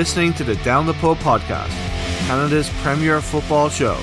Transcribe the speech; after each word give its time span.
Listening 0.00 0.32
to 0.32 0.44
the 0.44 0.56
Down 0.64 0.86
the 0.86 0.94
Pub 0.94 1.18
podcast, 1.18 1.68
Canada's 2.26 2.70
premier 2.80 3.20
football 3.20 3.68
show. 3.68 3.96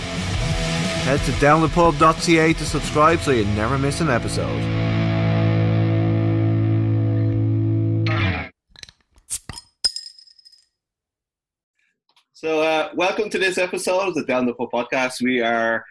Head 1.08 1.20
to 1.22 1.32
downthepub.ca 1.32 2.54
to 2.54 2.66
subscribe 2.66 3.20
so 3.20 3.32
you 3.32 3.46
never 3.56 3.80
miss 3.80 4.00
an 4.00 4.08
episode. 4.08 4.62
So, 12.34 12.62
uh, 12.62 12.92
welcome 12.94 13.32
to 13.32 13.40
this 13.40 13.58
episode 13.58 14.08
of 14.08 14.14
the 14.14 14.24
Down 14.24 14.46
the 14.46 14.54
Pub 14.54 14.70
podcast. 14.72 15.20
We 15.24 15.42
are 15.42 15.84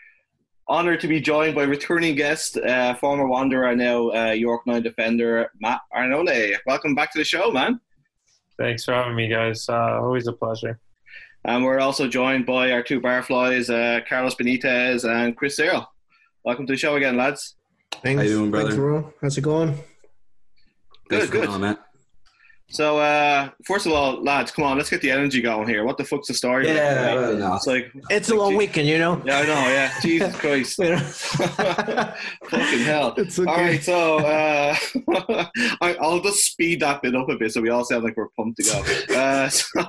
honoured 0.69 1.00
to 1.00 1.09
be 1.09 1.20
joined 1.20 1.56
by 1.56 1.64
returning 1.64 2.14
guest, 2.14 2.59
uh, 2.59 2.95
former 2.95 3.27
Wanderer, 3.27 3.75
now 3.75 4.11
uh, 4.11 4.30
York 4.30 4.69
9 4.69 4.84
defender, 4.84 5.50
Matt 5.61 5.80
Arnone. 5.92 6.55
Welcome 6.64 6.95
back 6.95 7.11
to 7.11 7.19
the 7.19 7.25
show, 7.25 7.50
man. 7.50 7.80
Thanks 8.59 8.84
for 8.84 8.95
having 8.95 9.15
me, 9.15 9.28
guys. 9.28 9.69
Uh, 9.69 10.01
always 10.01 10.27
a 10.27 10.33
pleasure. 10.33 10.78
And 11.45 11.64
we're 11.64 11.78
also 11.78 12.09
joined 12.09 12.47
by 12.47 12.73
our 12.73 12.83
two 12.83 13.01
barflies, 13.01 13.70
uh, 13.70 14.05
Carlos 14.09 14.34
Benitez 14.34 15.05
and 15.09 15.37
Chris 15.37 15.56
Searle. 15.56 15.87
Welcome 16.45 16.66
to 16.66 16.73
the 16.73 16.77
show 16.77 16.97
again, 16.97 17.16
lads. 17.16 17.55
Thanks. 18.02 18.20
How 18.20 18.28
you 18.28 18.38
doing, 18.38 18.50
brother? 18.50 19.03
Thanks, 19.03 19.17
How's 19.22 19.39
it 19.39 19.42
going? 19.42 19.78
Good, 21.08 21.30
good. 21.30 21.48
On, 21.48 21.78
so, 22.69 22.98
uh, 22.98 23.50
first 23.64 23.86
of 23.86 23.92
all, 23.92 24.22
lads, 24.22 24.50
come 24.50 24.64
on, 24.64 24.77
let's 24.77 24.91
get 24.91 25.00
the 25.00 25.11
energy 25.11 25.41
going 25.41 25.69
here. 25.69 25.84
What 25.84 25.98
the 25.98 26.05
fuck's 26.05 26.28
the 26.28 26.34
story? 26.34 26.67
Yeah, 26.67 27.14
well, 27.14 27.36
no. 27.36 27.55
it's 27.55 27.67
like 27.67 27.92
it's, 28.11 28.31
a 28.31 28.34
long 28.34 28.56
weekend, 28.56 28.89
you 28.89 28.98
know. 28.98 29.23
Yeah, 29.25 29.39
I 29.39 29.42
know. 29.42 29.69
Yeah, 29.69 29.92
Jesus 30.03 30.36
Christ, 30.36 30.77
fucking 32.50 32.81
hell. 32.81 33.14
It's 33.17 33.39
okay. 33.39 33.50
All 33.50 33.56
right, 33.56 33.83
so 33.83 34.19
uh, 34.19 34.77
I, 35.81 35.97
will 36.00 36.20
just 36.20 36.45
speed 36.45 36.81
that 36.81 37.03
bit 37.03 37.14
up 37.14 37.28
a 37.28 37.36
bit 37.36 37.53
so 37.53 37.61
we 37.61 37.70
all 37.70 37.84
sound 37.84 38.03
like 38.03 38.17
we're 38.17 38.28
pumped 38.36 38.58
to 38.58 38.64
go. 38.64 39.14
Uh, 39.14 39.48
so, 39.48 39.84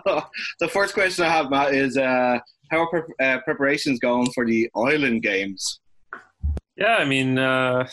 the 0.60 0.68
first 0.68 0.94
question 0.94 1.26
I 1.26 1.30
have, 1.30 1.50
Matt, 1.50 1.74
is 1.74 1.98
uh, 1.98 2.38
how 2.70 2.84
are 2.84 2.90
pre- 2.90 3.26
uh, 3.26 3.40
preparations 3.40 4.00
going 4.00 4.32
for 4.34 4.46
the 4.46 4.70
Island 4.76 5.24
Games? 5.24 5.80
Yeah, 6.76 6.98
I 6.98 7.06
mean 7.06 7.40
uh, 7.40 7.88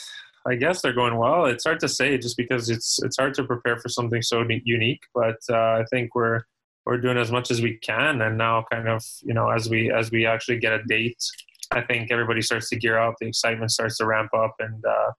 I 0.47 0.57
guess 0.57 0.83
they're 0.83 0.93
going 0.93 1.17
well. 1.17 1.47
It's 1.47 1.65
hard 1.65 1.81
to 1.81 1.89
say 1.89 2.19
just 2.19 2.37
because 2.37 2.69
it's 2.69 3.03
it's 3.03 3.17
hard 3.17 3.35
to 3.35 3.45
prepare 3.45 3.79
for 3.79 3.89
something 3.89 4.23
so 4.23 4.45
unique. 4.65 5.01
But 5.15 5.39
uh, 5.49 5.55
I 5.55 5.85
think 5.91 6.15
we're 6.15 6.43
we're 6.85 6.99
doing 6.99 7.17
as 7.17 7.31
much 7.31 7.51
as 7.51 7.63
we 7.63 7.79
can, 7.79 8.21
and 8.21 8.37
now 8.37 8.65
kind 8.71 8.89
of 8.89 9.03
you 9.23 9.35
know 9.35 9.49
as 9.49 9.71
we 9.71 9.91
as 9.91 10.11
we 10.11 10.27
actually 10.27 10.59
get 10.59 10.73
a 10.73 10.83
date, 10.85 11.23
I 11.71 11.81
think 11.81 12.11
everybody 12.11 12.43
starts 12.43 12.69
to 12.71 12.77
gear 12.77 12.99
up. 12.99 13.15
The 13.21 13.29
excitement 13.29 13.71
starts 13.71 13.97
to 13.99 14.07
ramp 14.07 14.31
up, 14.35 14.55
and 14.59 14.85
uh, 14.85 15.13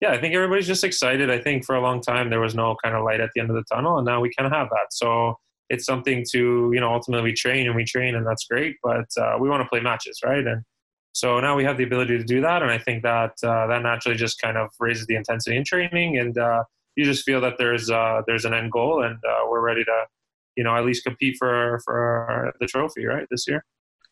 yeah, 0.00 0.12
I 0.12 0.20
think 0.20 0.34
everybody's 0.34 0.66
just 0.66 0.84
excited. 0.84 1.30
I 1.30 1.38
think 1.38 1.64
for 1.64 1.74
a 1.74 1.80
long 1.80 2.00
time 2.00 2.30
there 2.30 2.40
was 2.40 2.54
no 2.54 2.76
kind 2.82 2.94
of 2.94 3.04
light 3.04 3.20
at 3.20 3.30
the 3.34 3.40
end 3.40 3.50
of 3.50 3.56
the 3.56 3.64
tunnel, 3.72 3.98
and 3.98 4.06
now 4.06 4.20
we 4.20 4.32
kind 4.36 4.46
of 4.46 4.52
have 4.52 4.68
that. 4.70 4.92
So 4.92 5.36
it's 5.68 5.84
something 5.84 6.24
to 6.30 6.70
you 6.72 6.80
know 6.80 6.92
ultimately 6.92 7.30
we 7.30 7.34
train 7.34 7.66
and 7.66 7.74
we 7.74 7.84
train, 7.84 8.14
and 8.14 8.26
that's 8.26 8.44
great. 8.44 8.76
But 8.84 9.06
uh, 9.20 9.36
we 9.40 9.48
want 9.48 9.62
to 9.62 9.68
play 9.68 9.80
matches, 9.80 10.20
right? 10.24 10.46
And 10.46 10.62
so 11.12 11.40
now 11.40 11.56
we 11.56 11.64
have 11.64 11.76
the 11.76 11.84
ability 11.84 12.18
to 12.18 12.24
do 12.24 12.40
that, 12.42 12.62
and 12.62 12.70
I 12.70 12.78
think 12.78 13.02
that 13.02 13.32
uh, 13.42 13.66
that 13.66 13.82
naturally 13.82 14.16
just 14.16 14.40
kind 14.40 14.56
of 14.56 14.70
raises 14.78 15.06
the 15.06 15.16
intensity 15.16 15.56
in 15.56 15.64
training, 15.64 16.18
and 16.18 16.36
uh, 16.38 16.64
you 16.96 17.04
just 17.04 17.24
feel 17.24 17.40
that 17.40 17.54
there's 17.58 17.90
uh, 17.90 18.22
there's 18.26 18.44
an 18.44 18.54
end 18.54 18.70
goal, 18.70 19.02
and 19.02 19.16
uh, 19.28 19.46
we're 19.48 19.60
ready 19.60 19.84
to, 19.84 20.04
you 20.56 20.64
know, 20.64 20.76
at 20.76 20.84
least 20.84 21.04
compete 21.04 21.36
for 21.38 21.80
for 21.84 22.52
the 22.60 22.66
trophy, 22.66 23.06
right, 23.06 23.26
this 23.30 23.48
year. 23.48 23.64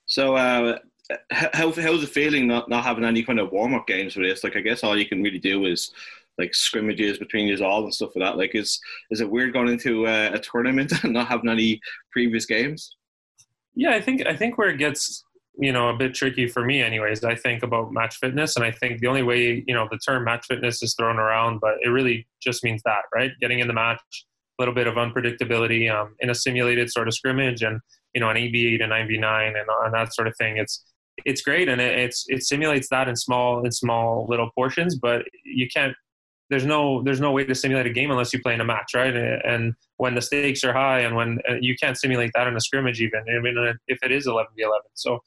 So, 0.06 0.36
uh, 0.36 0.78
how 1.30 1.70
how's 1.72 2.02
it 2.02 2.08
feeling 2.08 2.48
not 2.48 2.68
not 2.68 2.84
having 2.84 3.04
any 3.04 3.22
kind 3.22 3.38
of 3.38 3.52
warm 3.52 3.74
up 3.74 3.86
games 3.86 4.14
for 4.14 4.22
this? 4.22 4.42
Like, 4.42 4.56
I 4.56 4.60
guess 4.60 4.82
all 4.82 4.98
you 4.98 5.06
can 5.06 5.22
really 5.22 5.38
do 5.38 5.66
is 5.66 5.92
like 6.38 6.54
scrimmages 6.54 7.18
between 7.18 7.48
you 7.48 7.64
all 7.64 7.84
and 7.84 7.94
stuff 7.94 8.10
like 8.16 8.24
that. 8.24 8.38
Like, 8.38 8.54
is 8.54 8.80
is 9.10 9.20
it 9.20 9.30
weird 9.30 9.52
going 9.52 9.68
into 9.68 10.06
uh, 10.06 10.30
a 10.32 10.38
tournament 10.38 10.92
and 11.04 11.12
not 11.12 11.28
having 11.28 11.50
any 11.50 11.80
previous 12.10 12.46
games? 12.46 12.96
Yeah, 13.74 13.90
I 13.90 14.00
think 14.00 14.26
I 14.26 14.34
think 14.34 14.58
where 14.58 14.70
it 14.70 14.78
gets 14.78 15.24
you 15.58 15.72
know 15.72 15.88
a 15.88 15.96
bit 15.96 16.14
tricky 16.14 16.46
for 16.46 16.64
me 16.64 16.80
anyways 16.80 17.24
i 17.24 17.34
think 17.34 17.62
about 17.62 17.92
match 17.92 18.16
fitness 18.16 18.56
and 18.56 18.64
i 18.64 18.70
think 18.70 19.00
the 19.00 19.06
only 19.06 19.22
way 19.22 19.64
you 19.66 19.74
know 19.74 19.88
the 19.90 19.98
term 19.98 20.24
match 20.24 20.46
fitness 20.46 20.82
is 20.82 20.94
thrown 20.94 21.18
around 21.18 21.60
but 21.60 21.74
it 21.82 21.88
really 21.88 22.26
just 22.40 22.62
means 22.62 22.80
that 22.84 23.02
right 23.14 23.32
getting 23.40 23.58
in 23.58 23.66
the 23.66 23.72
match 23.72 24.00
a 24.58 24.62
little 24.62 24.74
bit 24.74 24.86
of 24.86 24.94
unpredictability 24.94 25.92
um, 25.92 26.14
in 26.20 26.30
a 26.30 26.34
simulated 26.34 26.90
sort 26.90 27.08
of 27.08 27.14
scrimmage 27.14 27.62
and 27.62 27.80
you 28.14 28.20
know 28.20 28.30
an 28.30 28.36
8v8 28.36 28.82
and 28.82 28.92
9v9 28.92 29.48
and, 29.48 29.68
and 29.84 29.94
that 29.94 30.14
sort 30.14 30.28
of 30.28 30.36
thing 30.36 30.56
it's 30.56 30.84
it's 31.24 31.42
great 31.42 31.68
and 31.68 31.80
it, 31.80 31.98
it's 31.98 32.24
it 32.28 32.44
simulates 32.44 32.88
that 32.90 33.08
in 33.08 33.16
small 33.16 33.64
in 33.64 33.72
small 33.72 34.26
little 34.28 34.50
portions 34.56 34.96
but 34.96 35.24
you 35.44 35.66
can't 35.68 35.94
there's 36.50 36.64
no 36.64 37.02
there's 37.02 37.20
no 37.20 37.32
way 37.32 37.44
to 37.44 37.54
simulate 37.54 37.86
a 37.86 37.90
game 37.90 38.10
unless 38.10 38.32
you 38.32 38.40
play 38.40 38.54
in 38.54 38.60
a 38.60 38.64
match, 38.64 38.92
right? 38.94 39.14
And 39.14 39.74
when 39.98 40.14
the 40.14 40.22
stakes 40.22 40.64
are 40.64 40.72
high, 40.72 41.00
and 41.00 41.14
when 41.14 41.38
uh, 41.48 41.54
you 41.60 41.76
can't 41.76 41.98
simulate 41.98 42.30
that 42.34 42.46
in 42.46 42.56
a 42.56 42.60
scrimmage, 42.60 43.00
even 43.00 43.20
I 43.28 43.40
mean, 43.40 43.78
if 43.86 43.98
it 44.02 44.12
is 44.12 44.26
11 44.26 44.52
v 44.56 44.62
11. 44.62 44.80
So 44.94 45.20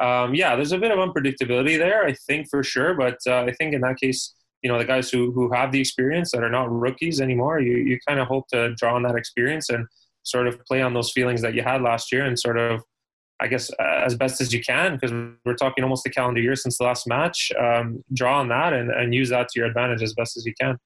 um, 0.00 0.34
yeah, 0.34 0.56
there's 0.56 0.72
a 0.72 0.78
bit 0.78 0.90
of 0.90 0.98
unpredictability 0.98 1.78
there, 1.78 2.04
I 2.04 2.14
think 2.14 2.48
for 2.48 2.62
sure. 2.62 2.94
But 2.94 3.18
uh, 3.26 3.42
I 3.42 3.52
think 3.52 3.74
in 3.74 3.80
that 3.82 3.98
case, 3.98 4.34
you 4.62 4.70
know, 4.70 4.78
the 4.78 4.84
guys 4.84 5.10
who 5.10 5.32
who 5.32 5.52
have 5.52 5.72
the 5.72 5.80
experience 5.80 6.30
that 6.32 6.42
are 6.42 6.50
not 6.50 6.70
rookies 6.70 7.20
anymore, 7.20 7.60
you 7.60 7.76
you 7.76 7.98
kind 8.06 8.20
of 8.20 8.28
hope 8.28 8.48
to 8.48 8.74
draw 8.74 8.94
on 8.94 9.02
that 9.02 9.16
experience 9.16 9.68
and 9.68 9.86
sort 10.22 10.46
of 10.46 10.64
play 10.66 10.80
on 10.82 10.94
those 10.94 11.10
feelings 11.10 11.42
that 11.42 11.54
you 11.54 11.62
had 11.62 11.82
last 11.82 12.12
year 12.12 12.24
and 12.24 12.38
sort 12.38 12.56
of, 12.56 12.80
I 13.40 13.48
guess, 13.48 13.70
as 13.80 14.14
best 14.14 14.40
as 14.40 14.52
you 14.52 14.62
can 14.62 14.94
because 14.94 15.12
we're 15.44 15.54
talking 15.54 15.82
almost 15.82 16.06
a 16.06 16.10
calendar 16.10 16.40
year 16.40 16.54
since 16.54 16.78
the 16.78 16.84
last 16.84 17.08
match. 17.08 17.50
Um, 17.60 18.04
draw 18.14 18.38
on 18.38 18.48
that 18.48 18.72
and, 18.72 18.90
and 18.90 19.12
use 19.12 19.30
that 19.30 19.48
to 19.48 19.60
your 19.60 19.68
advantage 19.68 20.02
as 20.02 20.14
best 20.14 20.36
as 20.36 20.46
you 20.46 20.54
can. 20.60 20.78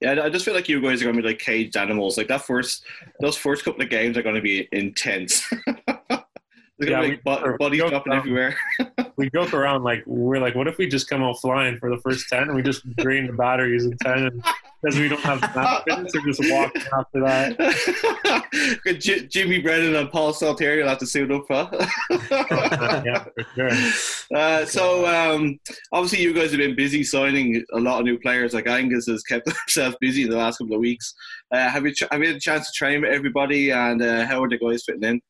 Yeah, 0.00 0.22
I 0.22 0.30
just 0.30 0.44
feel 0.46 0.54
like 0.54 0.68
you 0.68 0.80
guys 0.80 1.02
are 1.02 1.04
going 1.04 1.16
to 1.16 1.22
be 1.22 1.28
like 1.28 1.40
caged 1.40 1.76
animals. 1.76 2.16
Like 2.16 2.28
that 2.28 2.42
first, 2.42 2.84
those 3.20 3.36
first 3.36 3.64
couple 3.64 3.82
of 3.82 3.90
games 3.90 4.16
are 4.16 4.22
going 4.22 4.36
to 4.36 4.40
be 4.40 4.66
intense. 4.72 5.44
yeah, 6.88 7.00
we, 7.00 7.16
bodies 7.58 7.82
jumping 7.90 8.12
everywhere. 8.12 8.56
we 9.16 9.30
joke 9.30 9.52
around 9.52 9.82
like 9.82 10.02
we're 10.06 10.40
like, 10.40 10.54
what 10.54 10.68
if 10.68 10.78
we 10.78 10.88
just 10.88 11.08
come 11.08 11.22
out 11.22 11.40
flying 11.40 11.78
for 11.78 11.90
the 11.90 12.00
first 12.02 12.28
ten 12.28 12.44
and 12.44 12.54
we 12.54 12.62
just 12.62 12.88
drain 12.96 13.26
the 13.26 13.32
batteries 13.32 13.84
in 13.84 13.96
ten 13.98 14.26
and 14.26 14.44
because 14.82 14.98
we 14.98 15.08
don't 15.08 15.20
have 15.20 15.40
fitness 15.86 16.14
or 16.14 16.20
just 16.22 16.40
walk 16.50 16.72
after 16.92 17.20
that. 17.20 18.46
J- 18.98 19.26
Jimmy 19.26 19.60
Brennan 19.60 19.94
and 19.94 20.10
Paul 20.10 20.32
Stalteri 20.32 20.80
will 20.80 20.88
have 20.88 20.98
to 20.98 21.06
suit 21.06 21.30
up, 21.30 21.44
huh? 21.50 21.68
yeah, 23.04 23.24
for 23.24 23.44
sure. 23.54 23.70
Uh, 24.34 24.64
so 24.64 25.06
um, 25.06 25.58
obviously 25.92 26.20
you 26.20 26.32
guys 26.32 26.50
have 26.50 26.58
been 26.58 26.76
busy 26.76 27.04
signing 27.04 27.62
a 27.72 27.78
lot 27.80 28.00
of 28.00 28.04
new 28.04 28.18
players. 28.18 28.54
Like 28.54 28.66
Angus 28.66 29.06
has 29.06 29.22
kept 29.22 29.46
himself 29.46 29.94
busy 30.00 30.22
in 30.22 30.30
the 30.30 30.36
last 30.36 30.58
couple 30.58 30.74
of 30.74 30.80
weeks. 30.80 31.14
Uh, 31.52 31.68
have 31.68 31.84
you 31.84 31.92
ch- 31.92 32.04
have 32.10 32.20
you 32.20 32.28
had 32.28 32.36
a 32.36 32.40
chance 32.40 32.66
to 32.66 32.72
train 32.72 33.02
with 33.02 33.10
everybody 33.10 33.70
and 33.70 34.02
uh, 34.02 34.26
how 34.26 34.42
are 34.42 34.48
the 34.48 34.58
guys 34.58 34.84
fitting 34.84 35.04
in? 35.04 35.20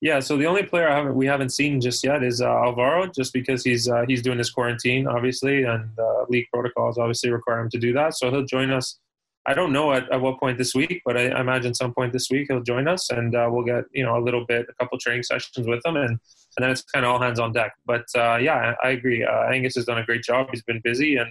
Yeah, 0.00 0.20
so 0.20 0.36
the 0.36 0.46
only 0.46 0.62
player 0.62 0.88
I 0.88 0.96
haven't, 0.96 1.16
we 1.16 1.26
haven't 1.26 1.48
seen 1.48 1.80
just 1.80 2.04
yet 2.04 2.22
is 2.22 2.40
uh, 2.40 2.46
Alvaro, 2.46 3.06
just 3.08 3.32
because 3.32 3.64
he's 3.64 3.88
uh, 3.88 4.04
he's 4.06 4.22
doing 4.22 4.38
his 4.38 4.50
quarantine, 4.50 5.08
obviously, 5.08 5.64
and 5.64 5.90
uh, 5.98 6.24
league 6.28 6.46
protocols 6.52 6.98
obviously 6.98 7.30
require 7.30 7.60
him 7.60 7.70
to 7.70 7.78
do 7.78 7.92
that. 7.94 8.16
So 8.16 8.30
he'll 8.30 8.44
join 8.44 8.70
us. 8.70 9.00
I 9.44 9.54
don't 9.54 9.72
know 9.72 9.92
at, 9.92 10.10
at 10.12 10.20
what 10.20 10.38
point 10.38 10.56
this 10.56 10.74
week, 10.74 11.02
but 11.04 11.16
I, 11.16 11.28
I 11.30 11.40
imagine 11.40 11.74
some 11.74 11.92
point 11.92 12.12
this 12.12 12.28
week 12.30 12.46
he'll 12.48 12.62
join 12.62 12.86
us, 12.86 13.10
and 13.10 13.34
uh, 13.34 13.48
we'll 13.50 13.64
get 13.64 13.84
you 13.92 14.04
know 14.04 14.16
a 14.16 14.22
little 14.22 14.46
bit, 14.46 14.66
a 14.68 14.74
couple 14.74 14.98
training 14.98 15.24
sessions 15.24 15.66
with 15.66 15.84
him, 15.84 15.96
and 15.96 16.10
and 16.10 16.20
then 16.58 16.70
it's 16.70 16.82
kind 16.82 17.04
of 17.04 17.10
all 17.10 17.20
hands 17.20 17.40
on 17.40 17.52
deck. 17.52 17.72
But 17.84 18.06
uh, 18.16 18.36
yeah, 18.36 18.76
I, 18.80 18.88
I 18.88 18.90
agree. 18.90 19.24
Uh, 19.24 19.50
Angus 19.50 19.74
has 19.74 19.84
done 19.84 19.98
a 19.98 20.04
great 20.04 20.22
job. 20.22 20.48
He's 20.52 20.62
been 20.62 20.80
busy 20.84 21.16
and 21.16 21.30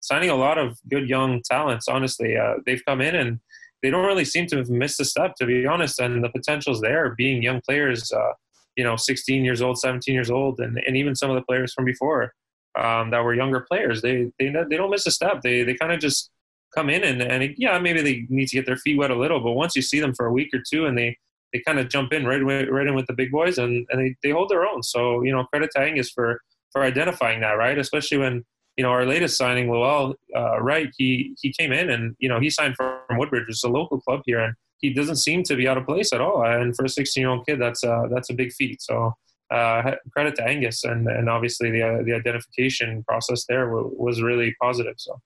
signing 0.00 0.28
a 0.28 0.36
lot 0.36 0.58
of 0.58 0.78
good 0.90 1.08
young 1.08 1.40
talents. 1.40 1.88
Honestly, 1.88 2.36
they've 2.66 2.84
come 2.84 3.00
in 3.00 3.14
and 3.14 3.40
they 3.84 3.90
don't 3.90 4.06
really 4.06 4.24
seem 4.24 4.46
to 4.46 4.56
have 4.56 4.70
missed 4.70 4.98
a 4.98 5.04
step, 5.04 5.34
to 5.36 5.44
be 5.44 5.66
honest. 5.66 6.00
And 6.00 6.24
the 6.24 6.30
potential's 6.30 6.80
there, 6.80 7.14
being 7.18 7.42
young 7.42 7.60
players, 7.60 8.10
uh, 8.10 8.32
you 8.76 8.82
know, 8.82 8.96
16 8.96 9.44
years 9.44 9.60
old, 9.60 9.78
17 9.78 10.14
years 10.14 10.30
old, 10.30 10.58
and, 10.58 10.80
and 10.86 10.96
even 10.96 11.14
some 11.14 11.28
of 11.28 11.36
the 11.36 11.42
players 11.42 11.74
from 11.74 11.84
before 11.84 12.32
um, 12.78 13.10
that 13.10 13.22
were 13.22 13.34
younger 13.34 13.60
players. 13.60 14.00
They 14.00 14.32
they 14.38 14.48
they 14.48 14.76
don't 14.78 14.90
miss 14.90 15.06
a 15.06 15.10
step. 15.10 15.42
They 15.42 15.64
they 15.64 15.74
kind 15.74 15.92
of 15.92 16.00
just 16.00 16.30
come 16.74 16.88
in 16.88 17.04
and 17.04 17.20
and 17.20 17.54
yeah, 17.58 17.78
maybe 17.78 18.00
they 18.00 18.26
need 18.30 18.48
to 18.48 18.56
get 18.56 18.64
their 18.64 18.78
feet 18.78 18.96
wet 18.96 19.10
a 19.10 19.18
little, 19.18 19.40
but 19.40 19.52
once 19.52 19.76
you 19.76 19.82
see 19.82 20.00
them 20.00 20.14
for 20.14 20.24
a 20.24 20.32
week 20.32 20.48
or 20.54 20.62
two, 20.66 20.86
and 20.86 20.96
they 20.96 21.18
they 21.52 21.60
kind 21.60 21.78
of 21.78 21.90
jump 21.90 22.14
in 22.14 22.26
right 22.26 22.40
away, 22.40 22.64
right 22.64 22.86
in 22.86 22.94
with 22.94 23.06
the 23.06 23.12
big 23.12 23.30
boys, 23.30 23.58
and 23.58 23.86
and 23.90 24.00
they, 24.00 24.16
they 24.22 24.30
hold 24.30 24.48
their 24.48 24.64
own. 24.64 24.82
So 24.82 25.22
you 25.22 25.30
know, 25.30 25.44
credit 25.44 25.70
to 25.76 25.82
Angus 25.82 26.10
for 26.10 26.40
for 26.72 26.82
identifying 26.82 27.40
that, 27.40 27.52
right? 27.52 27.78
Especially 27.78 28.16
when 28.16 28.44
you 28.76 28.82
know, 28.82 28.90
our 28.90 29.06
latest 29.06 29.36
signing, 29.36 29.70
Lowell 29.70 30.14
uh, 30.34 30.60
Wright, 30.60 30.90
he 30.96 31.34
he 31.40 31.52
came 31.52 31.72
in 31.72 31.90
and 31.90 32.16
you 32.18 32.28
know 32.28 32.40
he 32.40 32.50
signed 32.50 32.74
from 32.76 32.98
Woodbridge, 33.12 33.46
which 33.46 33.56
is 33.56 33.64
a 33.64 33.68
local 33.68 34.00
club 34.00 34.22
here, 34.26 34.40
and 34.40 34.54
he 34.78 34.92
doesn't 34.92 35.16
seem 35.16 35.42
to 35.44 35.56
be 35.56 35.68
out 35.68 35.78
of 35.78 35.86
place 35.86 36.12
at 36.12 36.20
all. 36.20 36.44
And 36.44 36.74
for 36.74 36.84
a 36.84 36.88
16 36.88 37.20
year 37.20 37.30
old 37.30 37.46
kid, 37.46 37.60
that's 37.60 37.84
uh, 37.84 38.02
that's 38.12 38.30
a 38.30 38.34
big 38.34 38.52
feat. 38.52 38.82
So 38.82 39.14
uh, 39.50 39.94
credit 40.12 40.34
to 40.36 40.44
Angus, 40.44 40.84
and 40.84 41.06
and 41.06 41.28
obviously 41.28 41.70
the 41.70 41.82
uh, 41.82 42.02
the 42.02 42.12
identification 42.12 43.04
process 43.04 43.44
there 43.46 43.68
was 43.70 44.22
really 44.22 44.54
positive. 44.60 44.94
So 44.98 45.20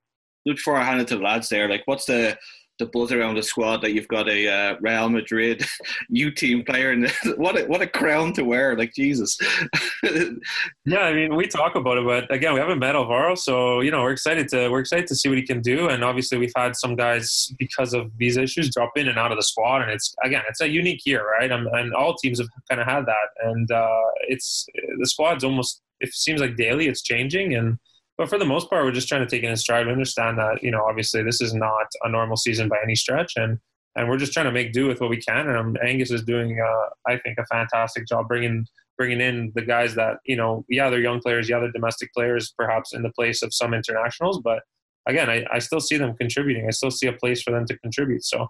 before 0.44 0.76
I 0.76 0.84
hand 0.84 1.00
it 1.00 1.08
to 1.08 1.16
the 1.16 1.22
lads 1.22 1.48
there, 1.48 1.68
like 1.68 1.82
what's 1.86 2.06
the 2.06 2.36
the 2.78 2.86
buzz 2.86 3.12
around 3.12 3.34
the 3.34 3.42
squad 3.42 3.82
that 3.82 3.92
you've 3.92 4.08
got 4.08 4.28
a 4.28 4.48
uh, 4.48 4.76
Real 4.80 5.08
Madrid 5.08 5.64
U 6.08 6.30
team 6.30 6.64
player, 6.64 6.90
and 6.92 7.10
what 7.36 7.58
a, 7.58 7.64
what 7.66 7.82
a 7.82 7.86
crown 7.86 8.32
to 8.34 8.42
wear! 8.42 8.76
Like 8.76 8.94
Jesus. 8.94 9.36
yeah, 10.84 11.00
I 11.00 11.12
mean, 11.12 11.34
we 11.34 11.46
talk 11.46 11.74
about 11.74 11.98
it, 11.98 12.04
but 12.04 12.32
again, 12.32 12.54
we 12.54 12.60
haven't 12.60 12.78
met 12.78 12.94
Alvaro, 12.94 13.34
so 13.34 13.80
you 13.80 13.90
know, 13.90 14.02
we're 14.02 14.12
excited 14.12 14.48
to 14.48 14.68
we're 14.68 14.80
excited 14.80 15.06
to 15.08 15.14
see 15.14 15.28
what 15.28 15.38
he 15.38 15.46
can 15.46 15.60
do. 15.60 15.88
And 15.88 16.04
obviously, 16.04 16.38
we've 16.38 16.52
had 16.56 16.76
some 16.76 16.96
guys 16.96 17.52
because 17.58 17.94
of 17.94 18.10
these 18.18 18.36
issues 18.36 18.72
drop 18.74 18.92
in 18.96 19.08
and 19.08 19.18
out 19.18 19.32
of 19.32 19.38
the 19.38 19.42
squad, 19.42 19.82
and 19.82 19.90
it's 19.90 20.14
again, 20.24 20.42
it's 20.48 20.60
a 20.60 20.68
unique 20.68 21.04
year, 21.04 21.24
right? 21.38 21.50
And, 21.50 21.66
and 21.68 21.94
all 21.94 22.14
teams 22.14 22.38
have 22.38 22.48
kind 22.68 22.80
of 22.80 22.86
had 22.86 23.06
that, 23.06 23.28
and 23.44 23.70
uh, 23.70 24.02
it's 24.28 24.66
the 24.98 25.06
squad's 25.06 25.44
almost 25.44 25.82
it 26.00 26.14
seems 26.14 26.40
like 26.40 26.56
daily 26.56 26.86
it's 26.86 27.02
changing 27.02 27.54
and 27.54 27.78
but 28.18 28.28
for 28.28 28.38
the 28.38 28.44
most 28.44 28.68
part, 28.68 28.84
we're 28.84 28.92
just 28.92 29.08
trying 29.08 29.26
to 29.26 29.30
take 29.30 29.44
it 29.44 29.48
in 29.48 29.56
stride. 29.56 29.86
We 29.86 29.92
understand 29.92 30.38
that 30.38 30.62
you 30.62 30.70
know, 30.70 30.84
obviously, 30.84 31.22
this 31.22 31.40
is 31.40 31.54
not 31.54 31.86
a 32.02 32.08
normal 32.10 32.36
season 32.36 32.68
by 32.68 32.76
any 32.82 32.94
stretch, 32.94 33.34
and 33.36 33.58
and 33.96 34.08
we're 34.08 34.18
just 34.18 34.32
trying 34.32 34.46
to 34.46 34.52
make 34.52 34.72
do 34.72 34.86
with 34.86 35.00
what 35.00 35.10
we 35.10 35.16
can. 35.16 35.48
And 35.48 35.56
um, 35.56 35.76
Angus 35.82 36.10
is 36.10 36.22
doing, 36.22 36.60
uh, 36.60 37.10
I 37.10 37.16
think, 37.18 37.38
a 37.38 37.46
fantastic 37.46 38.06
job 38.06 38.28
bringing 38.28 38.66
bringing 38.98 39.20
in 39.20 39.52
the 39.54 39.62
guys 39.62 39.94
that 39.94 40.16
you 40.26 40.36
know, 40.36 40.64
yeah, 40.68 40.90
they're 40.90 41.00
young 41.00 41.20
players, 41.20 41.48
yeah, 41.48 41.60
they're 41.60 41.72
domestic 41.72 42.12
players, 42.12 42.52
perhaps 42.58 42.92
in 42.92 43.02
the 43.02 43.12
place 43.12 43.42
of 43.42 43.54
some 43.54 43.72
internationals, 43.72 44.40
but 44.42 44.62
again, 45.08 45.30
I, 45.30 45.44
I 45.50 45.58
still 45.58 45.80
see 45.80 45.96
them 45.96 46.14
contributing. 46.16 46.66
I 46.68 46.70
still 46.70 46.90
see 46.90 47.08
a 47.08 47.12
place 47.12 47.42
for 47.42 47.50
them 47.50 47.66
to 47.66 47.78
contribute. 47.78 48.24
So, 48.24 48.48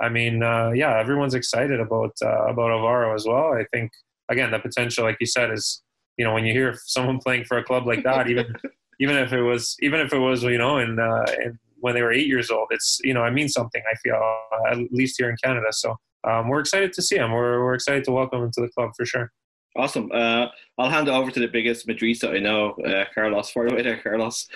I 0.00 0.08
mean, 0.08 0.42
uh, 0.42 0.70
yeah, 0.70 0.98
everyone's 0.98 1.34
excited 1.34 1.80
about 1.80 2.12
uh, 2.22 2.46
about 2.46 2.70
Alvaro 2.70 3.14
as 3.14 3.24
well. 3.26 3.52
I 3.54 3.64
think 3.72 3.92
again, 4.28 4.50
the 4.50 4.58
potential, 4.58 5.04
like 5.04 5.16
you 5.20 5.26
said, 5.26 5.50
is 5.50 5.82
you 6.18 6.24
know 6.24 6.34
when 6.34 6.44
you 6.44 6.52
hear 6.52 6.78
someone 6.84 7.18
playing 7.24 7.44
for 7.44 7.56
a 7.56 7.64
club 7.64 7.86
like 7.86 8.02
that, 8.04 8.28
even 8.28 8.54
even 9.00 9.16
if 9.16 9.32
it 9.32 9.42
was 9.42 9.76
even 9.82 9.98
if 10.00 10.12
it 10.12 10.18
was 10.18 10.44
you 10.44 10.58
know 10.58 10.78
in, 10.78 10.98
uh, 10.98 11.26
in 11.42 11.58
when 11.80 11.94
they 11.94 12.02
were 12.02 12.12
eight 12.12 12.26
years 12.26 12.50
old 12.50 12.68
it's 12.70 13.00
you 13.02 13.12
know 13.14 13.22
i 13.22 13.30
mean 13.30 13.48
something 13.48 13.82
i 13.90 13.94
feel 13.96 14.14
uh, 14.52 14.70
at 14.70 14.78
least 14.92 15.16
here 15.18 15.30
in 15.30 15.36
canada 15.42 15.66
so 15.70 15.96
um, 16.24 16.48
we're 16.48 16.60
excited 16.60 16.92
to 16.92 17.02
see 17.02 17.16
him 17.16 17.32
we're, 17.32 17.64
we're 17.64 17.74
excited 17.74 18.04
to 18.04 18.12
welcome 18.12 18.42
him 18.42 18.50
to 18.52 18.60
the 18.60 18.68
club 18.68 18.90
for 18.96 19.04
sure 19.04 19.32
Awesome. 19.76 20.10
Uh, 20.12 20.46
I'll 20.78 20.90
hand 20.90 21.06
it 21.06 21.12
over 21.12 21.30
to 21.30 21.38
the 21.38 21.46
biggest 21.46 21.86
Madrista 21.86 22.34
I 22.34 22.40
know, 22.40 22.72
uh, 22.84 23.04
Carlos. 23.14 23.50
For 23.50 23.68
the 23.68 23.74
way 23.76 23.82
there, 23.82 23.98
Carlos. 23.98 24.48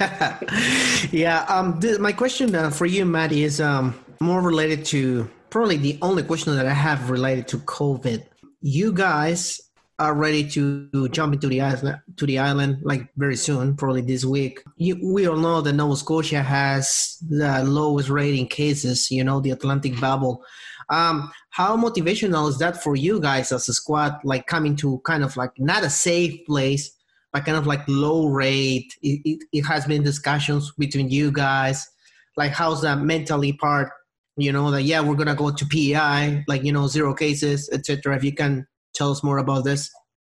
yeah. 1.12 1.46
Um. 1.48 1.78
Th- 1.78 2.00
my 2.00 2.10
question 2.10 2.52
uh, 2.52 2.70
for 2.70 2.84
you, 2.84 3.04
Maddie, 3.04 3.44
is 3.44 3.60
um 3.60 3.94
more 4.20 4.40
related 4.40 4.84
to 4.86 5.30
probably 5.50 5.76
the 5.76 5.96
only 6.02 6.24
question 6.24 6.56
that 6.56 6.66
I 6.66 6.72
have 6.72 7.10
related 7.10 7.46
to 7.48 7.58
COVID. 7.58 8.26
You 8.60 8.92
guys 8.92 9.60
are 9.98 10.14
ready 10.14 10.46
to 10.50 11.08
jump 11.08 11.32
into 11.32 11.46
the 11.46 11.60
island 11.60 11.98
to 12.16 12.26
the 12.26 12.38
island 12.38 12.78
like 12.82 13.08
very 13.16 13.36
soon, 13.36 13.76
probably 13.76 14.02
this 14.02 14.24
week. 14.24 14.62
You, 14.76 14.98
we 15.02 15.26
all 15.26 15.36
know 15.36 15.60
that 15.62 15.72
Nova 15.72 15.96
Scotia 15.96 16.42
has 16.42 17.16
the 17.26 17.64
lowest 17.64 18.10
rating 18.10 18.48
cases. 18.48 19.10
You 19.10 19.24
know, 19.24 19.40
the 19.40 19.52
Atlantic 19.52 19.98
bubble. 20.00 20.44
Um, 20.90 21.32
how 21.50 21.76
motivational 21.76 22.48
is 22.48 22.58
that 22.58 22.82
for 22.82 22.94
you 22.94 23.20
guys 23.20 23.50
as 23.52 23.68
a 23.68 23.72
squad? 23.72 24.18
Like 24.22 24.46
coming 24.46 24.76
to 24.76 25.00
kind 25.04 25.24
of 25.24 25.36
like 25.36 25.52
not 25.58 25.82
a 25.82 25.90
safe 25.90 26.44
place, 26.46 26.92
but 27.32 27.46
kind 27.46 27.56
of 27.56 27.66
like 27.66 27.80
low 27.88 28.26
rate. 28.26 28.94
It, 29.02 29.20
it, 29.24 29.44
it 29.52 29.62
has 29.62 29.86
been 29.86 30.02
discussions 30.02 30.72
between 30.78 31.08
you 31.08 31.32
guys. 31.32 31.88
Like, 32.36 32.52
how's 32.52 32.82
that 32.82 33.00
mentally 33.00 33.54
part? 33.54 33.90
You 34.36 34.52
know 34.52 34.70
that 34.70 34.82
yeah, 34.82 35.00
we're 35.00 35.14
gonna 35.14 35.34
go 35.34 35.50
to 35.50 35.66
PEI, 35.66 36.44
like 36.46 36.62
you 36.62 36.70
know, 36.70 36.86
zero 36.86 37.14
cases, 37.14 37.70
etc. 37.72 38.14
If 38.14 38.22
you 38.22 38.34
can 38.34 38.66
tell 38.96 39.10
us 39.10 39.22
more 39.22 39.38
about 39.38 39.64
this? 39.64 39.90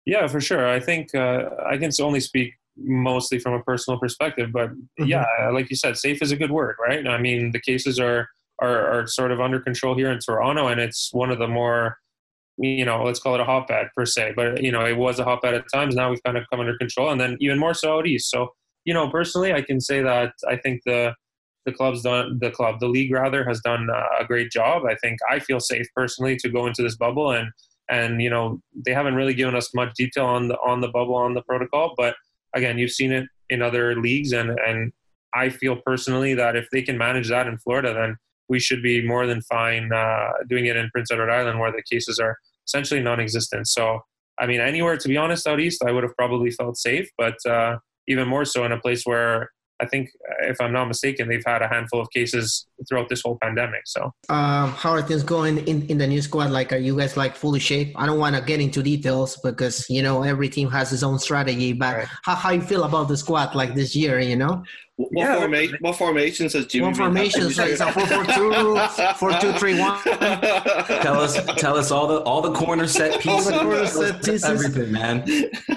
Yeah, 0.04 0.26
for 0.26 0.40
sure. 0.40 0.68
I 0.68 0.80
think 0.80 1.14
uh, 1.14 1.44
I 1.66 1.76
can 1.76 1.90
only 2.00 2.20
speak 2.20 2.54
mostly 2.76 3.38
from 3.38 3.54
a 3.54 3.62
personal 3.62 3.98
perspective, 3.98 4.50
but 4.52 4.70
mm-hmm. 4.70 5.04
yeah, 5.04 5.24
like 5.52 5.70
you 5.70 5.76
said, 5.76 5.96
safe 5.96 6.22
is 6.22 6.32
a 6.32 6.36
good 6.36 6.50
word, 6.50 6.76
right? 6.80 7.06
I 7.06 7.18
mean, 7.18 7.52
the 7.52 7.60
cases 7.60 7.98
are, 7.98 8.28
are 8.60 9.00
are 9.00 9.06
sort 9.06 9.32
of 9.32 9.40
under 9.40 9.60
control 9.60 9.94
here 9.94 10.10
in 10.10 10.18
Toronto, 10.18 10.66
and 10.68 10.80
it's 10.80 11.10
one 11.12 11.30
of 11.30 11.38
the 11.38 11.48
more 11.48 11.96
you 12.58 12.84
know, 12.84 13.04
let's 13.04 13.20
call 13.20 13.34
it 13.34 13.40
a 13.40 13.44
hotbed 13.44 13.88
per 13.96 14.04
se, 14.04 14.32
but 14.34 14.62
you 14.62 14.72
know, 14.72 14.84
it 14.84 14.96
was 14.96 15.18
a 15.20 15.24
hotbed 15.24 15.54
at 15.54 15.64
times. 15.72 15.94
Now 15.94 16.10
we've 16.10 16.22
kind 16.24 16.36
of 16.36 16.44
come 16.50 16.60
under 16.60 16.76
control, 16.76 17.10
and 17.10 17.20
then 17.20 17.36
even 17.40 17.58
more 17.58 17.74
so 17.74 17.98
out 17.98 18.06
east. 18.06 18.30
So, 18.30 18.48
you 18.84 18.92
know, 18.92 19.08
personally, 19.08 19.52
I 19.52 19.62
can 19.62 19.80
say 19.80 20.02
that 20.02 20.32
I 20.48 20.56
think 20.56 20.82
the 20.84 21.14
the 21.66 21.72
club's 21.72 22.02
done 22.02 22.38
the 22.40 22.50
club, 22.50 22.80
the 22.80 22.88
league 22.88 23.12
rather, 23.12 23.44
has 23.44 23.60
done 23.60 23.88
a 24.18 24.24
great 24.24 24.50
job. 24.50 24.84
I 24.86 24.94
think 24.96 25.18
I 25.30 25.38
feel 25.38 25.60
safe 25.60 25.86
personally 25.94 26.36
to 26.36 26.48
go 26.48 26.66
into 26.66 26.82
this 26.82 26.96
bubble 26.96 27.30
and 27.30 27.50
and 27.88 28.20
you 28.20 28.30
know 28.30 28.60
they 28.84 28.92
haven't 28.92 29.14
really 29.14 29.34
given 29.34 29.54
us 29.54 29.74
much 29.74 29.94
detail 29.94 30.26
on 30.26 30.48
the 30.48 30.54
on 30.56 30.80
the 30.80 30.88
bubble 30.88 31.14
on 31.14 31.34
the 31.34 31.42
protocol 31.42 31.94
but 31.96 32.14
again 32.54 32.78
you've 32.78 32.90
seen 32.90 33.12
it 33.12 33.26
in 33.50 33.62
other 33.62 33.96
leagues 33.96 34.32
and 34.32 34.50
and 34.66 34.92
i 35.34 35.48
feel 35.48 35.76
personally 35.76 36.34
that 36.34 36.56
if 36.56 36.68
they 36.70 36.82
can 36.82 36.98
manage 36.98 37.28
that 37.28 37.46
in 37.46 37.58
florida 37.58 37.92
then 37.94 38.16
we 38.48 38.58
should 38.58 38.82
be 38.82 39.06
more 39.06 39.26
than 39.26 39.42
fine 39.42 39.92
uh, 39.92 40.30
doing 40.48 40.66
it 40.66 40.76
in 40.76 40.90
prince 40.90 41.10
edward 41.10 41.30
island 41.30 41.58
where 41.58 41.72
the 41.72 41.82
cases 41.82 42.18
are 42.18 42.36
essentially 42.66 43.00
non-existent. 43.00 43.66
So 43.66 44.00
i 44.38 44.46
mean 44.46 44.60
anywhere 44.60 44.96
to 44.96 45.08
be 45.08 45.16
honest 45.16 45.46
out 45.46 45.60
east 45.60 45.82
i 45.86 45.92
would 45.92 46.04
have 46.04 46.16
probably 46.16 46.50
felt 46.50 46.76
safe 46.76 47.08
but 47.16 47.36
uh, 47.46 47.78
even 48.06 48.28
more 48.28 48.44
so 48.44 48.64
in 48.64 48.72
a 48.72 48.80
place 48.80 49.04
where 49.04 49.50
I 49.80 49.86
think, 49.86 50.10
if 50.40 50.60
I'm 50.60 50.72
not 50.72 50.86
mistaken, 50.88 51.28
they've 51.28 51.42
had 51.46 51.62
a 51.62 51.68
handful 51.68 52.00
of 52.00 52.10
cases 52.10 52.66
throughout 52.88 53.08
this 53.08 53.22
whole 53.22 53.38
pandemic. 53.40 53.82
So, 53.86 54.12
um, 54.28 54.72
how 54.72 54.90
are 54.90 55.02
things 55.02 55.22
going 55.22 55.58
in, 55.66 55.86
in 55.86 55.98
the 55.98 56.06
new 56.06 56.20
squad? 56.20 56.50
Like, 56.50 56.72
are 56.72 56.78
you 56.78 56.96
guys 56.96 57.16
like 57.16 57.36
fully 57.36 57.60
shaped? 57.60 57.92
I 57.96 58.06
don't 58.06 58.18
want 58.18 58.34
to 58.36 58.42
get 58.42 58.60
into 58.60 58.82
details 58.82 59.36
because 59.36 59.88
you 59.88 60.02
know 60.02 60.22
every 60.22 60.48
team 60.48 60.68
has 60.70 60.92
its 60.92 61.02
own 61.02 61.18
strategy. 61.18 61.72
But 61.72 61.96
right. 61.96 62.08
how 62.22 62.34
how 62.34 62.50
you 62.50 62.60
feel 62.60 62.84
about 62.84 63.08
the 63.08 63.16
squad 63.16 63.54
like 63.54 63.74
this 63.74 63.94
year? 63.94 64.18
You 64.18 64.36
know. 64.36 64.64
What, 64.98 65.10
yeah. 65.12 65.38
forma- 65.38 65.78
what 65.78 65.96
formations 65.96 66.54
has 66.54 66.66
Jimmy? 66.66 66.88
What 66.88 66.96
formations? 66.96 67.56
Like, 67.58 67.70
is 67.70 67.80
a 67.80 67.92
four 67.92 68.04
four 68.04 68.24
two, 68.24 68.78
four 69.14 69.32
two 69.38 69.52
three 69.52 69.78
one. 69.78 70.02
Tell 70.02 71.20
us, 71.20 71.38
tell 71.56 71.76
us 71.76 71.92
all 71.92 72.08
the 72.08 72.18
all 72.22 72.42
the 72.42 72.52
corner 72.52 72.88
set 72.88 73.20
pieces. 73.20 73.28
All 73.28 73.42
the 73.44 73.58
corner 73.60 73.86
set 73.86 74.24
pieces. 74.24 74.44
Everything, 74.44 74.90
man. 74.90 75.22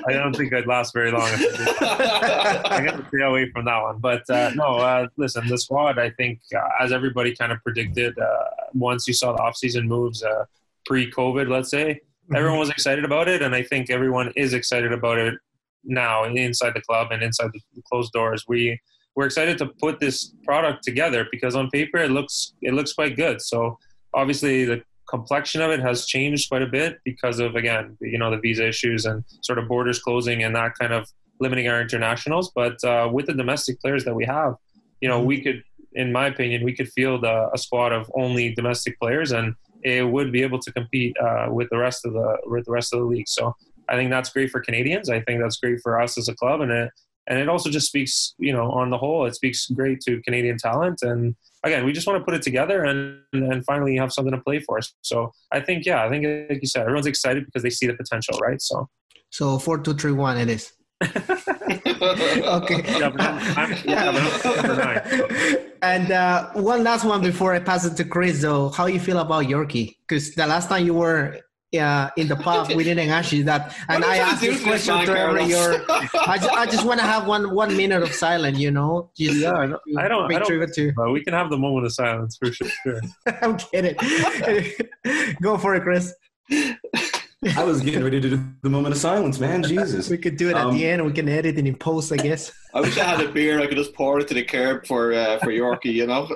I 0.07 0.13
don't 0.13 0.35
think 0.35 0.51
I'd 0.55 0.65
last 0.65 0.91
very 0.95 1.11
long. 1.11 1.21
I 1.31 2.81
got 2.83 2.97
to 2.97 3.05
stay 3.09 3.23
away 3.23 3.51
from 3.51 3.65
that 3.65 3.79
one. 3.79 3.99
But 3.99 4.27
uh, 4.27 4.53
no, 4.55 4.77
uh, 4.77 5.07
listen, 5.17 5.47
the 5.47 5.57
squad. 5.59 5.99
I 5.99 6.09
think, 6.09 6.39
uh, 6.55 6.83
as 6.83 6.91
everybody 6.91 7.35
kind 7.35 7.51
of 7.51 7.61
predicted, 7.61 8.17
uh, 8.17 8.45
once 8.73 9.07
you 9.07 9.13
saw 9.13 9.33
the 9.33 9.43
offseason 9.43 9.85
moves 9.85 10.23
uh, 10.23 10.45
pre-COVID, 10.87 11.47
let's 11.47 11.69
say, 11.69 11.93
mm-hmm. 11.93 12.35
everyone 12.35 12.57
was 12.57 12.71
excited 12.71 13.05
about 13.05 13.27
it, 13.27 13.43
and 13.43 13.53
I 13.53 13.61
think 13.61 13.91
everyone 13.91 14.33
is 14.35 14.55
excited 14.55 14.91
about 14.91 15.19
it 15.19 15.35
now 15.83 16.23
inside 16.23 16.73
the 16.73 16.81
club 16.81 17.11
and 17.11 17.21
inside 17.21 17.51
the 17.53 17.81
closed 17.87 18.13
doors. 18.13 18.45
We 18.47 18.79
we're 19.15 19.25
excited 19.25 19.57
to 19.57 19.67
put 19.67 19.99
this 19.99 20.33
product 20.43 20.83
together 20.83 21.27
because 21.31 21.55
on 21.55 21.69
paper 21.69 21.97
it 21.97 22.11
looks 22.11 22.53
it 22.61 22.73
looks 22.73 22.93
quite 22.93 23.15
good. 23.15 23.41
So 23.41 23.77
obviously 24.13 24.65
the 24.65 24.83
complexion 25.09 25.61
of 25.61 25.71
it 25.71 25.81
has 25.81 26.05
changed 26.05 26.49
quite 26.49 26.61
a 26.61 26.67
bit 26.67 26.99
because 27.03 27.39
of 27.39 27.55
again 27.55 27.97
you 27.99 28.17
know 28.17 28.31
the 28.31 28.37
visa 28.37 28.67
issues 28.67 29.05
and 29.05 29.23
sort 29.41 29.59
of 29.59 29.67
borders 29.67 29.99
closing 29.99 30.43
and 30.43 30.55
that 30.55 30.71
kind 30.79 30.93
of 30.93 31.07
limiting 31.39 31.67
our 31.67 31.81
internationals. 31.81 32.51
But 32.53 32.81
uh, 32.83 33.09
with 33.11 33.25
the 33.25 33.33
domestic 33.33 33.81
players 33.81 34.05
that 34.05 34.15
we 34.15 34.25
have, 34.25 34.55
you 35.01 35.09
know 35.09 35.21
we 35.21 35.41
could, 35.41 35.63
in 35.93 36.11
my 36.11 36.27
opinion, 36.27 36.63
we 36.63 36.73
could 36.73 36.89
field 36.89 37.25
a, 37.25 37.49
a 37.53 37.57
squad 37.57 37.91
of 37.91 38.09
only 38.15 38.53
domestic 38.53 38.99
players 38.99 39.31
and 39.31 39.55
it 39.83 40.07
would 40.07 40.31
be 40.31 40.43
able 40.43 40.59
to 40.59 40.71
compete 40.71 41.15
uh, 41.17 41.47
with 41.49 41.69
the 41.69 41.77
rest 41.77 42.05
of 42.05 42.13
the 42.13 42.37
with 42.45 42.65
the 42.65 42.71
rest 42.71 42.93
of 42.93 42.99
the 42.99 43.05
league. 43.05 43.27
So 43.27 43.55
I 43.89 43.95
think 43.95 44.09
that's 44.09 44.29
great 44.29 44.51
for 44.51 44.61
Canadians. 44.61 45.09
I 45.09 45.21
think 45.21 45.41
that's 45.41 45.57
great 45.57 45.79
for 45.81 45.99
us 45.99 46.17
as 46.17 46.29
a 46.29 46.35
club, 46.35 46.61
and 46.61 46.71
it 46.71 46.91
and 47.27 47.39
it 47.39 47.47
also 47.47 47.69
just 47.69 47.87
speaks, 47.87 48.33
you 48.37 48.51
know, 48.51 48.71
on 48.71 48.89
the 48.89 48.97
whole, 48.97 49.25
it 49.25 49.35
speaks 49.35 49.67
great 49.67 50.01
to 50.01 50.21
Canadian 50.23 50.57
talent. 50.57 50.99
And 51.01 51.35
again, 51.63 51.85
we 51.85 51.93
just 51.93 52.07
want 52.07 52.19
to 52.19 52.25
put 52.25 52.33
it 52.33 52.41
together 52.41 52.83
and 52.83 53.19
and 53.33 53.63
finally 53.65 53.95
have 53.97 54.11
something 54.11 54.33
to 54.33 54.41
play 54.41 54.59
for. 54.59 54.79
So 55.01 55.31
I 55.51 55.59
think, 55.59 55.85
yeah, 55.85 56.03
I 56.03 56.09
think 56.09 56.49
like 56.49 56.61
you 56.61 56.67
said, 56.67 56.81
everyone's 56.81 57.05
excited 57.07 57.45
because 57.45 57.63
they 57.63 57.69
see 57.69 57.87
the 57.87 57.93
potential, 57.93 58.37
right? 58.39 58.61
So, 58.61 58.89
so 59.29 59.59
four, 59.59 59.77
two, 59.79 59.93
three, 59.93 60.11
one, 60.11 60.37
it 60.37 60.49
is. 60.49 60.73
okay. 61.03 62.83
and 65.81 66.11
uh, 66.11 66.49
one 66.53 66.83
last 66.83 67.05
one 67.05 67.21
before 67.21 67.53
I 67.53 67.59
pass 67.59 67.85
it 67.85 67.95
to 67.97 68.03
Chris, 68.03 68.41
though. 68.41 68.69
How 68.69 68.85
you 68.85 68.99
feel 68.99 69.19
about 69.19 69.45
Yorkie? 69.45 69.95
Because 70.07 70.35
the 70.35 70.45
last 70.45 70.69
time 70.69 70.85
you 70.85 70.93
were 70.93 71.39
yeah, 71.71 72.09
in 72.17 72.27
the 72.27 72.35
pub 72.47 72.71
we 72.73 72.83
didn't 72.83 73.09
ask 73.09 73.31
you 73.31 73.43
that, 73.45 73.75
and 73.87 74.03
I 74.03 74.17
asked 74.17 74.41
this 74.41 74.61
question 74.63 75.05
to 75.05 75.17
every 75.17 75.45
your. 75.45 75.83
I 75.89 76.37
just, 76.37 76.49
I 76.49 76.65
just 76.65 76.85
want 76.85 76.99
to 76.99 77.05
have 77.05 77.27
one 77.27 77.53
one 77.55 77.75
minute 77.75 78.03
of 78.03 78.11
silence, 78.13 78.59
you 78.59 78.71
know. 78.71 79.09
Just 79.15 79.37
yeah, 79.37 79.53
I 79.53 79.67
don't. 79.67 79.81
I 79.97 80.07
don't, 80.07 80.33
I 80.33 80.39
don't 80.39 80.73
too. 80.73 80.91
But 80.95 81.11
we 81.11 81.23
can 81.23 81.33
have 81.33 81.49
the 81.49 81.57
moment 81.57 81.85
of 81.85 81.93
silence 81.93 82.37
for 82.37 82.51
sure. 82.51 83.01
I'm 83.41 83.57
kidding. 83.57 83.95
Go 85.41 85.57
for 85.57 85.75
it, 85.75 85.83
Chris. 85.83 86.13
I 87.57 87.63
was 87.63 87.81
getting 87.81 88.03
ready 88.03 88.21
to 88.21 88.29
do 88.29 88.43
the 88.61 88.69
moment 88.69 88.93
of 88.93 88.99
silence, 89.01 89.39
man. 89.39 89.63
Jesus. 89.63 90.09
We 90.09 90.17
could 90.17 90.37
do 90.37 90.49
it 90.49 90.55
at 90.55 90.67
um, 90.67 90.77
the 90.77 90.85
end. 90.85 91.03
We 91.03 91.11
can 91.11 91.27
edit 91.27 91.57
it 91.57 91.65
in 91.65 91.75
post, 91.75 92.11
I 92.11 92.17
guess. 92.17 92.51
I 92.75 92.81
wish 92.81 92.97
I 92.99 93.03
had 93.03 93.25
a 93.25 93.31
beer. 93.31 93.59
I 93.59 93.65
could 93.65 93.77
just 93.77 93.95
pour 93.95 94.19
it 94.19 94.27
to 94.27 94.33
the 94.33 94.43
curb 94.43 94.85
for 94.85 95.13
uh, 95.13 95.39
for 95.39 95.47
Yorkie. 95.47 95.93
You 95.93 96.05
know. 96.07 96.27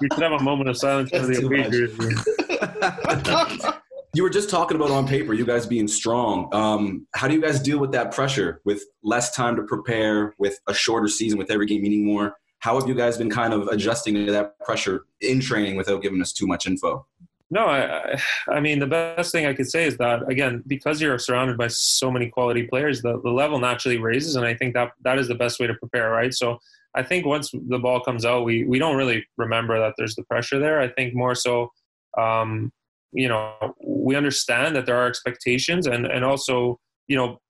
we 0.00 0.08
should 0.12 0.22
have 0.22 0.32
a 0.32 0.42
moment 0.42 0.68
of 0.68 0.76
silence 0.76 1.10
for 1.10 1.20
the 1.20 2.41
you 4.14 4.22
were 4.22 4.30
just 4.30 4.50
talking 4.50 4.76
about 4.76 4.90
on 4.90 5.06
paper, 5.06 5.34
you 5.34 5.46
guys 5.46 5.66
being 5.66 5.88
strong. 5.88 6.52
Um, 6.54 7.06
how 7.14 7.28
do 7.28 7.34
you 7.34 7.40
guys 7.40 7.60
deal 7.60 7.78
with 7.78 7.92
that 7.92 8.12
pressure 8.12 8.60
with 8.64 8.84
less 9.02 9.34
time 9.34 9.56
to 9.56 9.62
prepare, 9.62 10.34
with 10.38 10.58
a 10.68 10.74
shorter 10.74 11.08
season, 11.08 11.38
with 11.38 11.50
every 11.50 11.66
game 11.66 11.82
meaning 11.82 12.04
more? 12.04 12.36
how 12.62 12.78
have 12.78 12.88
you 12.88 12.94
guys 12.94 13.18
been 13.18 13.28
kind 13.28 13.52
of 13.52 13.66
adjusting 13.68 14.14
to 14.14 14.30
that 14.30 14.56
pressure 14.60 15.04
in 15.20 15.40
training 15.40 15.74
without 15.74 16.00
giving 16.00 16.22
us 16.22 16.32
too 16.32 16.46
much 16.46 16.64
info? 16.64 17.04
No, 17.50 17.66
I, 17.66 18.16
I 18.48 18.60
mean 18.60 18.78
the 18.78 18.86
best 18.86 19.32
thing 19.32 19.46
I 19.46 19.52
could 19.52 19.68
say 19.68 19.84
is 19.84 19.98
that 19.98 20.30
again, 20.30 20.62
because 20.68 21.02
you're 21.02 21.18
surrounded 21.18 21.58
by 21.58 21.66
so 21.66 22.08
many 22.08 22.28
quality 22.28 22.62
players, 22.62 23.02
the, 23.02 23.20
the 23.20 23.30
level 23.30 23.58
naturally 23.58 23.98
raises, 23.98 24.36
and 24.36 24.46
I 24.46 24.54
think 24.54 24.74
that 24.74 24.92
that 25.02 25.18
is 25.18 25.26
the 25.26 25.34
best 25.34 25.58
way 25.58 25.66
to 25.66 25.74
prepare, 25.74 26.10
right? 26.10 26.32
So 26.32 26.58
I 26.94 27.02
think 27.02 27.26
once 27.26 27.50
the 27.52 27.80
ball 27.80 28.00
comes 28.00 28.24
out, 28.24 28.44
we 28.44 28.64
we 28.64 28.78
don't 28.78 28.96
really 28.96 29.26
remember 29.36 29.80
that 29.80 29.94
there's 29.98 30.14
the 30.14 30.22
pressure 30.24 30.60
there. 30.60 30.80
I 30.80 30.88
think 30.88 31.14
more 31.14 31.34
so, 31.34 31.72
um, 32.18 32.72
you 33.12 33.28
know, 33.28 33.74
we 33.84 34.16
understand 34.16 34.74
that 34.76 34.86
there 34.86 34.96
are 34.96 35.06
expectations, 35.06 35.86
and 35.86 36.06
and 36.06 36.24
also 36.24 36.78
you 37.08 37.16
know 37.16 37.40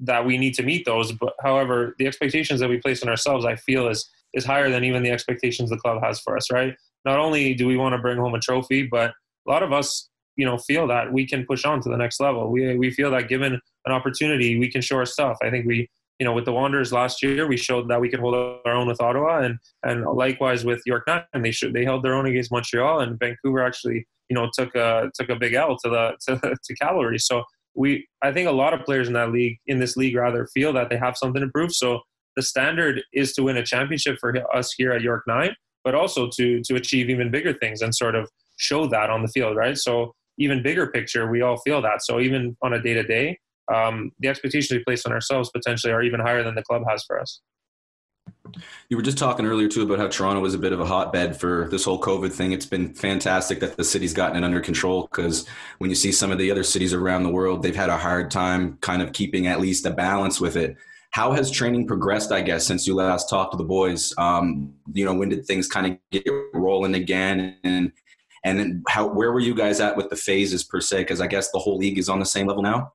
that 0.00 0.24
we 0.24 0.38
need 0.38 0.54
to 0.54 0.62
meet 0.62 0.84
those. 0.84 1.12
But 1.12 1.34
however, 1.42 1.94
the 1.98 2.06
expectations 2.06 2.60
that 2.60 2.68
we 2.68 2.78
place 2.78 3.02
on 3.02 3.08
ourselves, 3.08 3.44
I 3.44 3.56
feel, 3.56 3.88
is 3.88 4.08
is 4.34 4.44
higher 4.44 4.70
than 4.70 4.84
even 4.84 5.02
the 5.02 5.10
expectations 5.10 5.70
the 5.70 5.76
club 5.76 6.02
has 6.02 6.20
for 6.20 6.36
us, 6.36 6.50
right? 6.50 6.74
not 7.04 7.18
only 7.18 7.54
do 7.54 7.66
we 7.66 7.76
want 7.76 7.94
to 7.94 7.98
bring 7.98 8.18
home 8.18 8.34
a 8.34 8.40
trophy, 8.40 8.86
but 8.86 9.10
a 9.46 9.50
lot 9.50 9.62
of 9.62 9.72
us, 9.72 10.08
you 10.36 10.44
know, 10.44 10.58
feel 10.58 10.86
that 10.88 11.12
we 11.12 11.26
can 11.26 11.44
push 11.46 11.64
on 11.64 11.80
to 11.82 11.88
the 11.88 11.96
next 11.96 12.20
level. 12.20 12.50
We 12.50 12.76
we 12.76 12.90
feel 12.90 13.10
that 13.12 13.28
given 13.28 13.60
an 13.86 13.92
opportunity, 13.92 14.58
we 14.58 14.70
can 14.70 14.82
show 14.82 14.96
our 14.96 15.06
stuff. 15.06 15.38
I 15.42 15.50
think 15.50 15.66
we, 15.66 15.88
you 16.18 16.24
know, 16.24 16.32
with 16.32 16.44
the 16.44 16.52
Wanderers 16.52 16.92
last 16.92 17.22
year, 17.22 17.46
we 17.46 17.56
showed 17.56 17.88
that 17.88 18.00
we 18.00 18.08
could 18.08 18.20
hold 18.20 18.34
our 18.34 18.72
own 18.72 18.88
with 18.88 19.00
Ottawa, 19.00 19.40
and 19.40 19.58
and 19.84 20.04
likewise 20.04 20.64
with 20.64 20.82
York 20.86 21.04
Nine, 21.06 21.22
they 21.42 21.50
should 21.50 21.72
they 21.72 21.84
held 21.84 22.02
their 22.02 22.14
own 22.14 22.26
against 22.26 22.52
Montreal, 22.52 23.00
and 23.00 23.18
Vancouver 23.18 23.64
actually, 23.64 24.06
you 24.28 24.34
know, 24.34 24.50
took 24.52 24.74
a 24.74 25.10
took 25.14 25.28
a 25.28 25.36
big 25.36 25.54
L 25.54 25.76
to 25.84 25.88
the 25.88 26.16
to, 26.40 26.56
to 26.62 26.74
Cavalry. 26.76 27.18
So 27.18 27.44
we, 27.74 28.08
I 28.22 28.32
think 28.32 28.48
a 28.48 28.52
lot 28.52 28.74
of 28.74 28.84
players 28.84 29.06
in 29.06 29.14
that 29.14 29.30
league, 29.30 29.58
in 29.66 29.78
this 29.78 29.96
league 29.96 30.16
rather, 30.16 30.48
feel 30.52 30.72
that 30.72 30.90
they 30.90 30.96
have 30.96 31.16
something 31.16 31.40
to 31.40 31.48
prove. 31.48 31.72
So 31.72 32.00
the 32.34 32.42
standard 32.42 33.02
is 33.12 33.32
to 33.34 33.42
win 33.44 33.56
a 33.56 33.64
championship 33.64 34.16
for 34.18 34.34
us 34.54 34.72
here 34.76 34.92
at 34.92 35.02
York 35.02 35.24
Nine 35.26 35.54
but 35.84 35.94
also 35.94 36.28
to 36.28 36.60
to 36.62 36.74
achieve 36.74 37.08
even 37.08 37.30
bigger 37.30 37.54
things 37.54 37.80
and 37.80 37.94
sort 37.94 38.14
of 38.14 38.28
show 38.58 38.86
that 38.86 39.08
on 39.08 39.22
the 39.22 39.28
field, 39.28 39.56
right? 39.56 39.76
So 39.76 40.12
even 40.38 40.62
bigger 40.62 40.88
picture, 40.88 41.30
we 41.30 41.40
all 41.40 41.56
feel 41.58 41.80
that. 41.82 42.02
So 42.02 42.20
even 42.20 42.56
on 42.62 42.74
a 42.74 42.82
day 42.82 42.94
to 42.94 43.02
day, 43.02 43.38
the 43.68 44.28
expectations 44.28 44.70
we 44.70 44.84
place 44.84 45.04
on 45.06 45.12
ourselves 45.12 45.50
potentially 45.50 45.92
are 45.92 46.02
even 46.02 46.20
higher 46.20 46.42
than 46.42 46.54
the 46.54 46.62
club 46.62 46.82
has 46.88 47.04
for 47.04 47.20
us. 47.20 47.40
You 48.88 48.96
were 48.96 49.02
just 49.02 49.18
talking 49.18 49.46
earlier 49.46 49.68
too 49.68 49.82
about 49.82 49.98
how 49.98 50.08
Toronto 50.08 50.40
was 50.40 50.54
a 50.54 50.58
bit 50.58 50.72
of 50.72 50.80
a 50.80 50.86
hotbed 50.86 51.38
for 51.38 51.68
this 51.70 51.84
whole 51.84 52.00
COVID 52.00 52.32
thing. 52.32 52.52
It's 52.52 52.66
been 52.66 52.94
fantastic 52.94 53.60
that 53.60 53.76
the 53.76 53.84
city's 53.84 54.14
gotten 54.14 54.42
it 54.42 54.44
under 54.44 54.60
control 54.60 55.02
because 55.10 55.46
when 55.78 55.90
you 55.90 55.96
see 55.96 56.12
some 56.12 56.32
of 56.32 56.38
the 56.38 56.50
other 56.50 56.62
cities 56.62 56.94
around 56.94 57.22
the 57.22 57.30
world, 57.30 57.62
they've 57.62 57.76
had 57.76 57.90
a 57.90 57.96
hard 57.96 58.30
time 58.30 58.78
kind 58.80 59.02
of 59.02 59.12
keeping 59.12 59.46
at 59.46 59.60
least 59.60 59.86
a 59.86 59.90
balance 59.90 60.40
with 60.40 60.56
it. 60.56 60.76
How 61.10 61.32
has 61.32 61.50
training 61.50 61.86
progressed, 61.86 62.32
I 62.32 62.42
guess, 62.42 62.66
since 62.66 62.86
you 62.86 62.94
last 62.94 63.28
talked 63.28 63.52
to 63.52 63.58
the 63.58 63.64
boys? 63.64 64.14
Um, 64.18 64.74
you 64.92 65.04
know, 65.04 65.14
when 65.14 65.30
did 65.30 65.46
things 65.46 65.66
kind 65.66 65.86
of 65.86 65.98
get 66.10 66.24
rolling 66.52 66.94
again? 66.94 67.56
And 67.64 67.92
and 68.44 68.58
then 68.58 68.82
how 68.88 69.08
where 69.08 69.32
were 69.32 69.40
you 69.40 69.54
guys 69.54 69.80
at 69.80 69.96
with 69.96 70.10
the 70.10 70.16
phases 70.16 70.64
per 70.64 70.80
se? 70.80 70.98
Because 70.98 71.20
I 71.20 71.26
guess 71.26 71.50
the 71.50 71.58
whole 71.58 71.78
league 71.78 71.98
is 71.98 72.08
on 72.08 72.18
the 72.18 72.26
same 72.26 72.46
level 72.46 72.62
now. 72.62 72.92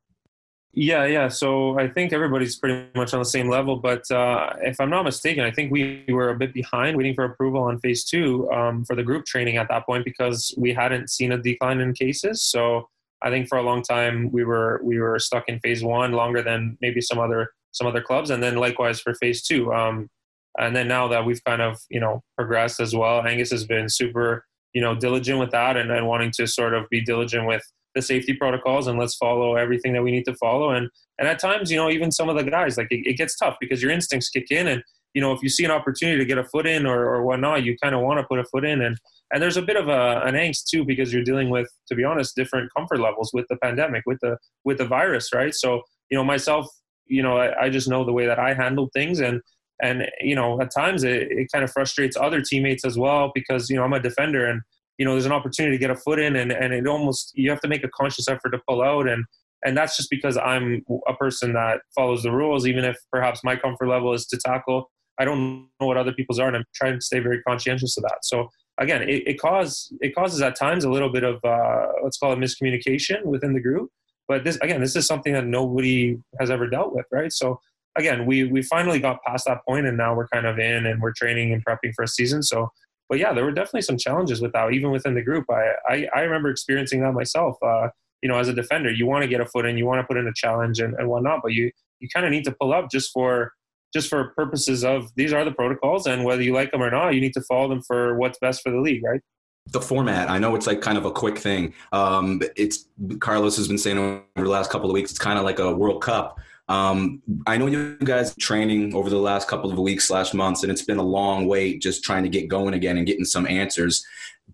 Yeah, 0.75 1.05
yeah. 1.05 1.27
So 1.27 1.77
I 1.77 1.87
think 1.87 2.13
everybody's 2.13 2.55
pretty 2.55 2.87
much 2.95 3.13
on 3.13 3.19
the 3.19 3.25
same 3.25 3.47
level. 3.47 3.75
But 3.75 4.09
uh, 4.09 4.53
if 4.61 4.81
I'm 4.81 4.89
not 4.89 5.03
mistaken, 5.03 5.43
I 5.43 5.51
think 5.51 5.71
we 5.71 6.03
were 6.09 6.29
a 6.29 6.35
bit 6.35 6.51
behind 6.51 6.97
waiting 6.97 7.13
for 7.13 7.25
approval 7.25 7.61
on 7.61 7.79
phase 7.79 8.03
two 8.03 8.51
um, 8.51 8.83
for 8.83 8.95
the 8.95 9.03
group 9.03 9.25
training 9.25 9.57
at 9.57 9.67
that 9.69 9.85
point 9.85 10.03
because 10.03 10.53
we 10.57 10.73
hadn't 10.73 11.11
seen 11.11 11.31
a 11.31 11.37
decline 11.37 11.79
in 11.79 11.93
cases. 11.93 12.41
So 12.41 12.89
I 13.21 13.29
think 13.29 13.47
for 13.47 13.59
a 13.59 13.61
long 13.61 13.83
time 13.83 14.31
we 14.31 14.43
were 14.43 14.81
we 14.83 14.99
were 14.99 15.19
stuck 15.19 15.47
in 15.47 15.59
phase 15.59 15.83
one 15.83 16.11
longer 16.11 16.41
than 16.41 16.77
maybe 16.81 17.01
some 17.01 17.19
other 17.19 17.51
some 17.71 17.85
other 17.85 18.01
clubs, 18.01 18.31
and 18.31 18.41
then 18.41 18.55
likewise 18.55 18.99
for 18.99 19.13
phase 19.15 19.43
two. 19.43 19.71
Um, 19.71 20.09
and 20.57 20.75
then 20.75 20.87
now 20.87 21.07
that 21.07 21.23
we've 21.23 21.43
kind 21.43 21.61
of 21.61 21.79
you 21.91 21.99
know 21.99 22.23
progressed 22.35 22.79
as 22.79 22.95
well, 22.95 23.25
Angus 23.25 23.51
has 23.51 23.65
been 23.65 23.89
super 23.89 24.43
you 24.73 24.81
know 24.81 24.95
diligent 24.95 25.39
with 25.39 25.51
that, 25.51 25.77
and, 25.77 25.91
and 25.91 26.07
wanting 26.07 26.31
to 26.31 26.47
sort 26.47 26.73
of 26.73 26.89
be 26.89 26.99
diligent 26.99 27.45
with 27.45 27.63
the 27.95 28.01
safety 28.01 28.33
protocols 28.33 28.87
and 28.87 28.99
let's 28.99 29.15
follow 29.15 29.55
everything 29.55 29.93
that 29.93 30.03
we 30.03 30.11
need 30.11 30.25
to 30.25 30.35
follow. 30.35 30.71
And 30.71 30.89
and 31.19 31.27
at 31.27 31.39
times, 31.39 31.69
you 31.71 31.77
know, 31.77 31.89
even 31.89 32.11
some 32.11 32.29
of 32.29 32.35
the 32.35 32.43
guys 32.43 32.77
like 32.77 32.87
it, 32.91 33.05
it 33.05 33.17
gets 33.17 33.35
tough 33.35 33.55
because 33.59 33.81
your 33.81 33.91
instincts 33.91 34.29
kick 34.29 34.49
in, 34.49 34.67
and 34.67 34.83
you 35.13 35.21
know 35.21 35.31
if 35.31 35.41
you 35.43 35.49
see 35.49 35.65
an 35.65 35.71
opportunity 35.71 36.17
to 36.17 36.25
get 36.25 36.37
a 36.37 36.43
foot 36.45 36.65
in 36.65 36.85
or, 36.85 37.05
or 37.05 37.23
whatnot, 37.23 37.63
you 37.63 37.77
kind 37.81 37.95
of 37.95 38.01
want 38.01 38.19
to 38.19 38.25
put 38.25 38.39
a 38.39 38.45
foot 38.45 38.65
in. 38.65 38.81
And 38.81 38.97
and 39.31 39.41
there's 39.41 39.57
a 39.57 39.61
bit 39.61 39.77
of 39.77 39.87
a, 39.87 40.21
an 40.25 40.35
angst 40.35 40.65
too 40.69 40.85
because 40.85 41.11
you're 41.11 41.23
dealing 41.23 41.49
with, 41.49 41.67
to 41.87 41.95
be 41.95 42.03
honest, 42.03 42.35
different 42.35 42.69
comfort 42.75 42.99
levels 42.99 43.31
with 43.33 43.45
the 43.49 43.57
pandemic, 43.57 44.03
with 44.05 44.19
the 44.21 44.37
with 44.63 44.77
the 44.77 44.85
virus, 44.85 45.33
right? 45.33 45.53
So 45.53 45.81
you 46.09 46.17
know 46.17 46.23
myself 46.23 46.67
you 47.07 47.21
know, 47.21 47.37
I, 47.37 47.65
I 47.65 47.69
just 47.69 47.89
know 47.89 48.03
the 48.05 48.13
way 48.13 48.25
that 48.25 48.39
I 48.39 48.53
handled 48.53 48.91
things 48.93 49.19
and 49.19 49.41
and 49.81 50.07
you 50.21 50.35
know 50.35 50.61
at 50.61 50.71
times 50.73 51.03
it, 51.03 51.31
it 51.31 51.47
kind 51.51 51.63
of 51.63 51.71
frustrates 51.71 52.15
other 52.15 52.41
teammates 52.41 52.85
as 52.85 52.97
well 52.97 53.31
because 53.33 53.69
you 53.69 53.75
know 53.75 53.83
I'm 53.83 53.93
a 53.93 53.99
defender 53.99 54.45
and 54.45 54.61
you 54.97 55.05
know 55.05 55.11
there's 55.11 55.25
an 55.25 55.31
opportunity 55.31 55.75
to 55.75 55.79
get 55.79 55.89
a 55.89 55.95
foot 55.95 56.19
in 56.19 56.35
and 56.35 56.51
and 56.51 56.73
it 56.73 56.87
almost 56.87 57.31
you 57.35 57.49
have 57.49 57.61
to 57.61 57.67
make 57.67 57.83
a 57.83 57.89
conscious 57.89 58.27
effort 58.27 58.51
to 58.51 58.59
pull 58.67 58.81
out 58.81 59.07
and 59.07 59.25
and 59.65 59.77
that's 59.77 59.95
just 59.95 60.09
because 60.09 60.37
I'm 60.37 60.83
a 61.07 61.13
person 61.13 61.53
that 61.53 61.81
follows 61.95 62.23
the 62.23 62.31
rules 62.31 62.67
even 62.67 62.83
if 62.83 62.97
perhaps 63.11 63.41
my 63.43 63.55
comfort 63.55 63.87
level 63.87 64.13
is 64.13 64.25
to 64.27 64.37
tackle 64.37 64.89
I 65.19 65.25
don't 65.25 65.67
know 65.79 65.87
what 65.87 65.97
other 65.97 66.13
people's 66.13 66.39
are 66.39 66.47
and 66.47 66.57
I'm 66.57 66.65
trying 66.75 66.95
to 66.95 67.01
stay 67.01 67.19
very 67.19 67.41
conscientious 67.41 67.97
of 67.97 68.03
that 68.03 68.19
so 68.23 68.49
again 68.79 69.03
it, 69.03 69.27
it 69.27 69.39
causes 69.39 69.93
it 70.01 70.15
causes 70.15 70.41
at 70.41 70.55
times 70.55 70.83
a 70.83 70.89
little 70.89 71.09
bit 71.09 71.23
of 71.23 71.39
uh, 71.43 71.87
let's 72.03 72.17
call 72.17 72.33
it 72.33 72.39
miscommunication 72.39 73.23
within 73.25 73.53
the 73.53 73.61
group 73.61 73.89
but 74.27 74.43
this 74.43 74.57
again, 74.61 74.81
this 74.81 74.95
is 74.95 75.05
something 75.05 75.33
that 75.33 75.45
nobody 75.45 76.17
has 76.39 76.49
ever 76.49 76.67
dealt 76.67 76.95
with, 76.95 77.05
right? 77.11 77.31
So 77.31 77.59
again, 77.97 78.25
we 78.25 78.45
we 78.45 78.61
finally 78.61 78.99
got 78.99 79.23
past 79.25 79.45
that 79.45 79.59
point, 79.67 79.85
and 79.85 79.97
now 79.97 80.15
we're 80.15 80.27
kind 80.27 80.45
of 80.45 80.59
in 80.59 80.85
and 80.85 81.01
we're 81.01 81.13
training 81.13 81.53
and 81.53 81.63
prepping 81.65 81.93
for 81.95 82.03
a 82.03 82.07
season. 82.07 82.41
So, 82.41 82.69
but 83.13 83.19
yeah, 83.19 83.31
there 83.31 83.45
were 83.45 83.51
definitely 83.51 83.83
some 83.83 83.95
challenges 83.95 84.41
with 84.41 84.53
that, 84.53 84.73
even 84.73 84.89
within 84.89 85.13
the 85.13 85.21
group. 85.21 85.45
I 85.51 85.73
I, 85.87 86.07
I 86.15 86.21
remember 86.21 86.49
experiencing 86.49 87.01
that 87.01 87.13
myself. 87.13 87.57
Uh, 87.61 87.89
you 88.23 88.27
know, 88.27 88.39
as 88.39 88.47
a 88.47 88.53
defender, 88.53 88.89
you 88.89 89.05
want 89.05 89.21
to 89.21 89.27
get 89.27 89.39
a 89.39 89.45
foot 89.45 89.67
in, 89.67 89.77
you 89.77 89.85
want 89.85 90.01
to 90.01 90.07
put 90.07 90.17
in 90.17 90.25
a 90.25 90.33
challenge 90.33 90.79
and, 90.79 90.95
and 90.95 91.07
whatnot, 91.07 91.41
but 91.43 91.51
you 91.51 91.69
you 91.99 92.09
kind 92.11 92.25
of 92.25 92.31
need 92.31 92.43
to 92.45 92.55
pull 92.59 92.73
up 92.73 92.89
just 92.89 93.11
for 93.11 93.51
just 93.93 94.09
for 94.09 94.29
purposes 94.29 94.83
of 94.83 95.11
these 95.15 95.31
are 95.31 95.45
the 95.45 95.51
protocols, 95.51 96.07
and 96.07 96.23
whether 96.23 96.41
you 96.41 96.55
like 96.55 96.71
them 96.71 96.81
or 96.81 96.89
not, 96.89 97.13
you 97.13 97.21
need 97.21 97.33
to 97.33 97.41
follow 97.41 97.69
them 97.69 97.83
for 97.83 98.17
what's 98.17 98.39
best 98.39 98.63
for 98.63 98.71
the 98.71 98.81
league, 98.81 99.03
right? 99.03 99.21
the 99.67 99.79
format 99.79 100.29
i 100.29 100.37
know 100.37 100.55
it's 100.55 100.67
like 100.67 100.81
kind 100.81 100.97
of 100.97 101.05
a 101.05 101.11
quick 101.11 101.37
thing 101.37 101.73
um, 101.93 102.41
it's 102.57 102.89
carlos 103.21 103.55
has 103.55 103.65
been 103.69 103.77
saying 103.77 103.97
over 103.97 104.25
the 104.35 104.49
last 104.49 104.69
couple 104.69 104.89
of 104.89 104.93
weeks 104.93 105.09
it's 105.09 105.17
kind 105.17 105.39
of 105.39 105.45
like 105.45 105.57
a 105.57 105.73
world 105.73 106.01
cup 106.01 106.37
um, 106.69 107.21
i 107.45 107.57
know 107.57 107.67
you 107.67 107.97
guys 108.03 108.35
training 108.37 108.95
over 108.95 109.09
the 109.09 109.17
last 109.17 109.47
couple 109.47 109.71
of 109.71 109.77
weeks 109.77 110.07
slash 110.07 110.33
months 110.33 110.63
and 110.63 110.71
it's 110.71 110.83
been 110.83 110.97
a 110.97 111.03
long 111.03 111.45
wait 111.45 111.81
just 111.81 112.03
trying 112.03 112.23
to 112.23 112.29
get 112.29 112.47
going 112.47 112.73
again 112.73 112.97
and 112.97 113.07
getting 113.07 113.25
some 113.25 113.47
answers. 113.47 114.05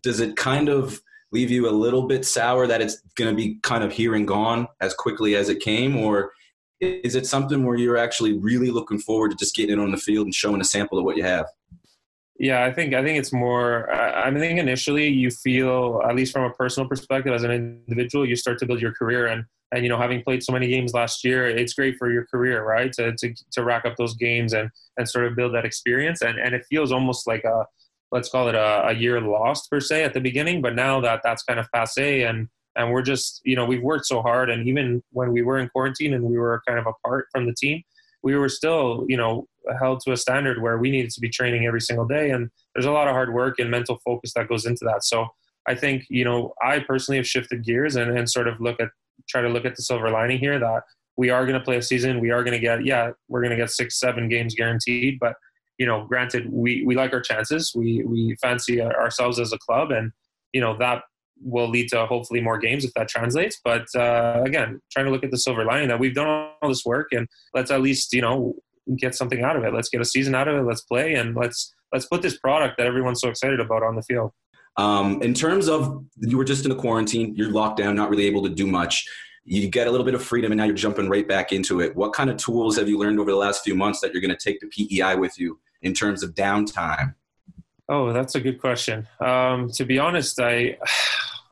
Does 0.02 0.20
it 0.20 0.36
kind 0.36 0.70
of 0.70 1.02
leave 1.32 1.52
you 1.52 1.70
a 1.70 1.72
little 1.72 2.08
bit 2.08 2.26
sour 2.26 2.68
that 2.68 2.82
it's 2.82 3.02
going 3.16 3.30
to 3.30 3.36
be 3.36 3.60
kind 3.62 3.84
of 3.84 3.92
here 3.92 4.16
and 4.16 4.28
gone 4.28 4.68
as 4.82 4.94
quickly 4.94 5.36
as 5.36 5.50
it 5.50 5.60
came? 5.60 5.96
Or 5.96 6.32
is 6.82 7.16
it 7.16 7.28
something 7.28 7.64
where 7.64 7.78
you're 7.78 7.98
actually 7.98 8.38
really 8.38 8.72
looking 8.72 9.00
forward 9.00 9.32
to 9.32 9.38
just 9.38 9.56
getting 9.56 9.78
it 9.78 9.82
on 9.82 9.92
the 9.92 9.98
field 9.98 10.26
and 10.26 10.34
showing 10.34 10.62
a 10.62 10.66
sample 10.66 10.98
of 10.98 11.06
what 11.06 11.18
you 11.18 11.24
have 11.24 11.46
yeah, 12.40 12.64
I 12.64 12.72
think 12.72 12.94
I 12.94 13.04
think 13.04 13.20
it's 13.20 13.34
more. 13.34 13.92
I 13.92 14.34
think 14.34 14.60
initially 14.60 15.10
you 15.10 15.30
feel, 15.30 16.02
at 16.08 16.16
least 16.16 16.32
from 16.32 16.44
a 16.44 16.52
personal 16.52 16.88
perspective, 16.88 17.34
as 17.34 17.44
an 17.44 17.52
individual, 17.52 18.28
you 18.28 18.38
start 18.38 18.58
to 18.60 18.66
build 18.66 18.82
your 18.82 18.94
career, 18.94 19.28
and 19.28 19.44
and 19.74 19.84
you 19.84 19.90
know, 19.90 19.98
having 19.98 20.24
played 20.24 20.42
so 20.42 20.54
many 20.54 20.70
games 20.70 20.94
last 20.94 21.26
year, 21.26 21.46
it's 21.46 21.74
great 21.74 21.98
for 21.98 22.10
your 22.10 22.26
career, 22.28 22.64
right? 22.64 22.94
To 22.94 23.14
to, 23.14 23.34
to 23.52 23.64
rack 23.66 23.84
up 23.84 23.98
those 23.98 24.16
games 24.16 24.54
and 24.54 24.70
and 24.98 25.08
sort 25.08 25.26
of 25.26 25.36
build 25.36 25.54
that 25.54 25.66
experience, 25.66 26.22
and 26.22 26.40
and 26.40 26.56
it 26.56 26.66
feels 26.70 26.94
almost 26.94 27.28
like 27.28 27.44
a 27.44 27.66
let's 28.14 28.30
call 28.30 28.48
it 28.48 28.56
a, 28.56 28.88
a 28.88 28.94
year 28.94 29.20
lost 29.20 29.70
per 29.70 29.82
se 29.82 30.06
at 30.06 30.14
the 30.14 30.22
beginning, 30.22 30.62
but 30.62 30.76
now 30.76 31.02
that 31.02 31.20
that's 31.22 31.44
kind 31.44 31.60
of 31.60 31.68
passe, 31.74 32.24
and 32.24 32.48
and 32.78 32.90
we're 32.94 33.02
just 33.02 33.42
you 33.44 33.58
know 33.58 33.66
we've 33.66 33.84
worked 33.84 34.06
so 34.06 34.22
hard, 34.22 34.50
and 34.50 34.66
even 34.66 35.04
when 35.12 35.34
we 35.34 35.42
were 35.42 35.60
in 35.60 35.68
quarantine 35.68 36.14
and 36.14 36.24
we 36.24 36.38
were 36.38 36.62
kind 36.66 36.80
of 36.80 36.88
apart 36.88 37.28
from 37.34 37.46
the 37.46 37.54
team, 37.54 37.84
we 38.24 38.38
were 38.38 38.48
still 38.48 39.06
you 39.10 39.18
know 39.18 39.46
held 39.78 40.02
to 40.02 40.12
a 40.12 40.18
standard 40.18 40.62
where 40.62 40.78
we 40.78 40.92
needed 40.92 41.12
to 41.12 41.22
be 41.22 41.30
training 41.30 41.66
every 41.66 41.82
single 41.82 42.06
day. 42.06 42.32
And 42.32 42.50
there's 42.74 42.86
a 42.86 42.92
lot 42.92 43.08
of 43.08 43.14
hard 43.14 43.34
work 43.34 43.60
and 43.60 43.70
mental 43.70 44.00
focus 44.06 44.34
that 44.36 44.48
goes 44.48 44.66
into 44.66 44.86
that. 44.86 45.04
So 45.04 45.28
I 45.68 45.76
think, 45.76 46.06
you 46.10 46.24
know, 46.24 46.54
I 46.64 46.80
personally 46.80 47.18
have 47.18 47.28
shifted 47.28 47.64
gears 47.64 47.96
and, 47.96 48.18
and 48.18 48.30
sort 48.30 48.48
of 48.48 48.60
look 48.60 48.80
at, 48.80 48.90
try 49.28 49.42
to 49.42 49.50
look 49.50 49.66
at 49.66 49.76
the 49.76 49.82
silver 49.82 50.10
lining 50.10 50.40
here 50.40 50.58
that 50.60 50.84
we 51.18 51.30
are 51.30 51.46
going 51.46 51.60
to 51.60 51.64
play 51.64 51.78
a 51.78 51.82
season. 51.82 52.20
We 52.20 52.32
are 52.32 52.44
going 52.44 52.54
to 52.54 52.60
get, 52.60 52.86
yeah, 52.86 53.12
we're 53.28 53.42
going 53.42 53.52
to 53.52 53.58
get 53.58 53.70
six, 53.70 54.00
seven 54.00 54.30
games 54.30 54.56
guaranteed. 54.56 55.20
But, 55.20 55.36
you 55.78 55.86
know, 55.86 56.06
granted, 56.06 56.50
we, 56.52 56.84
we 56.86 56.96
like 56.96 57.14
our 57.14 57.22
chances. 57.22 57.74
We, 57.76 58.04
we 58.06 58.36
fancy 58.42 58.82
ourselves 58.82 59.40
as 59.40 59.52
a 59.52 59.58
club. 59.60 59.92
And, 59.92 60.12
you 60.54 60.62
know, 60.62 60.78
that 60.78 61.04
will 61.42 61.70
lead 61.70 61.90
to 61.90 62.06
hopefully 62.06 62.42
more 62.42 62.58
games 62.58 62.84
if 62.84 62.94
that 62.94 63.08
translates. 63.08 63.60
But 63.64 63.86
uh, 63.96 64.42
again, 64.46 64.82
trying 64.92 65.06
to 65.06 65.12
look 65.12 65.24
at 65.24 65.32
the 65.32 65.38
silver 65.38 65.64
lining 65.66 65.88
that 65.90 66.00
we've 66.00 66.16
done 66.16 66.28
all 66.62 66.70
this 66.70 66.84
work 66.86 67.10
and 67.12 67.28
let's 67.54 67.72
at 67.72 67.82
least, 67.82 68.14
you 68.14 68.22
know, 68.22 68.56
get 68.98 69.16
something 69.16 69.44
out 69.44 69.56
of 69.56 69.64
it. 69.64 69.74
Let's 69.74 69.90
get 69.90 70.02
a 70.02 70.06
season 70.06 70.36
out 70.36 70.48
of 70.48 70.56
it. 70.56 70.68
Let's 70.68 70.82
play 70.82 71.16
and 71.16 71.36
let's 71.36 71.74
let's 71.92 72.06
put 72.06 72.22
this 72.22 72.38
product 72.38 72.78
that 72.78 72.88
everyone's 72.88 73.22
so 73.22 73.30
excited 73.30 73.60
about 73.60 73.84
on 73.84 73.96
the 73.96 74.04
field. 74.04 74.32
Um, 74.78 75.22
in 75.22 75.34
terms 75.34 75.68
of 75.68 76.06
you 76.18 76.38
were 76.38 76.44
just 76.44 76.66
in 76.66 76.72
a 76.72 76.76
quarantine, 76.76 77.36
you're 77.36 77.52
locked 77.52 77.78
down, 77.78 77.96
not 77.96 78.10
really 78.10 78.26
able 78.26 78.44
to 78.44 78.50
do 78.50 78.68
much. 78.68 79.08
You 79.44 79.68
get 79.68 79.88
a 79.88 79.92
little 79.92 80.06
bit 80.06 80.14
of 80.14 80.24
freedom, 80.24 80.52
and 80.52 80.60
now 80.60 80.66
you're 80.66 80.76
jumping 80.76 81.10
right 81.10 81.28
back 81.28 81.52
into 81.52 81.82
it. 81.82 81.96
What 81.96 82.14
kind 82.14 82.30
of 82.30 82.38
tools 82.38 82.78
have 82.78 82.88
you 82.88 83.00
learned 83.00 83.20
over 83.20 83.32
the 83.32 83.38
last 83.38 83.64
few 83.64 83.76
months 83.76 84.00
that 84.02 84.14
you're 84.14 84.22
going 84.22 84.36
to 84.36 84.38
take 84.38 84.60
to 84.60 84.68
PEI 84.68 85.16
with 85.16 85.40
you 85.40 85.60
in 85.82 85.94
terms 85.94 86.24
of 86.24 86.36
downtime? 86.36 87.16
Oh, 87.90 88.14
that's 88.14 88.36
a 88.36 88.40
good 88.40 88.62
question. 88.62 89.08
Um, 89.20 89.72
to 89.72 89.86
be 89.86 89.98
honest, 89.98 90.40
I 90.40 90.78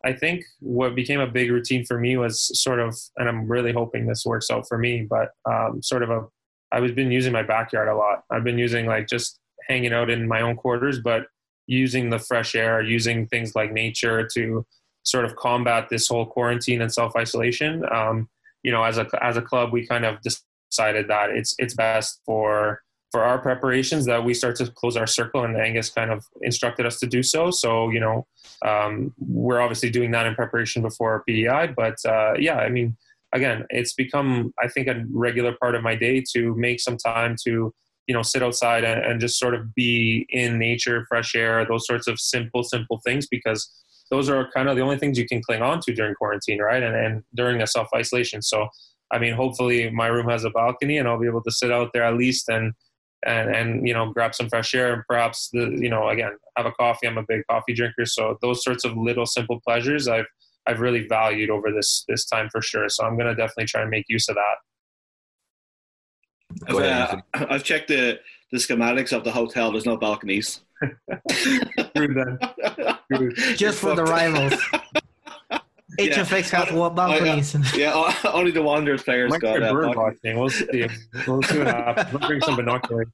I 0.03 0.13
think 0.13 0.45
what 0.59 0.95
became 0.95 1.19
a 1.19 1.27
big 1.27 1.51
routine 1.51 1.85
for 1.85 1.99
me 1.99 2.15
was 2.17 2.61
sort 2.61 2.79
of, 2.79 2.97
and 3.17 3.27
I'm 3.27 3.47
really 3.47 3.73
hoping 3.73 4.05
this 4.05 4.25
works 4.25 4.49
out 4.49 4.67
for 4.67 4.77
me, 4.77 5.07
but 5.09 5.31
um, 5.45 5.81
sort 5.81 6.03
of 6.03 6.09
a, 6.09 6.25
I 6.71 6.79
was 6.79 6.91
been 6.91 7.11
using 7.11 7.33
my 7.33 7.43
backyard 7.43 7.87
a 7.87 7.95
lot. 7.95 8.23
I've 8.29 8.43
been 8.43 8.57
using 8.57 8.85
like 8.85 9.07
just 9.07 9.39
hanging 9.67 9.93
out 9.93 10.09
in 10.09 10.27
my 10.27 10.41
own 10.41 10.55
quarters, 10.55 10.99
but 10.99 11.27
using 11.67 12.09
the 12.09 12.19
fresh 12.19 12.55
air, 12.55 12.81
using 12.81 13.27
things 13.27 13.55
like 13.55 13.71
nature 13.71 14.27
to 14.33 14.65
sort 15.03 15.25
of 15.25 15.35
combat 15.35 15.87
this 15.89 16.07
whole 16.07 16.25
quarantine 16.25 16.81
and 16.81 16.93
self 16.93 17.15
isolation. 17.15 17.83
Um, 17.91 18.29
you 18.63 18.71
know, 18.71 18.83
as 18.83 18.97
a 18.97 19.07
as 19.21 19.37
a 19.37 19.41
club, 19.41 19.71
we 19.71 19.85
kind 19.85 20.05
of 20.05 20.17
decided 20.21 21.07
that 21.07 21.29
it's 21.29 21.55
it's 21.57 21.73
best 21.73 22.21
for 22.25 22.81
for 23.11 23.23
our 23.23 23.39
preparations 23.39 24.05
that 24.05 24.23
we 24.23 24.33
start 24.33 24.55
to 24.57 24.69
close 24.69 24.97
our 24.97 25.07
circle 25.07 25.45
and 25.45 25.55
Angus 25.55 25.89
kind 25.89 26.11
of 26.11 26.25
instructed 26.41 26.85
us 26.85 26.99
to 26.99 27.07
do 27.07 27.23
so. 27.23 27.51
So, 27.51 27.89
you 27.89 28.01
know, 28.01 28.27
um, 28.65 29.13
we're 29.17 29.61
obviously 29.61 29.89
doing 29.89 30.11
that 30.11 30.25
in 30.25 30.35
preparation 30.35 30.81
before 30.81 31.23
PEI, 31.27 31.67
but 31.67 31.95
uh, 32.05 32.33
yeah, 32.37 32.57
I 32.57 32.69
mean, 32.69 32.97
again, 33.33 33.65
it's 33.69 33.93
become, 33.93 34.53
I 34.61 34.67
think, 34.67 34.87
a 34.87 35.03
regular 35.11 35.55
part 35.59 35.75
of 35.75 35.83
my 35.83 35.95
day 35.95 36.23
to 36.33 36.55
make 36.55 36.79
some 36.79 36.97
time 36.97 37.35
to, 37.45 37.73
you 38.07 38.15
know, 38.15 38.21
sit 38.21 38.43
outside 38.43 38.83
and, 38.83 39.19
just 39.19 39.39
sort 39.39 39.53
of 39.53 39.73
be 39.75 40.25
in 40.29 40.57
nature, 40.57 41.05
fresh 41.09 41.35
air, 41.35 41.65
those 41.65 41.85
sorts 41.85 42.07
of 42.07 42.19
simple, 42.19 42.63
simple 42.63 43.01
things, 43.05 43.27
because 43.27 43.69
those 44.09 44.29
are 44.29 44.49
kind 44.55 44.69
of 44.69 44.75
the 44.75 44.81
only 44.81 44.97
things 44.97 45.17
you 45.17 45.27
can 45.27 45.41
cling 45.41 45.61
on 45.61 45.81
to 45.81 45.93
during 45.93 46.15
quarantine, 46.15 46.61
right? 46.61 46.81
And, 46.81 46.95
and 46.95 47.23
during 47.35 47.61
a 47.61 47.67
self 47.67 47.89
isolation. 47.93 48.41
So, 48.41 48.67
I 49.11 49.19
mean, 49.19 49.33
hopefully 49.33 49.89
my 49.89 50.07
room 50.07 50.29
has 50.29 50.45
a 50.45 50.49
balcony 50.49 50.97
and 50.97 51.07
I'll 51.07 51.19
be 51.19 51.27
able 51.27 51.43
to 51.43 51.51
sit 51.51 51.71
out 51.71 51.91
there 51.93 52.03
at 52.03 52.15
least 52.15 52.49
and 52.49 52.73
and 53.25 53.49
and 53.55 53.87
you 53.87 53.93
know 53.93 54.11
grab 54.13 54.35
some 54.35 54.47
fresh 54.47 54.75
air 54.75 54.93
and 54.93 55.03
perhaps 55.07 55.49
the 55.51 55.75
you 55.79 55.89
know 55.89 56.09
again 56.09 56.37
have 56.55 56.65
a 56.65 56.71
coffee. 56.71 57.07
I'm 57.07 57.17
a 57.17 57.23
big 57.27 57.41
coffee 57.49 57.73
drinker, 57.73 58.05
so 58.05 58.37
those 58.41 58.63
sorts 58.63 58.85
of 58.85 58.95
little 58.95 59.25
simple 59.25 59.59
pleasures 59.65 60.07
I've 60.07 60.27
I've 60.67 60.79
really 60.79 61.07
valued 61.07 61.49
over 61.49 61.71
this 61.71 62.03
this 62.07 62.25
time 62.25 62.49
for 62.51 62.61
sure. 62.61 62.89
So 62.89 63.05
I'm 63.05 63.17
gonna 63.17 63.35
definitely 63.35 63.65
try 63.65 63.81
and 63.81 63.89
make 63.89 64.05
use 64.09 64.27
of 64.29 64.35
that. 64.35 64.57
I've, 66.67 66.75
uh, 66.75 67.21
I've 67.49 67.63
checked 67.63 67.87
the 67.87 68.19
the 68.51 68.57
schematics 68.57 69.15
of 69.15 69.23
the 69.23 69.31
hotel. 69.31 69.71
There's 69.71 69.85
no 69.85 69.97
balconies. 69.97 70.61
Just 73.55 73.79
for 73.79 73.95
the 73.95 74.03
rivals. 74.03 74.53
HFX 75.97 76.51
yeah. 76.51 76.65
has 76.65 76.73
what 76.73 76.95
balconies. 76.95 77.55
Oh, 77.55 77.61
yeah. 77.75 78.11
yeah, 78.23 78.31
only 78.33 78.51
the 78.51 78.61
Wanderers 78.61 79.03
players 79.03 79.31
Might 79.31 79.41
got 79.41 79.59
that. 79.59 79.73
Bird 79.73 79.95
watching. 79.95 80.37
We'll 80.37 80.49
see. 80.49 80.87
We'll 81.27 81.41
see 81.43 81.59
what 81.59 81.67
happens. 81.67 82.11
We'll 82.13 82.27
bring 82.27 82.41
some 82.41 82.55
binoculars. 82.55 83.07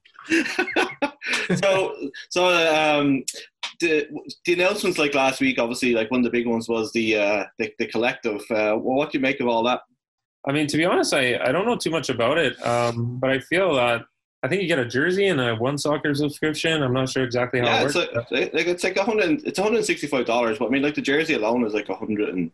so, 1.56 1.96
so 2.30 2.46
um, 2.46 3.24
the 3.80 4.08
the 4.44 4.52
announcements 4.52 4.98
like 4.98 5.14
last 5.14 5.40
week, 5.40 5.58
obviously, 5.58 5.94
like 5.94 6.10
one 6.10 6.20
of 6.20 6.24
the 6.24 6.30
big 6.30 6.46
ones 6.46 6.68
was 6.68 6.92
the 6.92 7.16
uh, 7.16 7.44
the, 7.58 7.72
the 7.78 7.86
collective. 7.86 8.40
Uh, 8.50 8.76
well, 8.76 8.96
what 8.96 9.12
do 9.12 9.18
you 9.18 9.22
make 9.22 9.40
of 9.40 9.48
all 9.48 9.62
that? 9.64 9.80
I 10.46 10.52
mean, 10.52 10.66
to 10.66 10.76
be 10.76 10.84
honest, 10.84 11.14
I, 11.14 11.38
I 11.38 11.52
don't 11.52 11.66
know 11.66 11.76
too 11.76 11.90
much 11.90 12.10
about 12.10 12.36
it, 12.36 12.62
um, 12.66 13.18
but 13.18 13.30
I 13.30 13.38
feel 13.38 13.74
that 13.76 14.02
I 14.44 14.48
think 14.48 14.60
you 14.60 14.68
get 14.68 14.78
a 14.78 14.84
jersey 14.84 15.28
and 15.28 15.40
a 15.40 15.54
one 15.54 15.78
soccer 15.78 16.14
subscription. 16.14 16.82
I'm 16.82 16.92
not 16.92 17.08
sure 17.08 17.24
exactly 17.24 17.60
how 17.60 17.66
yeah, 17.66 17.80
it 17.80 17.84
works. 17.84 17.96
It's 17.96 18.30
like, 18.30 18.52
like 18.52 18.66
it's 18.66 18.84
like 18.84 18.96
a 18.98 19.02
hundred. 19.02 19.42
It's 19.46 19.58
165 19.58 20.26
dollars, 20.26 20.58
but 20.58 20.66
I 20.66 20.68
mean, 20.68 20.82
like 20.82 20.94
the 20.94 21.00
jersey 21.00 21.32
alone 21.32 21.64
is 21.64 21.72
like 21.72 21.88
a 21.88 21.94
hundred 21.94 22.28
and 22.28 22.50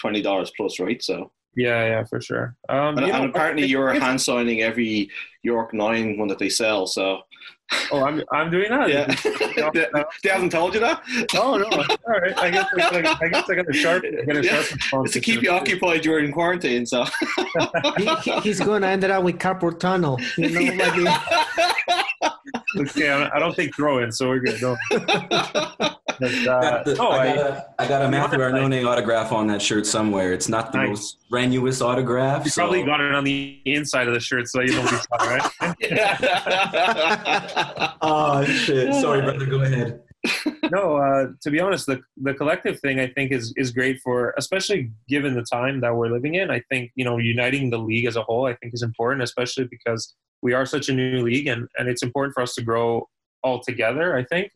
twenty 0.00 0.22
dollars 0.22 0.52
plus, 0.56 0.78
right? 0.80 1.02
So 1.02 1.30
yeah, 1.56 1.86
yeah, 1.86 2.04
for 2.04 2.20
sure. 2.20 2.54
Um, 2.68 2.98
and, 2.98 3.06
know, 3.06 3.24
apparently, 3.24 3.66
you're 3.66 3.92
hand 3.94 4.20
signing 4.20 4.62
every 4.62 5.10
York 5.42 5.72
Nine 5.72 6.18
one 6.18 6.28
that 6.28 6.38
they 6.38 6.50
sell. 6.50 6.86
So 6.86 7.22
Oh, 7.90 8.04
I'm 8.04 8.22
I'm 8.32 8.48
doing 8.50 8.70
that. 8.70 8.88
Yeah, 8.88 9.06
they, 9.74 9.86
they, 10.22 10.28
haven't 10.28 10.50
told 10.50 10.74
you 10.74 10.80
that. 10.80 11.02
Oh 11.34 11.56
no! 11.56 11.66
All 11.66 12.20
right, 12.20 12.38
I 12.38 12.50
guess 12.50 12.66
I, 12.72 12.76
gotta, 12.76 13.18
I 13.24 13.28
guess 13.28 13.50
I 13.50 13.54
got 13.56 13.68
a 13.68 13.72
sharp, 13.72 14.02
get 14.02 14.36
a 14.36 14.44
yeah. 14.44 14.62
sharp 14.62 15.04
It's 15.04 15.14
to 15.14 15.20
keep 15.20 15.42
you 15.42 15.50
occupied 15.50 16.02
during 16.02 16.30
quarantine. 16.32 16.86
So 16.86 17.04
he, 17.96 18.32
he's 18.40 18.60
going 18.60 18.82
to 18.82 18.88
end 18.88 19.02
it 19.02 19.10
up 19.10 19.24
with 19.24 19.38
carpal 19.38 19.76
tunnel. 19.78 20.20
You 20.36 20.50
know, 20.50 20.60
like 20.60 20.96
okay, 22.78 23.10
I 23.10 23.38
don't 23.40 23.56
think 23.56 23.74
throw 23.74 23.98
in, 23.98 24.12
so 24.12 24.28
we're 24.28 24.40
good. 24.40 24.62
No. 24.62 25.90
But, 26.20 26.46
uh, 26.46 26.82
the, 26.82 26.96
oh, 26.98 27.10
I, 27.10 27.34
got 27.34 27.38
a, 27.38 27.66
I 27.78 27.88
got 27.88 28.02
a 28.02 28.08
Matthew 28.08 28.38
Arnone 28.38 28.86
autograph 28.86 29.32
on 29.32 29.46
that 29.48 29.60
shirt 29.60 29.84
somewhere. 29.86 30.32
It's 30.32 30.48
not 30.48 30.72
the 30.72 30.78
nice. 30.78 30.88
most 30.88 31.18
strenuous 31.26 31.82
autograph. 31.82 32.44
You 32.44 32.50
so. 32.50 32.62
probably 32.62 32.84
got 32.84 33.00
it 33.00 33.14
on 33.14 33.24
the 33.24 33.60
inside 33.66 34.08
of 34.08 34.14
the 34.14 34.20
shirt, 34.20 34.48
so 34.48 34.62
you 34.62 34.68
don't 34.68 34.90
be 34.90 34.96
sorry, 34.96 35.38
right? 35.38 35.50
oh 38.00 38.42
shit! 38.44 38.94
Sorry, 38.94 39.20
brother. 39.20 39.44
Go 39.44 39.60
ahead. 39.60 40.00
no, 40.70 40.96
uh, 40.96 41.26
to 41.42 41.50
be 41.50 41.60
honest, 41.60 41.84
the 41.86 42.00
the 42.22 42.32
collective 42.32 42.80
thing 42.80 42.98
I 42.98 43.08
think 43.08 43.32
is 43.32 43.52
is 43.56 43.70
great 43.70 44.00
for, 44.02 44.32
especially 44.38 44.92
given 45.08 45.34
the 45.34 45.42
time 45.42 45.82
that 45.82 45.94
we're 45.94 46.08
living 46.08 46.36
in. 46.36 46.50
I 46.50 46.62
think 46.70 46.92
you 46.94 47.04
know 47.04 47.18
uniting 47.18 47.68
the 47.68 47.78
league 47.78 48.06
as 48.06 48.16
a 48.16 48.22
whole, 48.22 48.46
I 48.46 48.54
think, 48.54 48.72
is 48.74 48.82
important, 48.82 49.22
especially 49.22 49.64
because 49.64 50.14
we 50.42 50.54
are 50.54 50.64
such 50.64 50.88
a 50.88 50.92
new 50.92 51.22
league, 51.22 51.46
and 51.46 51.68
and 51.78 51.88
it's 51.88 52.02
important 52.02 52.34
for 52.34 52.42
us 52.42 52.54
to 52.54 52.62
grow 52.62 53.08
all 53.42 53.60
together. 53.60 54.16
I 54.16 54.24
think 54.24 54.50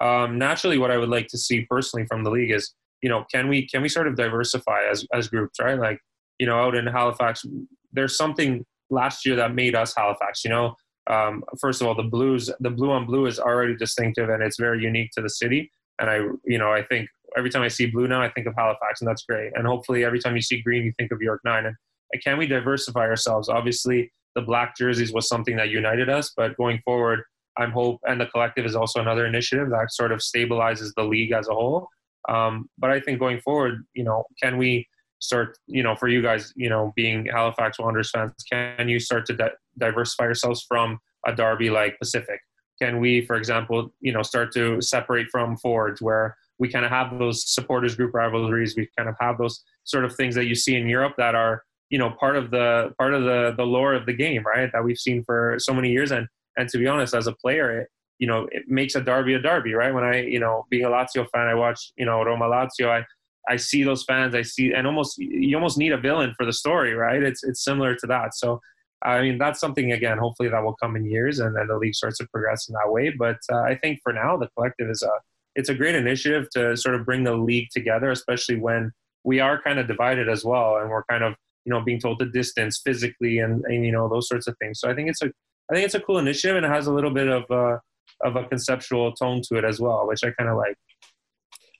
um, 0.00 0.38
naturally, 0.38 0.78
what 0.78 0.90
I 0.90 0.98
would 0.98 1.08
like 1.08 1.28
to 1.28 1.38
see 1.38 1.66
personally 1.68 2.06
from 2.06 2.24
the 2.24 2.30
league 2.30 2.50
is, 2.50 2.74
you 3.02 3.08
know, 3.08 3.24
can 3.32 3.48
we 3.48 3.66
can 3.66 3.82
we 3.82 3.88
sort 3.88 4.08
of 4.08 4.16
diversify 4.16 4.82
as 4.90 5.06
as 5.12 5.28
groups, 5.28 5.58
right? 5.60 5.78
Like, 5.78 6.00
you 6.38 6.46
know, 6.46 6.58
out 6.58 6.74
in 6.74 6.86
Halifax, 6.86 7.44
there's 7.92 8.16
something 8.16 8.64
last 8.90 9.26
year 9.26 9.36
that 9.36 9.54
made 9.54 9.74
us 9.74 9.94
Halifax. 9.96 10.44
You 10.44 10.50
know, 10.50 10.74
um, 11.08 11.44
first 11.60 11.80
of 11.80 11.86
all, 11.86 11.94
the 11.94 12.02
blues, 12.02 12.50
the 12.60 12.70
blue 12.70 12.90
on 12.90 13.06
blue 13.06 13.26
is 13.26 13.38
already 13.38 13.76
distinctive 13.76 14.28
and 14.28 14.42
it's 14.42 14.58
very 14.58 14.82
unique 14.82 15.10
to 15.12 15.22
the 15.22 15.30
city. 15.30 15.70
And 15.98 16.10
I, 16.10 16.16
you 16.44 16.58
know, 16.58 16.72
I 16.72 16.82
think 16.82 17.08
every 17.36 17.50
time 17.50 17.62
I 17.62 17.68
see 17.68 17.86
blue 17.86 18.08
now, 18.08 18.22
I 18.22 18.30
think 18.30 18.46
of 18.46 18.54
Halifax, 18.56 19.00
and 19.00 19.08
that's 19.08 19.24
great. 19.24 19.52
And 19.54 19.66
hopefully, 19.66 20.04
every 20.04 20.18
time 20.18 20.36
you 20.36 20.42
see 20.42 20.60
green, 20.62 20.84
you 20.84 20.92
think 20.98 21.12
of 21.12 21.22
York 21.22 21.40
Nine. 21.44 21.66
And, 21.66 21.76
can 22.22 22.38
we 22.38 22.46
diversify 22.46 23.00
ourselves? 23.00 23.48
Obviously, 23.48 24.12
the 24.36 24.40
black 24.40 24.76
jerseys 24.76 25.12
was 25.12 25.28
something 25.28 25.56
that 25.56 25.70
united 25.70 26.08
us, 26.08 26.32
but 26.36 26.56
going 26.56 26.80
forward, 26.84 27.24
I'm 27.58 27.72
hope, 27.72 28.00
and 28.06 28.20
the 28.20 28.26
collective 28.26 28.66
is 28.66 28.76
also 28.76 29.00
another 29.00 29.26
initiative 29.26 29.70
that 29.70 29.92
sort 29.92 30.12
of 30.12 30.20
stabilizes 30.20 30.92
the 30.96 31.04
league 31.04 31.32
as 31.32 31.48
a 31.48 31.54
whole. 31.54 31.88
Um, 32.28 32.68
but 32.78 32.90
I 32.90 33.00
think 33.00 33.18
going 33.18 33.40
forward, 33.40 33.84
you 33.94 34.04
know, 34.04 34.24
can 34.42 34.58
we 34.58 34.86
start, 35.20 35.56
you 35.66 35.82
know, 35.82 35.94
for 35.94 36.08
you 36.08 36.22
guys, 36.22 36.52
you 36.56 36.68
know, 36.68 36.92
being 36.96 37.26
Halifax 37.26 37.78
Wanderers 37.78 38.10
fans, 38.10 38.32
can 38.50 38.88
you 38.88 38.98
start 38.98 39.26
to 39.26 39.34
di- 39.34 39.50
diversify 39.78 40.24
yourselves 40.24 40.64
from 40.66 40.98
a 41.26 41.34
derby 41.34 41.70
like 41.70 41.98
Pacific? 41.98 42.40
Can 42.80 43.00
we, 43.00 43.24
for 43.24 43.36
example, 43.36 43.92
you 44.00 44.12
know, 44.12 44.22
start 44.22 44.52
to 44.52 44.80
separate 44.82 45.28
from 45.30 45.56
Forge 45.56 46.02
where 46.02 46.36
we 46.58 46.68
kind 46.68 46.84
of 46.84 46.90
have 46.90 47.18
those 47.18 47.48
supporters 47.48 47.94
group 47.94 48.14
rivalries, 48.14 48.76
we 48.76 48.88
kind 48.96 49.08
of 49.08 49.14
have 49.20 49.38
those 49.38 49.62
sort 49.84 50.04
of 50.04 50.14
things 50.14 50.34
that 50.34 50.46
you 50.46 50.54
see 50.54 50.74
in 50.76 50.88
Europe 50.88 51.14
that 51.16 51.34
are, 51.34 51.62
you 51.90 51.98
know, 51.98 52.10
part 52.10 52.36
of 52.36 52.50
the 52.50 52.92
part 52.98 53.14
of 53.14 53.24
the 53.24 53.54
the 53.56 53.64
lore 53.64 53.94
of 53.94 54.06
the 54.06 54.12
game, 54.12 54.42
right? 54.44 54.70
That 54.72 54.84
we've 54.84 54.98
seen 54.98 55.22
for 55.24 55.56
so 55.58 55.72
many 55.72 55.90
years, 55.90 56.10
and 56.10 56.26
and 56.56 56.68
to 56.70 56.78
be 56.78 56.86
honest, 56.86 57.14
as 57.14 57.26
a 57.26 57.32
player, 57.32 57.80
it, 57.80 57.88
you 58.18 58.26
know, 58.26 58.48
it 58.50 58.64
makes 58.66 58.94
a 58.94 59.00
derby 59.00 59.34
a 59.34 59.38
derby, 59.38 59.74
right? 59.74 59.92
When 59.92 60.04
I, 60.04 60.22
you 60.22 60.40
know, 60.40 60.64
being 60.70 60.84
a 60.84 60.88
Lazio 60.88 61.26
fan, 61.30 61.48
I 61.48 61.54
watch, 61.54 61.92
you 61.96 62.06
know, 62.06 62.22
Roma 62.22 62.46
Lazio. 62.46 62.88
I, 62.88 63.04
I 63.48 63.56
see 63.56 63.82
those 63.82 64.04
fans. 64.04 64.34
I 64.34 64.42
see, 64.42 64.72
and 64.72 64.86
almost 64.86 65.18
you 65.18 65.56
almost 65.56 65.78
need 65.78 65.92
a 65.92 65.98
villain 65.98 66.34
for 66.36 66.44
the 66.46 66.52
story, 66.52 66.94
right? 66.94 67.22
It's 67.22 67.44
it's 67.44 67.62
similar 67.62 67.94
to 67.94 68.06
that. 68.08 68.34
So, 68.34 68.60
I 69.02 69.20
mean, 69.20 69.38
that's 69.38 69.60
something 69.60 69.92
again. 69.92 70.18
Hopefully, 70.18 70.48
that 70.48 70.64
will 70.64 70.76
come 70.82 70.96
in 70.96 71.04
years, 71.04 71.38
and 71.38 71.54
then 71.54 71.68
the 71.68 71.76
league 71.76 71.94
starts 71.94 72.18
to 72.18 72.26
progress 72.32 72.68
in 72.68 72.74
that 72.74 72.90
way. 72.90 73.14
But 73.16 73.38
uh, 73.52 73.60
I 73.60 73.76
think 73.76 74.00
for 74.02 74.12
now, 74.12 74.36
the 74.36 74.48
collective 74.56 74.90
is 74.90 75.02
a 75.02 75.10
it's 75.54 75.68
a 75.68 75.74
great 75.74 75.94
initiative 75.94 76.48
to 76.54 76.76
sort 76.76 76.94
of 76.94 77.04
bring 77.04 77.24
the 77.24 77.34
league 77.34 77.68
together, 77.72 78.10
especially 78.10 78.56
when 78.56 78.92
we 79.24 79.40
are 79.40 79.60
kind 79.60 79.78
of 79.78 79.86
divided 79.86 80.28
as 80.28 80.44
well, 80.44 80.78
and 80.78 80.90
we're 80.90 81.04
kind 81.04 81.22
of 81.22 81.34
you 81.64 81.70
know 81.70 81.80
being 81.82 82.00
told 82.00 82.18
to 82.20 82.26
distance 82.26 82.80
physically 82.82 83.38
and, 83.38 83.64
and 83.66 83.84
you 83.84 83.92
know 83.92 84.08
those 84.08 84.28
sorts 84.28 84.46
of 84.46 84.56
things. 84.58 84.80
So 84.80 84.90
I 84.90 84.94
think 84.94 85.08
it's 85.08 85.22
a 85.22 85.30
I 85.70 85.74
think 85.74 85.84
it's 85.84 85.94
a 85.94 86.00
cool 86.00 86.18
initiative 86.18 86.56
and 86.56 86.66
it 86.66 86.70
has 86.70 86.86
a 86.86 86.92
little 86.92 87.10
bit 87.10 87.28
of 87.28 87.44
a, 87.50 87.80
of 88.22 88.36
a 88.36 88.44
conceptual 88.44 89.12
tone 89.12 89.42
to 89.48 89.56
it 89.56 89.64
as 89.64 89.80
well, 89.80 90.06
which 90.06 90.22
I 90.24 90.30
kind 90.30 90.50
of 90.50 90.56
like. 90.56 90.76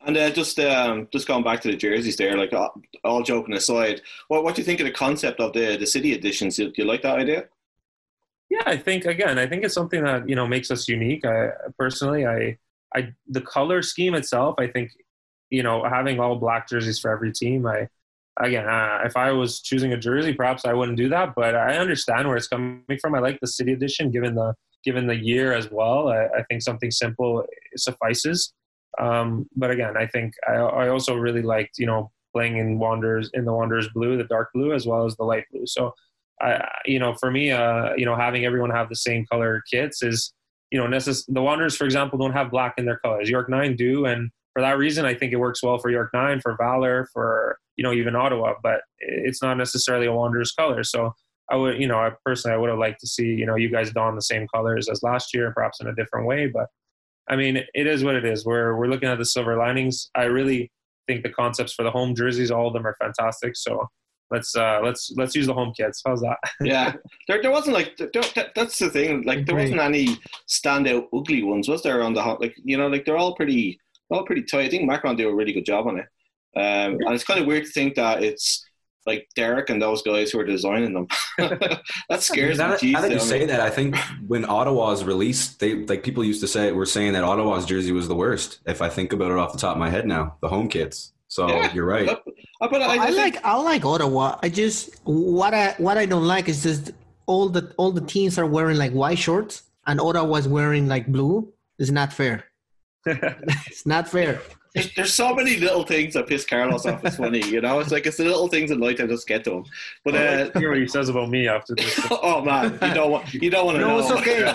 And 0.04 0.16
uh, 0.16 0.30
just 0.30 0.60
um, 0.60 1.08
just 1.12 1.26
going 1.26 1.42
back 1.42 1.60
to 1.62 1.68
the 1.70 1.76
jerseys 1.76 2.16
there, 2.16 2.36
like 2.36 2.52
all, 2.52 2.74
all 3.02 3.22
joking 3.22 3.54
aside, 3.54 4.02
what 4.28 4.44
what 4.44 4.54
do 4.54 4.60
you 4.60 4.64
think 4.64 4.78
of 4.78 4.86
the 4.86 4.92
concept 4.92 5.40
of 5.40 5.52
the 5.52 5.76
the 5.76 5.86
city 5.86 6.12
editions? 6.12 6.56
Do 6.56 6.70
you 6.76 6.84
like 6.84 7.02
that 7.02 7.18
idea? 7.18 7.46
Yeah, 8.48 8.62
I 8.66 8.76
think 8.76 9.04
again, 9.04 9.38
I 9.38 9.46
think 9.46 9.64
it's 9.64 9.74
something 9.74 10.04
that 10.04 10.28
you 10.28 10.36
know 10.36 10.46
makes 10.46 10.70
us 10.70 10.88
unique. 10.88 11.24
I 11.24 11.48
personally, 11.76 12.24
I, 12.24 12.58
I 12.94 13.12
the 13.26 13.40
color 13.40 13.82
scheme 13.82 14.14
itself, 14.14 14.54
I 14.58 14.68
think, 14.68 14.92
you 15.50 15.64
know, 15.64 15.82
having 15.82 16.20
all 16.20 16.36
black 16.36 16.68
jerseys 16.68 17.00
for 17.00 17.10
every 17.10 17.32
team, 17.32 17.66
I 17.66 17.88
again, 18.38 18.68
uh, 18.68 19.00
if 19.04 19.16
I 19.16 19.32
was 19.32 19.60
choosing 19.60 19.92
a 19.92 19.96
jersey, 19.96 20.32
perhaps 20.32 20.64
I 20.64 20.72
wouldn't 20.72 20.96
do 20.96 21.08
that. 21.08 21.34
But 21.34 21.54
I 21.54 21.76
understand 21.76 22.28
where 22.28 22.36
it's 22.36 22.48
coming 22.48 22.82
from. 23.00 23.14
I 23.14 23.20
like 23.20 23.38
the 23.40 23.46
city 23.46 23.72
edition, 23.72 24.10
given 24.10 24.34
the 24.34 24.54
given 24.84 25.06
the 25.06 25.16
year 25.16 25.52
as 25.52 25.70
well. 25.70 26.08
I, 26.08 26.26
I 26.26 26.42
think 26.48 26.62
something 26.62 26.90
simple 26.90 27.44
suffices. 27.76 28.52
Um, 28.98 29.46
but 29.56 29.70
again, 29.70 29.96
I 29.96 30.06
think 30.06 30.34
I, 30.48 30.54
I, 30.54 30.88
also 30.88 31.16
really 31.16 31.42
liked 31.42 31.78
you 31.78 31.86
know 31.86 32.10
playing 32.32 32.56
in 32.56 32.78
Wanderers 32.78 33.30
in 33.34 33.44
the 33.44 33.52
Wanderers 33.52 33.88
blue, 33.90 34.16
the 34.16 34.24
dark 34.24 34.50
blue, 34.54 34.72
as 34.72 34.86
well 34.86 35.04
as 35.04 35.16
the 35.16 35.24
light 35.24 35.44
blue. 35.52 35.66
So, 35.66 35.92
I 36.40 36.66
you 36.84 36.98
know 36.98 37.14
for 37.14 37.30
me, 37.30 37.50
uh, 37.50 37.94
you 37.96 38.06
know 38.06 38.16
having 38.16 38.44
everyone 38.44 38.70
have 38.70 38.88
the 38.88 38.96
same 38.96 39.26
color 39.26 39.62
kits 39.70 40.02
is 40.02 40.32
you 40.70 40.78
know, 40.78 40.86
necess- 40.86 41.24
the 41.28 41.42
Wanderers, 41.42 41.76
for 41.76 41.84
example, 41.84 42.18
don't 42.18 42.32
have 42.32 42.50
black 42.50 42.74
in 42.78 42.84
their 42.84 42.98
colors. 42.98 43.30
York 43.30 43.48
Nine 43.48 43.76
do, 43.76 44.06
and 44.06 44.30
for 44.52 44.62
that 44.62 44.78
reason, 44.78 45.04
I 45.04 45.14
think 45.14 45.32
it 45.32 45.36
works 45.36 45.62
well 45.62 45.78
for 45.78 45.90
York 45.90 46.10
Nine, 46.12 46.40
for 46.40 46.56
Valour, 46.56 47.08
for 47.12 47.58
you 47.76 47.82
know 47.82 47.92
even 47.92 48.16
Ottawa. 48.16 48.54
But 48.62 48.80
it's 48.98 49.42
not 49.42 49.56
necessarily 49.56 50.06
a 50.06 50.12
Wanderers 50.12 50.52
color. 50.52 50.82
So 50.84 51.12
I 51.50 51.56
would, 51.56 51.80
you 51.80 51.86
know, 51.86 51.98
I 51.98 52.10
personally 52.24 52.54
I 52.54 52.58
would 52.58 52.70
have 52.70 52.78
liked 52.78 53.00
to 53.00 53.06
see 53.06 53.26
you 53.26 53.46
know 53.46 53.56
you 53.56 53.70
guys 53.70 53.92
don 53.92 54.14
the 54.14 54.22
same 54.22 54.46
colors 54.54 54.88
as 54.88 55.02
last 55.02 55.34
year, 55.34 55.52
perhaps 55.52 55.80
in 55.80 55.86
a 55.86 55.94
different 55.94 56.26
way. 56.26 56.46
But 56.46 56.66
I 57.28 57.36
mean, 57.36 57.56
it 57.74 57.86
is 57.86 58.04
what 58.04 58.14
it 58.14 58.24
is. 58.24 58.44
We're 58.44 58.76
we're 58.76 58.88
looking 58.88 59.08
at 59.08 59.18
the 59.18 59.24
silver 59.24 59.56
linings. 59.56 60.10
I 60.14 60.24
really 60.24 60.70
think 61.06 61.22
the 61.22 61.30
concepts 61.30 61.72
for 61.72 61.82
the 61.82 61.90
home 61.90 62.14
jerseys, 62.14 62.50
all 62.50 62.66
of 62.66 62.72
them 62.72 62.86
are 62.86 62.96
fantastic. 63.00 63.56
So 63.56 63.86
let's 64.30 64.56
uh 64.56 64.80
let's 64.82 65.12
let's 65.16 65.34
use 65.34 65.46
the 65.46 65.54
home 65.54 65.72
kits 65.76 66.02
how's 66.04 66.20
that 66.20 66.36
yeah 66.60 66.92
there, 67.28 67.40
there 67.42 67.50
wasn't 67.50 67.74
like 67.74 67.96
there, 67.96 68.22
that's 68.54 68.78
the 68.78 68.90
thing 68.90 69.22
like 69.22 69.46
there 69.46 69.56
wasn't 69.56 69.80
any 69.80 70.18
standout 70.48 71.06
ugly 71.14 71.42
ones 71.42 71.68
was 71.68 71.82
there 71.82 72.02
on 72.02 72.14
the 72.14 72.22
hot, 72.22 72.40
like 72.40 72.54
you 72.64 72.76
know 72.76 72.88
like 72.88 73.04
they're 73.04 73.16
all 73.16 73.34
pretty 73.34 73.78
all 74.10 74.24
pretty 74.24 74.42
tight 74.42 74.66
i 74.66 74.68
think 74.68 74.84
macron 74.84 75.16
did 75.16 75.26
a 75.26 75.34
really 75.34 75.52
good 75.52 75.64
job 75.64 75.86
on 75.86 75.98
it 75.98 76.06
um 76.56 76.98
and 77.00 77.12
it's 77.12 77.24
kind 77.24 77.40
of 77.40 77.46
weird 77.46 77.64
to 77.64 77.70
think 77.70 77.94
that 77.94 78.22
it's 78.22 78.66
like 79.06 79.28
Derek 79.36 79.70
and 79.70 79.80
those 79.80 80.02
guys 80.02 80.30
who 80.30 80.40
are 80.40 80.44
designing 80.44 80.92
them. 80.92 81.06
that 81.38 82.22
scares 82.22 82.58
now, 82.58 82.76
me. 82.82 82.92
Now 82.92 83.00
that 83.00 83.12
you 83.12 83.20
say 83.20 83.46
that, 83.46 83.60
I 83.60 83.70
think 83.70 83.96
when 84.26 84.44
Ottawa's 84.44 85.04
released, 85.04 85.60
they 85.60 85.86
like 85.86 86.02
people 86.02 86.24
used 86.24 86.40
to 86.40 86.48
say 86.48 86.72
were 86.72 86.86
saying 86.86 87.12
that 87.12 87.24
Ottawa's 87.24 87.64
jersey 87.64 87.92
was 87.92 88.08
the 88.08 88.16
worst. 88.16 88.58
If 88.66 88.82
I 88.82 88.88
think 88.88 89.12
about 89.12 89.30
it 89.30 89.38
off 89.38 89.52
the 89.52 89.58
top 89.58 89.76
of 89.76 89.78
my 89.78 89.88
head 89.88 90.06
now, 90.06 90.36
the 90.40 90.48
home 90.48 90.68
kits. 90.68 91.12
So 91.28 91.48
yeah, 91.48 91.72
you're 91.72 91.86
right. 91.86 92.06
But, 92.60 92.70
but 92.70 92.82
I, 92.82 93.06
I, 93.06 93.10
like 93.10 93.44
I 93.44 93.56
like 93.56 93.84
Ottawa. 93.84 94.38
I 94.42 94.48
just 94.48 95.00
what 95.04 95.54
I 95.54 95.74
what 95.78 95.96
I 95.96 96.06
don't 96.06 96.26
like 96.26 96.48
is 96.48 96.62
just 96.62 96.92
all 97.26 97.48
the 97.48 97.72
all 97.76 97.92
the 97.92 98.00
teams 98.00 98.38
are 98.38 98.46
wearing 98.46 98.76
like 98.76 98.92
white 98.92 99.18
shorts 99.18 99.62
and 99.86 100.00
Ottawa's 100.00 100.48
wearing 100.48 100.88
like 100.88 101.06
blue. 101.06 101.52
It's 101.78 101.90
not 101.90 102.12
fair. 102.12 102.44
it's 103.06 103.86
not 103.86 104.08
fair 104.08 104.40
there's, 104.76 104.94
there's 104.94 105.14
so 105.14 105.34
many 105.34 105.56
little 105.56 105.84
things 105.84 106.14
that 106.14 106.26
piss 106.26 106.44
Carlos 106.44 106.84
off. 106.84 107.02
It's 107.04 107.16
funny, 107.16 107.42
you 107.48 107.60
know. 107.62 107.80
It's 107.80 107.90
like 107.90 108.06
it's 108.06 108.18
the 108.18 108.24
little 108.24 108.48
things 108.48 108.70
in 108.70 108.78
life 108.78 108.98
that 108.98 109.08
just 109.08 109.26
get 109.26 109.42
to 109.44 109.52
him. 109.52 109.64
But 110.04 110.14
uh, 110.14 110.58
hear 110.58 110.68
what 110.70 110.78
he 110.78 110.86
says 110.86 111.08
about 111.08 111.30
me 111.30 111.48
after 111.48 111.74
this. 111.74 111.98
oh 112.10 112.44
man, 112.44 112.78
you 112.82 112.94
don't 112.94 113.10
want 113.10 113.32
you 113.32 113.50
don't 113.50 113.64
want 113.64 113.76
to 113.76 113.80
no, 113.80 113.88
know. 113.88 113.98
it's 114.00 114.10
okay. 114.10 114.54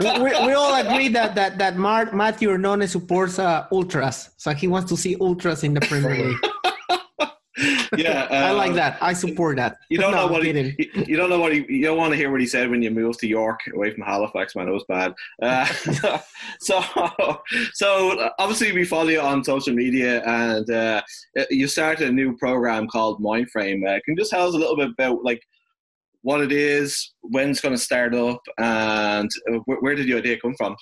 we, 0.22 0.46
we, 0.46 0.52
all 0.52 0.74
agree 0.74 1.08
that 1.08 1.34
that 1.34 1.58
that 1.58 1.76
Mark, 1.76 2.12
Matthew 2.12 2.50
Hernandez 2.50 2.92
supports 2.92 3.38
uh, 3.38 3.66
ultras, 3.72 4.30
so 4.36 4.52
he 4.52 4.68
wants 4.68 4.90
to 4.90 4.96
see 4.96 5.16
ultras 5.20 5.64
in 5.64 5.72
the 5.72 5.80
Premier 5.80 6.28
League 6.28 6.50
yeah, 7.96 8.26
uh, 8.30 8.34
I 8.48 8.50
like 8.52 8.74
that. 8.74 8.98
I 9.00 9.12
support 9.12 9.56
that. 9.56 9.78
You 9.88 9.98
don't 9.98 10.12
no, 10.12 10.26
know 10.26 10.32
what 10.32 10.44
he, 10.44 10.76
you 11.06 11.16
don't 11.16 11.30
know 11.30 11.38
what 11.38 11.52
he, 11.52 11.64
you 11.68 11.84
don't 11.84 11.98
want 11.98 12.12
to 12.12 12.16
hear 12.16 12.30
what 12.30 12.40
he 12.40 12.46
said 12.46 12.70
when 12.70 12.82
you 12.82 12.90
moved 12.90 13.18
to 13.20 13.26
York 13.26 13.60
away 13.74 13.90
from 13.90 14.02
Halifax, 14.02 14.54
man. 14.56 14.68
It 14.68 14.72
was 14.72 14.84
bad. 14.88 15.14
Uh, 15.42 15.64
so, 16.60 16.82
so 17.72 18.30
obviously 18.38 18.72
we 18.72 18.84
follow 18.84 19.08
you 19.08 19.20
on 19.20 19.44
social 19.44 19.74
media, 19.74 20.22
and 20.24 20.70
uh, 20.70 21.02
you 21.50 21.66
started 21.66 22.08
a 22.08 22.12
new 22.12 22.36
program 22.36 22.86
called 22.88 23.22
Mindframe. 23.22 23.86
Uh, 23.86 24.00
can 24.04 24.14
you 24.14 24.16
just 24.16 24.30
tell 24.30 24.46
us 24.46 24.54
a 24.54 24.58
little 24.58 24.76
bit 24.76 24.90
about 24.90 25.24
like 25.24 25.42
what 26.22 26.40
it 26.40 26.52
is, 26.52 27.14
when 27.22 27.50
it's 27.50 27.60
going 27.60 27.74
to 27.74 27.80
start 27.80 28.14
up, 28.14 28.40
and 28.58 29.30
where, 29.64 29.78
where 29.80 29.94
did 29.94 30.06
the 30.06 30.14
idea 30.14 30.38
come 30.38 30.54
from? 30.56 30.76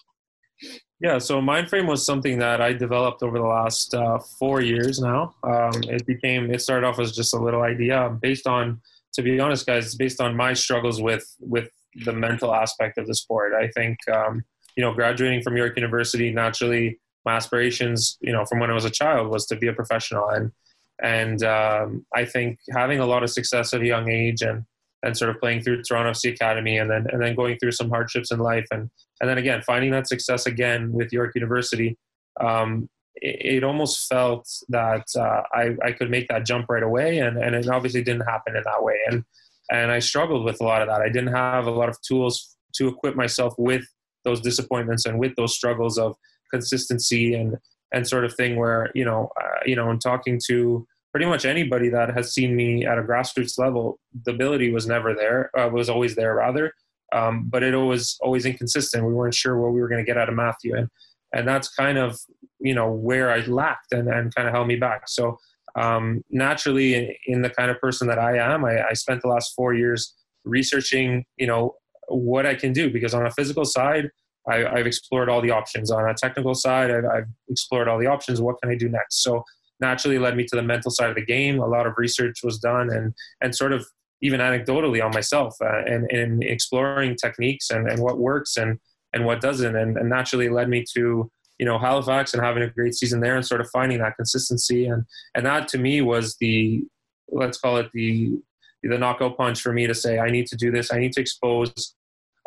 Yeah, 1.00 1.18
so 1.18 1.40
Mindframe 1.40 1.86
was 1.86 2.04
something 2.04 2.38
that 2.40 2.60
I 2.60 2.72
developed 2.72 3.22
over 3.22 3.38
the 3.38 3.44
last 3.44 3.94
uh, 3.94 4.18
four 4.18 4.60
years 4.60 4.98
now. 4.98 5.34
Um, 5.44 5.70
it 5.84 6.04
became, 6.06 6.50
it 6.50 6.60
started 6.60 6.84
off 6.84 6.98
as 6.98 7.12
just 7.12 7.34
a 7.34 7.38
little 7.38 7.62
idea 7.62 8.16
based 8.20 8.48
on, 8.48 8.80
to 9.14 9.22
be 9.22 9.38
honest, 9.38 9.64
guys, 9.64 9.94
based 9.94 10.20
on 10.20 10.36
my 10.36 10.52
struggles 10.54 11.00
with 11.00 11.26
with 11.40 11.70
the 12.04 12.12
mental 12.12 12.54
aspect 12.54 12.98
of 12.98 13.06
the 13.06 13.14
sport. 13.14 13.52
I 13.54 13.68
think, 13.68 13.96
um, 14.12 14.44
you 14.76 14.84
know, 14.84 14.92
graduating 14.92 15.42
from 15.42 15.56
York 15.56 15.76
University, 15.76 16.32
naturally, 16.32 16.98
my 17.24 17.36
aspirations, 17.36 18.18
you 18.20 18.32
know, 18.32 18.44
from 18.44 18.58
when 18.58 18.70
I 18.70 18.74
was 18.74 18.84
a 18.84 18.90
child, 18.90 19.28
was 19.28 19.46
to 19.46 19.56
be 19.56 19.68
a 19.68 19.72
professional, 19.72 20.28
and 20.28 20.52
and 21.00 21.42
um, 21.44 22.06
I 22.14 22.24
think 22.24 22.58
having 22.70 22.98
a 22.98 23.06
lot 23.06 23.22
of 23.22 23.30
success 23.30 23.72
at 23.72 23.82
a 23.82 23.86
young 23.86 24.10
age 24.10 24.42
and 24.42 24.64
and 25.02 25.16
sort 25.16 25.30
of 25.30 25.40
playing 25.40 25.62
through 25.62 25.82
Toronto 25.82 26.10
FC 26.10 26.32
Academy 26.32 26.78
and 26.78 26.90
then 26.90 27.06
and 27.10 27.22
then 27.22 27.34
going 27.34 27.56
through 27.58 27.72
some 27.72 27.90
hardships 27.90 28.30
in 28.30 28.38
life 28.38 28.66
and 28.70 28.90
and 29.20 29.28
then 29.28 29.38
again 29.38 29.62
finding 29.62 29.90
that 29.92 30.08
success 30.08 30.46
again 30.46 30.92
with 30.92 31.12
York 31.12 31.34
University. 31.34 31.96
Um, 32.40 32.88
it, 33.16 33.56
it, 33.56 33.64
almost 33.64 34.06
felt 34.08 34.48
that 34.68 35.04
uh, 35.16 35.42
I, 35.52 35.74
I 35.84 35.90
could 35.90 36.08
make 36.08 36.28
that 36.28 36.46
jump 36.46 36.66
right 36.68 36.84
away, 36.84 37.18
and, 37.18 37.36
and 37.36 37.56
it 37.56 37.68
obviously 37.68 38.04
didn't 38.04 38.28
happen 38.28 38.54
in 38.54 38.62
that 38.64 38.82
way. 38.82 38.96
And 39.10 39.24
and 39.70 39.90
I 39.90 39.98
struggled 39.98 40.44
with 40.44 40.60
a 40.60 40.64
lot 40.64 40.82
of 40.82 40.88
that. 40.88 41.00
I 41.00 41.08
didn't 41.08 41.34
have 41.34 41.66
a 41.66 41.70
lot 41.70 41.88
of 41.88 42.00
tools 42.00 42.56
to 42.74 42.88
equip 42.88 43.16
myself 43.16 43.54
with 43.58 43.84
those 44.24 44.40
disappointments 44.40 45.04
and 45.04 45.18
with 45.18 45.34
those 45.36 45.54
struggles 45.54 45.98
of 45.98 46.16
consistency 46.50 47.34
and 47.34 47.56
and 47.92 48.06
sort 48.06 48.24
of 48.24 48.34
thing 48.34 48.56
where 48.56 48.90
you 48.94 49.04
know 49.04 49.30
uh, 49.40 49.60
you 49.64 49.76
know 49.76 49.90
in 49.90 49.98
talking 49.98 50.40
to 50.46 50.86
pretty 51.12 51.26
much 51.26 51.44
anybody 51.44 51.88
that 51.88 52.14
has 52.14 52.32
seen 52.32 52.54
me 52.54 52.84
at 52.84 52.98
a 52.98 53.02
grassroots 53.02 53.58
level, 53.58 53.98
the 54.24 54.30
ability 54.30 54.70
was 54.70 54.86
never 54.86 55.14
there, 55.14 55.50
uh, 55.58 55.68
was 55.68 55.88
always 55.88 56.14
there 56.14 56.34
rather, 56.34 56.72
um, 57.12 57.44
but 57.48 57.62
it 57.62 57.76
was 57.76 58.18
always 58.20 58.44
inconsistent. 58.44 59.06
We 59.06 59.14
weren't 59.14 59.34
sure 59.34 59.58
what 59.58 59.72
we 59.72 59.80
were 59.80 59.88
going 59.88 60.04
to 60.04 60.06
get 60.06 60.18
out 60.18 60.28
of 60.28 60.34
Matthew, 60.34 60.76
and 60.76 60.88
and 61.32 61.46
that's 61.46 61.68
kind 61.68 61.98
of 61.98 62.18
you 62.60 62.74
know 62.74 62.90
where 62.90 63.30
I 63.30 63.40
lacked 63.40 63.92
and 63.92 64.08
and 64.08 64.34
kind 64.34 64.48
of 64.48 64.54
held 64.54 64.68
me 64.68 64.76
back. 64.76 65.08
So 65.08 65.38
um, 65.76 66.22
naturally, 66.30 66.94
in, 66.94 67.14
in, 67.26 67.42
the 67.42 67.50
kind 67.50 67.70
of 67.70 67.78
person 67.80 68.08
that 68.08 68.18
I 68.18 68.38
am, 68.38 68.64
I, 68.64 68.88
I 68.88 68.92
spent 68.94 69.22
the 69.22 69.28
last 69.28 69.54
four 69.54 69.74
years 69.74 70.14
researching, 70.44 71.24
you 71.36 71.46
know, 71.46 71.76
what 72.08 72.46
I 72.46 72.54
can 72.54 72.72
do 72.72 72.90
because 72.90 73.14
on 73.14 73.26
a 73.26 73.30
physical 73.30 73.64
side. 73.64 74.10
I, 74.50 74.78
have 74.78 74.86
explored 74.86 75.28
all 75.28 75.42
the 75.42 75.50
options. 75.50 75.90
On 75.90 76.08
a 76.08 76.14
technical 76.14 76.54
side, 76.54 76.90
I've, 76.90 77.04
I've 77.04 77.26
explored 77.50 77.86
all 77.86 77.98
the 77.98 78.06
options. 78.06 78.40
What 78.40 78.56
can 78.62 78.70
I 78.70 78.76
do 78.76 78.88
next? 78.88 79.22
So 79.22 79.44
naturally 79.80 80.18
led 80.18 80.36
me 80.36 80.44
to 80.44 80.56
the 80.56 80.62
mental 80.62 80.90
side 80.90 81.10
of 81.10 81.16
the 81.16 81.24
game. 81.24 81.60
A 81.60 81.66
lot 81.66 81.86
of 81.86 81.94
research 81.96 82.40
was 82.42 82.58
done 82.58 82.90
and, 82.90 83.14
and 83.40 83.54
sort 83.54 83.72
of 83.72 83.86
even 84.20 84.40
anecdotally 84.40 85.04
on 85.04 85.12
myself 85.12 85.54
uh, 85.60 85.84
and, 85.86 86.10
and 86.10 86.42
exploring 86.42 87.16
techniques 87.16 87.70
and, 87.70 87.88
and 87.88 88.02
what 88.02 88.18
works 88.18 88.56
and, 88.56 88.78
and 89.12 89.24
what 89.24 89.40
doesn't. 89.40 89.76
And, 89.76 89.96
and 89.96 90.08
naturally 90.08 90.48
led 90.48 90.68
me 90.68 90.84
to, 90.94 91.30
you 91.58 91.66
know, 91.66 91.78
Halifax 91.78 92.34
and 92.34 92.42
having 92.42 92.62
a 92.62 92.70
great 92.70 92.94
season 92.94 93.20
there 93.20 93.36
and 93.36 93.46
sort 93.46 93.60
of 93.60 93.70
finding 93.70 93.98
that 93.98 94.16
consistency. 94.16 94.86
And, 94.86 95.04
and 95.34 95.46
that 95.46 95.68
to 95.68 95.78
me 95.78 96.02
was 96.02 96.36
the, 96.40 96.82
let's 97.28 97.58
call 97.58 97.76
it 97.76 97.90
the, 97.92 98.38
the 98.82 98.98
knockout 98.98 99.36
punch 99.36 99.60
for 99.60 99.72
me 99.72 99.86
to 99.86 99.94
say, 99.94 100.18
I 100.18 100.30
need 100.30 100.46
to 100.48 100.56
do 100.56 100.70
this. 100.70 100.92
I 100.92 100.98
need 100.98 101.12
to 101.12 101.20
expose 101.20 101.94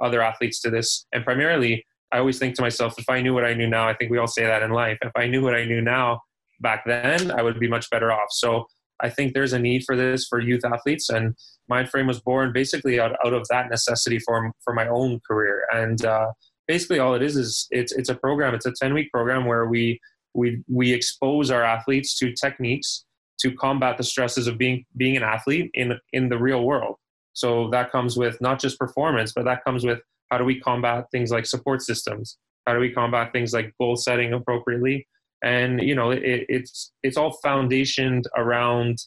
other 0.02 0.22
athletes 0.22 0.60
to 0.62 0.70
this. 0.70 1.06
And 1.13 1.24
primarily, 1.24 1.86
I 2.12 2.17
always 2.20 2.39
think 2.39 2.56
to 2.56 2.62
myself, 2.62 2.96
if 2.98 3.10
I 3.10 3.22
knew 3.22 3.34
what 3.34 3.46
I 3.46 3.54
knew 3.54 3.67
now, 3.67 3.88
I 3.88 3.94
think 3.94 4.12
we 4.12 4.17
all 4.17 4.28
say 4.28 4.46
that 4.46 4.63
in 4.63 4.72
life. 4.72 4.98
If 5.02 5.12
I 5.15 5.28
knew 5.28 5.41
what 5.41 5.56
I 5.56 5.63
knew 5.63 5.82
now, 5.82 6.22
back 6.62 6.84
then, 6.86 7.32
I 7.32 7.41
would 7.41 7.60
be 7.60 7.67
much 7.67 7.89
better 7.89 8.12
off. 8.12 8.30
So 8.32 8.65
I 9.02 9.10
think 9.10 9.34
there's 9.34 9.54
a 9.54 9.60
need 9.60 9.84
for 9.84 9.95
this 9.95 10.28
for 10.28 10.39
youth 10.39 10.63
athletes, 10.63 11.10
and 11.10 11.36
Mindframe 11.69 12.08
was 12.08 12.19
born 12.21 12.54
basically 12.54 13.00
out, 13.00 13.15
out 13.26 13.34
of 13.34 13.47
that 13.50 13.69
necessity 13.69 14.19
for 14.19 14.52
for 14.63 14.74
my 14.74 14.88
own 14.88 15.19
career. 15.28 15.65
And 15.74 16.04
uh, 16.06 16.32
basically, 16.67 17.00
all 17.00 17.15
it 17.15 17.21
is 17.21 17.36
is 17.36 17.67
it's 17.71 17.91
it's 17.91 18.10
a 18.10 18.15
program. 18.15 18.54
It's 18.54 18.65
a 18.65 18.74
ten 18.80 18.93
week 18.93 19.12
program 19.12 19.45
where 19.45 19.65
we 19.67 20.00
we 20.34 20.63
we 20.69 20.93
expose 20.93 21.52
our 21.52 21.63
athletes 21.63 22.17
to 22.19 22.34
techniques 22.34 23.06
to 23.41 23.52
combat 23.54 23.97
the 23.97 24.04
stresses 24.04 24.47
of 24.47 24.58
being 24.58 24.86
being 24.95 25.17
an 25.17 25.24
athlete 25.24 25.71
in 25.74 25.97
in 26.13 26.30
the 26.30 26.38
real 26.38 26.63
world. 26.63 26.95
So 27.34 27.69
that 27.69 27.91
comes 27.91 28.17
with 28.17 28.39
not 28.41 28.60
just 28.60 28.78
performance, 28.78 29.32
but 29.34 29.45
that 29.45 29.63
comes 29.63 29.84
with 29.84 30.00
how 30.30 30.38
do 30.38 30.45
we 30.45 30.60
combat 30.60 31.06
things 31.12 31.32
like 31.32 31.45
support 31.45 31.82
systems? 31.82 32.38
How 32.67 32.74
do 32.74 32.80
we 32.80 32.91
combat 32.91 33.34
things 33.34 33.54
like 33.54 33.74
goal 33.80 33.95
setting 33.95 34.34
appropriately? 34.34 35.08
And 35.44 35.82
you 35.82 35.96
know 35.96 36.12
it, 36.12 36.22
it's 36.24 36.92
it's 37.04 37.18
all 37.18 37.38
foundationed 37.44 38.24
around 38.36 38.98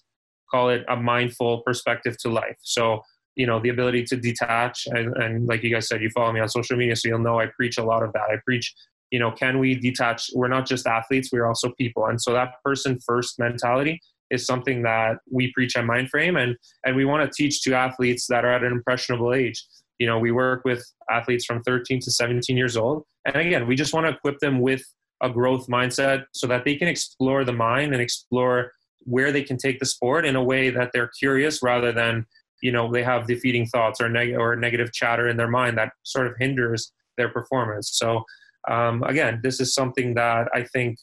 call 0.51 0.69
it 0.69 0.85
a 0.89 0.97
mindful 0.97 1.63
perspective 1.63 2.17
to 2.19 2.29
life. 2.29 2.59
So 2.63 3.03
you 3.37 3.47
know 3.47 3.61
the 3.61 3.69
ability 3.69 4.05
to 4.05 4.17
detach 4.17 4.87
and, 4.87 5.17
and 5.17 5.47
like 5.47 5.63
you 5.63 5.71
guys 5.71 5.89
said 5.89 6.01
you 6.01 6.11
follow 6.11 6.33
me 6.33 6.41
on 6.41 6.49
social 6.49 6.77
media 6.77 6.95
so 6.95 7.09
you'll 7.09 7.19
know 7.19 7.41
i 7.41 7.47
preach 7.47 7.79
a 7.79 7.85
lot 7.85 8.03
of 8.03 8.13
that. 8.13 8.23
I 8.31 8.37
preach 8.45 8.75
you 9.11 9.19
know 9.19 9.31
can 9.31 9.59
we 9.59 9.75
detach? 9.75 10.31
We're 10.35 10.49
not 10.49 10.67
just 10.67 10.87
athletes 10.87 11.31
we're 11.33 11.47
also 11.47 11.71
people. 11.79 12.07
And 12.07 12.21
so 12.21 12.33
that 12.33 12.55
person 12.65 12.99
first 13.07 13.39
mentality 13.39 14.01
is 14.31 14.47
something 14.47 14.83
that 14.83 15.19
we 15.31 15.53
preach 15.53 15.77
at 15.77 15.85
mindframe 15.85 16.43
and 16.43 16.57
and 16.85 16.97
we 16.97 17.05
want 17.05 17.21
to 17.25 17.37
teach 17.43 17.63
to 17.63 17.75
athletes 17.75 18.27
that 18.29 18.45
are 18.45 18.53
at 18.53 18.65
an 18.65 18.73
impressionable 18.73 19.33
age. 19.35 19.65
You 19.99 20.07
know 20.07 20.19
we 20.19 20.33
work 20.33 20.65
with 20.65 20.85
athletes 21.11 21.45
from 21.45 21.63
13 21.63 22.01
to 22.01 22.11
17 22.11 22.57
years 22.57 22.77
old. 22.77 23.05
And 23.25 23.37
again 23.37 23.67
we 23.67 23.77
just 23.77 23.93
want 23.95 24.07
to 24.07 24.13
equip 24.13 24.39
them 24.41 24.61
with 24.61 24.83
a 25.23 25.31
growth 25.31 25.67
mindset 25.69 26.25
so 26.33 26.47
that 26.47 26.65
they 26.65 26.77
can 26.77 26.89
explore 26.89 27.45
the 27.45 27.53
mind 27.53 27.93
and 27.93 28.03
explore 28.03 28.73
where 29.01 29.33
they 29.33 29.43
can 29.43 29.57
take 29.57 29.79
the 29.79 29.87
sport 29.87 30.25
in 30.25 30.37
a 30.37 30.43
way 30.43 30.71
that 30.71 30.91
they're 30.93 31.11
curious 31.19 31.63
rather 31.63 31.93
than 31.93 32.27
you 32.63 32.73
know 32.73 32.91
they 32.91 33.03
have 33.03 33.27
defeating 33.27 33.67
thoughts 33.67 34.01
or, 34.01 34.09
neg- 34.09 34.35
or 34.35 34.57
negative 34.57 34.93
chatter 34.93 35.29
in 35.29 35.37
their 35.37 35.51
mind 35.51 35.77
that 35.77 35.93
sort 36.03 36.27
of 36.27 36.35
hinders 36.39 36.93
their 37.17 37.29
performance. 37.29 37.91
So 37.93 38.25
um, 38.69 39.03
again 39.03 39.41
this 39.43 39.61
is 39.61 39.75
something 39.75 40.15
that 40.15 40.49
i 40.55 40.65
think 40.73 40.97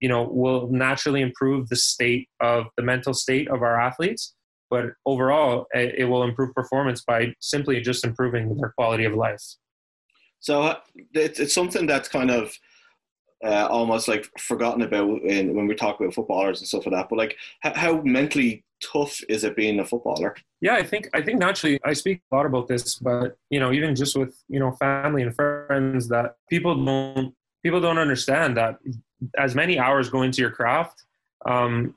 you 0.00 0.08
know 0.08 0.28
will 0.30 0.68
naturally 0.70 1.22
improve 1.22 1.66
the 1.70 1.76
state 1.76 2.28
of 2.40 2.66
the 2.76 2.82
mental 2.82 3.14
state 3.14 3.48
of 3.48 3.62
our 3.62 3.80
athletes 3.80 4.34
but 4.70 4.86
overall 5.04 5.66
it, 5.72 5.94
it 5.98 6.04
will 6.04 6.24
improve 6.24 6.54
performance 6.54 7.02
by 7.02 7.32
simply 7.40 7.80
just 7.80 8.04
improving 8.04 8.56
their 8.56 8.72
quality 8.76 9.04
of 9.04 9.14
life. 9.14 9.42
So 10.40 10.76
it's, 11.14 11.40
it's 11.40 11.54
something 11.54 11.86
that's 11.86 12.08
kind 12.08 12.30
of 12.30 12.52
uh, 13.44 13.66
almost 13.70 14.08
like 14.08 14.30
forgotten 14.38 14.82
about 14.82 15.22
in, 15.22 15.54
when 15.54 15.66
we 15.66 15.74
talk 15.74 16.00
about 16.00 16.14
footballers 16.14 16.60
and 16.60 16.68
stuff 16.68 16.86
like 16.86 16.94
that. 16.94 17.08
But 17.08 17.18
like, 17.18 17.36
how, 17.60 17.74
how 17.74 18.00
mentally 18.02 18.64
tough 18.82 19.20
is 19.28 19.44
it 19.44 19.56
being 19.56 19.78
a 19.80 19.84
footballer? 19.84 20.34
Yeah, 20.60 20.74
I 20.74 20.82
think 20.82 21.08
I 21.14 21.22
think 21.22 21.38
naturally 21.38 21.80
I 21.84 21.92
speak 21.92 22.22
a 22.30 22.36
lot 22.36 22.46
about 22.46 22.68
this, 22.68 22.96
but 22.96 23.36
you 23.50 23.60
know, 23.60 23.72
even 23.72 23.94
just 23.94 24.16
with 24.16 24.36
you 24.48 24.58
know 24.58 24.72
family 24.72 25.22
and 25.22 25.34
friends, 25.34 26.08
that 26.08 26.36
people 26.48 26.84
don't 26.84 27.34
people 27.62 27.80
don't 27.80 27.98
understand 27.98 28.56
that 28.56 28.78
as 29.38 29.54
many 29.54 29.78
hours 29.78 30.08
go 30.08 30.22
into 30.22 30.40
your 30.40 30.50
craft 30.50 31.04
um, 31.46 31.94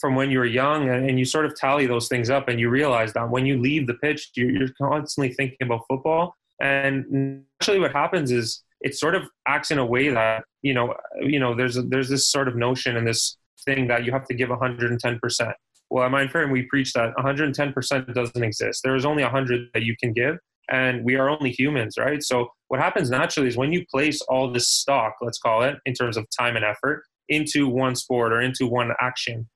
from 0.00 0.14
when 0.14 0.30
you 0.30 0.38
were 0.38 0.46
young, 0.46 0.88
and, 0.88 1.08
and, 1.08 1.18
you 1.18 1.24
sort 1.24 1.44
of 1.44 1.54
tally 1.54 1.86
those 1.86 2.08
things 2.08 2.30
up, 2.30 2.48
and 2.48 2.58
you 2.58 2.70
realize 2.70 3.12
that 3.12 3.28
when 3.28 3.44
you 3.44 3.60
leave 3.60 3.86
the 3.86 3.94
pitch, 3.94 4.30
you're, 4.34 4.50
you're 4.50 4.68
constantly 4.80 5.34
thinking 5.34 5.58
about 5.60 5.82
football. 5.88 6.34
And 6.60 7.44
actually, 7.60 7.78
what 7.78 7.92
happens 7.92 8.30
is 8.30 8.62
it 8.80 8.94
sort 8.94 9.14
of 9.14 9.24
acts 9.46 9.70
in 9.70 9.78
a 9.78 9.84
way 9.84 10.08
that 10.08 10.44
you 10.62 10.74
know, 10.74 10.94
you 11.20 11.38
know, 11.38 11.54
there's 11.54 11.76
a, 11.76 11.82
there's 11.82 12.08
this 12.08 12.28
sort 12.28 12.48
of 12.48 12.56
notion 12.56 12.96
and 12.96 13.06
this 13.06 13.36
thing 13.64 13.88
that 13.88 14.04
you 14.04 14.12
have 14.12 14.26
to 14.26 14.34
give 14.34 14.48
110 14.48 15.18
percent 15.18 15.54
well, 15.92 16.04
at 16.04 16.10
Mindframe, 16.10 16.50
we 16.50 16.62
preach 16.62 16.94
that 16.94 17.14
110% 17.16 18.14
doesn't 18.14 18.42
exist. 18.42 18.80
There 18.82 18.96
is 18.96 19.04
only 19.04 19.22
100 19.24 19.68
that 19.74 19.82
you 19.82 19.94
can 20.00 20.14
give, 20.14 20.38
and 20.70 21.04
we 21.04 21.16
are 21.16 21.28
only 21.28 21.50
humans, 21.50 21.96
right? 21.98 22.22
So 22.22 22.48
what 22.68 22.80
happens 22.80 23.10
naturally 23.10 23.48
is 23.48 23.58
when 23.58 23.74
you 23.74 23.84
place 23.90 24.22
all 24.22 24.50
this 24.50 24.70
stock, 24.70 25.16
let's 25.20 25.38
call 25.38 25.62
it, 25.62 25.76
in 25.84 25.92
terms 25.92 26.16
of 26.16 26.26
time 26.36 26.56
and 26.56 26.64
effort, 26.64 27.02
into 27.28 27.68
one 27.68 27.94
sport 27.94 28.32
or 28.32 28.40
into 28.40 28.66
one 28.66 28.92
action, 29.02 29.46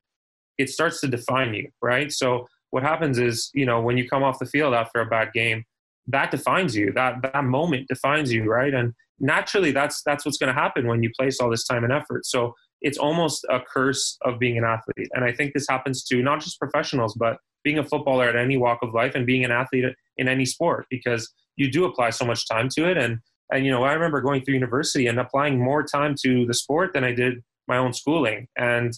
it 0.58 0.68
starts 0.68 1.00
to 1.00 1.08
define 1.08 1.54
you, 1.54 1.70
right? 1.80 2.12
So 2.12 2.46
what 2.68 2.82
happens 2.82 3.18
is, 3.18 3.50
you 3.54 3.64
know, 3.64 3.80
when 3.80 3.96
you 3.96 4.06
come 4.06 4.22
off 4.22 4.38
the 4.38 4.44
field 4.44 4.74
after 4.74 5.00
a 5.00 5.06
bad 5.06 5.32
game, 5.32 5.64
that 6.08 6.30
defines 6.30 6.76
you. 6.76 6.92
That 6.92 7.22
that 7.22 7.44
moment 7.44 7.88
defines 7.88 8.32
you, 8.32 8.44
right? 8.44 8.72
And 8.72 8.92
naturally, 9.18 9.72
that's 9.72 10.02
that's 10.02 10.24
what's 10.24 10.38
going 10.38 10.54
to 10.54 10.60
happen 10.60 10.86
when 10.86 11.02
you 11.02 11.10
place 11.18 11.40
all 11.40 11.50
this 11.50 11.66
time 11.66 11.84
and 11.84 11.92
effort. 11.92 12.26
So 12.26 12.54
it's 12.82 12.98
almost 12.98 13.44
a 13.50 13.60
curse 13.60 14.16
of 14.22 14.38
being 14.38 14.58
an 14.58 14.64
athlete. 14.64 15.08
And 15.14 15.24
I 15.24 15.32
think 15.32 15.54
this 15.54 15.66
happens 15.68 16.04
to 16.04 16.22
not 16.22 16.40
just 16.40 16.58
professionals, 16.58 17.14
but 17.14 17.38
being 17.64 17.78
a 17.78 17.84
footballer 17.84 18.28
at 18.28 18.36
any 18.36 18.56
walk 18.56 18.78
of 18.82 18.94
life 18.94 19.14
and 19.14 19.26
being 19.26 19.44
an 19.44 19.50
athlete 19.50 19.84
in 20.18 20.28
any 20.28 20.44
sport 20.44 20.86
because 20.90 21.32
you 21.56 21.70
do 21.70 21.84
apply 21.84 22.10
so 22.10 22.24
much 22.24 22.46
time 22.48 22.68
to 22.68 22.88
it. 22.88 22.96
And, 22.96 23.18
and 23.50 23.64
you 23.64 23.72
know, 23.72 23.82
I 23.82 23.92
remember 23.92 24.20
going 24.20 24.44
through 24.44 24.54
university 24.54 25.06
and 25.06 25.18
applying 25.18 25.58
more 25.58 25.82
time 25.82 26.14
to 26.22 26.46
the 26.46 26.54
sport 26.54 26.92
than 26.94 27.02
I 27.02 27.12
did 27.12 27.42
my 27.66 27.78
own 27.78 27.92
schooling. 27.92 28.46
And 28.56 28.92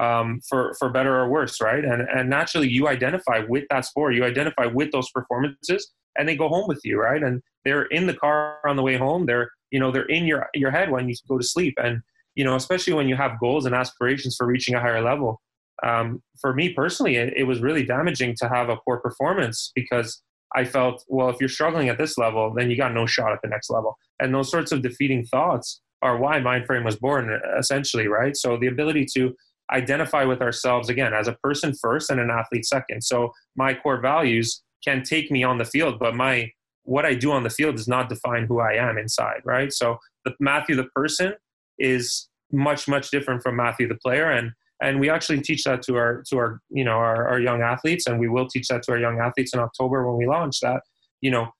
um, 0.00 0.40
for, 0.48 0.74
for 0.78 0.88
better 0.88 1.18
or 1.18 1.28
worse, 1.28 1.60
right? 1.60 1.84
And, 1.84 2.02
and 2.02 2.30
naturally, 2.30 2.68
you 2.68 2.86
identify 2.86 3.40
with 3.48 3.64
that 3.70 3.84
sport, 3.86 4.14
you 4.14 4.24
identify 4.24 4.66
with 4.66 4.92
those 4.92 5.10
performances, 5.10 5.90
and 6.16 6.28
they 6.28 6.36
go 6.36 6.48
home 6.48 6.68
with 6.68 6.80
you, 6.84 7.00
right? 7.00 7.22
And 7.22 7.42
they're 7.64 7.84
in 7.84 8.06
the 8.06 8.14
car 8.14 8.58
on 8.66 8.76
the 8.76 8.82
way 8.82 8.96
home. 8.96 9.26
They're, 9.26 9.50
you 9.70 9.80
know, 9.80 9.90
they're 9.90 10.06
in 10.06 10.24
your, 10.24 10.48
your 10.54 10.70
head 10.70 10.90
when 10.90 11.08
you 11.08 11.14
go 11.28 11.38
to 11.38 11.44
sleep. 11.44 11.74
And 11.82 12.02
you 12.34 12.44
know, 12.44 12.56
especially 12.56 12.94
when 12.94 13.08
you 13.08 13.16
have 13.16 13.38
goals 13.40 13.66
and 13.66 13.74
aspirations 13.74 14.36
for 14.36 14.46
reaching 14.46 14.74
a 14.74 14.80
higher 14.80 15.02
level. 15.02 15.40
Um, 15.82 16.22
for 16.40 16.54
me 16.54 16.72
personally, 16.72 17.16
it, 17.16 17.34
it 17.36 17.44
was 17.44 17.60
really 17.60 17.84
damaging 17.84 18.34
to 18.38 18.48
have 18.48 18.68
a 18.68 18.76
poor 18.84 18.98
performance 18.98 19.72
because 19.74 20.22
I 20.54 20.64
felt, 20.64 21.04
well, 21.08 21.28
if 21.28 21.36
you're 21.40 21.48
struggling 21.48 21.88
at 21.88 21.98
this 21.98 22.18
level, 22.18 22.52
then 22.54 22.70
you 22.70 22.76
got 22.76 22.94
no 22.94 23.06
shot 23.06 23.32
at 23.32 23.40
the 23.42 23.48
next 23.48 23.70
level. 23.70 23.96
And 24.20 24.34
those 24.34 24.50
sorts 24.50 24.70
of 24.70 24.82
defeating 24.82 25.24
thoughts 25.24 25.80
are 26.02 26.18
why 26.18 26.40
Mindframe 26.40 26.84
was 26.84 26.96
born, 26.96 27.40
essentially, 27.58 28.06
right? 28.06 28.36
So 28.36 28.56
the 28.56 28.66
ability 28.66 29.06
to 29.14 29.34
identify 29.72 30.24
with 30.24 30.42
ourselves 30.42 30.88
again 30.88 31.14
as 31.14 31.28
a 31.28 31.36
person 31.42 31.72
first 31.80 32.10
and 32.10 32.20
an 32.20 32.30
athlete 32.30 32.66
second. 32.66 33.02
So 33.02 33.32
my 33.56 33.74
core 33.74 34.00
values 34.00 34.62
can 34.84 35.02
take 35.02 35.30
me 35.30 35.44
on 35.44 35.58
the 35.58 35.64
field, 35.64 35.98
but 35.98 36.14
my 36.14 36.50
what 36.84 37.06
I 37.06 37.14
do 37.14 37.30
on 37.30 37.44
the 37.44 37.50
field 37.50 37.76
does 37.76 37.86
not 37.86 38.08
define 38.08 38.46
who 38.46 38.58
I 38.58 38.72
am 38.72 38.98
inside, 38.98 39.40
right? 39.44 39.72
So 39.72 39.98
the 40.24 40.34
Matthew 40.40 40.74
the 40.74 40.84
person 40.94 41.34
is 41.78 42.28
much 42.50 42.88
much 42.88 43.10
different 43.10 43.42
from 43.42 43.56
Matthew 43.56 43.88
the 43.88 43.94
player. 43.96 44.30
And 44.30 44.52
and 44.82 44.98
we 44.98 45.08
actually 45.08 45.40
teach 45.40 45.64
that 45.64 45.82
to 45.82 45.96
our 45.96 46.22
to 46.28 46.38
our 46.38 46.60
you 46.70 46.84
know 46.84 46.96
our, 46.96 47.28
our 47.28 47.40
young 47.40 47.62
athletes. 47.62 48.06
And 48.06 48.18
we 48.18 48.28
will 48.28 48.48
teach 48.48 48.68
that 48.68 48.82
to 48.84 48.92
our 48.92 48.98
young 48.98 49.20
athletes 49.20 49.54
in 49.54 49.60
October 49.60 50.06
when 50.08 50.16
we 50.16 50.26
launch 50.26 50.60
that. 50.60 50.82
You 51.20 51.30
know 51.30 51.52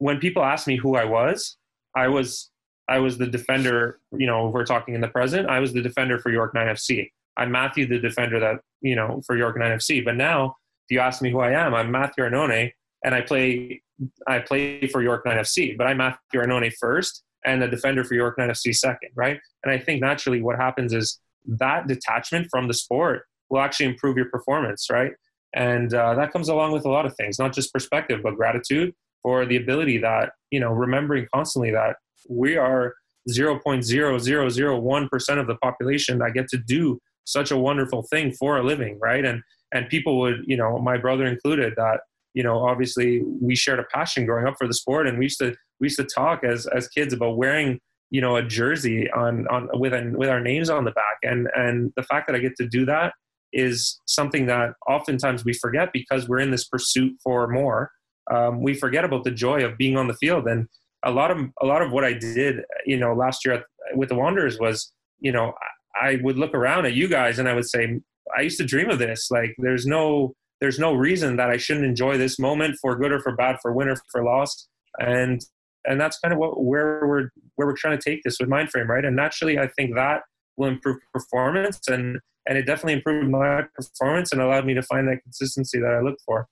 when 0.00 0.18
people 0.18 0.42
ask 0.42 0.66
me 0.66 0.76
who 0.76 0.96
I 0.96 1.04
was 1.04 1.56
I 1.94 2.08
was 2.08 2.50
I 2.88 2.98
was 2.98 3.18
the 3.18 3.26
defender 3.26 4.00
you 4.12 4.26
know 4.26 4.48
we're 4.48 4.66
talking 4.66 4.94
in 4.94 5.00
the 5.00 5.08
present 5.08 5.48
I 5.48 5.60
was 5.60 5.72
the 5.72 5.82
defender 5.82 6.18
for 6.18 6.32
York 6.32 6.54
9 6.54 6.66
FC 6.66 7.10
I'm 7.36 7.52
Matthew 7.52 7.86
the 7.86 8.00
defender 8.00 8.40
that 8.40 8.60
you 8.80 8.96
know 8.96 9.22
for 9.26 9.36
York 9.36 9.56
9 9.56 9.70
FC 9.78 10.04
but 10.04 10.16
now 10.16 10.56
you 10.90 11.00
ask 11.00 11.22
me 11.22 11.30
who 11.30 11.40
I 11.40 11.52
am 11.52 11.74
I'm 11.74 11.90
Matthew 11.90 12.24
Arnone 12.24 12.72
and 13.04 13.14
I 13.14 13.20
play 13.20 13.82
I 14.26 14.40
play 14.40 14.86
for 14.88 15.02
York 15.02 15.24
9 15.24 15.36
FC 15.36 15.76
but 15.76 15.86
I'm 15.86 15.98
Matthew 15.98 16.40
Arnone 16.40 16.72
first 16.78 17.22
and 17.44 17.62
a 17.62 17.68
defender 17.68 18.04
for 18.04 18.14
York 18.14 18.36
9 18.38 18.48
FC 18.48 18.74
second, 18.74 19.10
right? 19.14 19.38
And 19.62 19.72
I 19.72 19.78
think 19.78 20.00
naturally 20.00 20.42
what 20.42 20.56
happens 20.56 20.92
is 20.92 21.20
that 21.46 21.86
detachment 21.86 22.48
from 22.50 22.68
the 22.68 22.74
sport 22.74 23.22
will 23.48 23.60
actually 23.60 23.86
improve 23.86 24.16
your 24.16 24.26
performance, 24.26 24.88
right? 24.90 25.12
And 25.54 25.94
uh, 25.94 26.14
that 26.14 26.32
comes 26.32 26.48
along 26.48 26.72
with 26.72 26.84
a 26.84 26.88
lot 26.88 27.06
of 27.06 27.14
things, 27.16 27.38
not 27.38 27.52
just 27.52 27.72
perspective, 27.72 28.20
but 28.22 28.36
gratitude 28.36 28.94
for 29.22 29.44
the 29.44 29.56
ability 29.56 29.98
that, 29.98 30.32
you 30.50 30.60
know, 30.60 30.70
remembering 30.70 31.26
constantly 31.34 31.70
that 31.72 31.96
we 32.28 32.56
are 32.56 32.94
0.0001% 33.28 35.40
of 35.40 35.46
the 35.46 35.56
population 35.56 36.18
that 36.18 36.34
get 36.34 36.48
to 36.48 36.56
do 36.56 36.98
such 37.24 37.50
a 37.50 37.56
wonderful 37.56 38.06
thing 38.10 38.32
for 38.32 38.58
a 38.58 38.62
living, 38.62 38.98
right? 39.00 39.24
And 39.24 39.42
and 39.72 39.88
people 39.88 40.18
would, 40.20 40.42
you 40.46 40.56
know, 40.56 40.78
my 40.78 40.96
brother 40.98 41.26
included, 41.26 41.74
that 41.76 42.00
you 42.34 42.42
know, 42.42 42.64
obviously 42.64 43.22
we 43.40 43.56
shared 43.56 43.80
a 43.80 43.84
passion 43.84 44.24
growing 44.24 44.46
up 44.46 44.54
for 44.58 44.66
the 44.66 44.74
sport, 44.74 45.06
and 45.06 45.18
we 45.18 45.24
used 45.24 45.38
to 45.38 45.54
we 45.80 45.86
used 45.86 45.98
to 45.98 46.04
talk 46.04 46.44
as 46.44 46.66
as 46.66 46.88
kids 46.88 47.12
about 47.12 47.36
wearing 47.36 47.80
you 48.10 48.20
know 48.20 48.36
a 48.36 48.42
jersey 48.42 49.10
on 49.10 49.46
on 49.48 49.68
with 49.74 49.92
an, 49.92 50.16
with 50.16 50.28
our 50.28 50.40
names 50.40 50.70
on 50.70 50.84
the 50.84 50.92
back. 50.92 51.18
And 51.22 51.48
and 51.56 51.92
the 51.96 52.02
fact 52.02 52.28
that 52.28 52.36
I 52.36 52.38
get 52.38 52.56
to 52.56 52.68
do 52.68 52.84
that 52.86 53.14
is 53.52 54.00
something 54.06 54.46
that 54.46 54.74
oftentimes 54.88 55.44
we 55.44 55.52
forget 55.52 55.90
because 55.92 56.28
we're 56.28 56.38
in 56.38 56.52
this 56.52 56.68
pursuit 56.68 57.16
for 57.22 57.48
more. 57.48 57.90
Um, 58.30 58.62
we 58.62 58.74
forget 58.74 59.04
about 59.04 59.24
the 59.24 59.32
joy 59.32 59.64
of 59.64 59.76
being 59.76 59.96
on 59.96 60.06
the 60.06 60.14
field. 60.14 60.46
And 60.46 60.68
a 61.04 61.10
lot 61.10 61.32
of 61.32 61.38
a 61.60 61.66
lot 61.66 61.82
of 61.82 61.90
what 61.90 62.04
I 62.04 62.12
did 62.12 62.62
you 62.86 62.96
know 62.96 63.14
last 63.14 63.44
year 63.44 63.64
with 63.94 64.08
the 64.08 64.14
Wanderers 64.14 64.58
was 64.60 64.92
you 65.18 65.32
know 65.32 65.54
I 66.00 66.20
would 66.22 66.38
look 66.38 66.54
around 66.54 66.86
at 66.86 66.94
you 66.94 67.08
guys 67.08 67.38
and 67.38 67.48
I 67.48 67.54
would 67.54 67.68
say 67.68 68.00
I 68.36 68.42
used 68.42 68.58
to 68.58 68.64
dream 68.64 68.90
of 68.90 68.98
this 68.98 69.28
like 69.30 69.54
there's 69.58 69.86
no 69.86 70.34
there's 70.60 70.78
no 70.78 70.92
reason 70.94 71.36
that 71.36 71.50
I 71.50 71.56
shouldn't 71.56 71.86
enjoy 71.86 72.18
this 72.18 72.38
moment 72.38 72.76
for 72.80 72.96
good 72.96 73.12
or 73.12 73.20
for 73.20 73.34
bad 73.34 73.56
for 73.62 73.72
win 73.72 73.88
or 73.88 73.96
for 74.12 74.22
loss 74.22 74.68
and 74.98 75.40
and 75.86 76.00
that's 76.00 76.18
kind 76.18 76.32
of 76.32 76.38
what 76.38 76.62
where 76.62 77.06
we're 77.06 77.30
where 77.56 77.66
we're 77.66 77.76
trying 77.76 77.98
to 77.98 78.02
take 78.02 78.22
this 78.22 78.38
with 78.38 78.48
Mindframe, 78.48 78.88
right? 78.88 79.04
And 79.04 79.16
naturally, 79.16 79.58
I 79.58 79.68
think 79.68 79.94
that 79.94 80.22
will 80.56 80.68
improve 80.68 80.98
performance, 81.12 81.80
and 81.88 82.18
and 82.46 82.58
it 82.58 82.66
definitely 82.66 82.94
improved 82.94 83.30
my 83.30 83.64
performance 83.74 84.32
and 84.32 84.40
allowed 84.40 84.66
me 84.66 84.74
to 84.74 84.82
find 84.82 85.08
that 85.08 85.22
consistency 85.22 85.78
that 85.78 85.92
I 85.92 86.00
look 86.00 86.18
for. 86.24 86.46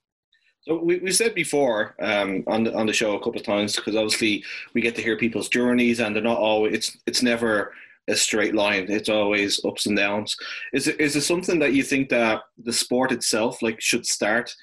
So 0.60 0.82
we, 0.82 0.98
we 0.98 1.12
said 1.12 1.34
before 1.34 1.94
um, 2.00 2.44
on 2.46 2.64
the 2.64 2.74
on 2.74 2.86
the 2.86 2.92
show 2.92 3.14
a 3.14 3.18
couple 3.18 3.36
of 3.36 3.44
times 3.44 3.76
because 3.76 3.96
obviously 3.96 4.44
we 4.74 4.80
get 4.80 4.94
to 4.96 5.02
hear 5.02 5.16
people's 5.16 5.48
journeys 5.48 6.00
and 6.00 6.14
they're 6.14 6.22
not 6.22 6.38
always 6.38 6.74
it's 6.74 6.98
it's 7.06 7.22
never 7.22 7.72
a 8.08 8.16
straight 8.16 8.54
line. 8.54 8.86
It's 8.88 9.08
always 9.08 9.64
ups 9.64 9.86
and 9.86 9.96
downs. 9.96 10.36
Is 10.72 10.88
it 10.88 11.00
is 11.00 11.16
it 11.16 11.22
something 11.22 11.58
that 11.60 11.74
you 11.74 11.82
think 11.82 12.08
that 12.08 12.42
the 12.56 12.72
sport 12.72 13.12
itself 13.12 13.62
like 13.62 13.80
should 13.80 14.06
start 14.06 14.54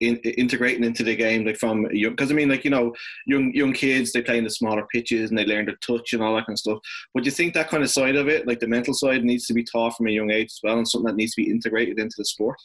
in, 0.00 0.16
integrating 0.18 0.84
into 0.84 1.02
the 1.02 1.16
game, 1.16 1.44
like 1.44 1.56
from 1.56 1.86
young, 1.90 2.12
because 2.12 2.30
I 2.30 2.34
mean, 2.34 2.48
like 2.48 2.64
you 2.64 2.70
know, 2.70 2.94
young 3.26 3.52
young 3.54 3.72
kids 3.72 4.12
they 4.12 4.22
play 4.22 4.38
in 4.38 4.44
the 4.44 4.50
smaller 4.50 4.86
pitches 4.92 5.30
and 5.30 5.38
they 5.38 5.46
learn 5.46 5.66
to 5.66 5.76
touch 5.76 6.12
and 6.12 6.22
all 6.22 6.34
that 6.34 6.46
kind 6.46 6.54
of 6.54 6.58
stuff. 6.58 6.78
But 7.14 7.22
do 7.22 7.26
you 7.26 7.32
think 7.32 7.54
that 7.54 7.68
kind 7.68 7.82
of 7.82 7.90
side 7.90 8.16
of 8.16 8.28
it, 8.28 8.46
like 8.46 8.60
the 8.60 8.68
mental 8.68 8.94
side, 8.94 9.24
needs 9.24 9.46
to 9.46 9.54
be 9.54 9.64
taught 9.64 9.96
from 9.96 10.08
a 10.08 10.12
young 10.12 10.30
age 10.30 10.46
as 10.46 10.60
well, 10.62 10.78
and 10.78 10.88
something 10.88 11.06
that 11.06 11.16
needs 11.16 11.34
to 11.34 11.42
be 11.42 11.50
integrated 11.50 11.98
into 11.98 12.14
the 12.18 12.24
sport? 12.24 12.60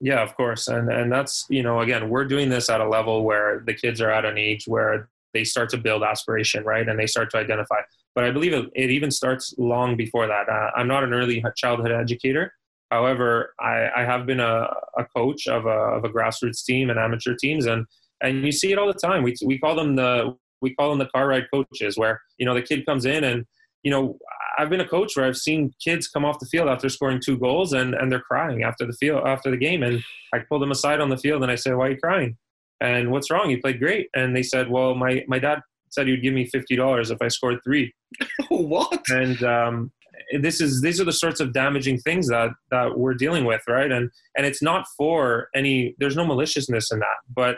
Yeah, 0.00 0.22
of 0.22 0.36
course, 0.36 0.68
and 0.68 0.90
and 0.90 1.10
that's 1.10 1.46
you 1.48 1.62
know, 1.62 1.80
again, 1.80 2.08
we're 2.08 2.26
doing 2.26 2.48
this 2.48 2.70
at 2.70 2.80
a 2.80 2.88
level 2.88 3.24
where 3.24 3.62
the 3.66 3.74
kids 3.74 4.00
are 4.00 4.10
at 4.10 4.24
an 4.24 4.38
age 4.38 4.64
where 4.66 5.08
they 5.32 5.44
start 5.44 5.68
to 5.70 5.78
build 5.78 6.02
aspiration, 6.02 6.64
right, 6.64 6.88
and 6.88 6.98
they 6.98 7.06
start 7.06 7.30
to 7.30 7.38
identify. 7.38 7.80
But 8.14 8.24
I 8.24 8.30
believe 8.30 8.52
it, 8.52 8.66
it 8.74 8.90
even 8.90 9.10
starts 9.10 9.54
long 9.58 9.96
before 9.96 10.26
that. 10.26 10.48
Uh, 10.48 10.70
I'm 10.76 10.86
not 10.86 11.02
an 11.02 11.12
early 11.12 11.42
childhood 11.56 11.90
educator, 11.90 12.52
However, 12.94 13.54
I, 13.58 13.88
I 13.96 14.04
have 14.04 14.24
been 14.24 14.38
a, 14.38 14.68
a 14.96 15.04
coach 15.16 15.48
of 15.48 15.66
a, 15.66 15.78
of 15.96 16.04
a 16.04 16.08
grassroots 16.08 16.64
team 16.64 16.90
and 16.90 16.98
amateur 16.98 17.34
teams, 17.34 17.66
and 17.66 17.86
and 18.22 18.44
you 18.44 18.52
see 18.52 18.70
it 18.70 18.78
all 18.78 18.86
the 18.86 18.92
time. 19.08 19.24
We 19.24 19.34
we 19.44 19.58
call 19.58 19.74
them 19.74 19.96
the 19.96 20.36
we 20.60 20.76
call 20.76 20.90
them 20.90 21.00
the 21.00 21.06
car 21.06 21.26
ride 21.26 21.46
coaches, 21.52 21.96
where 21.96 22.20
you 22.38 22.46
know 22.46 22.54
the 22.54 22.62
kid 22.62 22.86
comes 22.86 23.04
in 23.04 23.24
and 23.24 23.46
you 23.82 23.90
know 23.90 24.16
I've 24.58 24.70
been 24.70 24.80
a 24.80 24.88
coach 24.88 25.16
where 25.16 25.26
I've 25.26 25.36
seen 25.36 25.72
kids 25.82 26.06
come 26.06 26.24
off 26.24 26.38
the 26.38 26.46
field 26.46 26.68
after 26.68 26.88
scoring 26.88 27.20
two 27.24 27.36
goals 27.36 27.72
and 27.72 27.94
and 27.94 28.12
they're 28.12 28.20
crying 28.20 28.62
after 28.62 28.86
the 28.86 28.92
field 28.92 29.26
after 29.26 29.50
the 29.50 29.56
game, 29.56 29.82
and 29.82 30.00
I 30.32 30.38
pull 30.48 30.60
them 30.60 30.70
aside 30.70 31.00
on 31.00 31.08
the 31.08 31.18
field 31.18 31.42
and 31.42 31.50
I 31.50 31.56
say, 31.56 31.72
"Why 31.72 31.86
are 31.88 31.90
you 31.90 31.98
crying?" 31.98 32.36
And 32.80 33.10
what's 33.10 33.28
wrong? 33.28 33.50
You 33.50 33.60
played 33.60 33.80
great. 33.80 34.08
And 34.14 34.36
they 34.36 34.44
said, 34.44 34.70
"Well, 34.70 34.94
my 34.94 35.24
my 35.26 35.40
dad 35.40 35.62
said 35.94 36.06
he'd 36.06 36.22
give 36.22 36.34
me 36.34 36.46
fifty 36.46 36.76
dollars 36.76 37.10
if 37.10 37.18
I 37.20 37.28
scored 37.28 37.60
three. 37.64 37.92
what? 38.48 39.02
And 39.08 39.42
um, 39.42 39.92
this 40.40 40.60
is 40.60 40.80
these 40.80 41.00
are 41.00 41.04
the 41.04 41.12
sorts 41.12 41.40
of 41.40 41.52
damaging 41.52 41.98
things 41.98 42.28
that 42.28 42.50
that 42.70 42.98
we're 42.98 43.14
dealing 43.14 43.44
with 43.44 43.60
right 43.68 43.90
and 43.90 44.10
and 44.36 44.46
it's 44.46 44.62
not 44.62 44.86
for 44.96 45.48
any 45.54 45.94
there's 45.98 46.16
no 46.16 46.24
maliciousness 46.24 46.90
in 46.92 47.00
that 47.00 47.16
but 47.34 47.56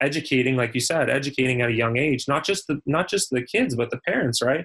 educating, 0.00 0.56
like 0.56 0.74
you 0.74 0.80
said, 0.80 1.08
educating 1.08 1.62
at 1.62 1.70
a 1.70 1.72
young 1.72 1.96
age, 1.96 2.26
not 2.28 2.44
just 2.44 2.66
the 2.66 2.80
not 2.86 3.08
just 3.08 3.30
the 3.30 3.42
kids, 3.42 3.74
but 3.74 3.90
the 3.90 4.00
parents, 4.06 4.42
right? 4.42 4.64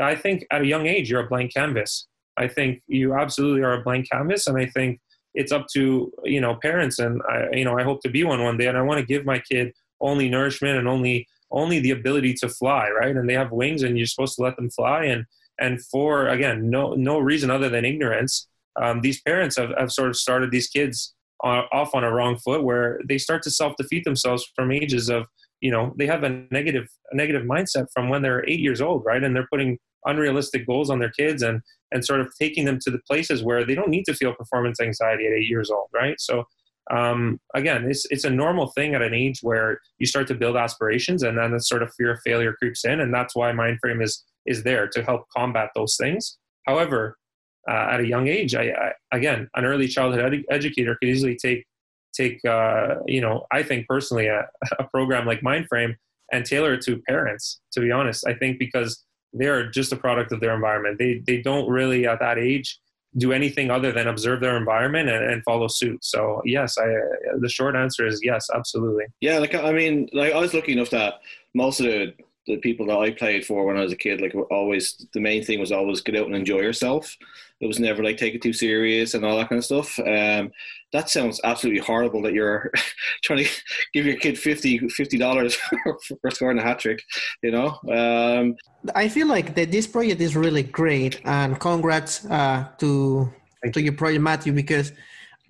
I 0.00 0.14
think 0.14 0.46
at 0.50 0.62
a 0.62 0.66
young 0.66 0.86
age 0.86 1.10
you're 1.10 1.24
a 1.24 1.28
blank 1.28 1.54
canvas. 1.54 2.06
I 2.36 2.48
think 2.48 2.82
you 2.86 3.14
absolutely 3.14 3.62
are 3.62 3.74
a 3.74 3.82
blank 3.82 4.10
canvas, 4.10 4.46
and 4.46 4.56
I 4.58 4.66
think 4.66 5.00
it's 5.34 5.52
up 5.52 5.66
to 5.74 6.12
you 6.24 6.40
know 6.40 6.56
parents, 6.56 6.98
and 6.98 7.22
I 7.28 7.48
you 7.52 7.64
know 7.64 7.78
I 7.78 7.82
hope 7.82 8.00
to 8.02 8.10
be 8.10 8.24
one 8.24 8.42
one 8.42 8.56
day, 8.56 8.66
and 8.66 8.78
I 8.78 8.82
want 8.82 9.00
to 9.00 9.06
give 9.06 9.24
my 9.24 9.38
kid 9.38 9.72
only 10.00 10.28
nourishment 10.28 10.78
and 10.78 10.88
only 10.88 11.26
only 11.50 11.78
the 11.80 11.90
ability 11.90 12.34
to 12.34 12.48
fly, 12.48 12.88
right? 12.90 13.16
And 13.16 13.28
they 13.28 13.34
have 13.34 13.52
wings, 13.52 13.82
and 13.82 13.96
you're 13.96 14.06
supposed 14.06 14.36
to 14.36 14.42
let 14.42 14.56
them 14.56 14.70
fly, 14.70 15.04
and 15.04 15.24
and 15.58 15.84
for 15.86 16.28
again 16.28 16.70
no 16.70 16.94
no 16.94 17.18
reason 17.18 17.50
other 17.50 17.68
than 17.68 17.84
ignorance, 17.84 18.48
um, 18.80 19.00
these 19.02 19.20
parents 19.22 19.56
have, 19.56 19.70
have 19.78 19.92
sort 19.92 20.08
of 20.08 20.16
started 20.16 20.50
these 20.50 20.68
kids 20.68 21.14
off 21.42 21.94
on 21.94 22.04
a 22.04 22.12
wrong 22.12 22.36
foot 22.36 22.64
where 22.64 23.00
they 23.08 23.18
start 23.18 23.42
to 23.42 23.50
self 23.50 23.74
defeat 23.78 24.04
themselves 24.04 24.46
from 24.54 24.70
ages 24.70 25.08
of 25.08 25.26
you 25.60 25.70
know 25.70 25.94
they 25.98 26.06
have 26.06 26.22
a 26.22 26.44
negative 26.50 26.86
a 27.10 27.16
negative 27.16 27.46
mindset 27.46 27.86
from 27.92 28.08
when 28.08 28.22
they're 28.22 28.48
eight 28.48 28.60
years 28.60 28.80
old 28.80 29.02
right? 29.04 29.22
And 29.22 29.34
they're 29.34 29.48
putting 29.50 29.78
unrealistic 30.06 30.66
goals 30.66 30.90
on 30.90 30.98
their 30.98 31.10
kids 31.10 31.42
and 31.42 31.62
and 31.92 32.04
sort 32.04 32.20
of 32.20 32.32
taking 32.38 32.64
them 32.64 32.78
to 32.80 32.90
the 32.90 33.00
places 33.06 33.42
where 33.42 33.64
they 33.64 33.74
don't 33.74 33.90
need 33.90 34.04
to 34.04 34.14
feel 34.14 34.34
performance 34.34 34.80
anxiety 34.80 35.26
at 35.26 35.32
eight 35.32 35.48
years 35.48 35.70
old 35.70 35.88
right? 35.94 36.20
So 36.20 36.44
um, 36.90 37.40
again 37.54 37.88
it's 37.88 38.06
it's 38.10 38.24
a 38.24 38.30
normal 38.30 38.68
thing 38.68 38.94
at 38.94 39.02
an 39.02 39.14
age 39.14 39.40
where 39.42 39.80
you 39.98 40.06
start 40.06 40.26
to 40.26 40.34
build 40.34 40.56
aspirations 40.56 41.22
and 41.22 41.38
then 41.38 41.52
the 41.52 41.60
sort 41.60 41.82
of 41.82 41.92
fear 41.94 42.12
of 42.12 42.20
failure 42.24 42.54
creeps 42.58 42.84
in 42.84 43.00
and 43.00 43.12
that's 43.14 43.34
why 43.34 43.52
mindframe 43.52 44.02
is 44.02 44.24
is 44.46 44.62
there 44.62 44.88
to 44.88 45.02
help 45.02 45.26
combat 45.36 45.70
those 45.74 45.96
things 45.96 46.38
however 46.66 47.16
uh, 47.68 47.88
at 47.92 48.00
a 48.00 48.06
young 48.06 48.28
age. 48.28 48.54
I, 48.54 48.70
I, 48.70 48.92
again, 49.12 49.48
an 49.54 49.64
early 49.64 49.88
childhood 49.88 50.34
ed- 50.34 50.44
educator 50.50 50.96
could 50.96 51.08
easily 51.08 51.36
take 51.36 51.66
take 52.12 52.44
uh, 52.44 52.96
you 53.06 53.20
know 53.20 53.46
I 53.50 53.62
think 53.62 53.86
personally 53.86 54.26
a, 54.26 54.48
a 54.78 54.84
program 54.84 55.26
like 55.26 55.40
Mindframe 55.42 55.94
and 56.32 56.44
tailor 56.44 56.74
it 56.74 56.82
to 56.82 57.00
parents. 57.02 57.60
To 57.72 57.80
be 57.80 57.90
honest, 57.90 58.26
I 58.26 58.34
think 58.34 58.58
because 58.58 59.04
they 59.32 59.46
are 59.46 59.68
just 59.68 59.92
a 59.92 59.96
product 59.96 60.32
of 60.32 60.40
their 60.40 60.54
environment. 60.54 60.98
They 60.98 61.22
they 61.26 61.40
don't 61.40 61.68
really 61.68 62.06
at 62.06 62.20
that 62.20 62.38
age 62.38 62.78
do 63.16 63.32
anything 63.32 63.70
other 63.70 63.90
than 63.92 64.06
observe 64.06 64.40
their 64.40 64.56
environment 64.56 65.08
and, 65.08 65.24
and 65.30 65.42
follow 65.42 65.66
suit. 65.66 66.04
So 66.04 66.40
yes, 66.44 66.78
I 66.78 66.86
the 67.38 67.48
short 67.48 67.74
answer 67.74 68.06
is 68.06 68.20
yes, 68.22 68.48
absolutely. 68.54 69.06
Yeah, 69.20 69.38
like 69.38 69.54
I 69.54 69.72
mean, 69.72 70.08
like 70.12 70.32
I 70.32 70.38
was 70.38 70.54
lucky 70.54 70.72
enough 70.72 70.90
that 70.90 71.14
most 71.54 71.80
of 71.80 71.86
the 71.86 72.14
the 72.46 72.56
people 72.58 72.86
that 72.86 72.98
I 72.98 73.10
played 73.10 73.46
for 73.46 73.64
when 73.64 73.76
I 73.76 73.82
was 73.82 73.92
a 73.92 73.96
kid, 73.96 74.20
like 74.20 74.34
always, 74.50 75.06
the 75.14 75.20
main 75.20 75.44
thing 75.44 75.60
was 75.60 75.72
always 75.72 76.00
get 76.00 76.16
out 76.16 76.26
and 76.26 76.34
enjoy 76.34 76.60
yourself. 76.60 77.16
It 77.60 77.66
was 77.66 77.78
never 77.78 78.02
like 78.02 78.16
take 78.16 78.34
it 78.34 78.42
too 78.42 78.52
serious 78.52 79.14
and 79.14 79.24
all 79.24 79.36
that 79.36 79.48
kind 79.48 79.58
of 79.58 79.64
stuff. 79.64 79.98
Um, 79.98 80.50
that 80.92 81.10
sounds 81.10 81.40
absolutely 81.44 81.80
horrible 81.80 82.22
that 82.22 82.32
you're 82.32 82.70
trying 83.22 83.44
to 83.44 83.50
give 83.92 84.06
your 84.06 84.16
kid 84.16 84.38
50 84.38 85.18
dollars 85.18 85.54
for 86.22 86.30
scoring 86.30 86.58
a 86.58 86.62
hat 86.62 86.78
trick. 86.78 87.02
You 87.42 87.50
know, 87.50 87.78
um, 87.92 88.56
I 88.94 89.08
feel 89.08 89.26
like 89.26 89.54
that 89.54 89.70
this 89.70 89.86
project 89.86 90.20
is 90.20 90.36
really 90.36 90.62
great, 90.62 91.20
and 91.24 91.58
congrats 91.60 92.24
uh, 92.26 92.68
to 92.78 93.30
to 93.72 93.82
your 93.82 93.92
project, 93.92 94.22
Matthew, 94.22 94.52
because 94.52 94.92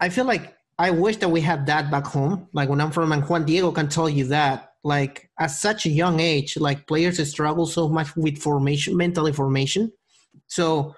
I 0.00 0.08
feel 0.08 0.24
like 0.24 0.56
I 0.78 0.90
wish 0.90 1.18
that 1.18 1.28
we 1.28 1.40
had 1.40 1.66
that 1.66 1.90
back 1.90 2.06
home. 2.06 2.48
Like 2.52 2.68
when 2.68 2.80
I'm 2.80 2.90
from, 2.90 3.12
and 3.12 3.22
Juan 3.22 3.44
Diego 3.44 3.70
can 3.70 3.88
tell 3.88 4.08
you 4.08 4.24
that 4.26 4.70
like 4.82 5.30
at 5.38 5.48
such 5.48 5.86
a 5.86 5.90
young 5.90 6.20
age 6.20 6.56
like 6.56 6.86
players 6.86 7.20
struggle 7.28 7.66
so 7.66 7.88
much 7.88 8.16
with 8.16 8.38
formation 8.38 8.96
mental 8.96 9.30
formation 9.32 9.92
so 10.46 10.94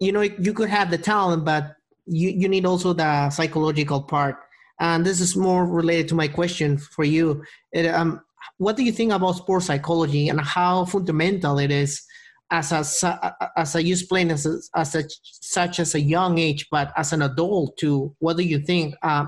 you 0.00 0.12
know 0.12 0.22
you 0.22 0.52
could 0.52 0.68
have 0.68 0.90
the 0.90 0.98
talent 0.98 1.44
but 1.44 1.76
you, 2.06 2.30
you 2.30 2.48
need 2.48 2.66
also 2.66 2.92
the 2.92 3.30
psychological 3.30 4.02
part 4.02 4.36
and 4.80 5.04
this 5.06 5.20
is 5.20 5.36
more 5.36 5.66
related 5.66 6.08
to 6.08 6.14
my 6.14 6.28
question 6.28 6.76
for 6.76 7.04
you 7.04 7.42
it, 7.72 7.86
um, 7.86 8.20
what 8.58 8.76
do 8.76 8.84
you 8.84 8.92
think 8.92 9.12
about 9.12 9.36
sports 9.36 9.66
psychology 9.66 10.28
and 10.28 10.40
how 10.40 10.84
fundamental 10.84 11.58
it 11.58 11.70
is 11.70 12.02
as 12.50 12.72
a 12.72 13.34
as 13.56 13.74
a 13.74 13.82
you 13.82 13.94
explained 13.94 14.30
as 14.30 14.46
a, 14.46 14.58
as 14.76 14.94
a, 14.94 15.04
such 15.22 15.80
as 15.80 15.94
a 15.94 16.00
young 16.00 16.38
age 16.38 16.66
but 16.70 16.92
as 16.96 17.12
an 17.12 17.22
adult 17.22 17.76
too 17.78 18.14
what 18.18 18.36
do 18.36 18.42
you 18.42 18.58
think 18.58 18.94
uh, 19.02 19.24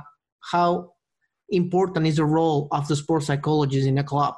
how 0.52 0.92
important 1.50 2.06
is 2.06 2.16
the 2.16 2.24
role 2.24 2.68
of 2.72 2.88
the 2.88 2.96
sports 2.96 3.26
psychologist 3.26 3.86
in 3.86 3.98
a 3.98 4.04
club? 4.04 4.34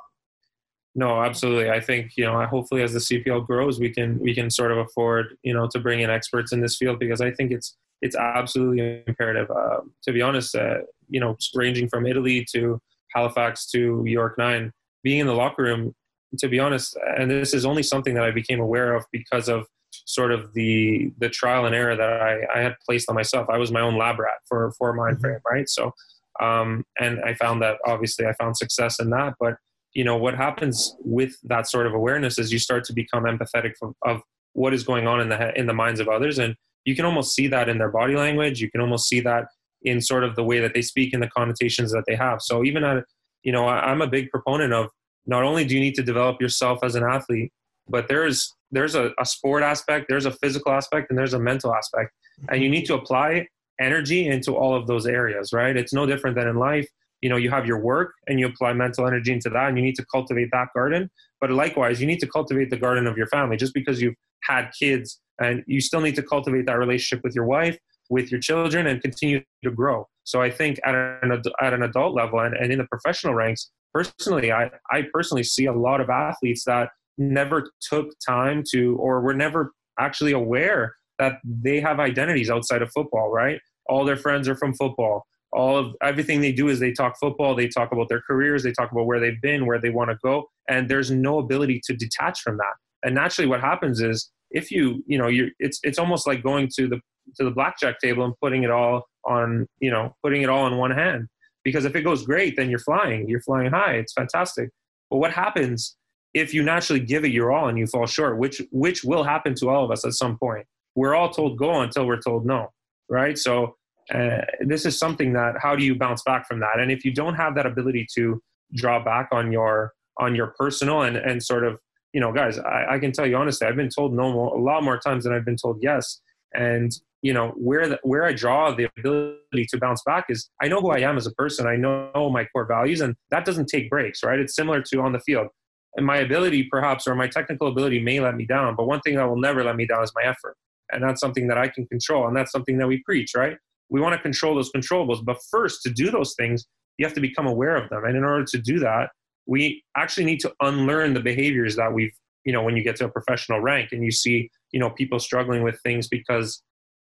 No, 0.98 1.22
absolutely. 1.22 1.70
I 1.70 1.78
think 1.78 2.16
you 2.16 2.24
know, 2.24 2.44
hopefully, 2.46 2.82
as 2.82 2.92
the 2.92 2.98
CPL 2.98 3.46
grows, 3.46 3.78
we 3.78 3.88
can 3.88 4.18
we 4.18 4.34
can 4.34 4.50
sort 4.50 4.72
of 4.72 4.78
afford 4.78 5.36
you 5.44 5.54
know 5.54 5.68
to 5.68 5.78
bring 5.78 6.00
in 6.00 6.10
experts 6.10 6.52
in 6.52 6.60
this 6.60 6.76
field 6.76 6.98
because 6.98 7.20
I 7.20 7.30
think 7.30 7.52
it's 7.52 7.76
it's 8.02 8.16
absolutely 8.16 9.04
imperative. 9.06 9.48
Uh, 9.48 9.82
to 10.02 10.12
be 10.12 10.20
honest, 10.20 10.56
uh, 10.56 10.78
you 11.08 11.20
know, 11.20 11.36
ranging 11.54 11.88
from 11.88 12.04
Italy 12.04 12.44
to 12.52 12.80
Halifax 13.14 13.70
to 13.70 14.02
York 14.06 14.38
Nine, 14.38 14.72
being 15.04 15.20
in 15.20 15.28
the 15.28 15.34
locker 15.34 15.62
room, 15.62 15.94
to 16.40 16.48
be 16.48 16.58
honest, 16.58 16.98
and 17.16 17.30
this 17.30 17.54
is 17.54 17.64
only 17.64 17.84
something 17.84 18.14
that 18.14 18.24
I 18.24 18.32
became 18.32 18.58
aware 18.58 18.96
of 18.96 19.04
because 19.12 19.48
of 19.48 19.66
sort 20.04 20.32
of 20.32 20.52
the 20.54 21.12
the 21.18 21.28
trial 21.28 21.64
and 21.64 21.76
error 21.76 21.94
that 21.94 22.10
I, 22.10 22.40
I 22.52 22.60
had 22.60 22.74
placed 22.84 23.08
on 23.08 23.14
myself. 23.14 23.46
I 23.48 23.58
was 23.58 23.70
my 23.70 23.82
own 23.82 23.96
lab 23.96 24.18
rat 24.18 24.38
for 24.48 24.72
for 24.76 24.92
Mindframe, 24.98 25.36
mm-hmm. 25.36 25.54
right? 25.54 25.68
So 25.68 25.92
um, 26.40 26.84
and 26.98 27.20
I 27.24 27.34
found 27.34 27.62
that 27.62 27.76
obviously 27.86 28.26
I 28.26 28.32
found 28.32 28.56
success 28.56 28.98
in 28.98 29.10
that. 29.10 29.34
But 29.38 29.58
you 29.98 30.04
know 30.04 30.16
what 30.16 30.36
happens 30.36 30.94
with 31.00 31.32
that 31.42 31.68
sort 31.68 31.84
of 31.84 31.92
awareness 31.92 32.38
is 32.38 32.52
you 32.52 32.60
start 32.60 32.84
to 32.84 32.92
become 32.92 33.24
empathetic 33.24 33.72
of, 33.82 33.94
of 34.06 34.22
what 34.52 34.72
is 34.72 34.84
going 34.84 35.08
on 35.08 35.20
in 35.20 35.28
the 35.28 35.58
in 35.58 35.66
the 35.66 35.74
minds 35.74 35.98
of 35.98 36.06
others, 36.06 36.38
and 36.38 36.54
you 36.84 36.94
can 36.94 37.04
almost 37.04 37.34
see 37.34 37.48
that 37.48 37.68
in 37.68 37.78
their 37.78 37.90
body 37.90 38.14
language. 38.14 38.60
You 38.60 38.70
can 38.70 38.80
almost 38.80 39.08
see 39.08 39.18
that 39.22 39.46
in 39.82 40.00
sort 40.00 40.22
of 40.22 40.36
the 40.36 40.44
way 40.44 40.60
that 40.60 40.72
they 40.72 40.82
speak 40.82 41.12
and 41.14 41.20
the 41.20 41.30
connotations 41.36 41.90
that 41.90 42.04
they 42.06 42.14
have. 42.14 42.38
So 42.42 42.62
even 42.62 42.84
at 42.84 43.02
you 43.42 43.50
know 43.50 43.66
I'm 43.66 44.00
a 44.00 44.06
big 44.06 44.30
proponent 44.30 44.72
of 44.72 44.86
not 45.26 45.42
only 45.42 45.64
do 45.64 45.74
you 45.74 45.80
need 45.80 45.96
to 45.96 46.04
develop 46.04 46.40
yourself 46.40 46.78
as 46.84 46.94
an 46.94 47.02
athlete, 47.02 47.50
but 47.88 48.06
there's 48.06 48.54
there's 48.70 48.94
a, 48.94 49.10
a 49.18 49.26
sport 49.26 49.64
aspect, 49.64 50.06
there's 50.08 50.26
a 50.26 50.36
physical 50.40 50.70
aspect, 50.70 51.10
and 51.10 51.18
there's 51.18 51.34
a 51.34 51.40
mental 51.40 51.74
aspect, 51.74 52.12
and 52.50 52.62
you 52.62 52.68
need 52.68 52.84
to 52.84 52.94
apply 52.94 53.48
energy 53.80 54.28
into 54.28 54.54
all 54.54 54.76
of 54.76 54.86
those 54.86 55.06
areas, 55.06 55.52
right? 55.52 55.76
It's 55.76 55.92
no 55.92 56.06
different 56.06 56.36
than 56.36 56.46
in 56.46 56.54
life. 56.54 56.86
You 57.20 57.28
know, 57.28 57.36
you 57.36 57.50
have 57.50 57.66
your 57.66 57.78
work 57.80 58.12
and 58.26 58.38
you 58.38 58.46
apply 58.46 58.72
mental 58.72 59.06
energy 59.06 59.32
into 59.32 59.50
that 59.50 59.68
and 59.68 59.76
you 59.76 59.84
need 59.84 59.96
to 59.96 60.06
cultivate 60.12 60.48
that 60.52 60.68
garden. 60.74 61.10
But 61.40 61.50
likewise, 61.50 62.00
you 62.00 62.06
need 62.06 62.20
to 62.20 62.26
cultivate 62.26 62.70
the 62.70 62.76
garden 62.76 63.06
of 63.06 63.16
your 63.16 63.26
family 63.28 63.56
just 63.56 63.74
because 63.74 64.00
you've 64.00 64.14
had 64.42 64.70
kids 64.78 65.20
and 65.40 65.62
you 65.66 65.80
still 65.80 66.00
need 66.00 66.16
to 66.16 66.22
cultivate 66.22 66.66
that 66.66 66.78
relationship 66.78 67.22
with 67.24 67.34
your 67.34 67.44
wife, 67.44 67.76
with 68.10 68.30
your 68.30 68.40
children, 68.40 68.86
and 68.86 69.00
continue 69.02 69.42
to 69.64 69.70
grow. 69.70 70.06
So 70.24 70.42
I 70.42 70.50
think 70.50 70.78
at 70.84 70.94
an, 70.94 71.42
at 71.60 71.72
an 71.72 71.82
adult 71.82 72.14
level 72.14 72.40
and, 72.40 72.54
and 72.54 72.72
in 72.72 72.78
the 72.78 72.86
professional 72.86 73.34
ranks, 73.34 73.70
personally, 73.94 74.52
I, 74.52 74.70
I 74.90 75.04
personally 75.12 75.44
see 75.44 75.66
a 75.66 75.72
lot 75.72 76.00
of 76.00 76.10
athletes 76.10 76.64
that 76.64 76.90
never 77.16 77.70
took 77.80 78.08
time 78.26 78.62
to 78.70 78.96
or 78.96 79.20
were 79.20 79.34
never 79.34 79.72
actually 79.98 80.32
aware 80.32 80.94
that 81.18 81.38
they 81.44 81.80
have 81.80 81.98
identities 81.98 82.50
outside 82.50 82.82
of 82.82 82.90
football, 82.92 83.30
right? 83.30 83.60
All 83.88 84.04
their 84.04 84.16
friends 84.16 84.48
are 84.48 84.54
from 84.54 84.74
football. 84.74 85.26
All 85.52 85.76
of 85.76 85.94
everything 86.02 86.40
they 86.40 86.52
do 86.52 86.68
is 86.68 86.78
they 86.78 86.92
talk 86.92 87.18
football, 87.18 87.54
they 87.54 87.68
talk 87.68 87.92
about 87.92 88.08
their 88.08 88.20
careers, 88.20 88.62
they 88.62 88.72
talk 88.72 88.92
about 88.92 89.06
where 89.06 89.20
they've 89.20 89.40
been, 89.40 89.66
where 89.66 89.80
they 89.80 89.90
want 89.90 90.10
to 90.10 90.16
go, 90.22 90.48
and 90.68 90.88
there's 90.88 91.10
no 91.10 91.38
ability 91.38 91.80
to 91.84 91.96
detach 91.96 92.40
from 92.40 92.58
that. 92.58 92.74
And 93.02 93.14
naturally 93.14 93.48
what 93.48 93.60
happens 93.60 94.00
is 94.00 94.30
if 94.50 94.70
you, 94.70 95.02
you 95.06 95.18
know, 95.18 95.28
you 95.28 95.50
it's 95.58 95.78
it's 95.82 95.98
almost 95.98 96.26
like 96.26 96.42
going 96.42 96.68
to 96.76 96.88
the 96.88 97.00
to 97.36 97.44
the 97.44 97.50
blackjack 97.50 97.98
table 98.00 98.24
and 98.24 98.34
putting 98.42 98.62
it 98.62 98.70
all 98.70 99.04
on, 99.24 99.66
you 99.80 99.90
know, 99.90 100.14
putting 100.22 100.42
it 100.42 100.48
all 100.48 100.66
in 100.66 100.76
one 100.76 100.90
hand. 100.90 101.28
Because 101.64 101.84
if 101.84 101.94
it 101.94 102.02
goes 102.02 102.24
great, 102.24 102.56
then 102.56 102.70
you're 102.70 102.78
flying. 102.78 103.28
You're 103.28 103.42
flying 103.42 103.70
high. 103.70 103.94
It's 103.94 104.12
fantastic. 104.12 104.70
But 105.10 105.18
what 105.18 105.32
happens 105.32 105.96
if 106.34 106.54
you 106.54 106.62
naturally 106.62 107.00
give 107.00 107.24
it 107.24 107.32
your 107.32 107.52
all 107.52 107.68
and 107.68 107.78
you 107.78 107.86
fall 107.86 108.06
short, 108.06 108.38
which 108.38 108.62
which 108.70 109.04
will 109.04 109.24
happen 109.24 109.54
to 109.56 109.68
all 109.68 109.84
of 109.84 109.90
us 109.90 110.04
at 110.04 110.12
some 110.12 110.38
point? 110.38 110.66
we're 110.98 111.14
all 111.14 111.30
told 111.30 111.56
go 111.56 111.80
until 111.80 112.06
we're 112.06 112.20
told 112.20 112.44
no, 112.44 112.72
right? 113.08 113.38
So 113.38 113.76
uh, 114.14 114.42
this 114.60 114.86
is 114.86 114.98
something 114.98 115.32
that 115.34 115.54
how 115.60 115.76
do 115.76 115.84
you 115.84 115.94
bounce 115.94 116.22
back 116.22 116.46
from 116.46 116.60
that? 116.60 116.78
And 116.78 116.90
if 116.90 117.04
you 117.04 117.12
don't 117.12 117.34
have 117.34 117.54
that 117.56 117.66
ability 117.66 118.06
to 118.14 118.42
draw 118.74 119.02
back 119.02 119.28
on 119.32 119.52
your 119.52 119.92
on 120.18 120.34
your 120.34 120.54
personal 120.58 121.02
and 121.02 121.16
and 121.16 121.42
sort 121.42 121.64
of 121.64 121.78
you 122.14 122.20
know, 122.20 122.32
guys, 122.32 122.58
I, 122.58 122.94
I 122.94 122.98
can 122.98 123.12
tell 123.12 123.26
you 123.26 123.36
honestly, 123.36 123.66
I've 123.66 123.76
been 123.76 123.90
told 123.90 124.14
no 124.14 124.32
more, 124.32 124.56
a 124.56 124.60
lot 124.60 124.82
more 124.82 124.98
times 124.98 125.24
than 125.24 125.34
I've 125.34 125.44
been 125.44 125.58
told 125.58 125.78
yes. 125.82 126.20
And 126.54 126.90
you 127.20 127.34
know 127.34 127.48
where 127.56 127.88
the, 127.88 127.98
where 128.02 128.24
I 128.24 128.32
draw 128.32 128.74
the 128.74 128.88
ability 128.98 129.66
to 129.70 129.78
bounce 129.78 130.02
back 130.04 130.26
is 130.28 130.48
I 130.62 130.68
know 130.68 130.80
who 130.80 130.90
I 130.90 131.00
am 131.00 131.16
as 131.16 131.26
a 131.26 131.32
person. 131.32 131.66
I 131.66 131.76
know 131.76 132.30
my 132.32 132.46
core 132.46 132.66
values, 132.66 133.00
and 133.00 133.14
that 133.30 133.44
doesn't 133.44 133.66
take 133.66 133.90
breaks, 133.90 134.22
right? 134.22 134.38
It's 134.38 134.54
similar 134.54 134.82
to 134.82 135.00
on 135.00 135.12
the 135.12 135.20
field. 135.20 135.48
And 135.96 136.06
my 136.06 136.18
ability, 136.18 136.68
perhaps, 136.70 137.08
or 137.08 137.14
my 137.14 137.26
technical 137.26 137.66
ability, 137.66 138.00
may 138.00 138.20
let 138.20 138.36
me 138.36 138.46
down, 138.46 138.76
but 138.76 138.86
one 138.86 139.00
thing 139.00 139.16
that 139.16 139.28
will 139.28 139.40
never 139.40 139.64
let 139.64 139.74
me 139.74 139.86
down 139.86 140.02
is 140.04 140.12
my 140.14 140.22
effort 140.22 140.56
and 140.92 141.02
that's 141.02 141.20
something 141.20 141.48
that 141.48 141.58
I 141.58 141.68
can 141.68 141.86
control, 141.86 142.26
and 142.26 142.36
that's 142.36 142.52
something 142.52 142.78
that 142.78 142.86
we 142.86 143.02
preach, 143.04 143.34
right? 143.36 143.56
We 143.90 144.00
want 144.00 144.14
to 144.14 144.20
control 144.20 144.54
those 144.54 144.70
controllables, 144.72 145.24
but 145.24 145.38
first, 145.50 145.82
to 145.82 145.90
do 145.90 146.10
those 146.10 146.34
things, 146.34 146.66
you 146.98 147.06
have 147.06 147.14
to 147.14 147.20
become 147.20 147.46
aware 147.46 147.76
of 147.76 147.88
them, 147.90 148.04
and 148.04 148.16
in 148.16 148.24
order 148.24 148.44
to 148.44 148.58
do 148.58 148.78
that, 148.80 149.10
we 149.46 149.82
actually 149.96 150.24
need 150.24 150.40
to 150.40 150.52
unlearn 150.60 151.14
the 151.14 151.20
behaviors 151.20 151.74
that 151.76 151.92
we've, 151.92 152.12
you 152.44 152.52
know, 152.52 152.62
when 152.62 152.76
you 152.76 152.84
get 152.84 152.96
to 152.96 153.06
a 153.06 153.08
professional 153.08 153.60
rank 153.60 153.92
and 153.92 154.04
you 154.04 154.10
see, 154.10 154.50
you 154.72 154.78
know, 154.78 154.90
people 154.90 155.18
struggling 155.18 155.62
with 155.62 155.80
things 155.82 156.06
because 156.06 156.62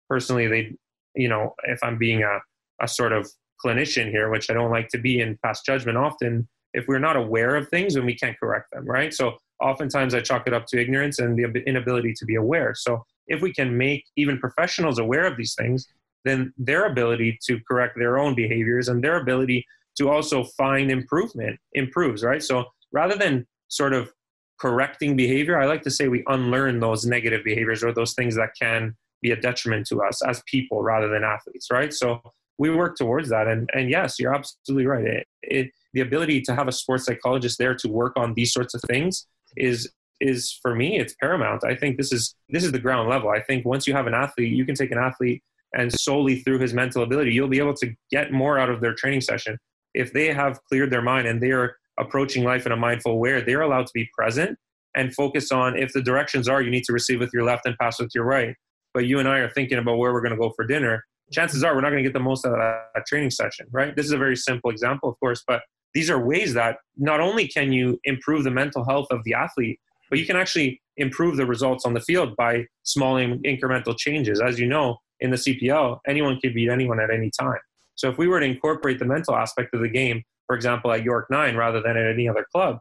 personally 0.08 0.46
they, 0.46 0.76
you 1.14 1.28
know, 1.28 1.54
if 1.64 1.82
I'm 1.82 1.96
being 1.96 2.22
a, 2.22 2.38
a 2.82 2.86
sort 2.86 3.12
of 3.12 3.30
clinician 3.64 4.10
here, 4.10 4.28
which 4.30 4.50
I 4.50 4.52
don't 4.52 4.70
like 4.70 4.88
to 4.90 4.98
be 4.98 5.20
in 5.20 5.38
past 5.42 5.64
judgment 5.64 5.96
often, 5.96 6.46
if 6.74 6.86
we're 6.86 6.98
not 6.98 7.16
aware 7.16 7.56
of 7.56 7.68
things, 7.68 7.94
then 7.94 8.04
we 8.04 8.14
can't 8.14 8.38
correct 8.38 8.72
them, 8.72 8.84
right? 8.84 9.14
So 9.14 9.38
oftentimes 9.60 10.14
I 10.14 10.20
chalk 10.20 10.46
it 10.46 10.52
up 10.52 10.66
to 10.66 10.80
ignorance 10.80 11.18
and 11.20 11.38
the 11.38 11.62
inability 11.66 12.12
to 12.18 12.26
be 12.26 12.34
aware. 12.34 12.74
So 12.74 13.04
if 13.26 13.40
we 13.40 13.54
can 13.54 13.76
make 13.78 14.04
even 14.16 14.38
professionals 14.38 14.98
aware 14.98 15.24
of 15.24 15.36
these 15.36 15.54
things, 15.54 15.88
then 16.24 16.52
their 16.56 16.86
ability 16.86 17.38
to 17.46 17.60
correct 17.68 17.96
their 17.98 18.18
own 18.18 18.34
behaviors 18.34 18.88
and 18.88 19.02
their 19.02 19.20
ability 19.20 19.66
to 19.98 20.08
also 20.08 20.44
find 20.44 20.90
improvement 20.90 21.58
improves, 21.72 22.24
right? 22.24 22.42
So 22.42 22.64
rather 22.92 23.16
than 23.16 23.46
sort 23.68 23.92
of 23.92 24.12
correcting 24.58 25.16
behavior, 25.16 25.60
I 25.60 25.66
like 25.66 25.82
to 25.82 25.90
say 25.90 26.08
we 26.08 26.24
unlearn 26.26 26.80
those 26.80 27.04
negative 27.04 27.44
behaviors 27.44 27.84
or 27.84 27.92
those 27.92 28.14
things 28.14 28.34
that 28.36 28.50
can 28.60 28.96
be 29.22 29.30
a 29.30 29.36
detriment 29.36 29.86
to 29.88 30.02
us 30.02 30.22
as 30.24 30.42
people 30.46 30.82
rather 30.82 31.08
than 31.08 31.24
athletes, 31.24 31.68
right? 31.70 31.92
So 31.92 32.20
we 32.58 32.70
work 32.70 32.96
towards 32.96 33.28
that. 33.30 33.46
And, 33.46 33.68
and 33.74 33.90
yes, 33.90 34.18
you're 34.18 34.34
absolutely 34.34 34.86
right. 34.86 35.04
It, 35.04 35.26
it, 35.42 35.70
the 35.92 36.00
ability 36.00 36.40
to 36.42 36.54
have 36.54 36.68
a 36.68 36.72
sports 36.72 37.04
psychologist 37.04 37.58
there 37.58 37.74
to 37.74 37.88
work 37.88 38.14
on 38.16 38.34
these 38.34 38.52
sorts 38.52 38.74
of 38.74 38.82
things 38.82 39.26
is 39.56 39.90
is 40.20 40.58
for 40.62 40.74
me 40.74 40.98
it's 40.98 41.14
paramount 41.20 41.64
i 41.64 41.74
think 41.74 41.96
this 41.96 42.12
is 42.12 42.36
this 42.48 42.64
is 42.64 42.70
the 42.70 42.78
ground 42.78 43.08
level 43.08 43.30
i 43.30 43.40
think 43.40 43.64
once 43.64 43.86
you 43.86 43.92
have 43.92 44.06
an 44.06 44.14
athlete 44.14 44.52
you 44.52 44.64
can 44.64 44.74
take 44.74 44.92
an 44.92 44.98
athlete 44.98 45.42
and 45.74 45.92
solely 45.92 46.40
through 46.40 46.58
his 46.58 46.72
mental 46.72 47.02
ability 47.02 47.32
you'll 47.32 47.48
be 47.48 47.58
able 47.58 47.74
to 47.74 47.92
get 48.10 48.32
more 48.32 48.58
out 48.58 48.70
of 48.70 48.80
their 48.80 48.94
training 48.94 49.20
session. 49.20 49.58
If 49.94 50.12
they 50.12 50.32
have 50.32 50.60
cleared 50.64 50.90
their 50.90 51.02
mind 51.02 51.26
and 51.26 51.42
they 51.42 51.50
are 51.50 51.76
approaching 51.98 52.44
life 52.44 52.66
in 52.66 52.72
a 52.72 52.76
mindful 52.76 53.18
way 53.18 53.40
they're 53.42 53.62
allowed 53.62 53.86
to 53.86 53.92
be 53.94 54.08
present 54.16 54.58
and 54.96 55.14
focus 55.14 55.52
on 55.52 55.76
if 55.76 55.92
the 55.92 56.02
directions 56.02 56.48
are 56.48 56.62
you 56.62 56.70
need 56.70 56.84
to 56.84 56.92
receive 56.92 57.20
with 57.20 57.30
your 57.32 57.44
left 57.44 57.66
and 57.66 57.76
pass 57.78 58.00
with 58.00 58.10
your 58.14 58.24
right 58.24 58.56
but 58.92 59.06
you 59.06 59.20
and 59.20 59.28
i 59.28 59.38
are 59.38 59.48
thinking 59.48 59.78
about 59.78 59.96
where 59.96 60.12
we're 60.12 60.20
going 60.20 60.32
to 60.32 60.36
go 60.36 60.52
for 60.56 60.66
dinner 60.66 61.04
chances 61.30 61.62
are 61.62 61.72
we're 61.72 61.80
not 61.80 61.90
going 61.90 62.02
to 62.02 62.08
get 62.08 62.12
the 62.12 62.18
most 62.18 62.44
out 62.44 62.52
of 62.52 62.58
that 62.58 63.06
training 63.06 63.30
session 63.30 63.66
right? 63.70 63.94
This 63.94 64.06
is 64.06 64.12
a 64.12 64.18
very 64.18 64.34
simple 64.36 64.70
example 64.70 65.08
of 65.08 65.18
course 65.20 65.44
but 65.46 65.62
these 65.94 66.10
are 66.10 66.18
ways 66.18 66.52
that 66.54 66.78
not 66.96 67.20
only 67.20 67.46
can 67.46 67.72
you 67.72 67.98
improve 68.02 68.42
the 68.42 68.50
mental 68.50 68.84
health 68.84 69.06
of 69.12 69.22
the 69.22 69.34
athlete 69.34 69.78
but 70.10 70.18
you 70.18 70.26
can 70.26 70.36
actually 70.36 70.80
improve 70.96 71.36
the 71.36 71.46
results 71.46 71.84
on 71.84 71.94
the 71.94 72.00
field 72.00 72.36
by 72.36 72.64
small 72.82 73.16
incremental 73.16 73.96
changes. 73.96 74.40
As 74.40 74.58
you 74.58 74.66
know 74.66 74.98
in 75.20 75.30
the 75.30 75.36
cpl 75.36 75.98
anyone 76.06 76.38
can 76.40 76.52
beat 76.54 76.68
anyone 76.68 77.00
at 77.00 77.10
any 77.10 77.30
time 77.38 77.58
so 77.96 78.10
if 78.10 78.18
we 78.18 78.26
were 78.26 78.40
to 78.40 78.46
incorporate 78.46 78.98
the 78.98 79.04
mental 79.04 79.34
aspect 79.34 79.72
of 79.74 79.80
the 79.80 79.88
game 79.88 80.22
for 80.46 80.56
example, 80.56 80.92
at 80.92 81.02
York 81.02 81.26
9 81.30 81.56
rather 81.56 81.80
than 81.80 81.96
at 81.96 82.06
any 82.06 82.28
other 82.28 82.46
club, 82.52 82.78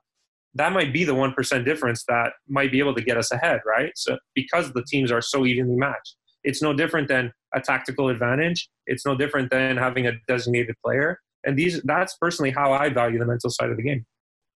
that 0.55 0.71
might 0.71 0.93
be 0.93 1.03
the 1.03 1.13
1% 1.13 1.65
difference 1.65 2.03
that 2.07 2.33
might 2.47 2.71
be 2.71 2.79
able 2.79 2.93
to 2.93 3.01
get 3.01 3.17
us 3.17 3.31
ahead, 3.31 3.61
right? 3.65 3.91
So 3.95 4.17
because 4.35 4.71
the 4.73 4.83
teams 4.83 5.11
are 5.11 5.21
so 5.21 5.45
evenly 5.45 5.75
matched. 5.75 6.15
It's 6.43 6.61
no 6.61 6.73
different 6.73 7.07
than 7.07 7.31
a 7.55 7.61
tactical 7.61 8.09
advantage. 8.09 8.69
It's 8.85 9.05
no 9.05 9.15
different 9.15 9.49
than 9.49 9.77
having 9.77 10.07
a 10.07 10.11
designated 10.27 10.75
player. 10.83 11.19
And 11.45 11.57
these 11.57 11.81
that's 11.83 12.17
personally 12.17 12.51
how 12.51 12.73
I 12.73 12.89
value 12.89 13.17
the 13.17 13.25
mental 13.25 13.49
side 13.49 13.69
of 13.69 13.77
the 13.77 13.83
game. 13.83 14.05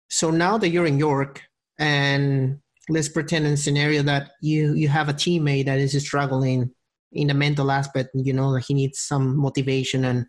So 0.09 0.30
now 0.30 0.57
that 0.57 0.69
you're 0.69 0.86
in 0.86 0.99
York 0.99 1.41
and 1.80 2.59
let's 2.89 3.09
pretend 3.09 3.47
in 3.47 3.55
scenario 3.57 4.03
that 4.03 4.32
you 4.41 4.73
you 4.73 4.89
have 4.89 5.09
a 5.09 5.13
teammate 5.13 5.65
that 5.65 5.80
is 5.80 5.99
struggling 6.05 6.71
in 7.12 7.28
the 7.28 7.34
mental 7.34 7.72
aspect, 7.72 8.10
you 8.14 8.34
know, 8.34 8.55
he 8.55 8.74
needs 8.74 8.99
some 8.99 9.38
motivation. 9.38 10.05
And 10.05 10.26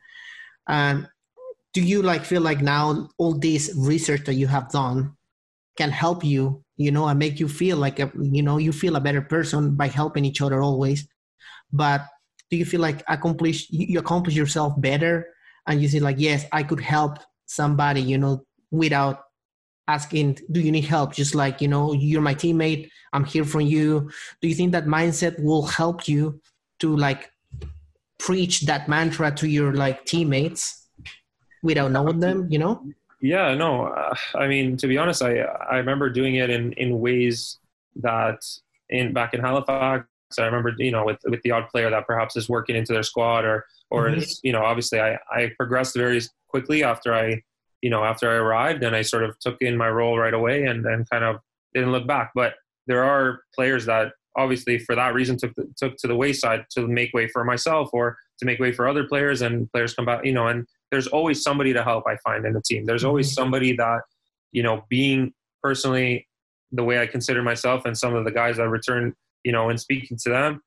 um, 0.66 1.08
do 1.74 1.82
you 1.82 2.02
like 2.02 2.24
feel 2.24 2.42
like 2.42 2.60
now 2.60 3.08
all 3.18 3.38
this 3.38 3.74
research 3.76 4.24
that 4.24 4.34
you 4.34 4.46
have 4.46 4.70
done 4.70 5.14
can 5.76 5.90
help 5.90 6.24
you 6.24 6.64
you 6.76 6.90
know 6.90 7.06
and 7.06 7.18
make 7.18 7.38
you 7.38 7.48
feel 7.48 7.76
like 7.76 8.00
a, 8.00 8.10
you 8.20 8.42
know 8.42 8.58
you 8.58 8.72
feel 8.72 8.96
a 8.96 9.00
better 9.00 9.22
person 9.22 9.76
by 9.76 9.86
helping 9.86 10.24
each 10.24 10.40
other 10.40 10.62
always? 10.62 11.06
But 11.72 12.02
do 12.50 12.56
you 12.56 12.64
feel 12.64 12.80
like 12.80 13.02
accomplish 13.08 13.66
you 13.70 13.98
accomplish 13.98 14.34
yourself 14.34 14.80
better 14.80 15.28
and 15.66 15.82
you 15.82 15.88
say 15.88 16.00
like 16.00 16.16
yes 16.18 16.46
i 16.50 16.62
could 16.62 16.80
help 16.80 17.18
somebody 17.44 18.00
you 18.00 18.16
know 18.16 18.42
without 18.70 19.20
asking 19.88 20.38
do 20.52 20.60
you 20.60 20.70
need 20.70 20.84
help? 20.84 21.12
Just 21.14 21.34
like 21.34 21.60
you 21.60 21.68
know 21.68 21.92
you're 21.92 22.22
my 22.22 22.34
teammate. 22.34 22.88
I'm 23.12 23.24
here 23.24 23.44
for 23.44 23.60
you. 23.60 24.10
Do 24.40 24.48
you 24.48 24.54
think 24.54 24.72
that 24.72 24.84
mindset 24.86 25.42
will 25.42 25.66
help 25.66 26.06
you 26.06 26.40
to 26.78 26.96
like 26.96 27.30
preach 28.18 28.62
that 28.62 28.88
mantra 28.88 29.30
to 29.30 29.48
your 29.48 29.72
like 29.74 30.04
teammates 30.04 30.88
without 31.62 31.90
knowing 31.90 32.20
them 32.20 32.46
you 32.50 32.58
know 32.58 32.82
yeah 33.20 33.54
no 33.54 33.86
uh, 33.86 34.14
i 34.34 34.46
mean 34.46 34.76
to 34.76 34.86
be 34.86 34.98
honest 34.98 35.22
i 35.22 35.38
i 35.70 35.76
remember 35.76 36.08
doing 36.10 36.36
it 36.36 36.50
in 36.50 36.72
in 36.74 37.00
ways 37.00 37.58
that 37.96 38.40
in 38.90 39.12
back 39.12 39.34
in 39.34 39.40
halifax 39.40 40.04
i 40.38 40.44
remember 40.44 40.72
you 40.78 40.90
know 40.90 41.04
with 41.04 41.18
with 41.24 41.40
the 41.42 41.50
odd 41.50 41.68
player 41.68 41.90
that 41.90 42.06
perhaps 42.06 42.36
is 42.36 42.48
working 42.48 42.76
into 42.76 42.92
their 42.92 43.02
squad 43.02 43.44
or 43.44 43.64
or 43.90 44.06
mm-hmm. 44.06 44.18
is 44.20 44.40
you 44.42 44.52
know 44.52 44.62
obviously 44.62 45.00
i 45.00 45.18
i 45.30 45.50
progressed 45.56 45.96
very 45.96 46.20
quickly 46.48 46.84
after 46.84 47.14
i 47.14 47.40
you 47.82 47.90
know 47.90 48.04
after 48.04 48.30
i 48.30 48.34
arrived 48.34 48.82
and 48.84 48.94
i 48.94 49.02
sort 49.02 49.24
of 49.24 49.38
took 49.38 49.60
in 49.62 49.76
my 49.76 49.88
role 49.88 50.18
right 50.18 50.34
away 50.34 50.64
and 50.64 50.84
then 50.84 51.04
kind 51.10 51.24
of 51.24 51.36
didn't 51.74 51.92
look 51.92 52.06
back 52.06 52.30
but 52.34 52.54
there 52.86 53.04
are 53.04 53.42
players 53.54 53.84
that 53.86 54.12
obviously 54.38 54.78
for 54.78 54.94
that 54.94 55.12
reason 55.12 55.36
took 55.36 55.54
the, 55.56 55.66
took 55.76 55.96
to 55.96 56.06
the 56.06 56.14
wayside 56.14 56.64
to 56.70 56.86
make 56.86 57.12
way 57.12 57.28
for 57.28 57.44
myself 57.44 57.90
or 57.92 58.16
to 58.38 58.46
make 58.46 58.58
way 58.58 58.72
for 58.72 58.88
other 58.88 59.04
players 59.04 59.42
and 59.42 59.70
players 59.72 59.92
come 59.92 60.06
back 60.06 60.24
you 60.24 60.32
know 60.32 60.46
and 60.46 60.66
there's 60.90 61.08
always 61.08 61.42
somebody 61.42 61.72
to 61.72 61.82
help 61.82 62.04
i 62.06 62.16
find 62.18 62.46
in 62.46 62.52
the 62.52 62.62
team 62.62 62.84
there's 62.86 63.04
always 63.04 63.28
mm-hmm. 63.28 63.42
somebody 63.42 63.76
that 63.76 64.00
you 64.52 64.62
know 64.62 64.84
being 64.88 65.32
personally 65.62 66.26
the 66.72 66.84
way 66.84 67.00
i 67.00 67.06
consider 67.06 67.42
myself 67.42 67.84
and 67.84 67.98
some 67.98 68.14
of 68.14 68.24
the 68.24 68.30
guys 68.30 68.58
i 68.58 68.64
return 68.64 69.12
you 69.44 69.52
know 69.52 69.68
and 69.68 69.80
speaking 69.80 70.16
to 70.16 70.30
them 70.30 70.60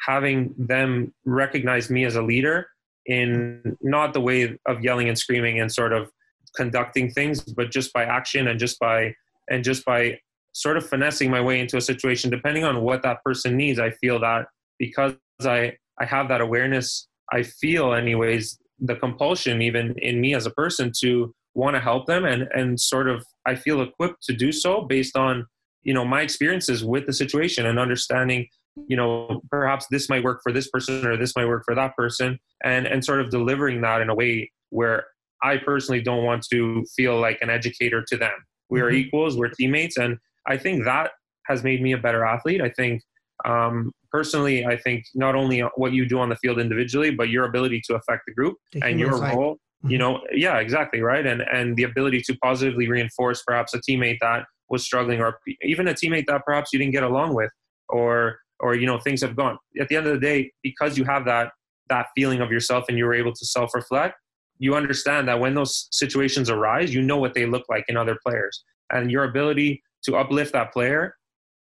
having 0.00 0.54
them 0.58 1.12
recognize 1.24 1.90
me 1.90 2.04
as 2.04 2.16
a 2.16 2.22
leader 2.22 2.68
in 3.06 3.76
not 3.80 4.12
the 4.12 4.20
way 4.20 4.58
of 4.66 4.82
yelling 4.82 5.08
and 5.08 5.18
screaming 5.18 5.58
and 5.58 5.72
sort 5.72 5.92
of 5.92 6.10
conducting 6.54 7.10
things 7.10 7.40
but 7.40 7.70
just 7.70 7.92
by 7.92 8.04
action 8.04 8.48
and 8.48 8.60
just 8.60 8.78
by 8.78 9.14
and 9.48 9.64
just 9.64 9.84
by 9.84 10.18
sort 10.60 10.76
of 10.76 10.88
finessing 10.88 11.30
my 11.30 11.40
way 11.40 11.60
into 11.60 11.76
a 11.76 11.80
situation 11.80 12.30
depending 12.30 12.64
on 12.64 12.82
what 12.82 13.02
that 13.02 13.22
person 13.24 13.56
needs 13.56 13.78
i 13.78 13.90
feel 13.90 14.18
that 14.20 14.46
because 14.78 15.14
i 15.44 15.72
i 16.00 16.04
have 16.04 16.28
that 16.28 16.40
awareness 16.40 17.08
i 17.32 17.42
feel 17.42 17.92
anyways 17.92 18.58
the 18.78 18.96
compulsion 18.96 19.62
even 19.62 19.94
in 19.98 20.20
me 20.20 20.34
as 20.34 20.46
a 20.46 20.50
person 20.50 20.92
to 21.00 21.34
want 21.56 21.74
to 21.74 21.80
help 21.80 22.06
them 22.06 22.24
and 22.24 22.46
and 22.54 22.78
sort 22.78 23.08
of 23.08 23.24
I 23.46 23.54
feel 23.54 23.80
equipped 23.80 24.22
to 24.24 24.34
do 24.34 24.52
so 24.52 24.82
based 24.82 25.16
on 25.16 25.46
you 25.82 25.94
know 25.94 26.04
my 26.04 26.20
experiences 26.20 26.84
with 26.84 27.06
the 27.06 27.12
situation 27.12 27.66
and 27.66 27.78
understanding 27.78 28.46
you 28.88 28.96
know 28.96 29.40
perhaps 29.50 29.86
this 29.90 30.08
might 30.08 30.22
work 30.22 30.40
for 30.42 30.52
this 30.52 30.68
person 30.68 31.06
or 31.06 31.16
this 31.16 31.34
might 31.34 31.46
work 31.46 31.62
for 31.64 31.74
that 31.74 31.96
person 31.96 32.38
and 32.62 32.86
and 32.86 33.04
sort 33.04 33.20
of 33.20 33.30
delivering 33.30 33.80
that 33.80 34.02
in 34.02 34.10
a 34.10 34.14
way 34.14 34.50
where 34.70 35.06
I 35.42 35.56
personally 35.56 36.02
don't 36.02 36.24
want 36.24 36.46
to 36.52 36.84
feel 36.94 37.18
like 37.18 37.38
an 37.40 37.50
educator 37.50 38.02
to 38.08 38.16
them. 38.16 38.32
We 38.68 38.80
are 38.80 38.86
mm-hmm. 38.86 38.96
equals, 38.96 39.36
we're 39.36 39.50
teammates 39.50 39.96
and 39.96 40.18
I 40.46 40.56
think 40.56 40.84
that 40.84 41.10
has 41.46 41.62
made 41.62 41.82
me 41.82 41.92
a 41.92 41.98
better 41.98 42.24
athlete. 42.24 42.60
I 42.60 42.70
think 42.70 43.02
um, 43.44 43.92
personally, 44.10 44.64
I 44.64 44.76
think 44.76 45.04
not 45.14 45.34
only 45.34 45.60
what 45.76 45.92
you 45.92 46.06
do 46.06 46.18
on 46.18 46.28
the 46.28 46.36
field 46.36 46.58
individually, 46.58 47.10
but 47.10 47.28
your 47.28 47.44
ability 47.44 47.82
to 47.86 47.94
affect 47.94 48.22
the 48.26 48.32
group 48.32 48.56
and 48.82 48.98
your 48.98 49.20
role. 49.20 49.58
You 49.82 49.90
mm-hmm. 49.90 49.98
know, 49.98 50.20
yeah, 50.32 50.58
exactly 50.58 51.00
right, 51.00 51.24
and 51.26 51.42
and 51.42 51.76
the 51.76 51.82
ability 51.82 52.22
to 52.22 52.36
positively 52.42 52.88
reinforce 52.88 53.42
perhaps 53.46 53.74
a 53.74 53.80
teammate 53.80 54.18
that 54.20 54.46
was 54.70 54.82
struggling, 54.82 55.20
or 55.20 55.38
even 55.62 55.86
a 55.88 55.94
teammate 55.94 56.26
that 56.26 56.44
perhaps 56.44 56.70
you 56.72 56.78
didn't 56.78 56.92
get 56.92 57.04
along 57.04 57.34
with, 57.34 57.50
or 57.88 58.38
or 58.60 58.74
you 58.74 58.86
know 58.86 58.98
things 58.98 59.20
have 59.20 59.36
gone. 59.36 59.58
At 59.78 59.88
the 59.88 59.96
end 59.96 60.06
of 60.06 60.14
the 60.14 60.20
day, 60.20 60.50
because 60.62 60.96
you 60.96 61.04
have 61.04 61.24
that 61.26 61.52
that 61.88 62.06
feeling 62.16 62.40
of 62.40 62.50
yourself 62.50 62.86
and 62.88 62.98
you 62.98 63.04
were 63.04 63.14
able 63.14 63.32
to 63.34 63.46
self 63.46 63.74
reflect, 63.74 64.16
you 64.58 64.74
understand 64.74 65.28
that 65.28 65.38
when 65.38 65.54
those 65.54 65.88
situations 65.92 66.48
arise, 66.50 66.92
you 66.92 67.02
know 67.02 67.18
what 67.18 67.34
they 67.34 67.46
look 67.46 67.64
like 67.68 67.84
in 67.88 67.96
other 67.96 68.16
players, 68.26 68.64
and 68.90 69.10
your 69.10 69.24
ability 69.24 69.82
to 70.06 70.16
uplift 70.16 70.52
that 70.52 70.72
player 70.72 71.14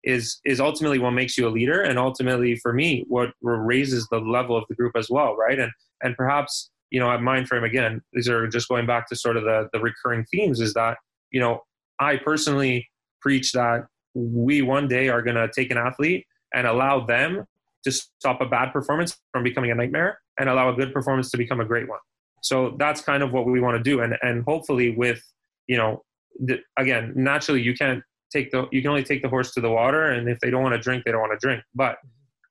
is 0.04 0.40
is 0.46 0.60
ultimately 0.60 1.00
what 1.00 1.12
makes 1.12 1.38
you 1.38 1.48
a 1.48 1.50
leader 1.50 1.82
and 1.82 1.98
ultimately 1.98 2.56
for 2.58 2.74
me 2.74 3.06
what 3.08 3.32
raises 3.42 4.08
the 4.12 4.20
level 4.20 4.56
of 4.56 4.66
the 4.70 4.76
group 4.76 4.96
as 4.96 5.10
well 5.10 5.36
right? 5.36 5.60
And 5.60 5.72
and 6.02 6.16
perhaps 6.16 6.70
you 6.92 7.00
know 7.00 7.10
at 7.10 7.22
mindframe 7.22 7.64
again 7.64 8.02
these 8.14 8.30
are 8.30 8.48
just 8.48 8.68
going 8.68 8.86
back 8.86 9.08
to 9.10 9.16
sort 9.16 9.38
of 9.38 9.44
the 9.44 9.70
the 9.74 9.80
recurring 9.80 10.26
themes 10.32 10.60
is 10.60 10.74
that 10.74 10.98
you 11.32 11.40
know 11.40 11.62
i 12.00 12.16
personally 12.16 12.88
preach 13.22 13.52
that 13.54 13.86
we 14.14 14.62
one 14.62 14.88
day 14.88 15.10
are 15.10 15.22
going 15.22 15.36
to 15.36 15.50
take 15.56 15.72
an 15.72 15.78
athlete 15.78 16.26
and 16.54 16.68
allow 16.68 17.04
them 17.06 17.46
to 17.84 17.92
stop 17.92 18.42
a 18.42 18.46
bad 18.46 18.72
performance 18.72 19.18
from 19.32 19.44
becoming 19.44 19.72
a 19.72 19.76
nightmare 19.76 20.20
and 20.40 20.50
allow 20.50 20.70
a 20.70 20.74
good 20.74 20.94
performance 20.94 21.32
to 21.32 21.38
become 21.38 21.60
a 21.60 21.66
great 21.66 21.88
one. 21.88 22.00
So 22.42 22.76
that's 22.78 23.02
kind 23.02 23.24
of 23.24 23.32
what 23.32 23.46
we 23.46 23.60
want 23.60 23.78
to 23.78 23.84
do. 23.84 24.02
And 24.02 24.16
and 24.22 24.44
hopefully 24.44 24.96
with 24.96 25.22
you 25.68 25.78
know 25.78 26.04
the, 26.40 26.60
again 26.78 27.14
naturally 27.16 27.62
you 27.62 27.74
can't 27.74 28.04
take 28.34 28.52
the 28.52 28.68
you 28.72 28.82
can 28.82 28.90
only 28.90 29.04
take 29.04 29.22
the 29.22 29.30
horse 29.30 29.54
to 29.54 29.62
the 29.62 29.70
water 29.70 30.12
and 30.12 30.28
if 30.28 30.40
they 30.40 30.50
don't 30.50 30.64
want 30.64 30.74
to 30.74 30.80
drink 30.80 31.04
they 31.06 31.12
don't 31.12 31.22
want 31.22 31.40
to 31.40 31.46
drink. 31.46 31.64
But 31.74 31.98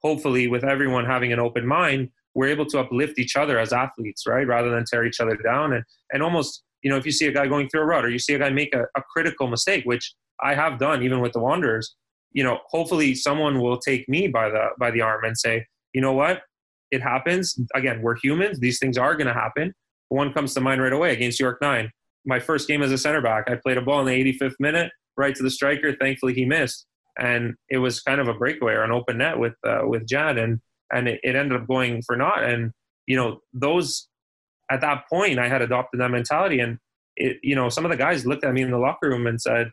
hopefully 0.03 0.49
with 0.49 0.65
everyone 0.65 1.05
having 1.05 1.33
an 1.33 1.41
open 1.41 1.67
mind 1.67 2.09
we're 2.35 2.49
able 2.49 2.65
to 2.67 2.79
uplift 2.79 3.19
each 3.19 3.37
other 3.37 3.59
as 3.59 3.73
athletes 3.73 4.27
right? 4.27 4.47
Rather 4.47 4.71
than 4.71 4.85
tear 4.85 5.05
each 5.05 5.21
other 5.21 5.37
down 5.37 5.73
and 5.73 5.85
and 6.13 6.23
almost 6.23 6.63
you 6.83 6.91
know 6.91 6.97
if 6.97 7.05
you 7.05 7.13
see 7.13 7.27
a 7.27 7.33
guy 7.33 7.47
going 7.47 7.69
through 7.69 7.83
a 7.83 7.85
rut 7.85 8.05
or 8.05 8.11
you 8.11 8.19
see 8.19 8.35
a 8.35 8.39
guy 8.39 8.51
make 8.51 8.75
a, 8.75 8.85
a 8.97 9.03
critical 9.13 9.47
mistake 9.47 9.85
which 9.85 10.15
i 10.43 10.55
have 10.55 10.79
done 10.79 11.03
even 11.03 11.21
with 11.21 11.33
the 11.33 11.39
wanderers 11.39 11.95
you 12.33 12.43
know 12.43 12.59
hopefully 12.71 13.15
someone 13.15 13.61
will 13.61 13.79
take 13.79 14.09
me 14.09 14.27
by 14.27 14.49
the 14.49 14.69
by 14.79 14.91
the 14.91 15.01
arm 15.01 15.25
and 15.25 15.37
say 15.37 15.65
you 15.93 16.01
know 16.01 16.13
what? 16.13 16.43
It 16.91 17.03
happens. 17.03 17.59
Again 17.75 18.03
we're 18.03 18.17
humans. 18.17 18.61
These 18.61 18.79
things 18.79 18.99
are 18.99 19.15
going 19.15 19.27
to 19.27 19.35
happen. 19.35 19.75
One 20.09 20.33
comes 20.33 20.55
to 20.55 20.61
mind 20.61 20.83
right 20.83 20.93
away 20.93 21.13
against 21.13 21.41
york 21.41 21.59
9 21.63 21.91
my 22.25 22.39
first 22.39 22.69
game 22.69 22.83
as 22.83 22.93
a 22.93 22.99
center 22.99 23.21
back. 23.21 23.51
I 23.51 23.57
played 23.57 23.79
a 23.79 23.83
ball 23.83 24.01
in 24.01 24.07
the 24.07 24.33
85th 24.33 24.55
minute, 24.61 24.93
right 25.17 25.35
to 25.35 25.43
the 25.43 25.51
striker. 25.51 25.95
Thankfully, 25.95 26.35
he 26.35 26.45
missed, 26.45 26.87
and 27.19 27.55
it 27.69 27.79
was 27.79 28.01
kind 28.01 28.21
of 28.21 28.29
a 28.29 28.35
breakaway 28.35 28.75
or 28.75 28.83
an 28.83 28.93
open 28.93 29.19
net 29.19 29.39
with 29.39 29.55
uh, 29.67 29.81
with 29.85 30.07
Jad, 30.07 30.39
and 30.39 30.61
and 30.93 31.09
it, 31.09 31.21
it 31.23 31.37
ended 31.37 31.61
up 31.61 31.67
going 31.67 32.03
for 32.03 32.17
naught. 32.17 32.45
And 32.45 32.73
you 33.07 33.17
know, 33.17 33.41
those 33.53 34.09
at 34.71 34.81
that 34.81 35.05
point, 35.11 35.39
I 35.39 35.49
had 35.49 35.63
adopted 35.63 36.01
that 36.01 36.11
mentality, 36.11 36.61
and 36.61 36.79
it, 37.17 37.39
you 37.43 37.55
know, 37.55 37.69
some 37.69 37.85
of 37.85 37.91
the 37.91 37.97
guys 37.97 38.27
looked 38.27 38.45
at 38.45 38.55
me 38.55 38.63
in 38.63 38.71
the 38.71 38.79
locker 38.79 39.09
room 39.09 39.27
and 39.27 39.41
said, 39.41 39.71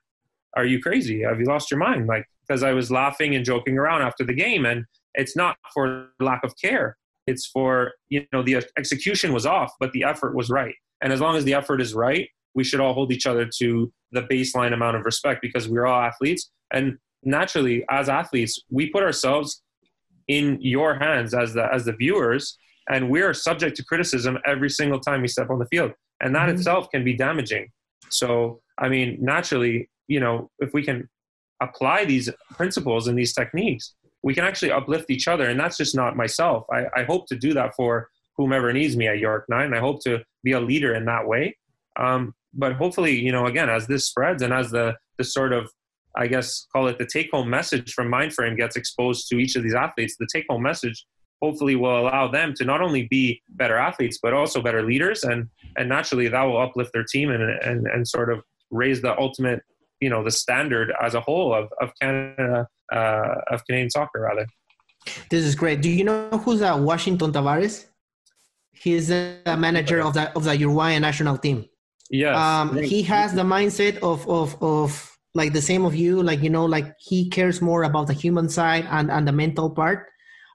"Are 0.55 0.65
you 0.65 0.81
crazy? 0.81 1.21
Have 1.23 1.39
you 1.39 1.45
lost 1.45 1.71
your 1.71 1.79
mind?" 1.79 2.07
Like 2.07 2.25
because 2.47 2.63
I 2.63 2.73
was 2.73 2.91
laughing 2.91 3.35
and 3.35 3.45
joking 3.45 3.77
around 3.77 4.01
after 4.01 4.23
the 4.23 4.33
game, 4.33 4.65
and 4.65 4.85
it's 5.13 5.35
not 5.35 5.57
for 5.73 6.09
lack 6.19 6.43
of 6.43 6.53
care. 6.61 6.97
It's 7.27 7.45
for 7.45 7.93
you 8.09 8.25
know 8.33 8.43
the 8.43 8.63
execution 8.77 9.33
was 9.33 9.45
off, 9.45 9.71
but 9.79 9.91
the 9.91 10.03
effort 10.03 10.35
was 10.35 10.49
right. 10.49 10.75
And 11.01 11.13
as 11.13 11.21
long 11.21 11.35
as 11.37 11.45
the 11.45 11.53
effort 11.53 11.79
is 11.79 11.93
right, 11.93 12.27
we 12.55 12.63
should 12.63 12.79
all 12.79 12.93
hold 12.93 13.11
each 13.11 13.25
other 13.25 13.49
to 13.57 13.91
the 14.11 14.23
baseline 14.23 14.73
amount 14.73 14.97
of 14.97 15.05
respect 15.05 15.41
because 15.41 15.69
we're 15.69 15.85
all 15.85 16.01
athletes. 16.01 16.51
And 16.73 16.97
naturally, 17.23 17.85
as 17.89 18.09
athletes, 18.09 18.59
we 18.69 18.89
put 18.89 19.03
ourselves 19.03 19.61
in 20.27 20.57
your 20.61 20.95
hands 20.95 21.33
as 21.33 21.53
the 21.53 21.67
as 21.73 21.85
the 21.85 21.93
viewers, 21.93 22.57
and 22.89 23.09
we 23.09 23.21
are 23.21 23.33
subject 23.33 23.75
to 23.77 23.83
criticism 23.83 24.37
every 24.45 24.69
single 24.69 24.99
time 24.99 25.21
we 25.21 25.27
step 25.27 25.49
on 25.49 25.59
the 25.59 25.65
field, 25.65 25.91
and 26.21 26.35
that 26.35 26.47
mm-hmm. 26.47 26.57
itself 26.57 26.89
can 26.91 27.03
be 27.03 27.13
damaging. 27.13 27.67
So, 28.09 28.61
I 28.77 28.89
mean, 28.89 29.17
naturally, 29.19 29.89
you 30.07 30.19
know, 30.19 30.49
if 30.59 30.73
we 30.73 30.83
can 30.83 31.09
apply 31.61 32.05
these 32.05 32.29
principles 32.51 33.07
and 33.07 33.17
these 33.17 33.33
techniques, 33.33 33.95
we 34.23 34.33
can 34.33 34.45
actually 34.45 34.71
uplift 34.71 35.09
each 35.09 35.27
other, 35.27 35.49
and 35.49 35.59
that's 35.59 35.77
just 35.77 35.95
not 35.95 36.15
myself. 36.15 36.65
I, 36.71 36.85
I 36.95 37.03
hope 37.03 37.27
to 37.27 37.35
do 37.35 37.53
that 37.53 37.75
for 37.75 38.09
whomever 38.37 38.71
needs 38.71 38.95
me 38.95 39.07
at 39.07 39.19
York 39.19 39.45
Nine. 39.49 39.73
I 39.73 39.79
hope 39.79 40.03
to 40.03 40.23
be 40.43 40.53
a 40.53 40.59
leader 40.59 40.93
in 40.93 41.05
that 41.05 41.27
way. 41.27 41.57
Um, 41.99 42.33
but 42.53 42.73
hopefully, 42.73 43.19
you 43.19 43.31
know, 43.31 43.45
again, 43.45 43.69
as 43.69 43.87
this 43.87 44.07
spreads 44.07 44.41
and 44.41 44.53
as 44.53 44.71
the 44.71 44.95
the 45.17 45.23
sort 45.23 45.53
of 45.53 45.69
I 46.15 46.27
guess 46.27 46.65
call 46.73 46.87
it 46.87 46.97
the 46.97 47.05
take 47.05 47.29
home 47.31 47.49
message 47.49 47.93
from 47.93 48.09
Mindframe 48.11 48.57
gets 48.57 48.75
exposed 48.75 49.27
to 49.29 49.37
each 49.37 49.55
of 49.55 49.63
these 49.63 49.75
athletes, 49.75 50.15
the 50.19 50.27
take 50.31 50.45
home 50.49 50.63
message 50.63 51.05
hopefully 51.41 51.75
will 51.75 51.99
allow 51.99 52.27
them 52.27 52.53
to 52.53 52.65
not 52.65 52.81
only 52.81 53.07
be 53.09 53.41
better 53.49 53.77
athletes 53.77 54.19
but 54.21 54.33
also 54.33 54.61
better 54.61 54.83
leaders 54.83 55.23
and 55.23 55.47
and 55.77 55.87
naturally 55.87 56.27
that 56.27 56.43
will 56.43 56.61
uplift 56.61 56.91
their 56.93 57.05
team 57.05 57.29
and 57.29 57.43
and, 57.43 57.87
and 57.87 58.07
sort 58.07 58.31
of 58.31 58.43
raise 58.71 59.01
the 59.01 59.17
ultimate 59.17 59.61
you 60.01 60.09
know 60.09 60.23
the 60.23 60.31
standard 60.31 60.93
as 61.01 61.13
a 61.13 61.21
whole 61.21 61.53
of, 61.53 61.69
of 61.81 61.91
Canada 62.01 62.67
uh, 62.91 63.35
of 63.51 63.63
Canadian 63.65 63.89
soccer 63.89 64.21
rather. 64.21 64.47
This 65.29 65.43
is 65.45 65.55
great. 65.55 65.81
Do 65.81 65.89
you 65.89 66.03
know 66.03 66.29
who's 66.43 66.61
uh, 66.61 66.77
Washington 66.79 67.31
Tabárez? 67.31 67.85
He's 68.73 69.07
the 69.07 69.39
manager 69.57 70.01
of 70.01 70.13
the 70.13 70.31
of 70.35 70.43
the 70.43 70.57
Uruguayan 70.57 71.01
national 71.01 71.37
team. 71.37 71.65
Yes. 72.09 72.35
Um, 72.35 72.77
he 72.77 73.03
has 73.03 73.33
the 73.33 73.43
mindset 73.43 73.97
of 73.99 74.27
of 74.27 74.61
of 74.61 75.17
like 75.35 75.53
the 75.53 75.61
same 75.61 75.85
of 75.85 75.95
you. 75.95 76.21
Like 76.23 76.41
you 76.41 76.49
know, 76.49 76.65
like 76.65 76.95
he 76.99 77.29
cares 77.29 77.61
more 77.61 77.83
about 77.83 78.07
the 78.07 78.13
human 78.13 78.49
side 78.49 78.87
and 78.89 79.11
and 79.11 79.27
the 79.27 79.31
mental 79.31 79.69
part. 79.69 80.07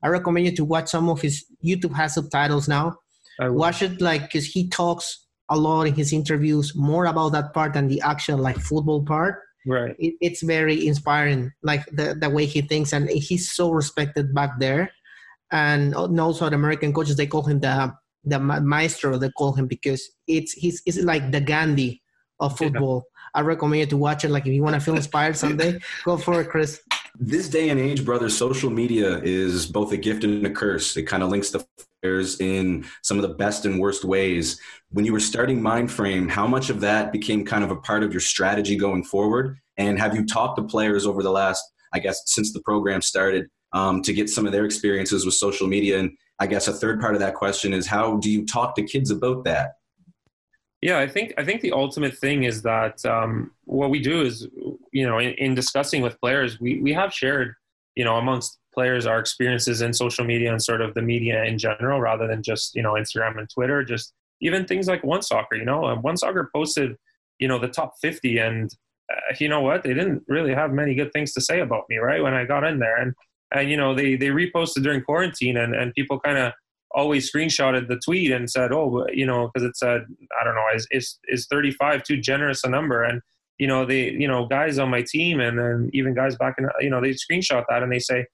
I 0.03 0.09
recommend 0.09 0.47
you 0.47 0.57
to 0.57 0.65
watch 0.65 0.89
some 0.91 1.09
of 1.09 1.21
his 1.23 1.45
YouTube 1.65 1.95
has 1.95 2.15
subtitles 2.15 2.69
now. 2.69 2.97
Watch 3.41 3.83
it 3.83 4.01
like 4.01 4.23
because 4.23 4.47
he 4.47 4.69
talks 4.69 5.27
a 5.49 5.57
lot 5.57 5.87
in 5.87 5.95
his 5.95 6.13
interviews 6.13 6.75
more 6.75 7.07
about 7.07 7.31
that 7.31 7.53
part 7.53 7.75
than 7.75 7.89
the 7.89 8.01
actual 8.01 8.39
like 8.39 8.59
football 8.59 9.05
part. 9.05 9.41
Right. 9.67 9.95
It, 9.99 10.15
it's 10.21 10.43
very 10.43 10.87
inspiring, 10.87 11.53
like 11.63 11.87
the 11.87 12.15
the 12.15 12.29
way 12.29 12.47
he 12.47 12.61
thinks, 12.61 12.93
and 12.93 13.09
he's 13.09 13.53
so 13.53 13.71
respected 13.71 14.35
back 14.35 14.59
there. 14.59 14.93
And 15.51 15.95
also 15.95 16.49
the 16.49 16.57
American 16.57 16.93
coaches, 16.93 17.17
they 17.17 17.27
call 17.27 17.43
him 17.43 17.61
the 17.61 17.95
the 18.25 18.39
maestro. 18.39 19.19
They 19.19 19.31
call 19.31 19.53
him 19.53 19.67
because 19.67 20.09
it's 20.27 20.53
he's 20.53 20.83
it's 20.87 20.99
like 20.99 21.31
the 21.31 21.41
Gandhi 21.41 22.03
of 22.41 22.57
football. 22.57 23.05
Yeah. 23.07 23.41
I 23.41 23.41
recommend 23.43 23.81
you 23.81 23.87
to 23.87 23.97
watch 23.97 24.25
it. 24.25 24.31
Like 24.31 24.47
if 24.47 24.53
you 24.53 24.63
want 24.63 24.75
to 24.75 24.81
feel 24.81 24.97
inspired 24.97 25.37
someday, 25.37 25.81
go 26.05 26.17
for 26.17 26.41
it, 26.41 26.49
Chris. 26.49 26.81
This 27.19 27.49
day 27.49 27.69
and 27.69 27.79
age, 27.79 28.05
brother, 28.05 28.29
social 28.29 28.71
media 28.71 29.21
is 29.23 29.67
both 29.67 29.93
a 29.93 29.97
gift 29.97 30.25
and 30.25 30.45
a 30.47 30.51
curse. 30.51 30.97
It 30.97 31.05
kind 31.05 31.23
of 31.23 31.31
links 31.31 31.51
the 31.51 31.65
players 32.03 32.41
in 32.41 32.85
some 33.03 33.19
of 33.19 33.23
the 33.23 33.35
best 33.35 33.65
and 33.67 33.81
worst 33.81 34.05
ways. 34.05 34.61
When 34.91 35.05
you 35.05 35.13
were 35.13 35.21
starting 35.21 35.61
Mindframe, 35.61 36.29
how 36.29 36.47
much 36.47 36.71
of 36.71 36.81
that 36.81 37.13
became 37.13 37.45
kind 37.45 37.65
of 37.65 37.71
a 37.71 37.77
part 37.77 38.03
of 38.03 38.13
your 38.13 38.21
strategy 38.21 38.77
going 38.77 39.05
forward? 39.05 39.59
And 39.77 39.99
have 39.99 40.15
you 40.15 40.27
talked 40.27 40.59
to 40.59 40.65
players 40.65 41.07
over 41.07 41.23
the 41.23 41.31
last, 41.31 41.65
I 41.93 42.01
guess, 42.01 42.21
since 42.27 42.53
the 42.53 42.61
program 42.63 43.01
started 43.01 43.47
um, 43.73 44.03
to 44.03 44.13
get 44.13 44.29
some 44.29 44.47
of 44.47 44.53
their 44.53 44.65
experiences 44.65 45.25
with 45.25 45.35
social 45.35 45.67
media? 45.67 45.99
And 45.99 46.17
I 46.39 46.47
guess 46.47 46.69
a 46.69 46.73
third 46.73 47.01
part 47.01 47.15
of 47.15 47.21
that 47.21 47.35
question 47.35 47.73
is 47.73 47.87
how 47.87 48.17
do 48.17 48.31
you 48.31 48.45
talk 48.45 48.75
to 48.77 48.83
kids 48.83 49.11
about 49.11 49.45
that? 49.45 49.75
Yeah, 50.83 50.99
I 50.99 51.07
think 51.07 51.33
I 51.39 51.45
think 51.45 51.63
the 51.63 51.73
ultimate 51.73 52.19
thing 52.19 52.45
is 52.45 52.61
that 52.63 53.05
um, 53.07 53.53
what 53.65 53.89
we 53.89 54.01
do 54.01 54.21
is, 54.21 54.47
you 54.93 55.07
know, 55.07 55.19
in, 55.19 55.31
in, 55.35 55.55
discussing 55.55 56.03
with 56.03 56.21
players, 56.21 56.61
we 56.61 56.79
we 56.83 56.93
have 56.93 57.11
shared, 57.11 57.55
you 57.95 58.05
know, 58.05 58.17
amongst 58.17 58.59
players 58.75 59.07
our 59.07 59.19
experiences 59.19 59.81
in 59.81 59.95
social 59.95 60.27
media 60.27 60.51
and 60.51 60.63
sort 60.63 60.83
of 60.83 60.93
the 60.93 61.01
media 61.01 61.43
in 61.45 61.57
general, 61.57 62.03
rather 62.03 62.27
than 62.27 62.43
just 62.43 62.75
you 62.75 62.83
know 62.83 62.95
Instagram 62.95 63.39
and 63.39 63.49
Twitter. 63.49 63.83
Just 63.83 64.13
even 64.43 64.67
things 64.67 64.87
like 64.87 65.03
One 65.03 65.23
Soccer, 65.23 65.57
you 65.57 65.65
know, 65.65 65.95
One 66.03 66.19
Soccer 66.19 66.51
posted, 66.55 66.97
you 67.39 67.49
know, 67.49 67.59
the 67.59 67.69
top 67.69 67.95
fifty, 68.03 68.37
and 68.37 68.71
uh, 69.11 69.35
you 69.41 69.49
know 69.49 69.63
what, 69.63 69.85
they 69.85 69.95
didn't 69.95 70.23
really 70.29 70.53
have 70.53 70.71
many 70.71 70.95
good 70.95 71.13
things 71.15 71.33
to 71.33 71.41
say 71.41 71.61
about 71.61 71.85
me, 71.89 71.97
right? 71.97 72.23
When 72.23 72.35
I 72.35 72.45
got 72.45 72.63
in 72.63 72.79
there, 72.79 72.99
and 72.99 73.15
and 73.55 73.71
you 73.71 73.77
know 73.77 73.95
they 73.95 74.17
they 74.17 74.27
reposted 74.27 74.83
during 74.83 75.03
quarantine, 75.03 75.57
and 75.57 75.75
and 75.75 75.95
people 75.95 76.19
kind 76.21 76.39
of 76.39 76.53
always 76.91 77.31
screenshotted 77.31 77.89
the 77.89 78.01
tweet 78.05 78.31
and 78.33 78.51
said, 78.51 78.73
"Oh, 78.73 79.07
you 79.13 79.25
know," 79.25 79.51
because 79.53 79.67
it 79.67 79.77
said, 79.77 80.03
"I 80.39 80.45
don't 80.45 80.55
know, 80.55 80.67
is 80.75 80.87
is 80.91 81.19
is 81.29 81.47
35 81.47 82.03
too 82.03 82.17
generous 82.17 82.65
a 82.65 82.69
number?" 82.69 83.05
And 83.05 83.23
you 83.59 83.67
know, 83.67 83.87
they 83.87 84.11
you 84.11 84.29
know 84.29 84.47
guys 84.47 84.79
on 84.79 84.91
my 84.91 85.03
team 85.03 85.41
and 85.41 85.59
then 85.59 85.91
even 85.93 86.15
guys 86.15 86.37
back 86.37 86.57
in 86.59 86.69
you 86.81 86.91
know 86.91 87.01
they 87.01 87.11
screenshot 87.11 87.65
that 87.69 87.83
and 87.83 87.93
they 87.93 88.01
say, 88.01 88.27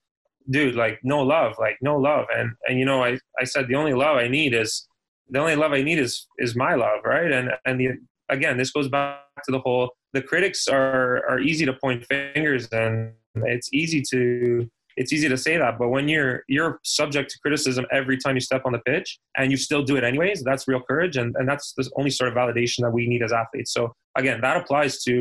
"Dude, 0.48 0.74
like 0.74 0.98
no 1.02 1.22
love, 1.22 1.54
like 1.58 1.76
no 1.82 1.96
love." 1.96 2.26
And 2.34 2.52
and 2.66 2.78
you 2.78 2.86
know, 2.86 3.04
I 3.04 3.18
I 3.38 3.44
said 3.44 3.68
the 3.68 3.76
only 3.76 3.94
love 3.94 4.16
I 4.16 4.28
need 4.28 4.54
is 4.54 4.86
the 5.28 5.38
only 5.38 5.56
love 5.56 5.72
I 5.72 5.82
need 5.82 5.98
is 5.98 6.26
is 6.38 6.56
my 6.56 6.74
love, 6.74 7.00
right? 7.04 7.30
And 7.30 7.52
and 7.66 7.78
the 7.78 7.88
again, 8.30 8.56
this 8.56 8.70
goes 8.70 8.88
back 8.88 9.20
to 9.44 9.52
the 9.52 9.60
whole 9.60 9.90
the 10.12 10.22
critics 10.22 10.66
are 10.66 11.24
are 11.28 11.40
easy 11.40 11.66
to 11.66 11.74
point 11.74 12.06
fingers 12.06 12.68
and 12.68 13.12
it's 13.36 13.72
easy 13.72 14.02
to 14.10 14.68
it's 15.00 15.14
easy 15.14 15.30
to 15.30 15.36
say 15.46 15.56
that, 15.56 15.78
but 15.78 15.88
when 15.88 16.08
you're 16.08 16.44
you're 16.46 16.78
subject 16.84 17.30
to 17.30 17.38
criticism 17.38 17.86
every 17.90 18.18
time 18.18 18.34
you 18.34 18.44
step 18.50 18.62
on 18.66 18.72
the 18.72 18.80
pitch 18.80 19.18
and 19.38 19.50
you 19.50 19.56
still 19.56 19.82
do 19.82 19.96
it 19.96 20.04
anyways, 20.04 20.42
that's 20.44 20.68
real 20.68 20.82
courage, 20.90 21.16
and, 21.16 21.34
and 21.38 21.48
that's 21.48 21.72
the 21.78 21.90
only 21.96 22.10
sort 22.10 22.28
of 22.30 22.34
validation 22.34 22.80
that 22.84 22.90
we 22.90 23.08
need 23.08 23.22
as 23.22 23.32
athletes. 23.32 23.72
So 23.72 23.94
again, 24.16 24.42
that 24.42 24.58
applies 24.58 25.02
to 25.04 25.14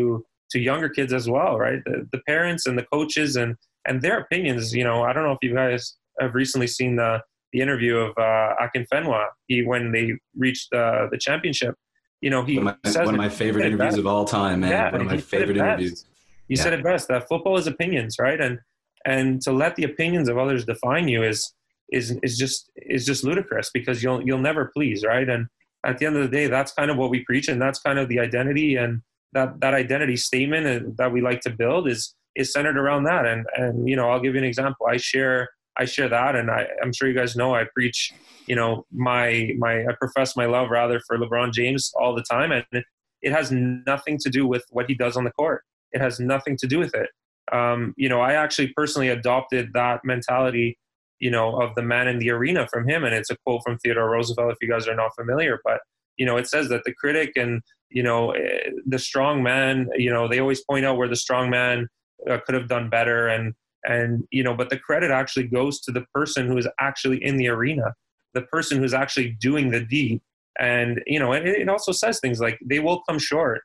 to 0.51 0.59
younger 0.59 0.89
kids 0.89 1.13
as 1.13 1.29
well, 1.29 1.57
right? 1.57 1.79
The, 1.85 2.05
the 2.11 2.19
parents 2.27 2.65
and 2.67 2.77
the 2.77 2.85
coaches 2.91 3.37
and 3.37 3.55
and 3.87 4.01
their 4.01 4.17
opinions. 4.19 4.75
You 4.75 4.83
know, 4.83 5.03
I 5.03 5.13
don't 5.13 5.23
know 5.23 5.31
if 5.31 5.39
you 5.41 5.55
guys 5.55 5.95
have 6.19 6.35
recently 6.35 6.67
seen 6.67 6.97
the 6.97 7.21
the 7.53 7.61
interview 7.61 7.95
of 7.97 8.11
uh, 8.17 8.55
Akinfenwa. 8.61 9.27
He 9.47 9.63
when 9.65 9.93
they 9.93 10.11
reached 10.35 10.73
uh, 10.73 11.07
the 11.09 11.17
championship. 11.17 11.73
You 12.19 12.31
know, 12.31 12.43
he 12.43 12.57
one 12.57 12.67
of 12.67 12.95
my, 12.95 13.05
one 13.05 13.15
of 13.15 13.21
my 13.27 13.29
favorite 13.29 13.65
interviews 13.65 13.97
of 13.97 14.05
all 14.05 14.25
time, 14.25 14.59
man. 14.59 14.71
Yeah, 14.71 14.91
one 14.91 15.01
of 15.01 15.07
my 15.07 15.17
favorite 15.17 15.55
interviews. 15.55 16.03
You 16.49 16.57
yeah. 16.57 16.63
said 16.63 16.73
it 16.73 16.83
best. 16.83 17.07
That 17.07 17.29
football 17.29 17.57
is 17.57 17.67
opinions, 17.67 18.17
right? 18.19 18.41
And 18.41 18.59
and 19.05 19.41
to 19.41 19.51
let 19.51 19.75
the 19.75 19.83
opinions 19.83 20.29
of 20.29 20.37
others 20.37 20.65
define 20.65 21.07
you 21.07 21.23
is 21.23 21.53
is 21.91 22.17
is 22.23 22.37
just 22.37 22.69
is 22.75 23.05
just 23.05 23.23
ludicrous 23.23 23.69
because 23.73 24.03
you'll 24.03 24.21
you'll 24.25 24.39
never 24.39 24.71
please 24.73 25.03
right? 25.03 25.27
And 25.27 25.47
at 25.85 25.97
the 25.97 26.05
end 26.05 26.17
of 26.17 26.23
the 26.23 26.29
day 26.29 26.47
that's 26.47 26.73
kind 26.73 26.91
of 26.91 26.97
what 26.97 27.09
we 27.09 27.23
preach 27.25 27.47
and 27.47 27.61
that's 27.61 27.79
kind 27.79 27.99
of 27.99 28.09
the 28.09 28.19
identity 28.19 28.75
and 28.75 29.01
that 29.33 29.59
that 29.61 29.73
identity 29.73 30.17
statement 30.17 30.97
that 30.97 31.11
we 31.11 31.21
like 31.21 31.41
to 31.41 31.49
build 31.49 31.87
is 31.87 32.15
is 32.35 32.53
centered 32.53 32.77
around 32.77 33.03
that. 33.03 33.25
And 33.25 33.45
and 33.55 33.87
you 33.87 33.95
know 33.95 34.09
I'll 34.09 34.19
give 34.19 34.35
you 34.35 34.39
an 34.39 34.47
example. 34.47 34.87
I 34.87 34.97
share 34.97 35.49
I 35.77 35.85
share 35.85 36.09
that 36.09 36.35
and 36.35 36.51
I, 36.51 36.67
I'm 36.81 36.93
sure 36.93 37.07
you 37.07 37.15
guys 37.15 37.35
know 37.35 37.55
I 37.55 37.65
preach 37.73 38.13
you 38.47 38.55
know 38.55 38.85
my 38.91 39.51
my 39.57 39.83
I 39.83 39.93
profess 39.99 40.35
my 40.35 40.45
love 40.45 40.69
rather 40.69 40.99
for 41.07 41.17
LeBron 41.17 41.53
James 41.53 41.91
all 41.99 42.15
the 42.15 42.23
time 42.23 42.51
and 42.51 42.83
it 43.21 43.33
has 43.33 43.51
nothing 43.51 44.17
to 44.19 44.29
do 44.29 44.47
with 44.47 44.63
what 44.69 44.85
he 44.87 44.95
does 44.95 45.17
on 45.17 45.23
the 45.23 45.31
court. 45.31 45.63
It 45.91 46.01
has 46.01 46.19
nothing 46.19 46.55
to 46.57 46.67
do 46.67 46.79
with 46.79 46.93
it 46.93 47.09
um, 47.51 47.93
you 47.97 48.09
know, 48.09 48.21
I 48.21 48.33
actually 48.33 48.73
personally 48.75 49.09
adopted 49.09 49.71
that 49.73 50.01
mentality, 50.03 50.77
you 51.19 51.31
know, 51.31 51.61
of 51.61 51.75
the 51.75 51.81
man 51.81 52.07
in 52.07 52.19
the 52.19 52.29
arena 52.31 52.67
from 52.67 52.87
him. 52.87 53.03
And 53.03 53.13
it's 53.13 53.29
a 53.29 53.37
quote 53.45 53.61
from 53.63 53.77
Theodore 53.77 54.09
Roosevelt, 54.09 54.51
if 54.51 54.57
you 54.61 54.69
guys 54.69 54.87
are 54.87 54.95
not 54.95 55.15
familiar. 55.15 55.59
But, 55.63 55.81
you 56.17 56.25
know, 56.25 56.37
it 56.37 56.47
says 56.47 56.69
that 56.69 56.83
the 56.85 56.93
critic 56.93 57.33
and, 57.35 57.61
you 57.89 58.03
know, 58.03 58.31
eh, 58.31 58.69
the 58.85 58.99
strong 58.99 59.43
man, 59.43 59.89
you 59.95 60.11
know, 60.11 60.27
they 60.27 60.39
always 60.39 60.63
point 60.63 60.85
out 60.85 60.97
where 60.97 61.07
the 61.07 61.15
strong 61.15 61.49
man 61.49 61.87
uh, 62.29 62.37
could 62.45 62.55
have 62.55 62.67
done 62.67 62.89
better. 62.89 63.27
And, 63.27 63.53
and, 63.85 64.23
you 64.31 64.43
know, 64.43 64.55
but 64.55 64.69
the 64.69 64.79
credit 64.79 65.11
actually 65.11 65.47
goes 65.47 65.79
to 65.81 65.91
the 65.91 66.05
person 66.13 66.47
who 66.47 66.57
is 66.57 66.67
actually 66.79 67.23
in 67.23 67.37
the 67.37 67.47
arena, 67.47 67.93
the 68.33 68.41
person 68.43 68.77
who's 68.77 68.93
actually 68.93 69.37
doing 69.39 69.71
the 69.71 69.79
deed. 69.79 70.21
And, 70.59 71.01
you 71.07 71.19
know, 71.19 71.31
it, 71.31 71.45
it 71.45 71.69
also 71.69 71.93
says 71.93 72.19
things 72.19 72.39
like 72.41 72.59
they 72.63 72.79
will 72.79 73.01
come 73.07 73.17
short 73.17 73.61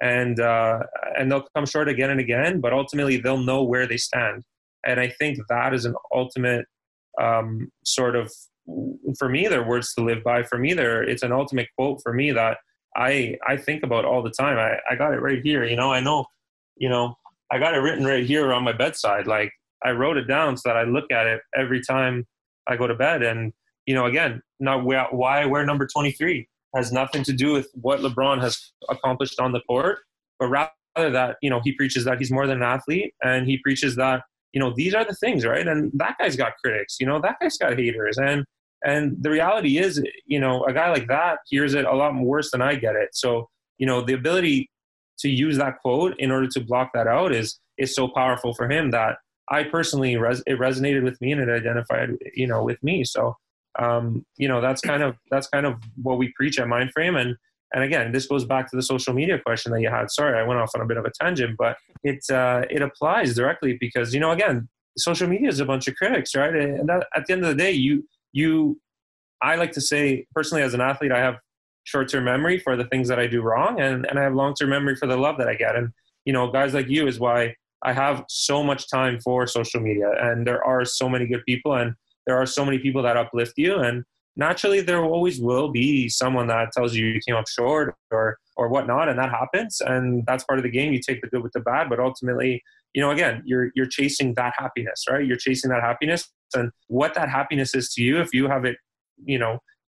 and 0.00 0.40
uh, 0.40 0.80
and 1.18 1.30
they'll 1.30 1.46
come 1.54 1.66
short 1.66 1.88
again 1.88 2.10
and 2.10 2.20
again, 2.20 2.60
but 2.60 2.72
ultimately 2.72 3.18
they'll 3.18 3.36
know 3.38 3.62
where 3.62 3.86
they 3.86 3.96
stand. 3.96 4.42
And 4.84 4.98
I 4.98 5.08
think 5.08 5.38
that 5.48 5.74
is 5.74 5.84
an 5.84 5.94
ultimate 6.14 6.66
um, 7.20 7.70
sort 7.84 8.16
of 8.16 8.32
for 9.18 9.28
me. 9.28 9.46
They're 9.46 9.66
words 9.66 9.92
to 9.94 10.04
live 10.04 10.24
by. 10.24 10.42
For 10.42 10.58
me, 10.58 10.72
there 10.72 11.02
it's 11.02 11.22
an 11.22 11.32
ultimate 11.32 11.68
quote 11.76 12.00
for 12.02 12.12
me 12.12 12.32
that 12.32 12.58
I 12.96 13.36
I 13.46 13.56
think 13.56 13.82
about 13.82 14.04
all 14.04 14.22
the 14.22 14.30
time. 14.30 14.58
I, 14.58 14.78
I 14.90 14.96
got 14.96 15.12
it 15.12 15.20
right 15.20 15.40
here. 15.42 15.64
You 15.64 15.76
know, 15.76 15.92
I 15.92 16.00
know, 16.00 16.24
you 16.76 16.88
know, 16.88 17.16
I 17.50 17.58
got 17.58 17.74
it 17.74 17.78
written 17.78 18.04
right 18.04 18.24
here 18.24 18.52
on 18.52 18.64
my 18.64 18.72
bedside. 18.72 19.26
Like 19.26 19.52
I 19.84 19.90
wrote 19.90 20.16
it 20.16 20.26
down 20.26 20.56
so 20.56 20.68
that 20.68 20.76
I 20.76 20.84
look 20.84 21.10
at 21.12 21.26
it 21.26 21.40
every 21.54 21.82
time 21.82 22.26
I 22.66 22.76
go 22.76 22.86
to 22.86 22.94
bed. 22.94 23.22
And 23.22 23.52
you 23.86 23.94
know, 23.94 24.06
again, 24.06 24.40
not 24.60 24.84
why 24.84 25.42
I 25.42 25.46
wear 25.46 25.66
number 25.66 25.86
23 25.86 26.48
has 26.74 26.92
nothing 26.92 27.22
to 27.24 27.32
do 27.32 27.52
with 27.52 27.68
what 27.74 28.00
LeBron 28.00 28.40
has 28.40 28.72
accomplished 28.88 29.40
on 29.40 29.52
the 29.52 29.60
court, 29.60 30.00
but 30.38 30.48
rather 30.48 30.70
that 30.96 31.36
you 31.42 31.50
know 31.50 31.60
he 31.62 31.72
preaches 31.72 32.04
that 32.04 32.18
he's 32.18 32.30
more 32.30 32.46
than 32.46 32.58
an 32.58 32.62
athlete, 32.62 33.14
and 33.22 33.46
he 33.46 33.58
preaches 33.58 33.96
that 33.96 34.22
you 34.52 34.60
know 34.60 34.72
these 34.74 34.94
are 34.94 35.04
the 35.04 35.14
things, 35.14 35.44
right? 35.44 35.66
And 35.66 35.90
that 35.94 36.16
guy's 36.18 36.36
got 36.36 36.52
critics. 36.64 36.96
You 37.00 37.06
know, 37.06 37.20
that 37.20 37.36
guy's 37.40 37.56
got 37.58 37.78
haters, 37.78 38.18
and 38.18 38.44
and 38.84 39.16
the 39.20 39.30
reality 39.30 39.78
is, 39.78 40.02
you 40.26 40.40
know, 40.40 40.64
a 40.64 40.72
guy 40.72 40.90
like 40.90 41.06
that 41.08 41.40
hears 41.48 41.74
it 41.74 41.84
a 41.84 41.94
lot 41.94 42.14
worse 42.14 42.50
than 42.50 42.62
I 42.62 42.76
get 42.76 42.96
it. 42.96 43.10
So, 43.12 43.48
you 43.78 43.86
know, 43.86 44.00
the 44.02 44.14
ability 44.14 44.70
to 45.18 45.28
use 45.28 45.58
that 45.58 45.80
quote 45.82 46.14
in 46.18 46.30
order 46.30 46.48
to 46.48 46.60
block 46.60 46.90
that 46.94 47.06
out 47.06 47.32
is 47.32 47.58
is 47.78 47.94
so 47.94 48.08
powerful 48.08 48.54
for 48.54 48.70
him 48.70 48.90
that 48.90 49.16
I 49.50 49.64
personally 49.64 50.16
res- 50.16 50.42
it 50.46 50.58
resonated 50.58 51.02
with 51.02 51.20
me 51.20 51.32
and 51.32 51.40
it 51.40 51.48
identified, 51.48 52.10
you 52.34 52.46
know, 52.46 52.62
with 52.62 52.82
me. 52.82 53.04
So, 53.04 53.36
um, 53.78 54.24
you 54.36 54.48
know, 54.48 54.60
that's 54.60 54.80
kind 54.80 55.02
of 55.02 55.16
that's 55.30 55.46
kind 55.48 55.66
of 55.66 55.76
what 56.02 56.18
we 56.18 56.32
preach 56.36 56.58
at 56.58 56.66
Mindframe. 56.66 57.20
And 57.20 57.36
and 57.72 57.84
again, 57.84 58.10
this 58.10 58.26
goes 58.26 58.44
back 58.44 58.68
to 58.70 58.76
the 58.76 58.82
social 58.82 59.14
media 59.14 59.38
question 59.38 59.70
that 59.72 59.80
you 59.80 59.90
had. 59.90 60.10
Sorry, 60.10 60.38
I 60.38 60.42
went 60.42 60.60
off 60.60 60.72
on 60.74 60.80
a 60.80 60.86
bit 60.86 60.96
of 60.96 61.04
a 61.04 61.10
tangent, 61.20 61.56
but 61.56 61.76
it 62.02 62.18
uh, 62.30 62.62
it 62.70 62.82
applies 62.82 63.34
directly 63.34 63.76
because 63.78 64.12
you 64.12 64.20
know, 64.20 64.32
again, 64.32 64.68
social 64.98 65.28
media 65.28 65.48
is 65.48 65.60
a 65.60 65.64
bunch 65.64 65.86
of 65.86 65.94
critics, 65.94 66.34
right? 66.34 66.54
And 66.54 66.88
that, 66.88 67.06
at 67.14 67.26
the 67.26 67.32
end 67.32 67.42
of 67.44 67.48
the 67.48 67.54
day, 67.54 67.72
you 67.72 68.04
you 68.32 68.80
i 69.42 69.54
like 69.54 69.72
to 69.72 69.80
say 69.80 70.26
personally 70.34 70.62
as 70.62 70.74
an 70.74 70.80
athlete 70.80 71.12
i 71.12 71.18
have 71.18 71.36
short-term 71.84 72.24
memory 72.24 72.58
for 72.58 72.76
the 72.76 72.84
things 72.84 73.08
that 73.08 73.18
i 73.18 73.26
do 73.26 73.42
wrong 73.42 73.80
and, 73.80 74.06
and 74.06 74.18
i 74.18 74.22
have 74.22 74.34
long-term 74.34 74.70
memory 74.70 74.96
for 74.96 75.06
the 75.06 75.16
love 75.16 75.36
that 75.38 75.48
i 75.48 75.54
get 75.54 75.76
and 75.76 75.90
you 76.24 76.32
know 76.32 76.50
guys 76.50 76.74
like 76.74 76.88
you 76.88 77.06
is 77.06 77.18
why 77.18 77.54
i 77.82 77.92
have 77.92 78.24
so 78.28 78.62
much 78.62 78.88
time 78.88 79.18
for 79.20 79.46
social 79.46 79.80
media 79.80 80.10
and 80.20 80.46
there 80.46 80.62
are 80.64 80.84
so 80.84 81.08
many 81.08 81.26
good 81.26 81.44
people 81.46 81.74
and 81.74 81.94
there 82.26 82.36
are 82.36 82.46
so 82.46 82.64
many 82.64 82.78
people 82.78 83.02
that 83.02 83.16
uplift 83.16 83.54
you 83.56 83.76
and 83.76 84.04
naturally 84.36 84.80
there 84.80 85.04
always 85.04 85.40
will 85.40 85.70
be 85.70 86.08
someone 86.08 86.46
that 86.46 86.72
tells 86.72 86.94
you 86.94 87.06
you 87.06 87.20
came 87.26 87.36
up 87.36 87.48
short 87.48 87.94
or 88.10 88.38
or 88.56 88.68
whatnot 88.68 89.08
and 89.08 89.18
that 89.18 89.30
happens 89.30 89.80
and 89.80 90.24
that's 90.26 90.44
part 90.44 90.58
of 90.58 90.62
the 90.62 90.70
game. 90.70 90.92
You 90.92 91.00
take 91.00 91.20
the 91.20 91.28
good 91.28 91.42
with 91.42 91.52
the 91.52 91.60
bad 91.60 91.88
but 91.88 92.00
ultimately 92.00 92.62
you 92.94 93.00
know 93.02 93.10
again 93.10 93.42
you're 93.44 93.70
you're 93.74 93.86
chasing 93.86 94.34
that 94.34 94.54
happiness 94.56 95.04
right? 95.08 95.24
You're 95.24 95.36
chasing 95.36 95.70
that 95.70 95.82
happiness 95.82 96.28
and 96.54 96.70
what 96.88 97.14
that 97.14 97.28
happiness 97.28 97.74
is 97.74 97.92
to 97.94 98.02
you 98.02 98.20
if 98.20 98.32
you 98.32 98.48
have 98.48 98.64
it 98.64 98.76
you 99.24 99.38
know 99.38 99.58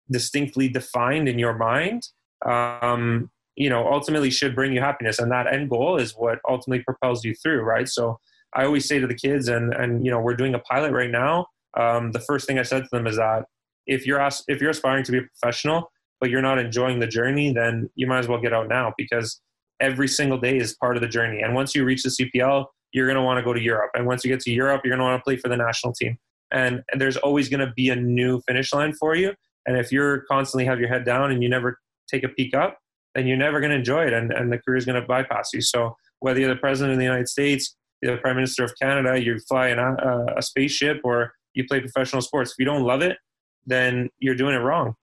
distinctly 0.10 0.68
defined 0.68 1.30
in 1.30 1.40
your 1.40 1.54
mind 1.54 2.02
um, 2.46 3.30
you 3.56 3.70
know 3.70 3.88
ultimately 3.92 4.30
should 4.30 4.56
bring 4.56 4.74
you 4.74 4.82
happiness 4.82 5.20
and 5.20 5.32
that 5.32 5.52
end 5.52 5.70
goal 5.70 5.98
is 5.98 6.14
what 6.14 6.40
ultimately 6.50 6.84
propels 6.84 7.24
you 7.24 7.34
through 7.36 7.62
right? 7.62 7.88
So 7.88 8.20
i 8.54 8.66
always 8.66 8.86
say 8.86 9.00
to 9.00 9.08
the 9.08 9.16
kids 9.16 9.48
and 9.48 9.74
and 9.74 10.06
you 10.06 10.12
know 10.12 10.20
we're 10.20 10.36
doing 10.36 10.56
a 10.56 10.60
pilot 10.60 10.92
right 10.92 11.12
now 11.12 11.46
um, 11.78 12.12
the 12.12 12.20
first 12.20 12.48
thing 12.48 12.60
i 12.60 12.64
said 12.64 12.84
to 12.84 12.90
them 12.92 13.08
is 13.08 13.18
that 13.18 13.46
if 13.88 14.06
you're 14.06 14.22
if 14.48 14.62
you're 14.62 14.72
aspiring 14.72 15.04
to 15.04 15.12
be 15.12 15.20
a 15.20 15.22
professional 15.22 15.92
but 16.20 16.30
you're 16.30 16.42
not 16.42 16.60
enjoying 16.60 17.00
the 17.00 17.08
journey 17.08 17.54
then 17.54 17.90
you 17.96 18.08
might 18.08 18.20
as 18.20 18.28
well 18.28 18.40
get 18.40 18.54
out 18.54 18.68
now 18.68 18.94
because 18.98 19.42
every 19.80 20.08
single 20.08 20.38
day 20.38 20.58
is 20.58 20.76
part 20.76 20.96
of 20.96 21.02
the 21.02 21.08
journey 21.08 21.42
and 21.42 21.56
once 21.56 21.74
you 21.74 21.84
reach 21.84 22.04
the 22.04 22.10
cpl 22.10 22.66
you're 22.94 23.08
going 23.08 23.16
to 23.16 23.24
want 23.24 23.38
to 23.38 23.44
go 23.44 23.54
to 23.54 23.62
europe 23.62 23.92
and 23.94 24.06
once 24.06 24.24
you 24.24 24.30
get 24.30 24.40
to 24.40 24.52
europe 24.52 24.82
you're 24.84 24.92
going 24.92 25.00
to 25.00 25.06
want 25.06 25.20
to 25.20 25.24
play 25.24 25.36
for 25.36 25.50
the 25.50 25.58
national 25.58 25.94
team 25.94 26.18
and, 26.52 26.84
and 26.92 27.00
there's 27.00 27.18
always 27.18 27.50
going 27.50 27.66
to 27.66 27.74
be 27.76 27.90
a 27.90 27.96
new 27.96 28.42
finish 28.42 28.74
line 28.74 28.94
for 28.94 29.16
you. 29.16 29.34
And 29.66 29.78
if 29.78 29.92
you're 29.92 30.22
constantly 30.22 30.66
have 30.66 30.80
your 30.80 30.90
head 30.90 31.06
down 31.06 31.32
and 31.32 31.42
you 31.42 31.50
never 31.50 31.80
take 32.10 32.24
a 32.24 32.30
peek 32.30 32.54
up, 32.54 32.78
then 33.16 33.28
you're 33.28 33.38
never 33.38 33.60
going 33.60 33.72
to 33.72 33.78
enjoy 33.78 34.06
it, 34.06 34.14
and, 34.14 34.32
and 34.32 34.52
the 34.52 34.58
career 34.58 34.78
is 34.78 34.86
going 34.86 35.00
to 35.00 35.06
bypass 35.06 35.50
you. 35.54 35.60
So 35.60 35.98
whether 36.20 36.40
you're 36.40 36.54
the 36.54 36.60
president 36.60 36.94
of 36.94 36.98
the 36.98 37.04
United 37.04 37.28
States, 37.28 37.76
you're 38.02 38.16
the 38.16 38.22
prime 38.22 38.36
minister 38.36 38.64
of 38.64 38.74
Canada, 38.82 39.22
you 39.22 39.38
fly 39.50 39.68
in 39.68 39.80
a, 39.80 40.26
a 40.38 40.42
spaceship, 40.42 41.02
or 41.04 41.34
you 41.54 41.66
play 41.68 41.80
professional 41.80 42.22
sports, 42.22 42.52
if 42.52 42.60
you 42.60 42.66
don't 42.66 42.84
love 42.84 43.02
it, 43.02 43.18
then 43.66 44.10
you're 44.20 44.36
doing 44.36 44.56
it 44.56 44.60
wrong 44.60 44.96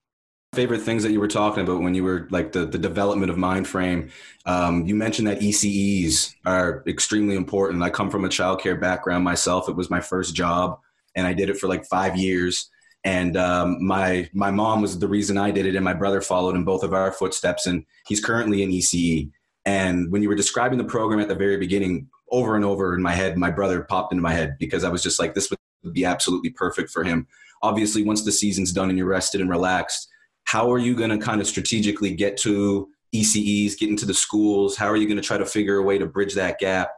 favorite 0.55 0.81
things 0.81 1.03
that 1.03 1.13
you 1.13 1.21
were 1.21 1.29
talking 1.29 1.63
about 1.63 1.83
when 1.83 1.95
you 1.95 2.03
were 2.03 2.27
like 2.31 2.53
the, 2.53 2.65
the 2.65 2.79
development 2.79 3.31
of 3.31 3.37
mindframe 3.37 4.11
um, 4.47 4.87
you 4.87 4.95
mentioned 4.95 5.29
that 5.29 5.41
eces 5.41 6.35
are 6.47 6.83
extremely 6.87 7.37
important 7.37 7.83
i 7.83 7.91
come 7.91 8.09
from 8.09 8.25
a 8.25 8.29
childcare 8.29 8.81
background 8.81 9.23
myself 9.23 9.69
it 9.69 9.77
was 9.77 9.91
my 9.91 10.01
first 10.01 10.35
job 10.35 10.81
and 11.19 11.27
I 11.27 11.33
did 11.33 11.51
it 11.51 11.59
for 11.59 11.69
like 11.69 11.85
five 11.85 12.17
years. 12.17 12.71
And 13.05 13.37
um, 13.37 13.85
my 13.85 14.29
my 14.33 14.51
mom 14.51 14.81
was 14.81 14.99
the 14.99 15.09
reason 15.09 15.37
I 15.37 15.51
did 15.51 15.67
it, 15.67 15.75
and 15.75 15.85
my 15.85 15.95
brother 15.95 16.21
followed 16.21 16.57
in 16.57 16.65
both 16.65 16.83
of 16.83 16.93
our 16.93 17.13
footsteps. 17.13 17.67
And 17.67 17.85
he's 18.07 18.25
currently 18.25 18.63
in 18.63 18.71
ECE. 18.71 19.31
And 19.65 20.11
when 20.11 20.23
you 20.23 20.29
were 20.29 20.35
describing 20.35 20.79
the 20.79 20.85
program 20.85 21.21
at 21.21 21.29
the 21.29 21.35
very 21.35 21.57
beginning, 21.57 22.09
over 22.31 22.57
and 22.57 22.65
over 22.65 22.95
in 22.95 23.03
my 23.03 23.13
head, 23.13 23.37
my 23.37 23.51
brother 23.51 23.83
popped 23.83 24.13
into 24.13 24.23
my 24.23 24.33
head 24.33 24.57
because 24.59 24.85
I 24.85 24.89
was 24.89 25.03
just 25.03 25.19
like, 25.19 25.35
this 25.35 25.51
would 25.83 25.95
be 25.95 26.05
absolutely 26.05 26.51
perfect 26.51 26.91
for 26.91 27.05
him. 27.05 27.27
Obviously, 27.63 28.03
once 28.03 28.25
the 28.25 28.33
season's 28.33 28.73
done 28.73 28.89
and 28.89 28.99
you're 28.99 29.07
rested 29.07 29.41
and 29.41 29.51
relaxed, 29.51 30.09
how 30.45 30.71
are 30.73 30.79
you 30.79 30.95
going 30.95 31.11
to 31.11 31.19
kind 31.19 31.41
of 31.41 31.47
strategically 31.47 32.15
get 32.15 32.37
to 32.39 32.89
ECEs, 33.15 33.79
get 33.79 33.89
into 33.89 34.07
the 34.07 34.15
schools? 34.15 34.77
How 34.77 34.87
are 34.87 34.97
you 34.97 35.07
going 35.07 35.21
to 35.21 35.27
try 35.27 35.39
to 35.39 35.47
figure 35.47 35.77
a 35.77 35.83
way 35.83 35.99
to 35.99 36.07
bridge 36.07 36.35
that 36.35 36.59
gap? 36.59 36.91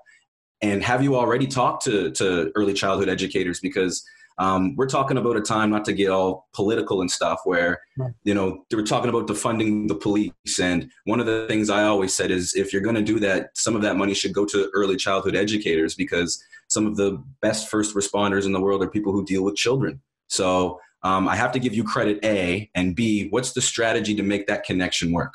And 0.63 0.83
have 0.85 1.03
you 1.03 1.17
already 1.17 1.47
talked 1.47 1.85
to, 1.85 2.11
to 2.13 2.53
early 2.55 2.75
childhood 2.75 3.09
educators? 3.09 3.61
Because 3.61 4.05
um, 4.39 4.75
we're 4.77 4.89
talking 4.89 5.19
about 5.19 5.37
a 5.37 5.41
time, 5.41 5.71
not 5.71 5.85
to 5.87 5.93
get 5.93 6.11
all 6.11 6.49
political 6.55 7.01
and 7.01 7.11
stuff, 7.11 7.41
where, 7.45 7.81
you 8.25 8.35
know, 8.35 8.65
they 8.71 8.77
were 8.77 8.83
talking 8.83 9.11
about 9.11 9.27
defunding 9.27 9.89
the 9.89 9.95
police. 9.95 10.33
And 10.61 10.91
one 11.05 11.21
of 11.21 11.27
the 11.27 11.47
things 11.47 11.71
I 11.71 11.85
always 11.85 12.15
said 12.15 12.31
is 12.31 12.55
if 12.55 12.73
you're 12.73 12.83
going 12.83 12.95
to 12.97 13.03
do 13.03 13.19
that, 13.21 13.51
some 13.55 13.77
of 13.77 13.83
that 13.83 13.97
money 13.97 14.15
should 14.15 14.33
go 14.33 14.47
to 14.47 14.71
early 14.73 14.97
childhood 14.97 15.37
educators 15.37 15.95
because 15.95 16.43
some 16.71 16.87
of 16.87 16.97
the 16.97 17.23
best 17.43 17.69
first 17.69 17.95
responders 17.95 18.47
in 18.47 18.53
the 18.53 18.61
world 18.61 18.83
are 18.83 18.89
people 18.89 19.13
who 19.13 19.25
deal 19.25 19.43
with 19.43 19.57
children. 19.57 20.01
So 20.29 20.81
um, 21.03 21.29
I 21.29 21.37
have 21.37 21.53
to 21.53 21.59
give 21.59 21.75
you 21.75 21.83
credit, 21.85 22.25
A, 22.25 22.71
and 22.75 22.95
B, 22.95 23.29
what's 23.29 23.53
the 23.53 23.61
strategy 23.61 24.15
to 24.15 24.23
make 24.23 24.47
that 24.47 24.65
connection 24.65 25.13
work? 25.13 25.35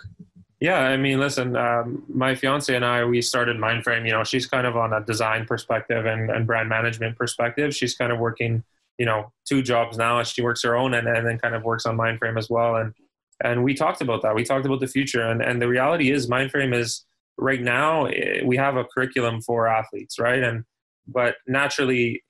Yeah, 0.62 0.80
I 0.80 0.96
mean, 0.96 1.20
listen, 1.20 1.58
um, 1.58 2.04
my 2.08 2.34
fiance 2.34 2.74
and 2.74 2.86
I, 2.86 3.04
we 3.04 3.22
started 3.22 3.58
Mindframe. 3.58 4.06
You 4.06 4.14
know, 4.14 4.24
she's 4.24 4.48
kind 4.48 4.66
of 4.66 4.78
on 4.78 4.94
a 4.94 5.02
design 5.02 5.46
perspective 5.46 6.06
and, 6.06 6.32
and 6.32 6.48
brand 6.48 6.70
management 6.70 7.18
perspective. 7.18 7.76
She's 7.76 7.96
kind 7.96 8.12
of 8.12 8.20
working, 8.20 8.64
you 8.98 9.06
know, 9.06 9.34
two 9.46 9.62
jobs 9.62 9.98
now. 9.98 10.24
She 10.24 10.42
works 10.42 10.64
her 10.64 10.78
own 10.78 10.94
and, 10.94 11.08
and 11.08 11.28
then 11.28 11.38
kind 11.40 11.56
of 11.56 11.64
works 11.64 11.86
on 11.86 11.98
Mindframe 11.98 12.38
as 12.38 12.50
well. 12.50 12.78
And 12.78 12.94
and 13.44 13.66
we 13.66 13.74
talked 13.74 14.00
about 14.00 14.22
that. 14.22 14.34
We 14.34 14.46
talked 14.46 14.66
about 14.66 14.80
the 14.80 14.88
future. 14.88 15.24
And 15.24 15.42
and 15.42 15.62
the 15.62 15.68
reality 15.68 16.10
is, 16.10 16.30
Mindframe 16.30 16.74
is 16.74 17.04
right 17.38 17.62
now 17.62 18.06
eh, 18.06 18.42
we 18.46 18.56
have 18.56 18.78
a 18.78 18.86
curriculum 18.86 19.42
for 19.42 19.68
athletes, 19.68 20.18
right? 20.18 20.42
And 20.42 20.64
but 21.08 21.36
naturally, 21.48 22.24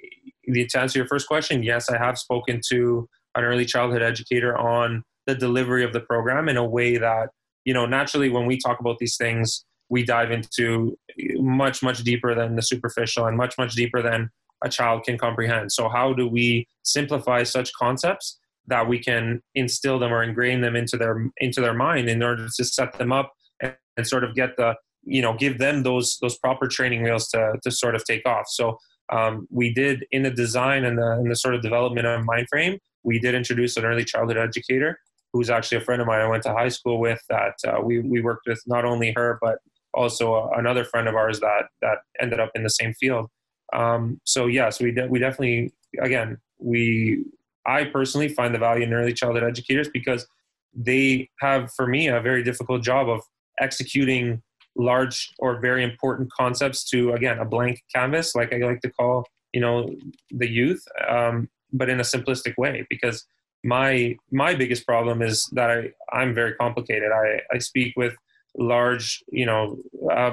to 0.47 0.79
answer 0.79 0.99
your 0.99 1.07
first 1.07 1.27
question, 1.27 1.63
yes, 1.63 1.89
I 1.89 1.97
have 1.97 2.17
spoken 2.17 2.61
to 2.69 3.07
an 3.35 3.43
early 3.43 3.65
childhood 3.65 4.01
educator 4.01 4.57
on 4.57 5.03
the 5.25 5.35
delivery 5.35 5.83
of 5.83 5.91
the 5.91 5.99
program 5.99 6.47
in 6.47 6.57
a 6.57 6.65
way 6.65 6.97
that 6.97 7.29
you 7.65 7.73
know, 7.73 7.85
naturally 7.85 8.29
when 8.29 8.45
we 8.45 8.57
talk 8.57 8.79
about 8.79 8.99
these 8.99 9.17
things, 9.17 9.65
we 9.89 10.03
dive 10.03 10.31
into 10.31 10.97
much, 11.37 11.83
much 11.83 12.03
deeper 12.03 12.33
than 12.33 12.55
the 12.55 12.61
superficial 12.61 13.25
and 13.25 13.35
much, 13.35 13.57
much 13.57 13.73
deeper 13.73 14.01
than 14.01 14.29
a 14.63 14.69
child 14.69 15.03
can 15.03 15.17
comprehend. 15.17 15.71
So, 15.71 15.89
how 15.89 16.13
do 16.13 16.27
we 16.27 16.67
simplify 16.83 17.43
such 17.43 17.73
concepts 17.73 18.39
that 18.67 18.87
we 18.87 18.99
can 18.99 19.41
instill 19.53 19.99
them 19.99 20.13
or 20.13 20.23
ingrain 20.23 20.61
them 20.61 20.75
into 20.75 20.97
their 20.97 21.27
into 21.37 21.59
their 21.61 21.73
mind 21.73 22.07
in 22.07 22.23
order 22.23 22.47
to 22.55 22.63
set 22.63 22.97
them 22.97 23.11
up 23.11 23.33
and, 23.59 23.75
and 23.97 24.07
sort 24.07 24.23
of 24.23 24.33
get 24.33 24.55
the 24.57 24.75
you 25.05 25.21
know 25.21 25.33
give 25.33 25.57
them 25.57 25.83
those 25.83 26.17
those 26.21 26.37
proper 26.37 26.67
training 26.67 27.03
wheels 27.03 27.27
to 27.29 27.53
to 27.63 27.71
sort 27.71 27.95
of 27.95 28.03
take 28.05 28.25
off. 28.25 28.45
So 28.49 28.77
um, 29.11 29.47
we 29.51 29.73
did 29.73 30.05
in 30.11 30.23
the 30.23 30.31
design 30.31 30.83
and 30.83 30.97
the, 30.97 31.23
the 31.27 31.35
sort 31.35 31.55
of 31.55 31.61
development 31.61 32.07
of 32.07 32.21
Mindframe, 32.21 32.79
we 33.03 33.19
did 33.19 33.35
introduce 33.35 33.77
an 33.77 33.85
early 33.85 34.03
childhood 34.03 34.37
educator 34.37 34.99
who's 35.31 35.49
actually 35.49 35.77
a 35.77 35.81
friend 35.81 36.01
of 36.01 36.07
mine 36.07 36.21
I 36.21 36.27
went 36.27 36.43
to 36.43 36.53
high 36.53 36.69
school 36.69 36.99
with 36.99 37.21
that 37.29 37.55
uh, 37.67 37.81
we, 37.83 37.99
we 37.99 38.21
worked 38.21 38.47
with 38.47 38.61
not 38.67 38.85
only 38.85 39.11
her, 39.15 39.37
but 39.41 39.59
also 39.93 40.49
another 40.55 40.85
friend 40.85 41.07
of 41.07 41.15
ours 41.15 41.39
that, 41.41 41.65
that 41.81 41.99
ended 42.21 42.39
up 42.39 42.51
in 42.55 42.63
the 42.63 42.69
same 42.69 42.93
field. 42.93 43.29
Um, 43.73 44.19
so 44.23 44.47
yes, 44.47 44.79
we, 44.79 44.91
de- 44.91 45.07
we 45.07 45.19
definitely, 45.19 45.73
again, 46.01 46.37
we, 46.57 47.25
I 47.67 47.83
personally 47.85 48.29
find 48.29 48.55
the 48.55 48.59
value 48.59 48.83
in 48.83 48.93
early 48.93 49.13
childhood 49.13 49.43
educators 49.43 49.89
because 49.89 50.25
they 50.73 51.29
have, 51.41 51.71
for 51.73 51.85
me, 51.85 52.07
a 52.07 52.21
very 52.21 52.43
difficult 52.43 52.81
job 52.81 53.09
of 53.09 53.21
executing 53.59 54.41
large 54.75 55.31
or 55.39 55.59
very 55.59 55.83
important 55.83 56.31
concepts 56.31 56.83
to, 56.89 57.13
again, 57.13 57.39
a 57.39 57.45
blank 57.45 57.83
canvas, 57.93 58.35
like 58.35 58.53
I 58.53 58.57
like 58.57 58.81
to 58.81 58.91
call, 58.91 59.25
you 59.53 59.61
know, 59.61 59.89
the 60.31 60.49
youth, 60.49 60.83
um, 61.07 61.49
but 61.71 61.89
in 61.89 61.99
a 61.99 62.03
simplistic 62.03 62.57
way, 62.57 62.85
because 62.89 63.25
my 63.63 64.15
my 64.31 64.53
biggest 64.53 64.85
problem 64.85 65.21
is 65.21 65.49
that 65.53 65.71
I 65.71 65.89
I'm 66.13 66.33
very 66.33 66.53
complicated. 66.53 67.11
I 67.11 67.41
I 67.53 67.57
speak 67.57 67.93
with 67.97 68.15
large, 68.57 69.23
you 69.31 69.45
know, 69.45 69.77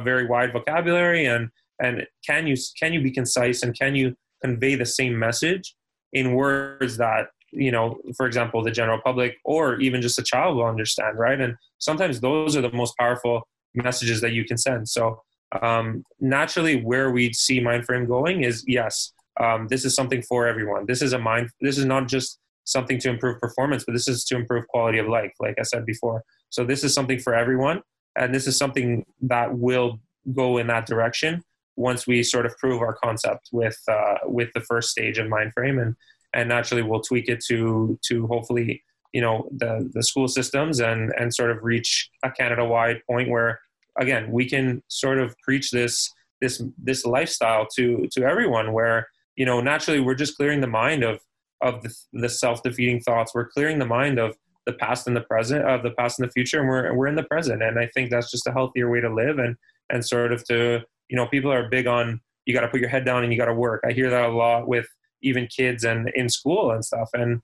very 0.05 0.26
wide 0.26 0.53
vocabulary, 0.53 1.24
and 1.24 1.49
and 1.80 2.07
can 2.26 2.47
you 2.47 2.57
can 2.78 2.93
you 2.93 3.01
be 3.01 3.11
concise 3.11 3.62
and 3.62 3.76
can 3.78 3.95
you 3.95 4.14
convey 4.43 4.74
the 4.74 4.86
same 4.86 5.18
message 5.18 5.74
in 6.12 6.34
words 6.34 6.99
that 6.99 7.28
you 7.53 7.70
know, 7.70 7.99
for 8.16 8.26
example, 8.26 8.62
the 8.62 8.70
general 8.70 8.99
public 9.05 9.36
or 9.45 9.78
even 9.80 10.01
just 10.01 10.18
a 10.18 10.22
child 10.22 10.57
will 10.57 10.66
understand, 10.66 11.18
right? 11.18 11.38
And 11.38 11.57
sometimes 11.78 12.20
those 12.20 12.57
are 12.57 12.62
the 12.62 12.72
most 12.72 12.97
powerful 12.97 13.47
messages 13.75 14.20
that 14.20 14.33
you 14.33 14.45
can 14.45 14.59
send. 14.59 14.89
So 14.89 15.23
um, 15.61 16.05
naturally, 16.20 16.83
where 16.83 17.11
we 17.11 17.33
see 17.33 17.61
Mindframe 17.61 18.07
going 18.07 18.45
is 18.45 18.64
yes, 18.66 19.12
um, 19.41 19.68
this 19.68 19.85
is 19.85 19.95
something 19.95 20.23
for 20.23 20.47
everyone. 20.47 20.87
This 20.87 21.03
is 21.03 21.12
a 21.12 21.18
mind. 21.18 21.51
This 21.61 21.79
is 21.79 21.85
not 21.85 22.09
just 22.09 22.39
something 22.64 22.99
to 23.01 23.11
improve 23.11 23.41
performance, 23.41 23.85
but 23.85 23.93
this 23.93 24.09
is 24.09 24.25
to 24.25 24.37
improve 24.37 24.66
quality 24.68 24.99
of 24.99 25.09
life, 25.09 25.33
like 25.41 25.57
I 25.59 25.62
said 25.62 25.85
before. 25.85 26.23
So 26.51 26.64
this 26.64 26.85
is 26.85 26.95
something 26.95 27.18
for 27.18 27.35
everyone, 27.35 27.83
and 28.16 28.35
this 28.35 28.47
is 28.47 28.57
something 28.57 29.05
that 29.23 29.57
will 29.57 30.01
go 30.33 30.59
in 30.59 30.68
that 30.68 30.87
direction 30.87 31.43
once 31.77 32.07
we 32.07 32.23
sort 32.23 32.47
of 32.47 32.57
prove 32.59 32.81
our 32.81 32.95
concept 33.03 33.49
with 33.53 33.79
uh, 33.89 34.18
with 34.25 34.51
the 34.55 34.61
first 34.61 34.91
stage 34.91 35.18
of 35.18 35.27
Mindframe, 35.29 35.83
and 35.83 35.97
and 36.33 36.49
naturally 36.49 36.83
we'll 36.83 37.01
tweak 37.01 37.29
it 37.29 37.43
to 37.49 37.99
to 38.09 38.27
hopefully 38.27 38.83
you 39.12 39.20
know 39.20 39.48
the 39.56 39.90
the 39.94 40.02
school 40.02 40.28
systems 40.28 40.80
and 40.80 41.12
and 41.18 41.34
sort 41.34 41.50
of 41.50 41.58
reach 41.62 42.10
a 42.22 42.30
Canada 42.30 42.64
wide 42.64 43.00
point 43.08 43.28
where 43.30 43.60
again 43.98 44.30
we 44.30 44.48
can 44.48 44.82
sort 44.88 45.18
of 45.18 45.34
preach 45.44 45.70
this 45.70 46.10
this 46.40 46.62
this 46.82 47.04
lifestyle 47.04 47.66
to 47.76 48.06
to 48.12 48.24
everyone 48.24 48.72
where 48.72 49.06
you 49.36 49.44
know 49.44 49.60
naturally 49.60 50.00
we're 50.00 50.14
just 50.14 50.36
clearing 50.36 50.60
the 50.60 50.66
mind 50.66 51.02
of 51.02 51.20
of 51.60 51.82
the, 51.82 51.94
the 52.12 52.28
self-defeating 52.28 53.00
thoughts. 53.00 53.32
We're 53.34 53.48
clearing 53.48 53.78
the 53.78 53.86
mind 53.86 54.18
of 54.18 54.36
the 54.66 54.72
past 54.72 55.06
and 55.06 55.16
the 55.16 55.22
present 55.22 55.64
of 55.64 55.82
the 55.82 55.92
past 55.92 56.18
and 56.18 56.28
the 56.28 56.32
future 56.32 56.60
and 56.60 56.68
we're 56.68 56.94
we're 56.94 57.06
in 57.06 57.16
the 57.16 57.24
present. 57.24 57.62
And 57.62 57.78
i 57.78 57.86
think 57.94 58.10
that's 58.10 58.30
just 58.30 58.46
a 58.46 58.52
healthier 58.52 58.90
way 58.90 59.00
to 59.00 59.12
live 59.12 59.38
and 59.38 59.56
and 59.90 60.04
sort 60.04 60.32
of 60.32 60.44
to 60.48 60.80
you 61.08 61.16
know 61.16 61.26
people 61.26 61.52
are 61.52 61.68
big 61.68 61.86
on 61.86 62.20
you 62.46 62.54
got 62.54 62.62
to 62.62 62.68
put 62.68 62.80
your 62.80 62.88
head 62.88 63.04
down 63.04 63.22
and 63.22 63.32
you 63.32 63.38
got 63.38 63.46
to 63.46 63.54
work. 63.54 63.82
I 63.86 63.92
hear 63.92 64.10
that 64.10 64.28
a 64.28 64.32
lot 64.32 64.66
with 64.66 64.86
even 65.22 65.46
kids 65.46 65.84
and 65.84 66.10
in 66.14 66.28
school 66.28 66.70
and 66.72 66.84
stuff. 66.84 67.08
And 67.14 67.40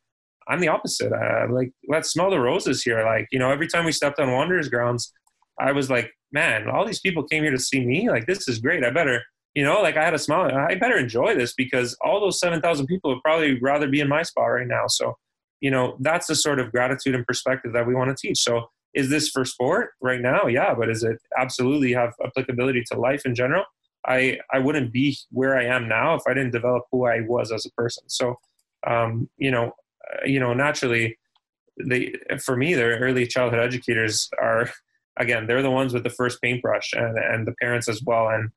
i'm 0.49 0.61
the 0.61 0.69
opposite. 0.69 1.13
Uh, 1.13 1.47
like 1.51 1.71
let's 1.89 2.11
smell 2.11 2.31
the 2.31 2.41
roses 2.41 2.83
here. 2.83 3.05
Like 3.05 3.27
you 3.31 3.39
know 3.39 3.51
every 3.51 3.69
time 3.69 3.85
we 3.85 3.93
stepped 3.93 4.19
on 4.19 4.33
wanderers 4.33 4.69
grounds 4.69 5.13
i 5.61 5.73
was 5.73 5.91
like 5.91 6.13
man 6.31 6.69
all 6.69 6.87
these 6.87 7.01
people 7.01 7.25
came 7.25 7.43
here 7.43 7.53
to 7.53 7.59
see 7.59 7.85
me? 7.85 8.09
Like 8.11 8.27
this 8.27 8.49
is 8.49 8.59
great. 8.59 8.85
I 8.85 8.91
better 8.91 9.23
you 9.55 9.65
know 9.65 9.81
like 9.81 9.97
i 9.97 10.05
had 10.05 10.15
a 10.15 10.19
smile. 10.19 10.55
I 10.55 10.75
better 10.75 10.99
enjoy 10.99 11.35
this 11.35 11.55
because 11.55 11.97
all 12.05 12.21
those 12.21 12.41
7000 12.41 12.87
people 12.87 13.13
would 13.13 13.23
probably 13.23 13.59
rather 13.61 13.89
be 13.89 14.01
in 14.01 14.09
my 14.09 14.23
spot 14.23 14.47
right 14.47 14.67
now. 14.67 14.87
So 14.89 15.15
you 15.61 15.71
know 15.71 15.97
that's 16.01 16.27
the 16.27 16.35
sort 16.35 16.61
of 16.61 16.71
gratitude 16.71 17.15
and 17.15 17.27
perspective 17.27 17.73
that 17.73 17.87
we 17.87 17.95
want 17.95 18.17
to 18.17 18.29
teach. 18.29 18.39
So 18.39 18.69
is 18.95 19.11
this 19.11 19.29
for 19.29 19.45
sport 19.45 19.91
right 20.01 20.21
now? 20.21 20.47
Yeah, 20.47 20.75
but 20.75 20.89
is 20.89 21.03
it 21.03 21.19
absolutely 21.39 21.93
have 21.93 22.13
applicability 22.25 22.85
to 22.91 22.99
life 22.99 23.23
in 23.25 23.35
general? 23.35 23.65
I 24.07 24.39
I 24.53 24.59
wouldn't 24.59 24.93
be 24.93 25.17
where 25.31 25.57
I 25.57 25.65
am 25.65 25.89
now 25.89 26.15
if 26.15 26.23
I 26.27 26.35
didn't 26.35 26.53
develop 26.53 26.85
who 26.91 27.07
I 27.07 27.21
was 27.21 27.53
as 27.53 27.67
a 27.67 27.71
person. 27.73 28.05
So, 28.09 28.37
um, 28.87 29.29
you 29.37 29.51
know, 29.51 29.73
uh, 30.13 30.25
you 30.25 30.41
know, 30.41 30.55
naturally, 30.55 31.19
they 31.85 32.15
for 32.43 32.57
me, 32.57 32.75
the 32.75 32.85
early 32.85 33.27
childhood 33.27 33.61
educators 33.61 34.29
are 34.41 34.71
again 35.19 35.47
they're 35.47 35.63
the 35.63 35.71
ones 35.71 35.93
with 35.93 36.05
the 36.05 36.11
first 36.11 36.41
paintbrush 36.43 36.93
and 36.93 37.19
and 37.19 37.47
the 37.47 37.55
parents 37.61 37.89
as 37.89 38.03
well. 38.05 38.29
And 38.29 38.51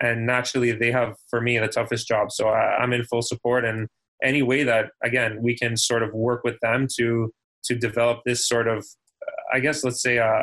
and 0.00 0.26
naturally 0.26 0.72
they 0.72 0.90
have 0.92 1.14
for 1.30 1.40
me 1.40 1.58
the 1.58 1.68
toughest 1.68 2.06
job. 2.06 2.30
So 2.32 2.48
I, 2.48 2.76
i'm 2.78 2.92
in 2.92 3.04
full 3.04 3.22
support. 3.22 3.64
And 3.64 3.88
any 4.22 4.42
way 4.42 4.62
that 4.64 4.90
again 5.02 5.42
we 5.42 5.56
can 5.56 5.76
sort 5.76 6.02
of 6.02 6.12
work 6.12 6.42
with 6.44 6.58
them 6.60 6.86
to 6.96 7.32
to 7.64 7.74
develop 7.74 8.20
this 8.24 8.46
sort 8.46 8.68
of 8.68 8.84
I 9.52 9.60
guess 9.60 9.84
let's 9.84 10.02
say 10.02 10.18
uh, 10.18 10.42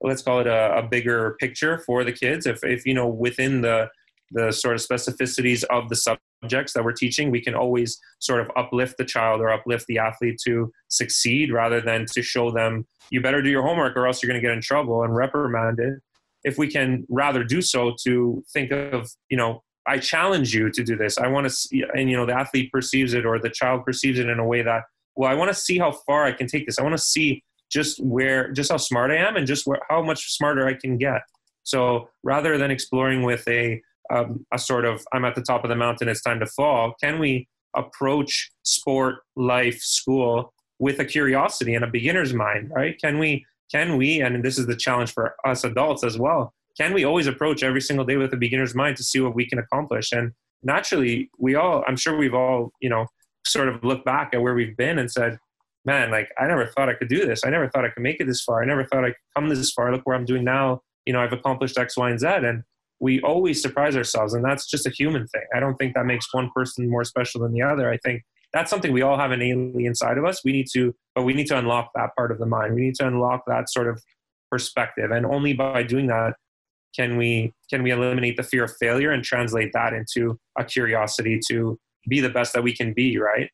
let's 0.00 0.22
call 0.22 0.40
it 0.40 0.46
a, 0.46 0.78
a, 0.78 0.82
bigger 0.82 1.36
picture 1.40 1.78
for 1.86 2.04
the 2.04 2.12
kids. 2.12 2.46
If 2.46 2.62
if 2.64 2.84
you 2.86 2.94
know 2.94 3.08
within 3.08 3.62
the 3.62 3.88
the 4.32 4.52
sort 4.52 4.74
of 4.74 4.80
specificities 4.80 5.64
of 5.64 5.88
the 5.88 5.96
subjects 6.42 6.72
that 6.72 6.84
we're 6.84 6.92
teaching, 6.92 7.30
we 7.30 7.40
can 7.40 7.54
always 7.54 7.98
sort 8.18 8.40
of 8.40 8.50
uplift 8.56 8.96
the 8.98 9.04
child 9.04 9.40
or 9.40 9.50
uplift 9.50 9.86
the 9.86 9.98
athlete 9.98 10.40
to 10.44 10.72
succeed 10.88 11.52
rather 11.52 11.80
than 11.80 12.06
to 12.12 12.22
show 12.22 12.50
them 12.50 12.86
you 13.10 13.20
better 13.20 13.42
do 13.42 13.50
your 13.50 13.62
homework 13.62 13.96
or 13.96 14.06
else 14.06 14.22
you're 14.22 14.28
going 14.30 14.40
to 14.40 14.46
get 14.46 14.54
in 14.54 14.60
trouble 14.60 15.02
and 15.02 15.14
reprimanded. 15.14 16.00
If 16.44 16.58
we 16.58 16.68
can 16.68 17.04
rather 17.08 17.42
do 17.44 17.60
so 17.62 17.94
to 18.04 18.44
think 18.52 18.70
of 18.70 19.10
you 19.30 19.36
know 19.36 19.62
I 19.88 19.98
challenge 19.98 20.52
you 20.52 20.70
to 20.70 20.82
do 20.82 20.96
this. 20.96 21.16
I 21.16 21.28
want 21.28 21.44
to 21.44 21.50
see, 21.50 21.84
and 21.94 22.10
you 22.10 22.16
know 22.16 22.26
the 22.26 22.36
athlete 22.36 22.72
perceives 22.72 23.14
it 23.14 23.24
or 23.24 23.38
the 23.38 23.50
child 23.50 23.84
perceives 23.84 24.18
it 24.18 24.28
in 24.28 24.38
a 24.38 24.46
way 24.46 24.62
that 24.62 24.82
well 25.14 25.30
I 25.30 25.34
want 25.34 25.50
to 25.50 25.54
see 25.54 25.78
how 25.78 25.92
far 25.92 26.24
I 26.24 26.32
can 26.32 26.46
take 26.46 26.66
this. 26.66 26.78
I 26.78 26.82
want 26.82 26.96
to 26.96 27.02
see 27.02 27.42
just 27.70 28.02
where 28.02 28.52
just 28.52 28.70
how 28.70 28.76
smart 28.76 29.10
I 29.10 29.16
am 29.16 29.36
and 29.36 29.46
just 29.46 29.66
where, 29.66 29.80
how 29.88 30.02
much 30.02 30.36
smarter 30.36 30.66
I 30.66 30.74
can 30.74 30.98
get. 30.98 31.22
So 31.62 32.08
rather 32.22 32.58
than 32.58 32.70
exploring 32.70 33.22
with 33.22 33.46
a 33.48 33.82
um, 34.10 34.46
a 34.52 34.58
sort 34.58 34.84
of 34.84 35.04
I'm 35.12 35.24
at 35.24 35.34
the 35.34 35.42
top 35.42 35.64
of 35.64 35.70
the 35.70 35.76
mountain, 35.76 36.08
it's 36.08 36.22
time 36.22 36.40
to 36.40 36.46
fall. 36.46 36.94
Can 37.02 37.18
we 37.18 37.48
approach 37.74 38.50
sport, 38.62 39.16
life, 39.36 39.80
school 39.80 40.52
with 40.78 40.98
a 40.98 41.04
curiosity 41.04 41.74
and 41.74 41.84
a 41.84 41.88
beginner's 41.88 42.34
mind? 42.34 42.70
Right? 42.74 42.98
Can 43.00 43.18
we? 43.18 43.46
Can 43.70 43.96
we? 43.96 44.20
And 44.20 44.44
this 44.44 44.58
is 44.58 44.66
the 44.66 44.76
challenge 44.76 45.12
for 45.12 45.34
us 45.44 45.64
adults 45.64 46.04
as 46.04 46.18
well. 46.18 46.52
Can 46.78 46.92
we 46.92 47.04
always 47.04 47.26
approach 47.26 47.62
every 47.62 47.80
single 47.80 48.04
day 48.04 48.16
with 48.16 48.32
a 48.32 48.36
beginner's 48.36 48.74
mind 48.74 48.96
to 48.98 49.02
see 49.02 49.20
what 49.20 49.34
we 49.34 49.48
can 49.48 49.58
accomplish? 49.58 50.12
And 50.12 50.32
naturally, 50.62 51.30
we 51.38 51.54
all, 51.54 51.82
I'm 51.88 51.96
sure 51.96 52.16
we've 52.16 52.34
all, 52.34 52.70
you 52.80 52.90
know, 52.90 53.06
sort 53.46 53.68
of 53.68 53.82
looked 53.82 54.04
back 54.04 54.34
at 54.34 54.42
where 54.42 54.54
we've 54.54 54.76
been 54.76 54.98
and 54.98 55.10
said, 55.10 55.38
man, 55.84 56.10
like 56.10 56.30
I 56.38 56.46
never 56.46 56.66
thought 56.66 56.88
I 56.88 56.94
could 56.94 57.08
do 57.08 57.24
this. 57.24 57.42
I 57.44 57.50
never 57.50 57.68
thought 57.68 57.84
I 57.84 57.88
could 57.88 58.02
make 58.02 58.20
it 58.20 58.26
this 58.26 58.42
far. 58.42 58.62
I 58.62 58.66
never 58.66 58.84
thought 58.84 59.04
I 59.04 59.08
could 59.08 59.16
come 59.34 59.48
this 59.48 59.72
far. 59.72 59.92
Look 59.92 60.02
where 60.04 60.16
I'm 60.16 60.26
doing 60.26 60.44
now. 60.44 60.82
You 61.06 61.12
know, 61.12 61.20
I've 61.20 61.32
accomplished 61.32 61.78
X, 61.78 61.96
Y, 61.96 62.10
and 62.10 62.20
Z. 62.20 62.26
And 62.26 62.64
we 63.00 63.20
always 63.20 63.60
surprise 63.60 63.96
ourselves. 63.96 64.34
And 64.34 64.44
that's 64.44 64.66
just 64.66 64.86
a 64.86 64.90
human 64.90 65.26
thing. 65.28 65.44
I 65.54 65.60
don't 65.60 65.76
think 65.76 65.94
that 65.94 66.06
makes 66.06 66.32
one 66.32 66.50
person 66.54 66.88
more 66.88 67.04
special 67.04 67.42
than 67.42 67.52
the 67.52 67.62
other. 67.62 67.90
I 67.90 67.98
think 67.98 68.22
that's 68.52 68.70
something 68.70 68.92
we 68.92 69.02
all 69.02 69.18
have 69.18 69.32
innately 69.32 69.86
inside 69.86 70.18
of 70.18 70.24
us. 70.24 70.42
We 70.44 70.52
need 70.52 70.66
to, 70.72 70.94
but 71.14 71.24
we 71.24 71.34
need 71.34 71.46
to 71.48 71.58
unlock 71.58 71.90
that 71.94 72.16
part 72.16 72.32
of 72.32 72.38
the 72.38 72.46
mind. 72.46 72.74
We 72.74 72.82
need 72.82 72.94
to 72.96 73.06
unlock 73.06 73.42
that 73.46 73.70
sort 73.70 73.88
of 73.88 74.02
perspective. 74.50 75.10
And 75.10 75.26
only 75.26 75.52
by 75.52 75.82
doing 75.82 76.06
that 76.06 76.34
can 76.94 77.18
we 77.18 77.52
can 77.68 77.82
we 77.82 77.90
eliminate 77.90 78.36
the 78.36 78.42
fear 78.42 78.64
of 78.64 78.72
failure 78.80 79.10
and 79.10 79.22
translate 79.22 79.72
that 79.74 79.92
into 79.92 80.38
a 80.58 80.64
curiosity 80.64 81.38
to 81.48 81.78
be 82.08 82.20
the 82.20 82.30
best 82.30 82.54
that 82.54 82.62
we 82.62 82.74
can 82.74 82.94
be, 82.94 83.18
right? 83.18 83.50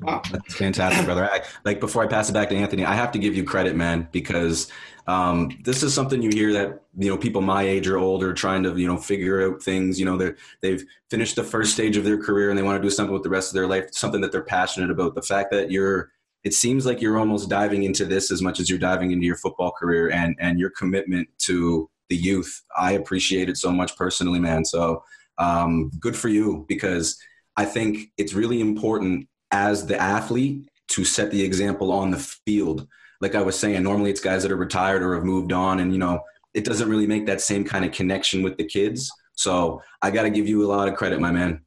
Wow. 0.00 0.22
That's 0.30 0.54
fantastic, 0.54 1.04
brother. 1.04 1.30
I, 1.30 1.42
like 1.64 1.80
before 1.80 2.02
I 2.02 2.06
pass 2.06 2.28
it 2.28 2.32
back 2.32 2.48
to 2.50 2.56
Anthony, 2.56 2.84
I 2.84 2.94
have 2.94 3.12
to 3.12 3.18
give 3.18 3.34
you 3.34 3.44
credit, 3.44 3.76
man, 3.76 4.08
because 4.12 4.70
um, 5.06 5.50
this 5.64 5.82
is 5.82 5.92
something 5.92 6.22
you 6.22 6.30
hear 6.30 6.52
that 6.52 6.82
you 6.96 7.10
know 7.10 7.18
people 7.18 7.42
my 7.42 7.62
age 7.62 7.86
or 7.86 7.98
older 7.98 8.32
trying 8.32 8.62
to 8.62 8.76
you 8.76 8.86
know 8.86 8.96
figure 8.96 9.46
out 9.46 9.62
things. 9.62 9.98
You 9.98 10.06
know, 10.06 10.16
they 10.16 10.32
they've 10.60 10.84
finished 11.10 11.36
the 11.36 11.44
first 11.44 11.74
stage 11.74 11.96
of 11.96 12.04
their 12.04 12.22
career 12.22 12.50
and 12.50 12.58
they 12.58 12.62
want 12.62 12.80
to 12.80 12.86
do 12.86 12.90
something 12.90 13.12
with 13.12 13.22
the 13.22 13.30
rest 13.30 13.50
of 13.50 13.54
their 13.54 13.66
life, 13.66 13.86
something 13.92 14.20
that 14.22 14.32
they're 14.32 14.44
passionate 14.44 14.90
about. 14.90 15.14
The 15.14 15.22
fact 15.22 15.50
that 15.52 15.70
you're, 15.70 16.10
it 16.42 16.54
seems 16.54 16.86
like 16.86 17.00
you're 17.00 17.18
almost 17.18 17.48
diving 17.48 17.84
into 17.84 18.04
this 18.04 18.30
as 18.30 18.40
much 18.40 18.60
as 18.60 18.70
you're 18.70 18.78
diving 18.78 19.12
into 19.12 19.26
your 19.26 19.36
football 19.36 19.72
career 19.72 20.10
and 20.10 20.36
and 20.40 20.58
your 20.58 20.70
commitment 20.70 21.28
to 21.40 21.90
the 22.08 22.16
youth. 22.16 22.62
I 22.76 22.92
appreciate 22.92 23.48
it 23.48 23.56
so 23.56 23.72
much 23.72 23.96
personally, 23.96 24.40
man. 24.40 24.64
So 24.64 25.04
um, 25.38 25.90
good 25.98 26.16
for 26.16 26.28
you 26.28 26.64
because 26.68 27.18
I 27.56 27.64
think 27.64 28.10
it's 28.16 28.34
really 28.34 28.60
important 28.60 29.28
as 29.54 29.86
the 29.86 29.98
athlete 30.00 30.68
to 30.88 31.04
set 31.04 31.30
the 31.30 31.42
example 31.42 31.92
on 31.92 32.10
the 32.10 32.18
field. 32.18 32.86
Like 33.20 33.36
I 33.36 33.40
was 33.40 33.58
saying, 33.58 33.82
normally 33.82 34.10
it's 34.10 34.20
guys 34.20 34.42
that 34.42 34.52
are 34.52 34.56
retired 34.56 35.02
or 35.02 35.14
have 35.14 35.24
moved 35.24 35.52
on, 35.52 35.80
and 35.80 35.92
you 35.92 35.98
know, 35.98 36.20
it 36.52 36.64
doesn't 36.64 36.90
really 36.90 37.06
make 37.06 37.24
that 37.26 37.40
same 37.40 37.64
kind 37.64 37.84
of 37.84 37.92
connection 37.92 38.42
with 38.42 38.56
the 38.58 38.64
kids. 38.64 39.10
So 39.34 39.80
I 40.02 40.10
got 40.10 40.24
to 40.24 40.30
give 40.30 40.48
you 40.48 40.64
a 40.64 40.68
lot 40.68 40.88
of 40.88 40.94
credit, 40.94 41.20
my 41.20 41.30
man. 41.30 41.60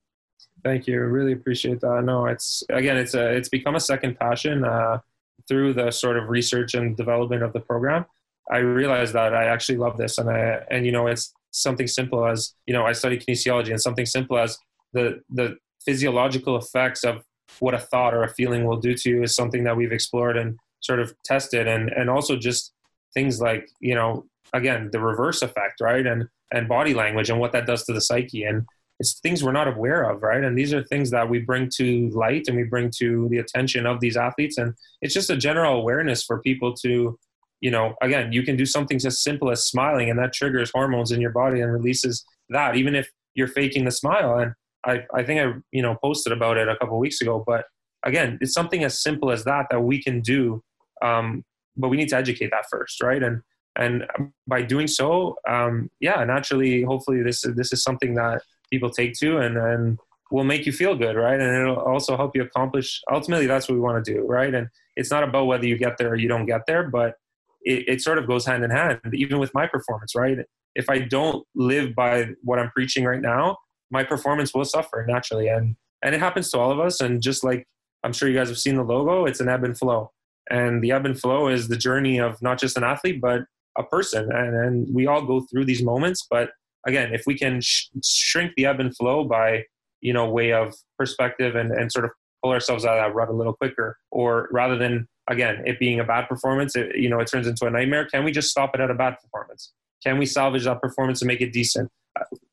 Thank 0.63 0.85
you. 0.85 0.99
Really 1.01 1.31
appreciate 1.31 1.79
that. 1.79 2.03
No, 2.03 2.25
it's 2.25 2.61
again, 2.69 2.97
it's 2.97 3.13
a, 3.13 3.33
it's 3.33 3.49
become 3.49 3.75
a 3.75 3.79
second 3.79 4.19
passion 4.19 4.65
uh, 4.65 4.99
through 5.47 5.73
the 5.73 5.89
sort 5.91 6.17
of 6.17 6.29
research 6.29 6.73
and 6.73 6.95
development 6.95 7.41
of 7.41 7.53
the 7.53 7.61
program. 7.61 8.05
I 8.51 8.57
realized 8.57 9.13
that 9.13 9.33
I 9.33 9.45
actually 9.45 9.77
love 9.77 9.97
this, 9.97 10.17
and 10.17 10.29
I 10.29 10.61
and 10.69 10.85
you 10.85 10.91
know, 10.91 11.07
it's 11.07 11.33
something 11.51 11.87
simple 11.87 12.25
as 12.25 12.53
you 12.65 12.73
know, 12.73 12.85
I 12.85 12.91
study 12.91 13.17
kinesiology, 13.17 13.69
and 13.69 13.81
something 13.81 14.05
simple 14.05 14.37
as 14.37 14.57
the 14.91 15.21
the 15.29 15.57
physiological 15.85 16.57
effects 16.57 17.05
of 17.05 17.23
what 17.59 17.73
a 17.73 17.79
thought 17.79 18.13
or 18.13 18.23
a 18.23 18.33
feeling 18.33 18.65
will 18.65 18.77
do 18.77 18.93
to 18.93 19.09
you 19.09 19.23
is 19.23 19.35
something 19.35 19.63
that 19.63 19.75
we've 19.75 19.91
explored 19.91 20.37
and 20.37 20.57
sort 20.81 20.99
of 20.99 21.13
tested. 21.23 21.67
And 21.67 21.89
and 21.89 22.09
also 22.09 22.35
just 22.35 22.73
things 23.13 23.41
like 23.41 23.67
you 23.79 23.95
know 23.95 24.25
again 24.53 24.89
the 24.91 24.99
reverse 24.99 25.41
effect 25.41 25.81
right? 25.81 26.05
And 26.05 26.27
and 26.51 26.67
body 26.67 26.93
language 26.93 27.29
and 27.29 27.39
what 27.39 27.51
that 27.51 27.65
does 27.65 27.83
to 27.85 27.93
the 27.93 28.01
psyche. 28.01 28.43
And 28.43 28.65
it's 28.99 29.19
things 29.19 29.43
we're 29.43 29.51
not 29.51 29.67
aware 29.67 30.09
of 30.09 30.23
right? 30.23 30.43
And 30.43 30.57
these 30.57 30.73
are 30.73 30.83
things 30.83 31.11
that 31.11 31.29
we 31.29 31.39
bring 31.39 31.69
to 31.77 32.09
light 32.09 32.47
and 32.47 32.57
we 32.57 32.63
bring 32.63 32.91
to 32.97 33.27
the 33.29 33.37
attention 33.37 33.85
of 33.85 33.99
these 33.99 34.17
athletes. 34.17 34.57
And 34.57 34.73
it's 35.01 35.13
just 35.13 35.29
a 35.29 35.37
general 35.37 35.79
awareness 35.79 36.23
for 36.23 36.41
people 36.41 36.73
to 36.75 37.17
you 37.59 37.71
know 37.71 37.95
again 38.01 38.31
you 38.31 38.43
can 38.43 38.55
do 38.55 38.67
something 38.67 38.97
as 39.03 39.23
simple 39.23 39.49
as 39.49 39.65
smiling 39.65 40.09
and 40.11 40.19
that 40.19 40.31
triggers 40.31 40.69
hormones 40.71 41.11
in 41.11 41.19
your 41.19 41.31
body 41.31 41.59
and 41.59 41.73
releases 41.73 42.23
that 42.49 42.75
even 42.75 42.93
if 42.95 43.09
you're 43.37 43.47
faking 43.47 43.85
the 43.85 43.91
smile. 43.91 44.37
And 44.39 44.53
I, 44.87 45.05
I 45.13 45.23
think 45.23 45.41
I 45.41 45.53
you 45.71 45.81
know 45.81 45.97
posted 46.01 46.33
about 46.33 46.57
it 46.57 46.67
a 46.67 46.77
couple 46.77 46.97
weeks 46.99 47.21
ago. 47.21 47.43
But 47.45 47.65
again, 48.03 48.37
it's 48.41 48.53
something 48.53 48.83
as 48.83 49.01
simple 49.01 49.31
as 49.31 49.43
that 49.43 49.67
that 49.69 49.81
we 49.81 50.01
can 50.01 50.21
do, 50.21 50.63
um, 51.03 51.43
but 51.75 51.89
we 51.89 51.97
need 51.97 52.09
to 52.09 52.17
educate 52.17 52.51
that 52.51 52.65
first, 52.71 53.01
right? 53.03 53.21
And 53.21 53.41
and 53.75 54.05
by 54.47 54.63
doing 54.63 54.87
so, 54.87 55.35
um, 55.47 55.89
yeah, 55.99 56.23
naturally, 56.23 56.83
hopefully 56.83 57.21
this 57.21 57.45
is 57.45 57.55
this 57.55 57.71
is 57.71 57.83
something 57.83 58.15
that 58.15 58.41
people 58.71 58.89
take 58.89 59.13
to, 59.19 59.37
and 59.37 59.57
and 59.57 59.99
will 60.31 60.43
make 60.43 60.65
you 60.65 60.71
feel 60.71 60.95
good, 60.95 61.15
right? 61.15 61.39
And 61.39 61.61
it'll 61.61 61.79
also 61.79 62.17
help 62.17 62.35
you 62.35 62.43
accomplish. 62.43 63.01
Ultimately, 63.11 63.47
that's 63.47 63.69
what 63.69 63.75
we 63.75 63.81
want 63.81 64.03
to 64.03 64.13
do, 64.13 64.25
right? 64.25 64.53
And 64.53 64.67
it's 64.95 65.11
not 65.11 65.23
about 65.23 65.45
whether 65.45 65.65
you 65.65 65.77
get 65.77 65.97
there 65.97 66.09
or 66.09 66.15
you 66.15 66.27
don't 66.27 66.45
get 66.45 66.61
there, 66.67 66.89
but 66.89 67.15
it, 67.61 67.87
it 67.87 68.01
sort 68.01 68.17
of 68.17 68.27
goes 68.27 68.45
hand 68.45 68.63
in 68.63 68.71
hand. 68.71 68.99
Even 69.13 69.39
with 69.39 69.53
my 69.53 69.67
performance, 69.67 70.15
right? 70.15 70.39
If 70.75 70.89
I 70.89 70.99
don't 70.99 71.45
live 71.55 71.95
by 71.95 72.31
what 72.43 72.59
I'm 72.59 72.71
preaching 72.71 73.05
right 73.05 73.21
now, 73.21 73.57
my 73.91 74.03
performance 74.03 74.53
will 74.53 74.65
suffer 74.65 75.05
naturally, 75.07 75.47
and 75.47 75.75
and 76.03 76.13
it 76.13 76.19
happens 76.19 76.51
to 76.51 76.59
all 76.59 76.71
of 76.71 76.79
us. 76.79 77.01
And 77.01 77.21
just 77.21 77.43
like 77.43 77.65
I'm 78.03 78.13
sure 78.13 78.29
you 78.29 78.35
guys 78.35 78.49
have 78.49 78.59
seen 78.59 78.75
the 78.75 78.83
logo, 78.83 79.25
it's 79.25 79.39
an 79.39 79.49
ebb 79.49 79.63
and 79.63 79.77
flow, 79.77 80.11
and 80.49 80.81
the 80.81 80.91
ebb 80.91 81.05
and 81.05 81.19
flow 81.19 81.47
is 81.47 81.67
the 81.67 81.77
journey 81.77 82.19
of 82.19 82.41
not 82.41 82.59
just 82.59 82.77
an 82.77 82.83
athlete, 82.83 83.21
but 83.21 83.41
a 83.77 83.83
person, 83.83 84.31
and, 84.31 84.55
and 84.55 84.93
we 84.93 85.05
all 85.05 85.23
go 85.23 85.41
through 85.41 85.65
these 85.65 85.83
moments, 85.83 86.25
but 86.29 86.49
again, 86.87 87.13
if 87.13 87.23
we 87.27 87.37
can 87.37 87.61
sh- 87.61 87.89
shrink 88.03 88.53
the 88.57 88.65
ebb 88.65 88.79
and 88.79 88.95
flow 88.95 89.23
by 89.23 89.65
you 90.01 90.13
know 90.13 90.29
way 90.29 90.53
of 90.53 90.73
perspective 90.97 91.55
and, 91.55 91.71
and 91.71 91.91
sort 91.91 92.05
of 92.05 92.11
pull 92.43 92.51
ourselves 92.51 92.85
out 92.85 92.97
of 92.97 93.03
that 93.03 93.15
rut 93.15 93.29
a 93.29 93.33
little 93.33 93.53
quicker 93.53 93.97
or 94.11 94.47
rather 94.51 94.77
than 94.77 95.07
again 95.29 95.61
it 95.65 95.79
being 95.79 95.99
a 95.99 96.03
bad 96.03 96.27
performance 96.27 96.75
it, 96.75 96.95
you 96.95 97.09
know 97.09 97.19
it 97.19 97.25
turns 97.25 97.47
into 97.47 97.65
a 97.65 97.69
nightmare 97.69 98.05
can 98.05 98.23
we 98.23 98.31
just 98.31 98.49
stop 98.49 98.75
it 98.75 98.81
at 98.81 98.91
a 98.91 98.93
bad 98.93 99.15
performance 99.21 99.73
can 100.03 100.17
we 100.17 100.25
salvage 100.25 100.63
that 100.65 100.81
performance 100.81 101.21
and 101.21 101.27
make 101.27 101.41
it 101.41 101.51
decent 101.51 101.89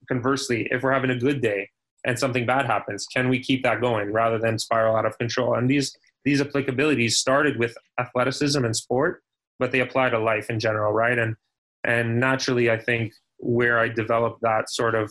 conversely 0.08 0.68
if 0.70 0.82
we're 0.82 0.92
having 0.92 1.10
a 1.10 1.18
good 1.18 1.40
day 1.40 1.68
and 2.04 2.18
something 2.18 2.46
bad 2.46 2.66
happens 2.66 3.06
can 3.06 3.28
we 3.28 3.38
keep 3.38 3.62
that 3.62 3.80
going 3.80 4.12
rather 4.12 4.38
than 4.38 4.58
spiral 4.58 4.96
out 4.96 5.06
of 5.06 5.16
control 5.18 5.54
and 5.54 5.68
these 5.68 5.96
these 6.24 6.40
applicabilities 6.40 7.12
started 7.12 7.58
with 7.58 7.76
athleticism 7.98 8.64
and 8.64 8.76
sport 8.76 9.22
but 9.58 9.72
they 9.72 9.80
apply 9.80 10.08
to 10.08 10.18
life 10.18 10.50
in 10.50 10.58
general 10.58 10.92
right 10.92 11.18
and 11.18 11.36
and 11.84 12.18
naturally 12.18 12.70
i 12.70 12.78
think 12.78 13.12
where 13.38 13.78
i 13.78 13.88
developed 13.88 14.40
that 14.42 14.70
sort 14.70 14.94
of 14.94 15.10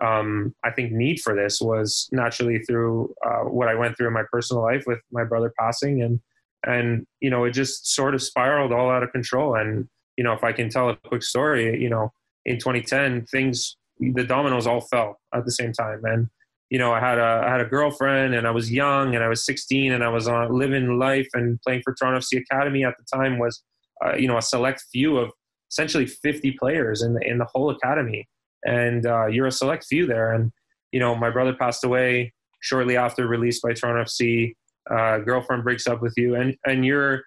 um, 0.00 0.54
I 0.64 0.70
think 0.70 0.92
need 0.92 1.20
for 1.20 1.34
this 1.34 1.60
was 1.60 2.08
naturally 2.10 2.60
through 2.60 3.14
uh, 3.24 3.44
what 3.44 3.68
I 3.68 3.74
went 3.74 3.96
through 3.96 4.06
in 4.06 4.14
my 4.14 4.24
personal 4.32 4.62
life 4.62 4.84
with 4.86 4.98
my 5.12 5.24
brother 5.24 5.52
passing, 5.58 6.02
and 6.02 6.20
and 6.66 7.06
you 7.20 7.30
know 7.30 7.44
it 7.44 7.50
just 7.50 7.86
sort 7.94 8.14
of 8.14 8.22
spiraled 8.22 8.72
all 8.72 8.90
out 8.90 9.02
of 9.02 9.12
control. 9.12 9.56
And 9.56 9.88
you 10.16 10.24
know 10.24 10.32
if 10.32 10.42
I 10.42 10.52
can 10.52 10.70
tell 10.70 10.88
a 10.88 10.96
quick 10.96 11.22
story, 11.22 11.80
you 11.80 11.90
know 11.90 12.12
in 12.46 12.58
2010 12.58 13.26
things 13.26 13.76
the 14.00 14.24
dominoes 14.24 14.66
all 14.66 14.80
fell 14.80 15.20
at 15.34 15.44
the 15.44 15.52
same 15.52 15.72
time, 15.72 16.00
and 16.04 16.28
you 16.70 16.78
know 16.78 16.92
I 16.92 17.00
had 17.00 17.18
a 17.18 17.44
I 17.46 17.50
had 17.50 17.60
a 17.60 17.66
girlfriend 17.66 18.34
and 18.34 18.46
I 18.46 18.50
was 18.50 18.72
young 18.72 19.14
and 19.14 19.24
I 19.24 19.28
was 19.28 19.44
16 19.44 19.92
and 19.92 20.02
I 20.02 20.08
was 20.08 20.28
on 20.28 20.56
living 20.56 20.98
life 20.98 21.28
and 21.34 21.60
playing 21.62 21.82
for 21.82 21.94
Toronto 21.94 22.20
FC 22.20 22.40
Academy 22.40 22.84
at 22.84 22.94
the 22.96 23.04
time 23.16 23.38
was 23.38 23.62
uh, 24.04 24.14
you 24.14 24.28
know 24.28 24.38
a 24.38 24.42
select 24.42 24.84
few 24.92 25.18
of 25.18 25.32
essentially 25.70 26.06
50 26.06 26.52
players 26.52 27.02
in 27.02 27.14
the 27.14 27.20
in 27.28 27.38
the 27.38 27.46
whole 27.52 27.70
academy 27.70 28.28
and 28.64 29.06
uh, 29.06 29.26
you're 29.26 29.46
a 29.46 29.52
select 29.52 29.86
few 29.86 30.06
there. 30.06 30.32
And 30.32 30.52
you 30.92 31.00
know, 31.00 31.14
my 31.14 31.30
brother 31.30 31.54
passed 31.54 31.84
away 31.84 32.32
shortly 32.60 32.96
after 32.96 33.26
released 33.26 33.62
by 33.62 33.72
Toronto 33.72 34.04
FC. 34.04 34.54
Uh, 34.90 35.18
girlfriend 35.18 35.62
breaks 35.62 35.86
up 35.86 36.02
with 36.02 36.14
you, 36.16 36.34
and 36.34 36.56
and 36.66 36.84
you're 36.84 37.22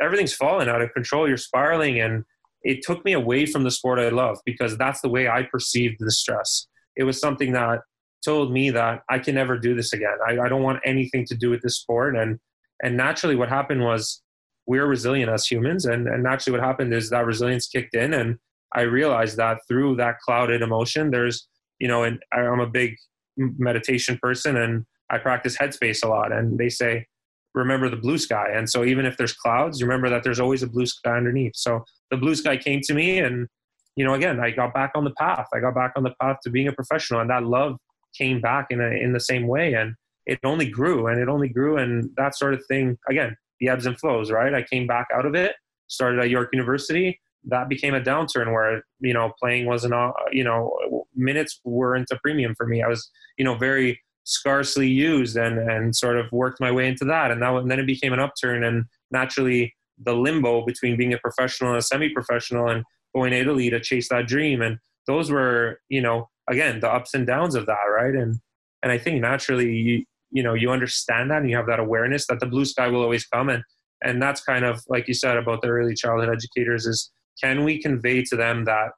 everything's 0.00 0.34
falling 0.34 0.68
out 0.68 0.82
of 0.82 0.92
control. 0.92 1.28
You're 1.28 1.36
spiraling, 1.36 2.00
and 2.00 2.24
it 2.62 2.82
took 2.82 3.04
me 3.04 3.12
away 3.12 3.46
from 3.46 3.64
the 3.64 3.70
sport 3.70 3.98
I 3.98 4.08
love 4.08 4.38
because 4.44 4.76
that's 4.76 5.00
the 5.00 5.08
way 5.08 5.28
I 5.28 5.42
perceived 5.42 5.96
the 5.98 6.10
stress. 6.10 6.66
It 6.96 7.04
was 7.04 7.20
something 7.20 7.52
that 7.52 7.80
told 8.24 8.52
me 8.52 8.70
that 8.70 9.02
I 9.08 9.18
can 9.18 9.34
never 9.34 9.56
do 9.58 9.74
this 9.74 9.92
again. 9.92 10.16
I, 10.26 10.38
I 10.38 10.48
don't 10.48 10.62
want 10.62 10.80
anything 10.84 11.24
to 11.26 11.36
do 11.36 11.50
with 11.50 11.62
this 11.62 11.78
sport. 11.78 12.16
And 12.16 12.38
and 12.82 12.96
naturally, 12.96 13.36
what 13.36 13.48
happened 13.48 13.82
was 13.82 14.22
we 14.66 14.78
are 14.78 14.86
resilient 14.86 15.30
as 15.30 15.46
humans, 15.46 15.84
and 15.84 16.06
and 16.06 16.22
naturally, 16.22 16.58
what 16.58 16.66
happened 16.66 16.94
is 16.94 17.10
that 17.10 17.26
resilience 17.26 17.66
kicked 17.68 17.94
in, 17.94 18.14
and 18.14 18.38
I 18.74 18.82
realized 18.82 19.36
that 19.38 19.58
through 19.66 19.96
that 19.96 20.18
clouded 20.20 20.62
emotion, 20.62 21.10
there's, 21.10 21.48
you 21.78 21.88
know, 21.88 22.04
and 22.04 22.18
I'm 22.32 22.60
a 22.60 22.66
big 22.66 22.96
meditation 23.36 24.18
person 24.20 24.56
and 24.56 24.84
I 25.10 25.18
practice 25.18 25.56
headspace 25.56 26.04
a 26.04 26.08
lot. 26.08 26.32
And 26.32 26.58
they 26.58 26.68
say, 26.68 27.06
remember 27.54 27.88
the 27.88 27.96
blue 27.96 28.18
sky. 28.18 28.48
And 28.52 28.68
so 28.68 28.84
even 28.84 29.06
if 29.06 29.16
there's 29.16 29.32
clouds, 29.32 29.82
remember 29.82 30.10
that 30.10 30.22
there's 30.22 30.40
always 30.40 30.62
a 30.62 30.68
blue 30.68 30.86
sky 30.86 31.16
underneath. 31.16 31.56
So 31.56 31.84
the 32.10 32.16
blue 32.16 32.34
sky 32.34 32.56
came 32.56 32.80
to 32.84 32.94
me 32.94 33.18
and, 33.18 33.48
you 33.96 34.04
know, 34.04 34.14
again, 34.14 34.40
I 34.40 34.50
got 34.50 34.74
back 34.74 34.92
on 34.94 35.04
the 35.04 35.12
path. 35.12 35.46
I 35.52 35.60
got 35.60 35.74
back 35.74 35.92
on 35.96 36.02
the 36.02 36.14
path 36.20 36.38
to 36.44 36.50
being 36.50 36.68
a 36.68 36.72
professional 36.72 37.20
and 37.20 37.30
that 37.30 37.44
love 37.44 37.76
came 38.16 38.40
back 38.40 38.68
in 38.70 38.80
a, 38.80 38.90
in 38.90 39.12
the 39.12 39.20
same 39.20 39.46
way. 39.46 39.74
And 39.74 39.94
it 40.26 40.38
only 40.44 40.68
grew 40.68 41.06
and 41.06 41.20
it 41.20 41.28
only 41.28 41.48
grew. 41.48 41.78
And 41.78 42.10
that 42.16 42.36
sort 42.36 42.54
of 42.54 42.64
thing, 42.66 42.96
again, 43.08 43.36
the 43.60 43.68
ebbs 43.68 43.86
and 43.86 43.98
flows, 43.98 44.30
right? 44.30 44.54
I 44.54 44.62
came 44.62 44.86
back 44.86 45.08
out 45.14 45.26
of 45.26 45.34
it, 45.34 45.54
started 45.88 46.20
at 46.20 46.30
York 46.30 46.50
University, 46.52 47.18
that 47.44 47.68
became 47.68 47.94
a 47.94 48.00
downturn 48.00 48.52
where 48.52 48.82
you 49.00 49.12
know 49.12 49.32
playing 49.40 49.66
wasn't 49.66 49.94
you 50.32 50.44
know 50.44 51.06
minutes 51.14 51.60
weren't 51.64 52.08
a 52.10 52.18
premium 52.22 52.54
for 52.56 52.66
me. 52.66 52.82
I 52.82 52.88
was 52.88 53.10
you 53.36 53.44
know 53.44 53.54
very 53.54 54.00
scarcely 54.24 54.88
used 54.88 55.36
and 55.36 55.58
and 55.58 55.94
sort 55.94 56.18
of 56.18 56.30
worked 56.32 56.60
my 56.60 56.70
way 56.70 56.86
into 56.86 57.04
that, 57.06 57.30
and, 57.30 57.42
that, 57.42 57.54
and 57.54 57.70
then 57.70 57.80
it 57.80 57.86
became 57.86 58.12
an 58.12 58.20
upturn, 58.20 58.64
and 58.64 58.84
naturally 59.10 59.74
the 60.04 60.14
limbo 60.14 60.64
between 60.64 60.96
being 60.96 61.12
a 61.12 61.18
professional 61.18 61.70
and 61.70 61.78
a 61.78 61.82
semi-professional 61.82 62.68
and 62.68 62.84
going 63.14 63.32
to 63.32 63.38
Italy 63.38 63.70
to 63.70 63.80
chase 63.80 64.08
that 64.10 64.26
dream, 64.26 64.62
and 64.62 64.78
those 65.06 65.30
were 65.30 65.80
you 65.88 66.00
know 66.00 66.28
again 66.48 66.80
the 66.80 66.90
ups 66.90 67.14
and 67.14 67.26
downs 67.26 67.54
of 67.54 67.66
that, 67.66 67.84
right? 67.92 68.14
And 68.14 68.38
and 68.82 68.92
I 68.92 68.98
think 68.98 69.20
naturally 69.20 69.72
you 69.72 70.04
you 70.30 70.42
know 70.42 70.54
you 70.54 70.70
understand 70.70 71.30
that 71.30 71.40
and 71.40 71.50
you 71.50 71.56
have 71.56 71.66
that 71.66 71.80
awareness 71.80 72.26
that 72.26 72.40
the 72.40 72.46
blue 72.46 72.64
sky 72.64 72.88
will 72.88 73.02
always 73.02 73.26
come. 73.26 73.48
And 73.48 73.62
and 74.02 74.22
that's 74.22 74.40
kind 74.42 74.64
of 74.64 74.82
like 74.88 75.08
you 75.08 75.14
said 75.14 75.36
about 75.36 75.62
the 75.62 75.68
early 75.68 75.94
childhood 75.94 76.30
educators 76.30 76.86
is 76.86 77.10
can 77.42 77.64
we 77.64 77.80
convey 77.80 78.22
to 78.24 78.36
them 78.36 78.64
that 78.64 78.90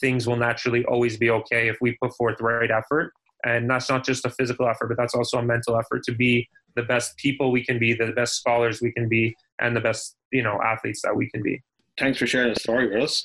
things 0.00 0.26
will 0.26 0.36
naturally 0.36 0.84
always 0.84 1.16
be 1.16 1.30
okay 1.30 1.68
if 1.68 1.76
we 1.80 1.96
put 2.02 2.14
forth 2.16 2.38
the 2.38 2.44
right 2.44 2.70
effort? 2.70 3.12
And 3.44 3.70
that's 3.70 3.88
not 3.88 4.04
just 4.04 4.26
a 4.26 4.30
physical 4.30 4.68
effort 4.68 4.88
but 4.88 4.96
that's 4.96 5.14
also 5.14 5.38
a 5.38 5.42
mental 5.42 5.78
effort 5.78 6.02
to 6.04 6.12
be 6.12 6.48
the 6.76 6.82
best 6.82 7.16
people 7.16 7.50
we 7.50 7.64
can 7.64 7.78
be 7.78 7.92
the 7.94 8.12
best 8.12 8.36
scholars 8.36 8.80
we 8.80 8.92
can 8.92 9.08
be 9.08 9.34
and 9.60 9.76
the 9.76 9.80
best 9.80 10.16
you 10.32 10.42
know 10.42 10.60
athletes 10.62 11.02
that 11.02 11.14
we 11.14 11.28
can 11.30 11.42
be 11.42 11.62
thanks 12.00 12.18
for 12.18 12.26
sharing 12.26 12.52
the 12.52 12.58
story 12.58 12.88
with 12.88 13.02
us. 13.02 13.24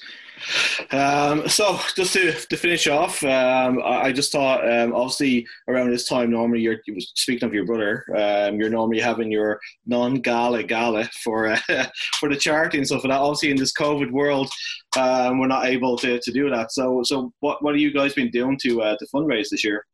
Um, 0.92 1.48
so 1.48 1.80
just 1.96 2.14
to, 2.14 2.34
to 2.34 2.58
finish 2.58 2.88
off, 2.88 3.24
um, 3.24 3.82
I, 3.84 4.08
I, 4.08 4.12
just 4.12 4.34
thought 4.34 4.70
um, 4.70 4.94
obviously 4.94 5.48
around 5.70 5.92
this 5.92 6.10
time 6.10 6.30
normally 6.30 6.60
you're 6.60 6.80
speaking 7.00 7.48
of 7.48 7.54
your 7.54 7.66
brother, 7.66 8.04
um, 8.16 8.60
you're 8.60 8.70
normally 8.70 9.00
having 9.00 9.32
your 9.32 9.60
non-gala 9.86 10.64
gala 10.64 11.10
for 11.24 11.48
uh, 11.48 11.60
for 12.20 12.28
the 12.28 12.36
charity 12.36 12.78
and 12.78 12.86
stuff. 12.86 13.02
But 13.02 13.12
obviously 13.12 13.52
in 13.52 13.58
this 13.58 13.74
COVID 13.74 14.12
world, 14.12 14.50
um, 14.98 15.40
we're 15.40 15.48
not 15.48 15.68
able 15.68 15.98
to, 16.00 16.20
to 16.20 16.32
do 16.32 16.50
that. 16.50 16.74
So 16.74 17.02
so 17.04 17.32
what 17.40 17.64
what 17.64 17.74
have 17.74 17.82
you 17.82 17.94
guys 17.94 18.14
been 18.14 18.30
doing 18.30 18.60
to 18.64 18.82
uh, 18.82 18.98
to 18.98 19.08
fundraise 19.14 19.50
this 19.50 19.64
year? 19.64 19.86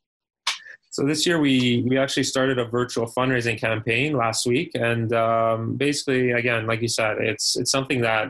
So 0.91 1.05
this 1.05 1.25
year 1.25 1.39
we 1.39 1.85
we 1.87 1.97
actually 1.97 2.23
started 2.23 2.59
a 2.59 2.65
virtual 2.65 3.07
fundraising 3.07 3.57
campaign 3.57 4.13
last 4.13 4.45
week, 4.45 4.71
and 4.75 5.11
um, 5.13 5.77
basically, 5.77 6.31
again, 6.31 6.67
like 6.67 6.81
you 6.81 6.89
said, 6.89 7.17
it's 7.19 7.55
it's 7.55 7.71
something 7.71 8.01
that 8.01 8.27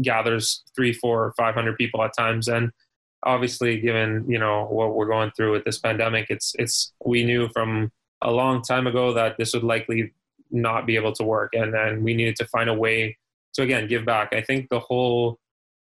gathers 0.00 0.64
three, 0.74 0.94
four, 0.94 1.34
five 1.36 1.54
hundred 1.54 1.76
people 1.76 2.02
at 2.02 2.16
times, 2.16 2.48
and 2.48 2.72
obviously, 3.24 3.78
given 3.78 4.24
you 4.26 4.38
know 4.38 4.64
what 4.70 4.94
we're 4.94 5.06
going 5.06 5.30
through 5.36 5.52
with 5.52 5.64
this 5.64 5.78
pandemic, 5.78 6.28
it's 6.30 6.54
it's 6.58 6.94
we 7.04 7.24
knew 7.24 7.46
from 7.50 7.92
a 8.22 8.32
long 8.32 8.62
time 8.62 8.86
ago 8.86 9.12
that 9.12 9.36
this 9.36 9.52
would 9.52 9.62
likely 9.62 10.12
not 10.50 10.86
be 10.86 10.96
able 10.96 11.12
to 11.12 11.24
work, 11.24 11.52
and 11.52 11.74
then 11.74 12.02
we 12.02 12.14
needed 12.14 12.36
to 12.36 12.46
find 12.46 12.70
a 12.70 12.74
way 12.74 13.18
to 13.52 13.62
again 13.62 13.86
give 13.86 14.06
back. 14.06 14.32
I 14.32 14.40
think 14.40 14.70
the 14.70 14.80
whole 14.80 15.38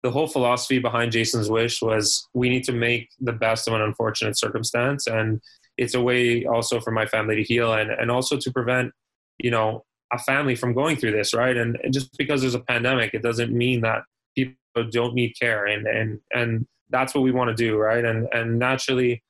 the 0.04 0.12
whole 0.12 0.28
philosophy 0.28 0.80
behind 0.80 1.14
Jason's 1.14 1.50
Wish 1.50 1.82
was 1.82 2.28
we 2.34 2.50
need 2.50 2.66
to 2.66 2.74
make 2.74 3.12
the 3.22 3.32
best 3.32 3.70
of 3.70 3.74
an 3.76 3.82
unfortunate 3.82 4.38
circumstance, 4.38 5.08
and 5.08 5.42
it's 5.82 5.96
a 5.96 6.02
way 6.02 6.46
also 6.46 6.80
for 6.80 6.92
my 6.92 7.06
family 7.06 7.36
to 7.36 7.44
heal 7.44 7.74
and 7.74 7.90
and 7.90 8.10
also 8.12 8.38
to 8.38 8.52
prevent 8.52 8.92
you 9.40 9.52
know 9.52 9.84
a 10.14 10.20
family 10.20 10.56
from 10.56 10.74
going 10.74 10.98
through 10.98 11.12
this, 11.12 11.34
right? 11.34 11.56
And, 11.56 11.78
and 11.84 11.94
just 11.94 12.18
because 12.18 12.42
there's 12.42 12.56
a 12.56 12.60
pandemic, 12.60 13.14
it 13.14 13.24
doesn't 13.24 13.52
mean 13.52 13.82
that 13.82 14.04
people 14.36 14.56
don't 14.92 15.14
need 15.14 15.34
care, 15.40 15.66
and 15.66 15.88
and 15.88 16.20
and 16.32 16.68
that's 16.90 17.16
what 17.16 17.24
we 17.24 17.32
want 17.32 17.50
to 17.50 17.56
do, 17.56 17.78
right? 17.78 18.04
And 18.04 18.28
and 18.34 18.60
naturally, 18.60 19.24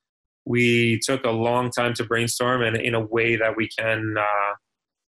we 0.44 1.00
took 1.00 1.24
a 1.24 1.30
long 1.30 1.70
time 1.70 1.94
to 1.94 2.04
brainstorm, 2.04 2.62
and 2.62 2.76
in 2.76 2.94
a 2.94 3.00
way 3.00 3.36
that 3.36 3.56
we 3.56 3.68
can, 3.68 4.16
uh, 4.18 4.54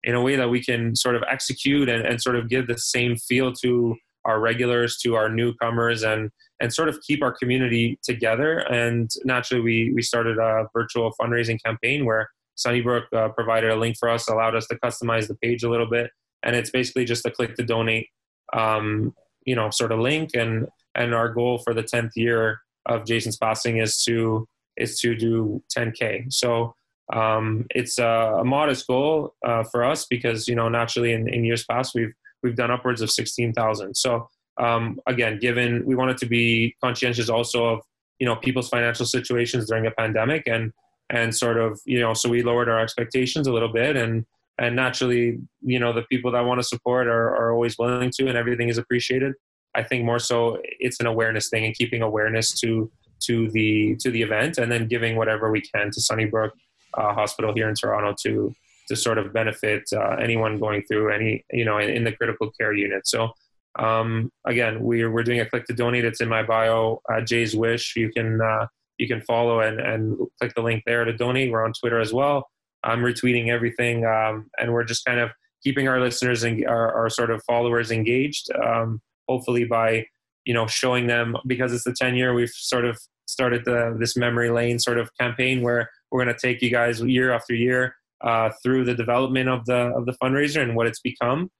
in 0.05 0.15
a 0.15 0.23
way 0.23 0.37
that 0.37 0.51
we 0.51 0.63
can 0.63 0.95
sort 0.95 1.17
of 1.17 1.25
execute 1.31 1.89
and, 1.89 2.05
and 2.05 2.21
sort 2.21 2.37
of 2.37 2.49
give 2.49 2.67
the 2.67 2.79
same 2.79 3.17
feel 3.17 3.53
to 3.65 3.97
our 4.25 4.39
regulars, 4.41 4.99
to 4.99 5.17
our 5.17 5.29
newcomers, 5.29 6.03
and 6.03 6.31
and 6.63 6.73
sort 6.73 6.89
of 6.89 7.01
keep 7.03 7.23
our 7.23 7.33
community 7.33 7.99
together. 8.05 8.61
And 8.61 9.11
naturally, 9.25 9.63
we 9.63 9.93
we 9.93 10.01
started 10.01 10.39
a 10.39 10.69
virtual 10.73 11.13
fundraising 11.21 11.63
campaign 11.63 12.07
where 12.07 12.31
Sunnybrook 12.55 13.05
uh, 13.13 13.31
provided 13.31 13.71
a 13.71 13.77
link 13.77 13.97
for 13.99 14.09
us, 14.09 14.29
allowed 14.29 14.55
us 14.55 14.69
to 14.69 14.77
customize 14.77 15.27
the 15.27 15.35
page 15.35 15.65
a 15.65 15.69
little 15.69 15.91
bit, 15.91 16.11
and 16.45 16.55
it's 16.55 16.71
basically 16.71 17.05
just 17.05 17.27
a 17.27 17.31
click 17.31 17.57
to 17.57 17.65
donate, 17.65 18.09
um, 18.53 19.13
you 19.45 19.57
know, 19.57 19.71
sort 19.71 19.91
of 19.91 19.99
link. 19.99 20.31
And 20.35 20.69
and 20.95 21.13
our 21.13 21.29
goal 21.29 21.59
for 21.59 21.75
the 21.75 21.83
tenth 21.83 22.13
year 22.15 22.61
of 22.87 23.05
Jason's 23.05 23.37
passing 23.37 23.79
is 23.79 24.03
to 24.05 24.47
is 24.77 25.01
to 25.01 25.17
do 25.17 25.63
10k. 25.77 26.33
So 26.33 26.75
um, 27.13 27.67
it's 27.71 27.99
a, 27.99 28.39
a, 28.41 28.45
modest 28.45 28.87
goal 28.87 29.35
uh, 29.45 29.65
for 29.65 29.85
us 29.85 30.07
because 30.07 30.49
you 30.49 30.55
know 30.55 30.69
naturally 30.69 31.13
in, 31.13 31.29
in 31.29 31.45
years 31.45 31.65
past 31.65 31.93
we've 31.95 32.13
we've 32.43 32.57
done 32.57 32.71
upwards 32.71 33.03
of 33.03 33.11
16,000. 33.11 33.95
So 33.97 34.29
um, 34.59 35.01
again, 35.07 35.39
given 35.39 35.85
we 35.87 35.95
wanted 35.95 36.19
to 36.19 36.27
be 36.27 36.75
conscientious 36.83 37.29
also 37.29 37.65
of 37.65 37.81
you 38.19 38.27
know 38.27 38.37
people's 38.37 38.69
financial 38.69 39.07
situations 39.07 39.69
during 39.69 39.87
a 39.87 39.91
pandemic 39.91 40.47
and 40.47 40.73
and 41.11 41.35
sort 41.35 41.59
of 41.59 41.81
you 41.85 42.01
know 42.01 42.15
so 42.15 42.29
we 42.29 42.43
lowered 42.43 42.69
our 42.69 42.81
expectations 42.81 43.47
a 43.47 43.53
little 43.53 43.73
bit 43.73 43.97
and 43.97 44.25
and 44.59 44.77
naturally 44.77 45.41
you 45.61 45.79
know 45.79 45.93
the 45.93 46.03
people 46.03 46.31
that 46.31 46.43
want 46.43 46.61
to 46.61 46.65
support 46.65 47.07
are, 47.07 47.35
are 47.35 47.53
always 47.53 47.77
willing 47.79 48.11
to 48.11 48.29
and 48.29 48.37
everything 48.37 48.69
is 48.69 48.79
appreciated. 48.79 49.35
I 49.75 49.83
think 49.83 50.05
more 50.05 50.19
so 50.19 50.59
it's 50.63 51.01
an 51.01 51.07
awareness 51.07 51.49
thing 51.49 51.65
and 51.65 51.75
keeping 51.75 52.03
awareness 52.03 52.61
to 52.61 52.91
to 53.21 53.51
the 53.51 53.97
to 53.97 54.11
the 54.11 54.23
event 54.23 54.59
and 54.59 54.71
then 54.71 54.87
giving 54.87 55.17
whatever 55.17 55.51
we 55.51 55.61
can 55.63 55.91
to 55.91 56.01
sunnybrook 56.01 56.53
uh, 56.95 57.15
hospital 57.15 57.55
here 57.55 57.69
in 57.69 57.75
toronto 57.75 58.15
to 58.23 58.55
to 58.89 58.97
sort 58.97 59.17
of 59.17 59.33
benefit 59.33 59.85
uh, 59.93 60.17
anyone 60.21 60.59
going 60.59 60.83
through 60.83 61.11
any 61.13 61.45
you 61.51 61.65
know 61.65 61.79
in, 61.79 61.89
in 61.89 62.05
the 62.05 62.13
critical 62.13 62.51
care 62.51 62.73
unit. 62.73 63.07
So 63.07 63.33
um, 63.79 64.31
again 64.47 64.83
we're, 64.83 65.11
we're 65.11 65.23
doing 65.23 65.41
a 65.41 65.47
click 65.47 65.67
to 65.67 65.75
donate. 65.75 66.05
It's 66.05 66.21
in 66.21 66.29
my 66.29 66.43
bio 66.43 67.01
uh, 67.13 67.21
jay's 67.21 67.57
wish. 67.57 67.95
You 67.97 68.11
can 68.11 68.41
uh, 68.41 68.67
you 68.99 69.09
can 69.09 69.21
follow 69.23 69.61
and, 69.61 69.81
and 69.81 70.17
click 70.41 70.55
the 70.55 70.63
link 70.63 70.83
there 70.87 71.05
to 71.05 71.13
donate. 71.13 71.51
We're 71.51 71.65
on 71.65 71.73
twitter 71.73 72.01
as 72.01 72.13
well. 72.13 72.49
I'm 72.85 73.01
retweeting 73.01 73.49
everything 73.49 74.05
um, 74.05 74.51
and 74.59 74.73
we're 74.73 74.85
just 74.85 75.05
kind 75.05 75.21
of 75.21 75.31
keeping 75.63 75.87
our 75.87 76.01
listeners 76.01 76.43
and 76.43 76.67
our, 76.67 76.93
our 76.93 77.09
sort 77.09 77.31
of 77.31 77.43
followers 77.45 77.91
engaged 77.91 78.49
um, 78.63 79.01
hopefully 79.29 79.65
by 79.65 80.05
you 80.45 80.53
know 80.53 80.67
showing 80.67 81.07
them 81.07 81.37
because 81.47 81.73
it's 81.73 81.85
the 81.85 81.95
10 81.97 82.17
year 82.17 82.35
we've 82.35 82.51
sort 82.51 82.85
of 82.85 82.99
started 83.27 83.65
the, 83.65 83.97
this 83.99 84.17
memory 84.17 84.51
lane 84.51 84.79
sort 84.79 84.99
of 84.99 85.09
campaign 85.19 85.63
where 85.63 85.89
we're 86.11 86.23
going 86.23 86.35
to 86.35 86.41
take 86.41 86.61
you 86.63 86.71
guys 86.71 87.01
year 87.01 87.33
after 87.33 87.55
year 87.55 87.95
uh, 88.23 88.51
through 88.63 88.85
the 88.85 88.95
development 88.95 89.49
of 89.49 89.65
the 89.67 89.93
of 89.97 90.07
the 90.07 90.15
fundraiser 90.23 90.63
and 90.63 90.77
what 90.77 90.87
it's 90.87 91.01
become. 91.01 91.51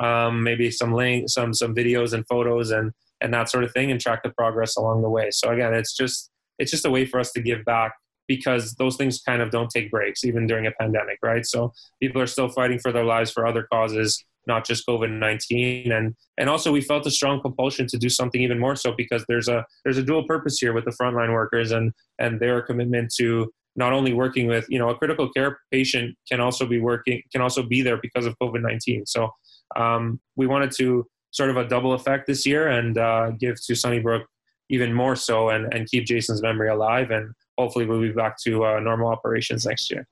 Um, 0.00 0.42
maybe 0.42 0.70
some 0.70 0.92
link, 0.92 1.28
some 1.28 1.52
some 1.52 1.74
videos 1.74 2.12
and 2.12 2.26
photos 2.26 2.70
and 2.70 2.92
and 3.20 3.32
that 3.34 3.48
sort 3.48 3.64
of 3.64 3.72
thing, 3.72 3.90
and 3.90 4.00
track 4.00 4.22
the 4.22 4.30
progress 4.30 4.76
along 4.76 5.02
the 5.02 5.10
way. 5.10 5.30
So 5.30 5.50
again, 5.50 5.74
it's 5.74 5.94
just 5.96 6.30
it's 6.58 6.70
just 6.70 6.86
a 6.86 6.90
way 6.90 7.04
for 7.04 7.20
us 7.20 7.32
to 7.32 7.42
give 7.42 7.64
back 7.64 7.94
because 8.28 8.74
those 8.74 8.96
things 8.96 9.20
kind 9.20 9.42
of 9.42 9.50
don't 9.50 9.70
take 9.70 9.90
breaks 9.90 10.24
even 10.24 10.46
during 10.46 10.66
a 10.66 10.70
pandemic, 10.72 11.18
right? 11.22 11.44
So 11.44 11.72
people 12.00 12.22
are 12.22 12.26
still 12.26 12.48
fighting 12.48 12.78
for 12.78 12.92
their 12.92 13.04
lives 13.04 13.30
for 13.30 13.46
other 13.46 13.66
causes, 13.72 14.24
not 14.46 14.64
just 14.64 14.86
COVID 14.86 15.10
nineteen, 15.10 15.92
and 15.92 16.14
and 16.38 16.48
also 16.48 16.72
we 16.72 16.80
felt 16.80 17.06
a 17.06 17.10
strong 17.10 17.40
compulsion 17.40 17.86
to 17.88 17.98
do 17.98 18.08
something 18.08 18.40
even 18.40 18.58
more 18.58 18.76
so 18.76 18.92
because 18.96 19.24
there's 19.28 19.48
a 19.48 19.64
there's 19.84 19.98
a 19.98 20.02
dual 20.02 20.24
purpose 20.26 20.58
here 20.58 20.72
with 20.72 20.84
the 20.84 20.96
frontline 21.00 21.32
workers 21.32 21.72
and 21.72 21.92
and 22.18 22.40
their 22.40 22.62
commitment 22.62 23.12
to 23.18 23.52
not 23.76 23.92
only 23.92 24.12
working 24.12 24.46
with 24.46 24.66
you 24.68 24.78
know 24.78 24.90
a 24.90 24.96
critical 24.96 25.30
care 25.30 25.58
patient 25.70 26.14
can 26.30 26.40
also 26.40 26.66
be 26.66 26.80
working 26.80 27.22
can 27.32 27.40
also 27.40 27.62
be 27.62 27.80
there 27.82 27.96
because 27.96 28.26
of 28.26 28.36
covid-19 28.38 29.02
so 29.06 29.30
um, 29.76 30.20
we 30.36 30.46
wanted 30.46 30.70
to 30.72 31.06
sort 31.30 31.50
of 31.50 31.56
a 31.56 31.66
double 31.66 31.94
effect 31.94 32.26
this 32.26 32.44
year 32.46 32.68
and 32.68 32.98
uh, 32.98 33.30
give 33.30 33.60
to 33.64 33.74
sunnybrook 33.74 34.26
even 34.68 34.92
more 34.92 35.16
so 35.16 35.50
and, 35.50 35.72
and 35.74 35.88
keep 35.88 36.04
jason's 36.06 36.42
memory 36.42 36.68
alive 36.68 37.10
and 37.10 37.32
hopefully 37.58 37.86
we'll 37.86 38.00
be 38.00 38.12
back 38.12 38.38
to 38.38 38.64
uh, 38.64 38.80
normal 38.80 39.08
operations 39.08 39.66
next 39.66 39.90
year. 39.90 40.06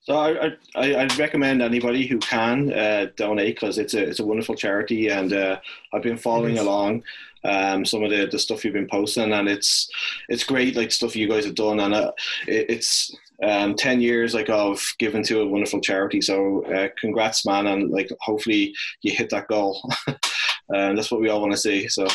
So 0.00 0.16
I, 0.16 0.56
I, 0.74 0.96
I'd 1.02 1.18
recommend 1.18 1.60
anybody 1.60 2.06
who 2.06 2.18
can 2.18 2.72
uh, 2.72 3.06
donate 3.16 3.56
because 3.56 3.78
it's 3.78 3.94
a, 3.94 4.08
it's 4.08 4.20
a 4.20 4.24
wonderful 4.24 4.54
charity 4.54 5.08
and 5.08 5.32
uh, 5.32 5.60
I've 5.92 6.02
been 6.02 6.16
following 6.16 6.58
along 6.58 7.02
um, 7.44 7.84
some 7.84 8.02
of 8.02 8.10
the, 8.10 8.26
the 8.26 8.38
stuff 8.38 8.64
you've 8.64 8.74
been 8.74 8.88
posting, 8.88 9.32
and 9.32 9.48
it's 9.48 9.88
it's 10.28 10.44
great, 10.44 10.76
like 10.76 10.92
stuff 10.92 11.16
you 11.16 11.28
guys 11.28 11.44
have 11.44 11.54
done, 11.54 11.80
and 11.80 11.94
uh, 11.94 12.12
it, 12.46 12.66
it's 12.68 13.14
um, 13.42 13.74
ten 13.74 14.00
years 14.00 14.34
like 14.34 14.48
of 14.48 14.82
giving 14.98 15.22
to 15.24 15.40
a 15.40 15.46
wonderful 15.46 15.80
charity. 15.80 16.20
So 16.20 16.64
uh, 16.66 16.88
congrats, 16.98 17.46
man, 17.46 17.66
and 17.66 17.90
like 17.90 18.10
hopefully 18.20 18.74
you 19.02 19.12
hit 19.12 19.30
that 19.30 19.48
goal. 19.48 19.80
and 20.68 20.98
that's 20.98 21.10
what 21.10 21.20
we 21.20 21.28
all 21.28 21.40
want 21.40 21.52
to 21.52 21.58
see. 21.58 21.88
So. 21.88 22.06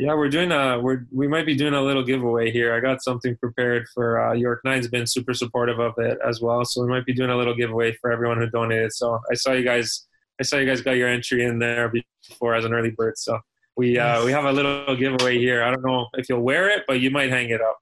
Yeah, 0.00 0.14
we're 0.14 0.28
doing 0.28 0.52
a 0.52 0.78
we're 0.78 1.06
we 1.10 1.26
might 1.26 1.44
be 1.44 1.56
doing 1.56 1.74
a 1.74 1.82
little 1.82 2.04
giveaway 2.04 2.52
here. 2.52 2.72
I 2.72 2.78
got 2.78 3.02
something 3.02 3.36
prepared 3.36 3.88
for 3.92 4.28
uh, 4.28 4.32
York 4.32 4.60
Nine's 4.64 4.86
been 4.86 5.08
super 5.08 5.34
supportive 5.34 5.80
of 5.80 5.94
it 5.98 6.18
as 6.24 6.40
well, 6.40 6.64
so 6.64 6.84
we 6.84 6.88
might 6.88 7.04
be 7.04 7.12
doing 7.12 7.30
a 7.30 7.36
little 7.36 7.52
giveaway 7.52 7.96
for 8.00 8.12
everyone 8.12 8.38
who 8.38 8.48
donated. 8.48 8.92
So 8.92 9.18
I 9.28 9.34
saw 9.34 9.54
you 9.54 9.64
guys 9.64 10.06
I 10.40 10.44
saw 10.44 10.56
you 10.58 10.66
guys 10.66 10.82
got 10.82 10.92
your 10.92 11.08
entry 11.08 11.44
in 11.44 11.58
there 11.58 11.92
before 12.22 12.54
as 12.54 12.64
an 12.64 12.72
early 12.72 12.92
bird. 12.92 13.18
So 13.18 13.40
we 13.76 13.98
uh, 13.98 14.24
we 14.24 14.32
have 14.32 14.44
a 14.44 14.52
little 14.52 14.94
giveaway 14.94 15.38
here. 15.38 15.62
I 15.62 15.70
don't 15.70 15.84
know 15.84 16.06
if 16.14 16.28
you'll 16.28 16.42
wear 16.42 16.68
it, 16.68 16.84
but 16.86 17.00
you 17.00 17.10
might 17.10 17.30
hang 17.30 17.50
it 17.50 17.60
up. 17.60 17.78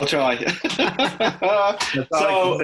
I'll 0.00 0.06
try. 0.06 0.36
so, 2.12 2.60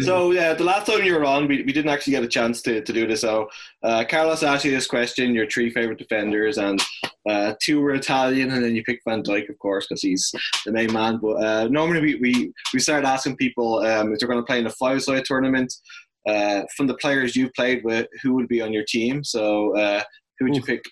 so 0.00 0.30
yeah, 0.30 0.54
the 0.54 0.64
last 0.64 0.86
time 0.86 1.02
you 1.02 1.14
were 1.14 1.24
on, 1.24 1.48
we, 1.48 1.62
we 1.62 1.72
didn't 1.72 1.88
actually 1.88 2.12
get 2.12 2.22
a 2.22 2.28
chance 2.28 2.62
to, 2.62 2.82
to 2.82 2.92
do 2.92 3.06
this. 3.06 3.22
So, 3.22 3.48
uh, 3.82 4.04
Carlos 4.08 4.42
asked 4.42 4.64
you 4.64 4.70
this 4.70 4.86
question: 4.86 5.34
your 5.34 5.48
three 5.48 5.70
favorite 5.70 5.98
defenders, 5.98 6.58
and 6.58 6.82
uh, 7.28 7.54
two 7.62 7.80
were 7.80 7.94
Italian, 7.94 8.50
and 8.50 8.62
then 8.62 8.74
you 8.74 8.82
picked 8.82 9.04
Van 9.08 9.22
Dijk, 9.22 9.48
of 9.48 9.58
course, 9.58 9.86
because 9.88 10.02
he's 10.02 10.32
the 10.64 10.72
main 10.72 10.92
man. 10.92 11.18
But 11.18 11.34
uh, 11.42 11.68
normally, 11.68 12.00
we, 12.00 12.14
we 12.16 12.52
we 12.74 12.80
started 12.80 13.06
asking 13.06 13.36
people 13.36 13.78
um, 13.80 14.12
if 14.12 14.18
they're 14.18 14.28
going 14.28 14.40
to 14.40 14.46
play 14.46 14.58
in 14.58 14.66
a 14.66 14.70
five-side 14.70 15.24
tournament. 15.24 15.72
Uh, 16.28 16.64
from 16.76 16.88
the 16.88 16.94
players 16.94 17.36
you've 17.36 17.54
played 17.54 17.84
with, 17.84 18.08
who 18.20 18.34
would 18.34 18.48
be 18.48 18.60
on 18.60 18.72
your 18.72 18.82
team? 18.82 19.22
So, 19.22 19.76
uh, 19.76 20.02
who 20.38 20.46
would 20.46 20.56
you 20.56 20.62
pick? 20.62 20.82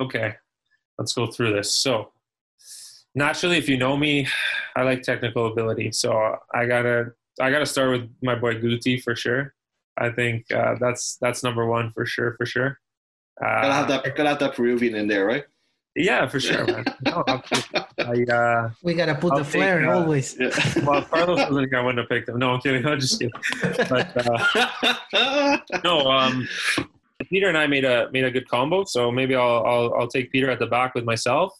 Okay, 0.00 0.34
let's 0.96 1.12
go 1.12 1.26
through 1.26 1.52
this. 1.52 1.70
So, 1.70 2.12
naturally, 3.14 3.56
if 3.58 3.68
you 3.68 3.76
know 3.76 3.96
me, 3.96 4.26
I 4.76 4.82
like 4.82 5.02
technical 5.02 5.46
ability. 5.46 5.92
So 5.92 6.36
I 6.54 6.66
gotta 6.66 7.12
I 7.40 7.50
gotta 7.50 7.66
start 7.66 7.90
with 7.90 8.10
my 8.22 8.34
boy 8.34 8.56
Guti 8.56 9.02
for 9.02 9.14
sure. 9.16 9.54
I 9.98 10.10
think 10.10 10.50
uh, 10.52 10.76
that's 10.80 11.18
that's 11.20 11.42
number 11.42 11.66
one 11.66 11.90
for 11.90 12.06
sure, 12.06 12.34
for 12.36 12.46
sure. 12.46 12.78
Uh, 13.40 13.62
gotta 13.62 13.74
have 13.74 13.88
that 13.88 14.16
gotta 14.16 14.28
have 14.30 14.38
that 14.38 14.54
Peruvian 14.54 14.94
in 14.94 15.08
there, 15.08 15.26
right? 15.26 15.44
Yeah, 15.94 16.26
for 16.26 16.40
sure, 16.40 16.64
man. 16.66 16.84
No, 17.04 17.22
I, 17.26 18.22
uh, 18.24 18.70
we 18.82 18.94
gotta 18.94 19.14
put 19.14 19.32
I'll 19.32 19.38
the 19.38 19.44
flair 19.44 19.80
take, 19.80 19.88
uh, 19.88 19.98
always. 19.98 20.36
Yeah. 20.38 20.50
Well, 20.86 21.02
Carlos 21.02 21.48
was 21.50 21.56
the 21.56 21.66
guy 21.66 21.80
I 21.80 21.82
wouldn't 21.82 21.98
have 21.98 22.08
picked 22.08 22.30
him. 22.30 22.38
No, 22.38 22.54
I'm 22.54 22.60
kidding. 22.60 22.86
I'm 22.90 22.98
just 22.98 23.20
kidding. 23.20 23.32
But 23.90 24.12
uh, 25.12 25.58
no, 25.84 26.10
um, 26.10 26.48
Peter 27.28 27.48
and 27.48 27.58
I 27.58 27.66
made 27.66 27.84
a 27.84 28.10
made 28.10 28.24
a 28.24 28.30
good 28.30 28.48
combo. 28.48 28.84
So 28.84 29.12
maybe 29.12 29.34
I'll 29.34 29.64
I'll, 29.66 29.94
I'll 29.94 30.08
take 30.08 30.32
Peter 30.32 30.50
at 30.50 30.58
the 30.58 30.66
back 30.66 30.94
with 30.94 31.04
myself, 31.04 31.52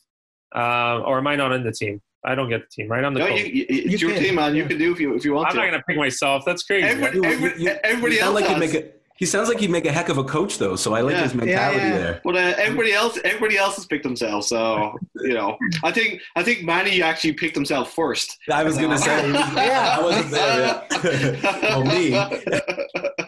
uh, 0.54 1.00
or 1.00 1.18
am 1.18 1.26
I 1.26 1.36
not 1.36 1.52
in 1.52 1.64
the 1.64 1.72
team? 1.72 2.00
I 2.24 2.34
don't 2.34 2.48
get 2.48 2.60
the 2.60 2.68
team, 2.68 2.88
right? 2.88 3.04
I'm 3.04 3.14
the 3.14 3.20
no, 3.20 3.26
you, 3.26 3.44
you, 3.44 3.66
it's 3.68 4.00
you 4.00 4.08
your 4.08 4.12
can. 4.12 4.22
team, 4.22 4.34
man. 4.36 4.54
You 4.54 4.64
can 4.64 4.78
do 4.78 4.92
if 4.92 5.00
you 5.00 5.14
if 5.14 5.24
you 5.24 5.34
want 5.34 5.48
I'm 5.48 5.54
to. 5.54 5.58
not 5.58 5.70
gonna 5.70 5.82
pick 5.82 5.96
myself. 5.96 6.44
That's 6.46 6.62
crazy. 6.62 6.86
Every, 6.86 7.24
every, 7.24 7.68
everybody 7.68 8.20
else 8.20 8.40
like 8.40 8.58
make 8.58 8.74
a, 8.74 8.92
he 9.22 9.26
sounds 9.26 9.48
like 9.48 9.60
he'd 9.60 9.70
make 9.70 9.86
a 9.86 9.92
heck 9.92 10.08
of 10.08 10.18
a 10.18 10.24
coach, 10.24 10.58
though. 10.58 10.74
So 10.74 10.94
I 10.94 11.00
like 11.00 11.14
yeah. 11.14 11.22
his 11.22 11.34
mentality 11.34 11.78
yeah, 11.78 11.88
yeah. 11.88 11.98
there. 11.98 12.20
But 12.24 12.34
uh, 12.34 12.54
everybody 12.58 12.92
else, 12.92 13.20
everybody 13.22 13.56
else 13.56 13.76
has 13.76 13.86
picked 13.86 14.02
themselves. 14.02 14.48
So 14.48 14.98
you 15.20 15.34
know, 15.34 15.56
I 15.84 15.92
think 15.92 16.20
I 16.34 16.42
think 16.42 16.64
Manny 16.64 17.02
actually 17.02 17.34
picked 17.34 17.54
himself 17.54 17.92
first. 17.92 18.36
I 18.50 18.64
was 18.64 18.76
gonna 18.78 18.98
say, 18.98 19.30
yeah, 19.32 19.96
I 19.96 20.02
wasn't 20.02 20.30
there. 20.32 21.38
well, 21.62 21.84
me. 21.84 22.16
I 22.16 22.28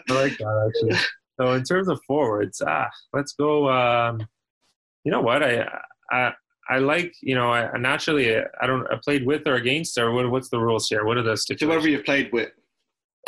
like 0.09 0.37
that 0.37 0.71
actually. 0.73 0.99
So 1.39 1.53
in 1.53 1.63
terms 1.63 1.87
of 1.87 1.99
forwards, 2.05 2.61
ah, 2.65 2.89
let's 3.13 3.31
go. 3.31 3.69
Um, 3.69 4.27
you 5.05 5.13
know 5.13 5.21
what? 5.21 5.43
I 5.43 5.65
I 6.11 6.33
I 6.69 6.79
like 6.79 7.13
you 7.21 7.35
know 7.35 7.51
I 7.51 7.77
naturally 7.77 8.35
I 8.37 8.67
don't 8.67 8.85
I 8.91 8.97
played 9.03 9.25
with 9.25 9.43
or 9.45 9.55
against 9.55 9.97
or 9.97 10.11
what, 10.11 10.29
what's 10.29 10.49
the 10.49 10.59
rules 10.59 10.87
here? 10.87 11.05
What 11.05 11.17
are 11.17 11.23
the 11.23 11.37
situations? 11.37 11.71
Whoever 11.71 11.89
you 11.89 12.01
played 12.03 12.31
with. 12.33 12.51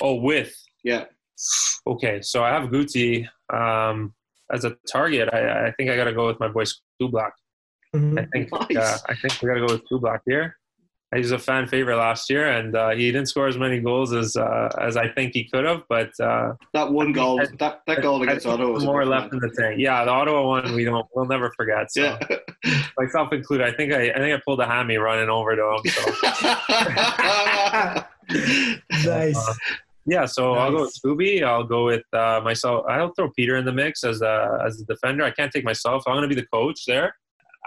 Oh, 0.02 0.16
with. 0.16 0.56
Yeah. 0.84 1.06
Okay, 1.86 2.22
so 2.22 2.44
I 2.44 2.50
have 2.50 2.70
Guti 2.70 3.28
um, 3.54 4.14
as 4.52 4.66
a 4.66 4.76
target. 4.92 5.30
I, 5.34 5.68
I 5.68 5.72
think 5.72 5.90
I 5.90 5.96
got 5.96 6.06
to 6.06 6.14
go 6.14 6.28
with 6.28 6.40
my 6.40 6.48
boy 6.48 6.64
Black. 7.00 7.34
Mm-hmm. 7.96 8.20
I 8.20 8.26
think 8.26 8.52
nice. 8.52 8.78
uh, 8.78 8.98
I 9.10 9.16
think 9.16 9.42
we 9.42 9.48
got 9.48 9.56
to 9.56 9.68
go 9.68 9.74
with 9.74 10.02
Black 10.02 10.22
here. 10.26 10.58
He's 11.16 11.32
a 11.32 11.40
fan 11.40 11.68
favorite 11.68 11.96
last 11.96 12.30
year, 12.30 12.50
and 12.50 12.76
uh, 12.76 12.90
he 12.90 13.10
didn't 13.12 13.28
score 13.28 13.48
as 13.48 13.58
many 13.58 13.80
goals 13.80 14.12
as 14.14 14.36
uh, 14.36 14.68
as 14.78 14.98
I 14.98 15.08
think 15.08 15.34
he 15.34 15.46
could 15.46 15.64
have. 15.64 15.84
But 15.88 16.12
uh, 16.20 16.56
that 16.74 16.92
one 16.92 17.14
goal, 17.14 17.40
I, 17.40 17.46
that, 17.60 17.82
that 17.88 18.02
goal 18.02 18.22
against 18.24 18.46
I 18.46 18.52
Ottawa 18.52 18.72
was 18.72 18.84
more 18.84 19.06
left 19.06 19.32
in 19.32 19.40
the 19.40 19.50
tank. 19.58 19.80
Yeah, 19.80 20.04
the 20.04 20.12
Ottawa 20.12 20.46
one 20.46 20.74
we 20.74 20.84
don't 20.84 21.08
we'll 21.16 21.26
never 21.26 21.54
forget. 21.56 21.90
So. 21.92 22.02
Yeah. 22.04 22.20
myself 23.00 23.32
included, 23.32 23.68
I 23.68 23.72
think 23.72 23.94
I 23.94 24.10
I 24.10 24.18
think 24.18 24.36
I 24.36 24.42
pulled 24.44 24.60
a 24.60 24.66
hammy 24.66 24.98
running 24.98 25.30
over 25.30 25.56
to 25.56 25.76
him. 25.76 25.80
So. 25.86 26.02
nice. 29.10 29.38
Uh, 29.38 29.54
yeah, 30.08 30.26
so 30.26 30.56
nice. 30.56 30.62
I'll 30.62 30.72
go 30.72 30.82
with 30.82 30.94
Scooby. 30.94 31.44
I'll 31.44 31.64
go 31.64 31.86
with 31.86 32.04
uh, 32.14 32.42
myself. 32.44 32.86
I'll 32.90 33.14
throw 33.14 33.30
Peter 33.32 33.56
in 33.56 33.64
the 33.64 33.72
mix 33.72 34.04
as 34.04 34.22
a 34.22 34.62
as 34.66 34.82
a 34.82 34.86
defender. 34.86 35.24
I 35.24 35.32
can't 35.32 35.52
take 35.54 35.64
myself. 35.64 36.04
I'm 36.06 36.16
going 36.16 36.28
to 36.28 36.34
be 36.34 36.40
the 36.40 36.48
coach 36.48 36.86
there. 36.86 37.16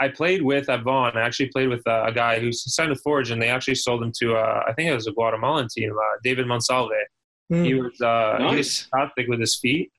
I 0.01 0.09
played 0.09 0.41
with 0.41 0.71
at 0.71 0.83
Vaughan. 0.83 1.17
I 1.17 1.21
actually 1.21 1.51
played 1.51 1.69
with 1.69 1.87
uh, 1.87 2.05
a 2.07 2.13
guy 2.13 2.41
who 2.41 2.53
signed 2.53 2.91
with 2.91 3.03
Forge, 3.03 3.31
and 3.31 3.41
they 3.41 3.49
actually 3.49 3.75
sold 3.75 4.03
him 4.03 4.13
to 4.19 4.35
uh, 4.35 4.65
I 4.67 4.73
think 4.73 4.91
it 4.91 4.95
was 4.95 5.07
a 5.07 5.13
Guatemalan 5.13 5.69
team, 5.69 5.93
uh, 5.93 6.17
David 6.25 6.47
Monsalve. 6.47 6.99
Mm. 7.53 7.67
He 7.67 7.75
was 7.75 8.01
uh, 8.01 8.39
nice. 8.39 8.51
he 8.51 8.57
was 8.57 8.81
fantastic 8.81 9.29
with 9.29 9.41
his 9.41 9.57
feet. 9.57 9.93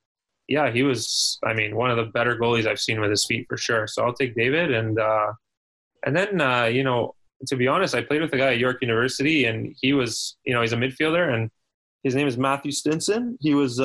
Yeah, 0.48 0.72
he 0.72 0.82
was. 0.82 1.38
I 1.46 1.54
mean, 1.54 1.76
one 1.76 1.92
of 1.92 1.98
the 1.98 2.06
better 2.06 2.36
goalies 2.36 2.66
I've 2.66 2.80
seen 2.80 3.00
with 3.00 3.12
his 3.12 3.26
feet 3.26 3.46
for 3.48 3.58
sure. 3.58 3.86
So 3.88 4.04
I'll 4.04 4.14
take 4.14 4.36
David, 4.36 4.74
and 4.74 5.00
uh, 5.00 5.34
and 6.04 6.16
then 6.16 6.42
uh, 6.42 6.66
you 6.66 6.84
know, 6.84 7.14
to 7.48 7.56
be 7.56 7.68
honest, 7.68 7.94
I 7.94 8.02
played 8.02 8.22
with 8.22 8.34
a 8.34 8.38
guy 8.38 8.54
at 8.54 8.58
York 8.58 8.78
University, 8.82 9.46
and 9.46 9.76
he 9.82 9.94
was 9.94 10.36
you 10.46 10.54
know 10.54 10.62
he's 10.62 10.74
a 10.74 10.78
midfielder, 10.78 11.32
and 11.32 11.52
his 12.04 12.16
name 12.16 12.28
is 12.28 12.40
Matthew 12.40 12.72
Stinson. 12.72 13.38
He 13.40 13.54
was 13.54 13.80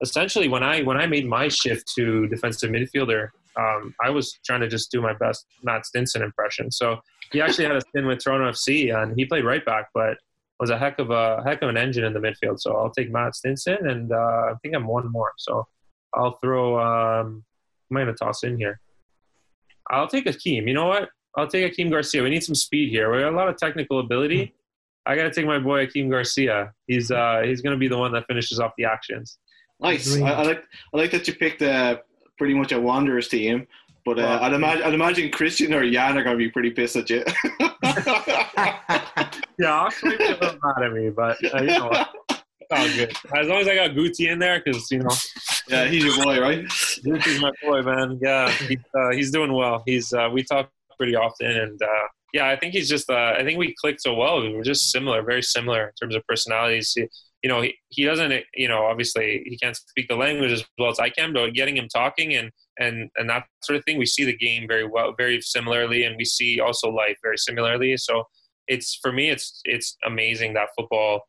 essentially 0.00 0.48
when 0.48 0.64
I 0.64 0.82
when 0.82 0.96
I 0.96 1.06
made 1.06 1.28
my 1.28 1.46
shift 1.46 1.92
to 1.94 2.26
defensive 2.26 2.70
midfielder 2.70 3.28
um, 3.58 3.94
I 4.02 4.10
was 4.10 4.38
trying 4.44 4.60
to 4.60 4.68
just 4.68 4.90
do 4.90 5.00
my 5.00 5.14
best 5.14 5.46
Matt 5.62 5.86
Stinson 5.86 6.22
impression. 6.22 6.70
So 6.70 7.00
he 7.32 7.40
actually 7.40 7.64
had 7.64 7.76
a 7.76 7.80
stint 7.80 8.06
with 8.06 8.22
Toronto 8.22 8.50
FC, 8.50 8.94
and 8.94 9.14
he 9.16 9.24
played 9.24 9.44
right 9.44 9.64
back, 9.64 9.88
but 9.94 10.16
was 10.60 10.70
a 10.70 10.78
heck 10.78 10.98
of 10.98 11.10
a 11.10 11.42
heck 11.44 11.62
of 11.62 11.68
an 11.68 11.76
engine 11.76 12.04
in 12.04 12.12
the 12.12 12.20
midfield. 12.20 12.60
So 12.60 12.76
I'll 12.76 12.90
take 12.90 13.10
Matt 13.10 13.34
Stinson, 13.34 13.88
and 13.88 14.12
uh, 14.12 14.16
I 14.16 14.54
think 14.62 14.74
I'm 14.74 14.86
one 14.86 15.10
more. 15.10 15.32
So 15.38 15.66
I'll 16.14 16.38
throw. 16.42 16.78
Um, 16.78 17.44
I'm 17.90 17.96
gonna 17.96 18.12
toss 18.12 18.42
in 18.44 18.56
here. 18.56 18.80
I'll 19.90 20.08
take 20.08 20.26
Akeem. 20.26 20.66
You 20.66 20.74
know 20.74 20.86
what? 20.86 21.08
I'll 21.36 21.46
take 21.46 21.72
Akeem 21.72 21.90
Garcia. 21.90 22.22
We 22.22 22.30
need 22.30 22.42
some 22.42 22.54
speed 22.54 22.90
here. 22.90 23.12
We 23.12 23.20
got 23.20 23.32
a 23.32 23.36
lot 23.36 23.48
of 23.48 23.56
technical 23.56 24.00
ability. 24.00 24.54
I 25.06 25.16
got 25.16 25.22
to 25.22 25.30
take 25.30 25.46
my 25.46 25.58
boy 25.58 25.86
Akeem 25.86 26.10
Garcia. 26.10 26.72
He's 26.86 27.10
uh, 27.10 27.42
he's 27.44 27.62
going 27.62 27.74
to 27.74 27.78
be 27.78 27.88
the 27.88 27.96
one 27.96 28.12
that 28.12 28.26
finishes 28.26 28.60
off 28.60 28.72
the 28.76 28.84
actions. 28.84 29.38
Nice. 29.80 30.20
I, 30.20 30.28
I, 30.28 30.42
like 30.42 30.64
I 30.92 30.96
like 30.96 31.10
that 31.12 31.26
you 31.26 31.34
picked 31.34 31.62
uh, 31.62 31.98
pretty 32.38 32.54
much 32.54 32.72
a 32.72 32.80
Wanderers 32.80 33.28
team. 33.28 33.66
But 34.04 34.18
uh, 34.18 34.38
I'd, 34.40 34.54
imagine, 34.54 34.82
I'd 34.84 34.94
imagine 34.94 35.30
Christian 35.30 35.74
or 35.74 35.88
Jan 35.90 36.16
are 36.16 36.22
going 36.22 36.38
to 36.38 36.42
be 36.42 36.50
pretty 36.50 36.70
pissed 36.70 36.96
at 36.96 37.10
you. 37.10 37.22
yeah, 39.58 39.84
actually, 39.84 40.14
a 40.14 40.30
little 40.30 40.58
mad 40.62 40.82
at 40.82 40.92
me, 40.92 41.10
but 41.10 41.36
uh, 41.52 41.60
you 41.60 41.66
know, 41.66 41.90
all 42.70 42.88
good. 42.88 43.14
As 43.36 43.48
long 43.48 43.60
as 43.60 43.68
I 43.68 43.74
got 43.74 43.90
Guti 43.90 44.30
in 44.30 44.38
there, 44.38 44.62
because 44.64 44.90
you 44.90 45.00
know. 45.00 45.10
Yeah, 45.68 45.86
he's 45.86 46.04
your 46.04 46.24
boy, 46.24 46.40
right? 46.40 46.64
Guti's 46.64 47.40
my 47.40 47.52
boy, 47.62 47.82
man. 47.82 48.18
Yeah, 48.22 48.50
he's, 48.50 48.78
uh, 48.94 49.10
he's 49.10 49.30
doing 49.30 49.52
well. 49.52 49.82
He's 49.84 50.12
uh, 50.12 50.30
we 50.32 50.42
talk 50.42 50.70
pretty 50.96 51.14
often, 51.14 51.50
and 51.50 51.82
uh, 51.82 52.08
yeah, 52.32 52.48
I 52.48 52.56
think 52.56 52.74
he's 52.74 52.88
just. 52.88 53.10
Uh, 53.10 53.34
I 53.38 53.42
think 53.44 53.58
we 53.58 53.74
clicked 53.78 54.02
so 54.02 54.14
well. 54.14 54.40
We 54.40 54.54
are 54.54 54.62
just 54.62 54.90
similar, 54.90 55.22
very 55.22 55.42
similar 55.42 55.88
in 55.88 55.92
terms 56.00 56.14
of 56.14 56.26
personalities. 56.26 56.92
He, 56.94 57.06
you 57.42 57.48
know, 57.48 57.62
he, 57.62 57.74
he 57.88 58.04
doesn't. 58.04 58.32
You 58.54 58.68
know, 58.68 58.84
obviously 58.84 59.42
he 59.46 59.56
can't 59.58 59.76
speak 59.76 60.08
the 60.08 60.16
language 60.16 60.50
as 60.50 60.64
well 60.78 60.90
as 60.90 60.98
I 60.98 61.10
can, 61.10 61.32
but 61.32 61.54
getting 61.54 61.76
him 61.76 61.88
talking 61.88 62.34
and 62.34 62.50
and 62.78 63.10
and 63.16 63.30
that 63.30 63.44
sort 63.62 63.76
of 63.76 63.84
thing, 63.84 63.98
we 63.98 64.06
see 64.06 64.24
the 64.24 64.36
game 64.36 64.66
very 64.66 64.86
well, 64.86 65.14
very 65.16 65.40
similarly, 65.40 66.04
and 66.04 66.16
we 66.16 66.24
see 66.24 66.60
also 66.60 66.90
life 66.90 67.16
very 67.22 67.38
similarly. 67.38 67.96
So 67.96 68.24
it's 68.66 68.98
for 69.00 69.12
me, 69.12 69.30
it's 69.30 69.60
it's 69.64 69.96
amazing 70.04 70.54
that 70.54 70.68
football, 70.76 71.22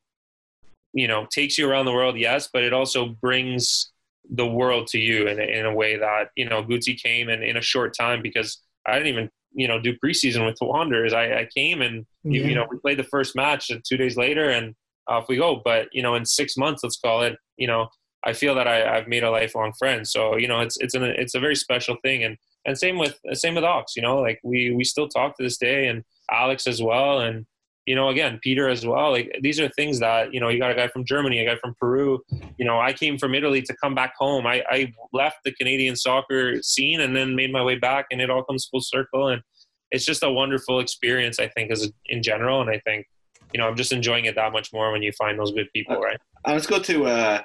you 0.93 1.07
know, 1.07 1.27
takes 1.31 1.57
you 1.57 1.69
around 1.69 1.85
the 1.85 1.93
world, 1.93 2.17
yes, 2.17 2.49
but 2.51 2.63
it 2.63 2.73
also 2.73 3.09
brings 3.21 3.91
the 4.31 4.45
world 4.45 4.87
to 4.87 4.99
you 4.99 5.27
in 5.27 5.39
a, 5.39 5.43
in 5.43 5.65
a 5.65 5.73
way 5.73 5.97
that 5.97 6.29
you 6.35 6.47
know 6.47 6.63
Guti 6.63 6.99
came 7.01 7.29
and 7.29 7.43
in 7.43 7.57
a 7.57 7.61
short 7.61 7.95
time 7.97 8.21
because 8.21 8.61
I 8.85 8.93
didn't 8.93 9.07
even 9.07 9.29
you 9.53 9.67
know 9.67 9.79
do 9.79 9.95
preseason 10.03 10.45
with 10.45 10.57
the 10.59 10.65
Wanderers. 10.65 11.13
I, 11.13 11.41
I 11.41 11.49
came 11.55 11.81
and 11.81 12.05
yeah. 12.23 12.41
you, 12.41 12.49
you, 12.49 12.55
know 12.55 12.67
we 12.69 12.77
played 12.79 12.99
the 12.99 13.03
first 13.03 13.35
match 13.35 13.71
two 13.87 13.97
days 13.97 14.17
later 14.17 14.49
and 14.49 14.75
off 15.09 15.27
we 15.27 15.37
go. 15.37 15.61
But 15.63 15.87
you 15.91 16.01
know 16.01 16.15
in 16.15 16.25
six 16.25 16.57
months, 16.57 16.83
let's 16.83 16.99
call 16.99 17.23
it, 17.23 17.37
you 17.57 17.67
know 17.67 17.87
I 18.25 18.33
feel 18.33 18.53
that 18.55 18.67
I, 18.67 18.97
have 18.97 19.07
made 19.07 19.23
a 19.23 19.31
lifelong 19.31 19.73
friend. 19.77 20.07
So 20.07 20.37
you 20.37 20.47
know 20.47 20.59
it's 20.59 20.77
it's 20.77 20.93
an 20.93 21.03
it's 21.03 21.35
a 21.35 21.39
very 21.39 21.55
special 21.55 21.97
thing 22.03 22.23
and 22.23 22.37
and 22.65 22.77
same 22.77 22.97
with 22.97 23.19
same 23.33 23.55
with 23.55 23.63
Ox. 23.63 23.95
You 23.95 24.01
know 24.01 24.19
like 24.19 24.39
we 24.43 24.73
we 24.73 24.83
still 24.83 25.07
talk 25.07 25.37
to 25.37 25.43
this 25.43 25.57
day 25.57 25.87
and 25.87 26.03
Alex 26.31 26.67
as 26.67 26.81
well 26.81 27.19
and 27.19 27.45
you 27.89 27.95
know, 27.95 28.09
again, 28.09 28.39
Peter 28.43 28.69
as 28.69 28.85
well. 28.85 29.09
Like 29.09 29.35
these 29.41 29.59
are 29.59 29.67
things 29.69 29.99
that 29.99 30.31
you 30.31 30.39
know, 30.39 30.49
you 30.49 30.59
got 30.59 30.69
a 30.69 30.75
guy 30.75 30.87
from 30.89 31.03
Germany, 31.05 31.39
a 31.39 31.45
guy 31.45 31.59
from 31.59 31.73
Peru. 31.79 32.21
You 32.59 32.63
know, 32.63 32.79
I 32.79 32.93
came 32.93 33.17
from 33.17 33.33
Italy 33.33 33.63
to 33.63 33.75
come 33.77 33.95
back 33.95 34.13
home. 34.15 34.45
I, 34.45 34.63
I 34.69 34.93
left 35.11 35.37
the 35.43 35.51
Canadian 35.53 35.95
soccer 35.95 36.61
scene 36.61 37.01
and 37.01 37.15
then 37.15 37.35
made 37.35 37.51
my 37.51 37.63
way 37.63 37.79
back, 37.79 38.05
and 38.11 38.21
it 38.21 38.29
all 38.29 38.43
comes 38.43 38.67
full 38.67 38.81
circle. 38.81 39.29
And 39.29 39.41
it's 39.89 40.05
just 40.05 40.21
a 40.21 40.31
wonderful 40.31 40.79
experience, 40.79 41.39
I 41.39 41.47
think, 41.47 41.71
as 41.71 41.91
in 42.05 42.21
general. 42.21 42.61
And 42.61 42.69
I 42.69 42.79
think, 42.85 43.07
you 43.53 43.59
know, 43.59 43.67
I'm 43.67 43.75
just 43.75 43.91
enjoying 43.91 44.25
it 44.25 44.35
that 44.35 44.51
much 44.51 44.71
more 44.73 44.91
when 44.91 45.01
you 45.01 45.11
find 45.13 45.39
those 45.39 45.51
good 45.51 45.71
people, 45.73 45.99
right? 45.99 46.19
And 46.45 46.55
it's 46.55 46.67
good 46.67 46.83
to. 46.85 47.05
Uh 47.05 47.41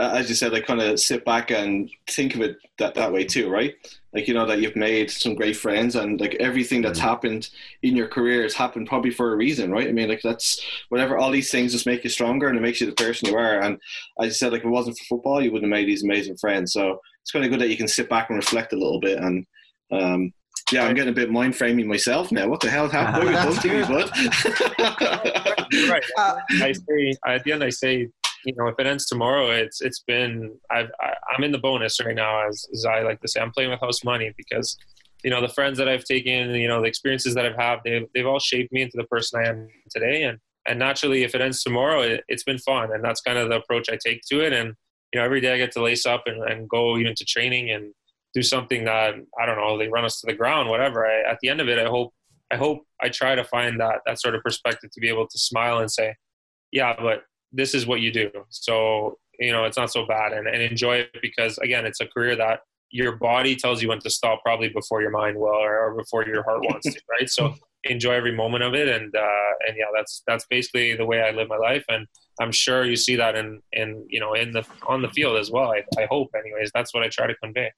uh, 0.00 0.14
as 0.14 0.30
you 0.30 0.34
said, 0.34 0.50
like 0.50 0.64
kind 0.64 0.80
of 0.80 0.98
sit 0.98 1.26
back 1.26 1.50
and 1.50 1.90
think 2.08 2.34
of 2.34 2.40
it 2.40 2.56
that, 2.78 2.94
that 2.94 3.12
way 3.12 3.22
too, 3.22 3.50
right? 3.50 3.74
Like, 4.14 4.26
you 4.26 4.32
know, 4.32 4.46
that 4.46 4.60
you've 4.60 4.74
made 4.74 5.10
some 5.10 5.34
great 5.34 5.58
friends 5.58 5.94
and 5.94 6.18
like 6.18 6.36
everything 6.36 6.80
that's 6.80 6.98
mm-hmm. 6.98 7.08
happened 7.08 7.50
in 7.82 7.94
your 7.94 8.08
career 8.08 8.42
has 8.42 8.54
happened 8.54 8.86
probably 8.86 9.10
for 9.10 9.34
a 9.34 9.36
reason, 9.36 9.70
right? 9.70 9.86
I 9.86 9.92
mean, 9.92 10.08
like 10.08 10.22
that's 10.22 10.64
whatever, 10.88 11.18
all 11.18 11.30
these 11.30 11.50
things 11.50 11.72
just 11.72 11.84
make 11.84 12.02
you 12.02 12.08
stronger 12.08 12.48
and 12.48 12.56
it 12.56 12.62
makes 12.62 12.80
you 12.80 12.86
the 12.86 12.94
person 12.94 13.28
you 13.28 13.36
are. 13.36 13.60
And 13.60 13.78
as 14.18 14.28
you 14.28 14.32
said, 14.32 14.52
like 14.52 14.62
if 14.62 14.66
it 14.66 14.70
wasn't 14.70 14.96
for 14.96 15.16
football, 15.16 15.42
you 15.42 15.52
wouldn't 15.52 15.70
have 15.70 15.78
made 15.78 15.86
these 15.86 16.02
amazing 16.02 16.38
friends. 16.38 16.72
So 16.72 16.98
it's 17.20 17.30
kind 17.30 17.44
of 17.44 17.50
good 17.50 17.60
that 17.60 17.68
you 17.68 17.76
can 17.76 17.88
sit 17.88 18.08
back 18.08 18.30
and 18.30 18.38
reflect 18.38 18.72
a 18.72 18.78
little 18.78 19.00
bit 19.00 19.18
and, 19.18 19.46
um, 19.92 20.32
yeah, 20.72 20.84
I'm 20.84 20.94
getting 20.94 21.12
a 21.12 21.14
bit 21.14 21.30
mind 21.30 21.56
framing 21.56 21.86
myself 21.86 22.30
now. 22.32 22.48
What 22.48 22.60
the 22.60 22.70
hell 22.70 22.88
happened? 22.88 23.24
What 23.34 23.54
have 23.54 23.64
you 23.64 23.70
done 23.70 23.88
to 23.88 23.94
me, 23.94 24.02
bud? 24.02 24.10
right. 25.90 26.04
Uh, 26.16 26.36
I 26.62 26.72
say 26.72 27.14
at 27.26 27.44
the 27.44 27.52
end, 27.52 27.64
I 27.64 27.70
say 27.70 28.08
you 28.44 28.54
know, 28.56 28.68
if 28.68 28.76
it 28.78 28.86
ends 28.86 29.06
tomorrow, 29.06 29.50
it's 29.50 29.80
it's 29.80 30.00
been 30.00 30.56
I've 30.70 30.90
I, 31.00 31.14
am 31.36 31.44
in 31.44 31.52
the 31.52 31.58
bonus 31.58 32.02
right 32.04 32.14
now, 32.14 32.46
as, 32.48 32.66
as 32.72 32.84
I 32.84 33.00
like 33.02 33.20
to 33.20 33.28
say. 33.28 33.40
I'm 33.40 33.52
playing 33.52 33.70
with 33.70 33.80
house 33.80 34.04
money 34.04 34.32
because 34.36 34.76
you 35.22 35.30
know 35.30 35.40
the 35.40 35.52
friends 35.52 35.78
that 35.78 35.88
I've 35.88 36.04
taken, 36.04 36.50
you 36.54 36.68
know, 36.68 36.80
the 36.80 36.88
experiences 36.88 37.34
that 37.34 37.46
I've 37.46 37.56
had, 37.56 37.80
they've 37.84 38.06
they've 38.14 38.26
all 38.26 38.38
shaped 38.38 38.72
me 38.72 38.82
into 38.82 38.96
the 38.96 39.04
person 39.04 39.40
I 39.40 39.48
am 39.48 39.68
today. 39.90 40.22
And 40.24 40.38
and 40.66 40.78
naturally, 40.78 41.22
if 41.24 41.34
it 41.34 41.40
ends 41.40 41.62
tomorrow, 41.62 42.02
it, 42.02 42.24
has 42.30 42.44
been 42.44 42.58
fun, 42.58 42.92
and 42.92 43.04
that's 43.04 43.20
kind 43.20 43.38
of 43.38 43.48
the 43.48 43.56
approach 43.56 43.88
I 43.90 43.98
take 44.04 44.22
to 44.30 44.40
it. 44.40 44.52
And 44.52 44.74
you 45.12 45.18
know, 45.18 45.24
every 45.24 45.40
day 45.40 45.52
I 45.52 45.58
get 45.58 45.72
to 45.72 45.82
lace 45.82 46.06
up 46.06 46.22
and, 46.26 46.42
and 46.44 46.68
go 46.68 46.96
even 46.96 47.14
to 47.16 47.24
training 47.24 47.70
and 47.70 47.92
do 48.34 48.42
something 48.42 48.84
that 48.84 49.14
I 49.40 49.46
don't 49.46 49.56
know. 49.56 49.78
They 49.78 49.88
run 49.88 50.04
us 50.04 50.20
to 50.20 50.26
the 50.26 50.34
ground, 50.34 50.68
whatever. 50.68 51.06
I, 51.06 51.30
at 51.30 51.38
the 51.40 51.48
end 51.48 51.60
of 51.60 51.68
it, 51.68 51.78
I 51.78 51.88
hope 51.88 52.12
I 52.52 52.56
hope 52.56 52.80
I 53.00 53.08
try 53.08 53.34
to 53.34 53.44
find 53.44 53.80
that 53.80 54.00
that 54.06 54.20
sort 54.20 54.34
of 54.34 54.42
perspective 54.42 54.90
to 54.92 55.00
be 55.00 55.08
able 55.08 55.26
to 55.26 55.38
smile 55.38 55.78
and 55.78 55.90
say, 55.90 56.14
yeah, 56.72 56.94
but 56.98 57.22
this 57.52 57.74
is 57.74 57.86
what 57.86 58.00
you 58.00 58.12
do. 58.12 58.30
So, 58.48 59.18
you 59.38 59.52
know, 59.52 59.64
it's 59.64 59.76
not 59.76 59.92
so 59.92 60.06
bad 60.06 60.32
and, 60.32 60.46
and 60.46 60.62
enjoy 60.62 60.96
it 60.98 61.16
because 61.22 61.58
again, 61.58 61.86
it's 61.86 62.00
a 62.00 62.06
career 62.06 62.36
that 62.36 62.60
your 62.90 63.16
body 63.16 63.54
tells 63.54 63.82
you 63.82 63.88
when 63.88 64.00
to 64.00 64.10
stop 64.10 64.42
probably 64.44 64.68
before 64.68 65.00
your 65.00 65.10
mind 65.10 65.36
will 65.36 65.48
or, 65.48 65.78
or 65.78 65.94
before 65.94 66.26
your 66.26 66.42
heart 66.42 66.60
wants 66.62 66.92
to, 66.92 67.00
right? 67.10 67.28
So 67.30 67.54
enjoy 67.84 68.12
every 68.12 68.34
moment 68.34 68.64
of 68.64 68.74
it. 68.74 68.88
And, 68.88 69.14
uh, 69.14 69.50
and 69.66 69.76
yeah, 69.76 69.86
that's, 69.94 70.22
that's 70.26 70.44
basically 70.50 70.96
the 70.96 71.06
way 71.06 71.22
I 71.22 71.30
live 71.30 71.48
my 71.48 71.56
life. 71.56 71.84
And 71.88 72.06
I'm 72.40 72.52
sure 72.52 72.84
you 72.84 72.96
see 72.96 73.16
that 73.16 73.36
in, 73.36 73.62
in, 73.72 74.04
you 74.08 74.20
know, 74.20 74.34
in 74.34 74.50
the, 74.50 74.66
on 74.86 75.02
the 75.02 75.08
field 75.08 75.38
as 75.38 75.50
well. 75.50 75.72
I, 75.72 75.82
I 76.00 76.06
hope 76.10 76.30
anyways, 76.36 76.70
that's 76.74 76.92
what 76.92 77.04
I 77.04 77.08
try 77.08 77.26
to 77.26 77.34
convey. 77.36 77.70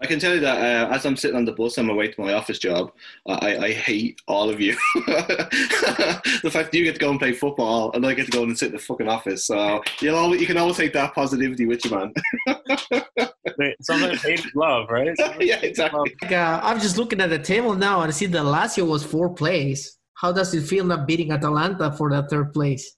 I 0.00 0.06
can 0.06 0.20
tell 0.20 0.34
you 0.34 0.40
that 0.40 0.58
uh, 0.58 0.94
as 0.94 1.04
I'm 1.04 1.16
sitting 1.16 1.36
on 1.36 1.44
the 1.44 1.52
bus 1.52 1.76
on 1.76 1.86
my 1.86 1.92
way 1.92 2.08
to 2.08 2.20
my 2.20 2.32
office 2.34 2.58
job, 2.58 2.92
I, 3.26 3.56
I 3.56 3.72
hate 3.72 4.20
all 4.28 4.48
of 4.48 4.60
you. 4.60 4.76
the 4.94 6.50
fact 6.52 6.70
that 6.70 6.74
you 6.74 6.84
get 6.84 6.94
to 6.94 7.00
go 7.00 7.10
and 7.10 7.18
play 7.18 7.32
football 7.32 7.90
and 7.92 8.06
I 8.06 8.14
get 8.14 8.26
to 8.26 8.30
go 8.30 8.44
and 8.44 8.56
sit 8.56 8.66
in 8.66 8.72
the 8.72 8.78
fucking 8.78 9.08
office. 9.08 9.46
So 9.46 9.82
you'll 10.00 10.14
always, 10.14 10.40
you 10.40 10.46
can 10.46 10.56
always 10.56 10.76
take 10.76 10.92
that 10.92 11.14
positivity 11.14 11.66
with 11.66 11.84
you, 11.84 11.90
man. 11.90 12.12
Sometimes 13.82 14.22
hate 14.22 14.46
love, 14.54 14.88
right? 14.88 15.16
yeah, 15.40 15.60
exactly. 15.62 16.14
Like, 16.22 16.32
uh, 16.32 16.60
I'm 16.62 16.78
just 16.78 16.96
looking 16.96 17.20
at 17.20 17.30
the 17.30 17.38
table 17.38 17.74
now 17.74 18.02
and 18.02 18.08
I 18.08 18.12
see 18.12 18.26
the 18.26 18.38
Lazio 18.38 18.88
was 18.88 19.02
four 19.04 19.34
plays. 19.34 19.98
How 20.14 20.30
does 20.30 20.54
it 20.54 20.62
feel 20.62 20.84
not 20.84 21.08
beating 21.08 21.32
Atalanta 21.32 21.92
for 21.92 22.08
that 22.10 22.30
third 22.30 22.52
place? 22.52 22.96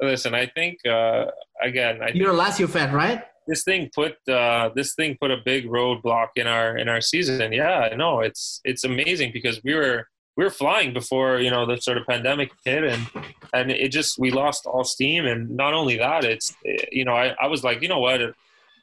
Listen, 0.00 0.34
I 0.34 0.46
think 0.46 0.78
uh, 0.86 1.26
again, 1.62 2.00
I 2.02 2.08
you're 2.08 2.32
a 2.32 2.34
Lazio 2.34 2.68
fan, 2.68 2.92
right? 2.92 3.22
This 3.46 3.64
thing 3.64 3.90
put 3.94 4.16
uh, 4.28 4.70
this 4.74 4.94
thing 4.94 5.16
put 5.20 5.30
a 5.30 5.38
big 5.44 5.66
roadblock 5.66 6.28
in 6.36 6.46
our 6.46 6.76
in 6.76 6.88
our 6.88 7.00
season. 7.00 7.52
Yeah, 7.52 7.94
no, 7.96 8.20
it's 8.20 8.60
it's 8.64 8.84
amazing 8.84 9.30
because 9.32 9.60
we 9.64 9.74
were 9.74 10.06
we 10.36 10.44
were 10.44 10.50
flying 10.50 10.92
before 10.92 11.38
you 11.38 11.50
know 11.50 11.66
the 11.66 11.80
sort 11.80 11.98
of 11.98 12.06
pandemic 12.06 12.52
hit 12.64 12.84
and 12.84 13.06
and 13.52 13.70
it 13.70 13.90
just 13.90 14.18
we 14.18 14.30
lost 14.30 14.66
all 14.66 14.84
steam. 14.84 15.26
And 15.26 15.50
not 15.50 15.74
only 15.74 15.96
that 15.98 16.24
it's 16.24 16.54
you 16.90 17.04
know 17.04 17.14
I, 17.14 17.34
I 17.40 17.46
was 17.46 17.64
like 17.64 17.82
you 17.82 17.88
know 17.88 17.98
what? 17.98 18.20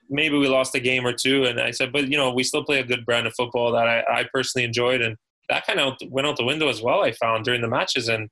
Maybe 0.10 0.38
we 0.38 0.48
lost 0.48 0.74
a 0.76 0.80
game 0.80 1.06
or 1.06 1.14
two. 1.14 1.46
And 1.46 1.60
I 1.60 1.72
said 1.72 1.92
but 1.92 2.08
you 2.08 2.18
know 2.18 2.32
we 2.32 2.44
still 2.44 2.64
play 2.64 2.80
a 2.80 2.86
good 2.86 3.06
brand 3.06 3.28
of 3.28 3.34
football 3.36 3.72
that 3.74 3.88
I, 3.88 4.04
I 4.10 4.26
personally 4.34 4.66
enjoyed. 4.66 5.02
And 5.02 5.16
that 5.50 5.66
kind 5.66 5.80
of 5.80 5.94
went 6.10 6.28
out 6.28 6.38
the 6.38 6.46
window 6.46 6.68
as 6.68 6.82
well 6.82 7.02
I 7.04 7.12
found 7.12 7.46
during 7.46 7.62
the 7.62 7.68
matches. 7.68 8.10
And 8.10 8.30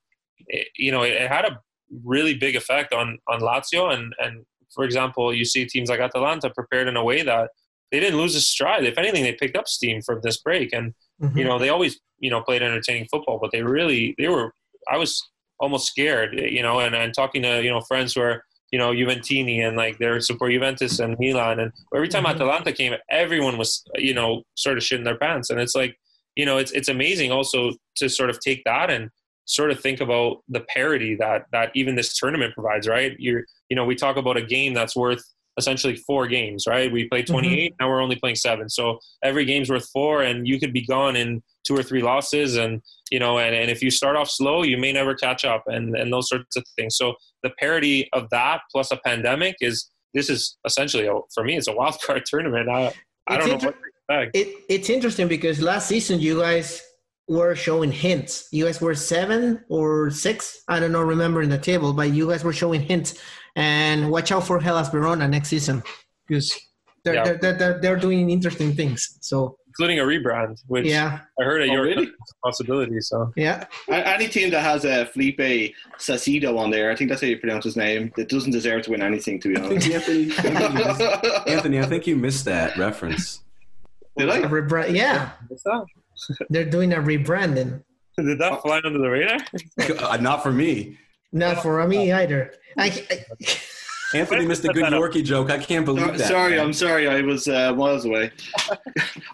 it, 0.47 0.67
you 0.75 0.91
know 0.91 1.03
it, 1.03 1.13
it 1.13 1.29
had 1.29 1.45
a 1.45 1.59
really 2.03 2.35
big 2.35 2.55
effect 2.55 2.93
on 2.93 3.17
on 3.27 3.39
Lazio 3.39 3.93
and 3.93 4.13
and 4.19 4.45
for 4.77 4.85
example, 4.85 5.33
you 5.33 5.43
see 5.43 5.65
teams 5.65 5.89
like 5.89 5.99
Atalanta 5.99 6.49
prepared 6.51 6.87
in 6.87 6.95
a 6.95 7.03
way 7.03 7.23
that 7.23 7.49
they 7.91 7.99
didn't 7.99 8.19
lose 8.19 8.35
a 8.35 8.41
stride. 8.41 8.85
If 8.85 8.97
anything, 8.97 9.23
they 9.23 9.33
picked 9.33 9.57
up 9.57 9.67
steam 9.67 10.01
from 10.01 10.19
this 10.21 10.37
break, 10.37 10.71
and 10.71 10.93
mm-hmm. 11.21 11.37
you 11.37 11.43
know 11.43 11.57
they 11.59 11.69
always 11.69 11.99
you 12.19 12.29
know 12.29 12.41
played 12.41 12.61
entertaining 12.61 13.07
football, 13.11 13.39
but 13.41 13.51
they 13.51 13.63
really 13.63 14.15
they 14.17 14.27
were. 14.27 14.53
I 14.89 14.97
was 14.97 15.21
almost 15.59 15.87
scared, 15.87 16.39
you 16.39 16.61
know, 16.61 16.79
and, 16.79 16.95
and 16.95 17.13
talking 17.13 17.41
to 17.41 17.61
you 17.61 17.71
know 17.71 17.81
friends 17.81 18.13
who 18.13 18.21
are 18.21 18.43
you 18.71 18.77
know 18.77 18.91
Juventini 18.91 19.65
and 19.67 19.75
like 19.75 19.97
they 19.97 20.19
support 20.19 20.51
Juventus 20.51 20.99
and 20.99 21.17
Milan, 21.19 21.59
and 21.59 21.71
every 21.95 22.07
time 22.07 22.23
mm-hmm. 22.25 22.35
Atalanta 22.35 22.71
came, 22.71 22.93
everyone 23.09 23.57
was 23.57 23.83
you 23.95 24.13
know 24.13 24.43
sort 24.55 24.77
of 24.77 24.83
shitting 24.83 25.05
their 25.05 25.17
pants, 25.17 25.49
and 25.49 25.59
it's 25.59 25.75
like 25.75 25.97
you 26.35 26.45
know 26.45 26.57
it's 26.57 26.71
it's 26.71 26.89
amazing 26.89 27.31
also 27.31 27.71
to 27.95 28.09
sort 28.09 28.29
of 28.29 28.39
take 28.39 28.63
that 28.65 28.89
and 28.89 29.09
sort 29.45 29.71
of 29.71 29.79
think 29.79 30.01
about 30.01 30.43
the 30.49 30.59
parity 30.75 31.15
that 31.15 31.45
that 31.51 31.71
even 31.73 31.95
this 31.95 32.15
tournament 32.17 32.53
provides, 32.53 32.87
right? 32.87 33.15
You're 33.17 33.45
you 33.69 33.75
know, 33.75 33.85
we 33.85 33.95
talk 33.95 34.17
about 34.17 34.37
a 34.37 34.41
game 34.41 34.73
that's 34.73 34.95
worth 34.95 35.23
essentially 35.57 35.95
four 35.95 36.27
games, 36.27 36.65
right? 36.67 36.91
We 36.91 37.07
play 37.07 37.23
28, 37.23 37.71
mm-hmm. 37.71 37.75
now 37.79 37.89
we're 37.89 38.01
only 38.01 38.15
playing 38.15 38.35
seven. 38.35 38.69
So 38.69 38.99
every 39.23 39.43
game's 39.45 39.69
worth 39.69 39.89
four, 39.91 40.21
and 40.21 40.47
you 40.47 40.59
could 40.59 40.71
be 40.71 40.85
gone 40.85 41.15
in 41.15 41.41
two 41.65 41.75
or 41.75 41.83
three 41.83 42.01
losses. 42.01 42.57
And, 42.57 42.81
you 43.11 43.19
know, 43.19 43.39
and, 43.39 43.55
and 43.55 43.69
if 43.71 43.81
you 43.81 43.89
start 43.89 44.15
off 44.15 44.29
slow, 44.29 44.63
you 44.63 44.77
may 44.77 44.93
never 44.93 45.15
catch 45.15 45.45
up 45.45 45.63
and, 45.65 45.95
and 45.95 46.13
those 46.13 46.29
sorts 46.29 46.55
of 46.55 46.63
things. 46.75 46.95
So 46.95 47.15
the 47.43 47.49
parity 47.59 48.07
of 48.13 48.29
that 48.29 48.61
plus 48.71 48.91
a 48.91 48.97
pandemic 48.97 49.55
is 49.59 49.89
this 50.13 50.29
is 50.29 50.57
essentially, 50.65 51.07
a, 51.07 51.13
for 51.33 51.43
me, 51.43 51.57
it's 51.57 51.67
a 51.67 51.73
wild 51.73 51.99
card 52.05 52.23
tournament. 52.25 52.69
I, 52.69 52.93
I 53.27 53.37
don't 53.37 53.49
inter- 53.49 53.65
know 53.65 53.71
what 53.71 53.75
to 53.75 54.23
expect. 54.23 54.37
It, 54.37 54.63
it's 54.69 54.89
interesting 54.89 55.27
because 55.27 55.59
last 55.59 55.87
season 55.87 56.19
you 56.19 56.39
guys 56.39 56.83
were 57.27 57.55
showing 57.55 57.91
hints. 57.91 58.47
You 58.51 58.65
guys 58.65 58.79
were 58.79 58.95
seven 58.95 59.63
or 59.69 60.09
six. 60.11 60.63
I 60.67 60.79
don't 60.79 60.91
know, 60.91 61.01
remember 61.01 61.41
in 61.41 61.49
the 61.49 61.57
table, 61.57 61.93
but 61.93 62.11
you 62.11 62.29
guys 62.29 62.43
were 62.43 62.53
showing 62.53 62.81
hints. 62.81 63.15
And 63.57 64.11
watch 64.11 64.31
out 64.31 64.45
for 64.45 64.59
Hellas 64.59 64.87
Verona 64.89 65.27
next 65.27 65.49
season 65.49 65.81
because 66.27 66.55
they're, 67.03 67.15
yeah. 67.15 67.23
they're, 67.41 67.53
they're, 67.53 67.79
they're, 67.81 67.95
doing 67.95 68.29
interesting 68.29 68.75
things. 68.75 69.17
So 69.21 69.57
including 69.67 69.99
a 69.99 70.03
rebrand, 70.03 70.59
which 70.67 70.85
yeah. 70.85 71.21
I 71.39 71.43
heard 71.43 71.63
at 71.63 71.69
oh, 71.69 71.73
your 71.73 71.83
really? 71.83 72.11
possibility. 72.43 73.01
So 73.01 73.33
yeah, 73.35 73.65
any 73.89 74.27
team 74.27 74.51
that 74.51 74.61
has 74.61 74.85
a 74.85 75.07
Felipe 75.07 75.73
Sacido 75.97 76.57
on 76.57 76.69
there, 76.69 76.91
I 76.91 76.95
think 76.95 77.09
that's 77.09 77.21
how 77.21 77.27
you 77.27 77.39
pronounce 77.39 77.65
his 77.65 77.75
name. 77.75 78.11
It 78.15 78.29
doesn't 78.29 78.51
deserve 78.51 78.83
to 78.83 78.91
win 78.91 79.01
anything, 79.01 79.39
to 79.41 79.49
be 79.49 79.57
honest. 79.59 79.89
Anthony, 79.89 80.31
Anthony, 81.47 81.79
I 81.81 81.85
think 81.85 82.05
you 82.05 82.15
missed 82.15 82.45
that 82.45 82.77
reference. 82.77 83.41
Did 84.17 84.29
I? 84.29 84.41
Rebra- 84.41 84.93
yeah. 84.93 85.31
They're 86.49 86.65
doing 86.65 86.93
a 86.93 86.97
rebranding. 86.97 87.83
Did 88.17 88.39
that 88.39 88.61
fly 88.61 88.81
under 88.83 88.97
the 88.97 89.09
radar? 89.09 89.39
Uh, 89.99 90.17
not 90.17 90.41
for 90.41 90.51
me. 90.51 90.97
Not 91.31 91.61
for 91.61 91.85
me 91.87 92.11
either. 92.11 92.53
I, 92.77 93.05
I 93.11 93.25
Anthony 94.13 94.45
missed 94.45 94.63
a 94.63 94.69
good 94.69 94.85
Yorkie 94.85 95.23
joke. 95.23 95.49
I 95.49 95.57
can't 95.57 95.85
believe 95.85 96.17
that. 96.17 96.27
Sorry. 96.27 96.59
I'm 96.59 96.71
sorry. 96.71 97.07
I 97.07 97.21
was 97.21 97.47
uh, 97.47 97.73
miles 97.73 98.05
away. 98.05 98.31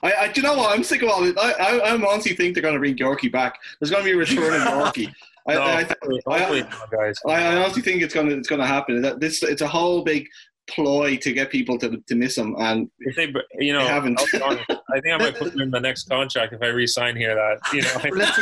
I, 0.04 0.14
I, 0.14 0.28
do 0.30 0.42
you 0.42 0.48
know 0.48 0.58
what? 0.58 0.76
I'm 0.76 0.84
sick 0.84 1.04
of 1.04 1.10
all 1.10 1.22
this. 1.22 1.36
I, 1.38 1.52
I, 1.54 1.78
I 1.78 1.92
honestly 1.94 2.36
think 2.36 2.56
they're 2.56 2.64
going 2.64 2.74
to 2.74 2.80
bring 2.80 2.96
Yorkie 2.96 3.32
back. 3.32 3.60
There's 3.80 3.92
going 3.92 4.04
to 4.04 4.10
be 4.10 4.16
a 4.16 4.18
return 4.18 4.54
of 4.54 4.68
Yorkie. 4.94 5.14
I, 5.48 5.54
no, 5.54 5.62
I, 5.62 5.86
I, 6.28 7.14
I, 7.28 7.44
I, 7.44 7.56
honestly 7.58 7.82
think 7.82 8.02
it's 8.02 8.14
going 8.14 8.30
to 8.30 8.38
it's 8.38 8.48
going 8.48 8.62
to 8.62 8.68
happen. 8.68 9.02
That 9.02 9.20
this 9.20 9.44
it's 9.44 9.62
a 9.62 9.68
whole 9.68 10.02
big 10.02 10.28
ploy 10.68 11.18
to 11.18 11.34
get 11.34 11.50
people 11.50 11.78
to, 11.80 11.98
to 12.08 12.16
miss 12.16 12.38
him, 12.38 12.56
and 12.60 12.90
if 13.00 13.16
they, 13.16 13.34
you 13.60 13.74
know, 13.74 13.84
they 13.84 13.88
haven't. 13.88 14.20
I 14.20 15.00
think 15.02 15.14
I 15.14 15.18
might 15.18 15.36
put 15.36 15.54
him 15.54 15.62
in 15.62 15.72
the 15.72 15.80
next 15.80 16.10
contract 16.10 16.54
if 16.54 16.62
I 16.62 16.68
re-sign 16.68 17.16
here. 17.16 17.36
That 17.36 17.60
you 17.74 17.82
know, 17.82 18.18
let's, 18.18 18.38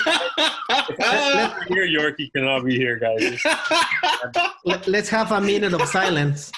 here, 1.68 1.88
Yorkie 1.88 2.32
cannot 2.34 2.66
be 2.66 2.76
here, 2.78 2.98
guys. 2.98 3.42
Let's 4.88 5.10
have 5.10 5.32
a 5.32 5.42
minute 5.42 5.74
of 5.74 5.88
silence. 5.88 6.52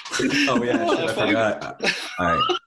Oh 0.48 0.62
yeah, 0.62 0.84
I 0.86 1.12
forgot. 1.12 1.82
All 2.18 2.26
right. 2.26 2.58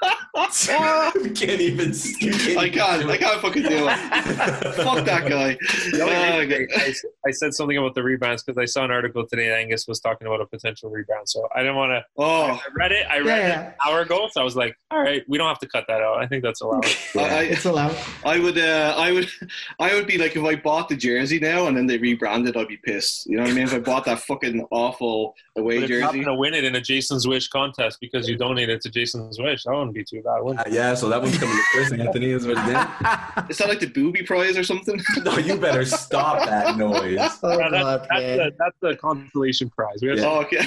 you 1.24 1.30
can't 1.30 1.60
even. 1.60 1.92
Can't 1.92 2.58
I 2.58 2.68
can't. 2.70 3.08
I 3.08 3.16
can't 3.16 3.40
fucking 3.40 3.62
do 3.62 3.88
it. 3.88 3.96
Fuck 4.74 5.04
that 5.04 5.28
guy. 5.28 5.58
Oh, 5.94 6.08
I, 6.08 6.94
I, 7.26 7.30
said 7.30 7.52
something 7.54 7.76
about 7.76 7.94
the 7.94 8.02
rebounds 8.02 8.42
because 8.42 8.58
I 8.58 8.64
saw 8.64 8.84
an 8.84 8.90
article 8.90 9.26
today. 9.26 9.48
that 9.48 9.58
Angus 9.58 9.86
was 9.86 10.00
talking 10.00 10.26
about 10.26 10.40
a 10.40 10.46
potential 10.46 10.90
rebound, 10.90 11.28
so 11.28 11.46
I 11.54 11.60
didn't 11.60 11.76
want 11.76 11.90
to. 11.90 12.04
Oh, 12.16 12.42
I 12.42 12.60
read 12.74 12.92
it. 12.92 13.06
I 13.10 13.18
read 13.18 13.38
yeah. 13.38 13.60
it 13.60 13.66
an 13.66 13.74
hour 13.86 14.00
ago, 14.00 14.28
so 14.32 14.40
I 14.40 14.44
was 14.44 14.56
like, 14.56 14.76
all 14.90 15.00
right, 15.00 15.22
we 15.28 15.36
don't 15.36 15.48
have 15.48 15.58
to 15.60 15.68
cut 15.68 15.84
that 15.88 16.00
out. 16.00 16.18
I 16.22 16.26
think 16.26 16.42
that's 16.42 16.60
allowed. 16.62 16.84
I, 17.16 17.42
it's 17.44 17.66
allowed. 17.66 17.96
I 18.24 18.38
would. 18.38 18.58
Uh, 18.58 18.94
I 18.96 19.12
would. 19.12 19.28
I 19.78 19.94
would 19.94 20.06
be 20.06 20.18
like 20.18 20.36
if 20.36 20.44
I 20.44 20.56
bought 20.56 20.88
the 20.88 20.96
jersey 20.96 21.38
now 21.38 21.66
and 21.66 21.76
then 21.76 21.86
they 21.86 21.98
rebranded, 21.98 22.56
I'd 22.56 22.68
be 22.68 22.78
pissed. 22.78 23.26
You 23.26 23.36
know 23.36 23.42
what 23.42 23.52
I 23.52 23.54
mean? 23.54 23.64
If 23.64 23.74
I 23.74 23.78
bought 23.78 24.04
that 24.06 24.20
fucking 24.20 24.66
awful 24.70 25.34
away 25.56 25.80
but 25.80 25.88
jersey, 25.88 25.92
you're 25.94 26.02
not 26.02 26.14
gonna 26.14 26.34
win 26.34 26.54
it 26.54 26.64
in 26.64 26.76
a 26.76 26.80
Jason's 26.80 27.26
Wish 27.26 27.48
contest 27.48 27.98
because 28.00 28.28
you 28.28 28.36
donated 28.36 28.80
to 28.82 28.90
Jason's 28.90 29.38
Wish. 29.38 29.64
That 29.64 29.89
wouldn't 29.90 30.10
be 30.10 30.16
too 30.16 30.22
bad. 30.22 30.40
Uh, 30.40 30.70
yeah, 30.70 30.94
so 30.94 31.08
that 31.08 31.20
one's 31.20 31.38
coming 31.38 31.54
to 31.54 31.62
Chris 31.72 31.92
Anthony 31.98 32.30
is 32.30 32.46
what 32.46 32.56
it 32.58 32.64
is. 32.68 33.50
Is 33.50 33.58
that 33.58 33.68
like 33.68 33.80
the 33.80 33.90
booby 33.92 34.22
prize 34.22 34.56
or 34.56 34.64
something? 34.64 35.00
no, 35.24 35.38
you 35.38 35.56
better 35.56 35.84
stop 35.84 36.46
that 36.46 36.76
noise. 36.76 37.18
Oh, 37.42 37.58
yeah, 37.58 37.68
that's, 37.70 38.06
that's, 38.08 38.22
the, 38.22 38.52
that's 38.58 38.76
the 38.80 38.96
consolation 38.96 39.70
prize. 39.70 39.98
Yeah. 40.00 40.14
Oh, 40.18 40.40
okay. 40.42 40.58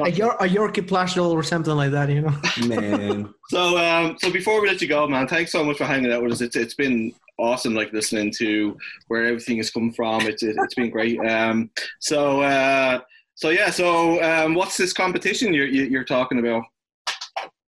a, 0.00 0.10
Yor- 0.10 0.36
a 0.40 0.48
Yorkie 0.48 0.86
plush 0.86 1.16
or 1.16 1.42
something 1.42 1.74
like 1.74 1.90
that, 1.92 2.08
you 2.08 2.22
know. 2.22 2.34
Man. 2.66 3.34
So, 3.48 3.76
um, 3.78 4.16
so 4.18 4.32
before 4.32 4.60
we 4.60 4.68
let 4.68 4.80
you 4.80 4.88
go, 4.88 5.06
man, 5.06 5.28
thanks 5.28 5.52
so 5.52 5.62
much 5.64 5.78
for 5.78 5.84
hanging 5.84 6.12
out 6.12 6.22
with 6.22 6.32
us. 6.32 6.40
It's 6.40 6.56
it's 6.56 6.74
been 6.74 7.12
awesome, 7.38 7.74
like 7.74 7.92
listening 7.92 8.32
to 8.38 8.76
where 9.08 9.24
everything 9.24 9.58
has 9.58 9.70
come 9.70 9.92
from. 9.92 10.22
It's 10.22 10.42
it, 10.42 10.56
has 10.58 10.74
been 10.74 10.90
great. 10.90 11.18
Um, 11.20 11.70
so. 12.00 12.40
Uh, 12.42 13.00
so 13.36 13.50
yeah, 13.50 13.70
so 13.70 14.22
um, 14.22 14.54
what's 14.54 14.76
this 14.76 14.92
competition 14.92 15.52
you're 15.52 15.66
you're 15.66 16.04
talking 16.04 16.38
about? 16.38 16.64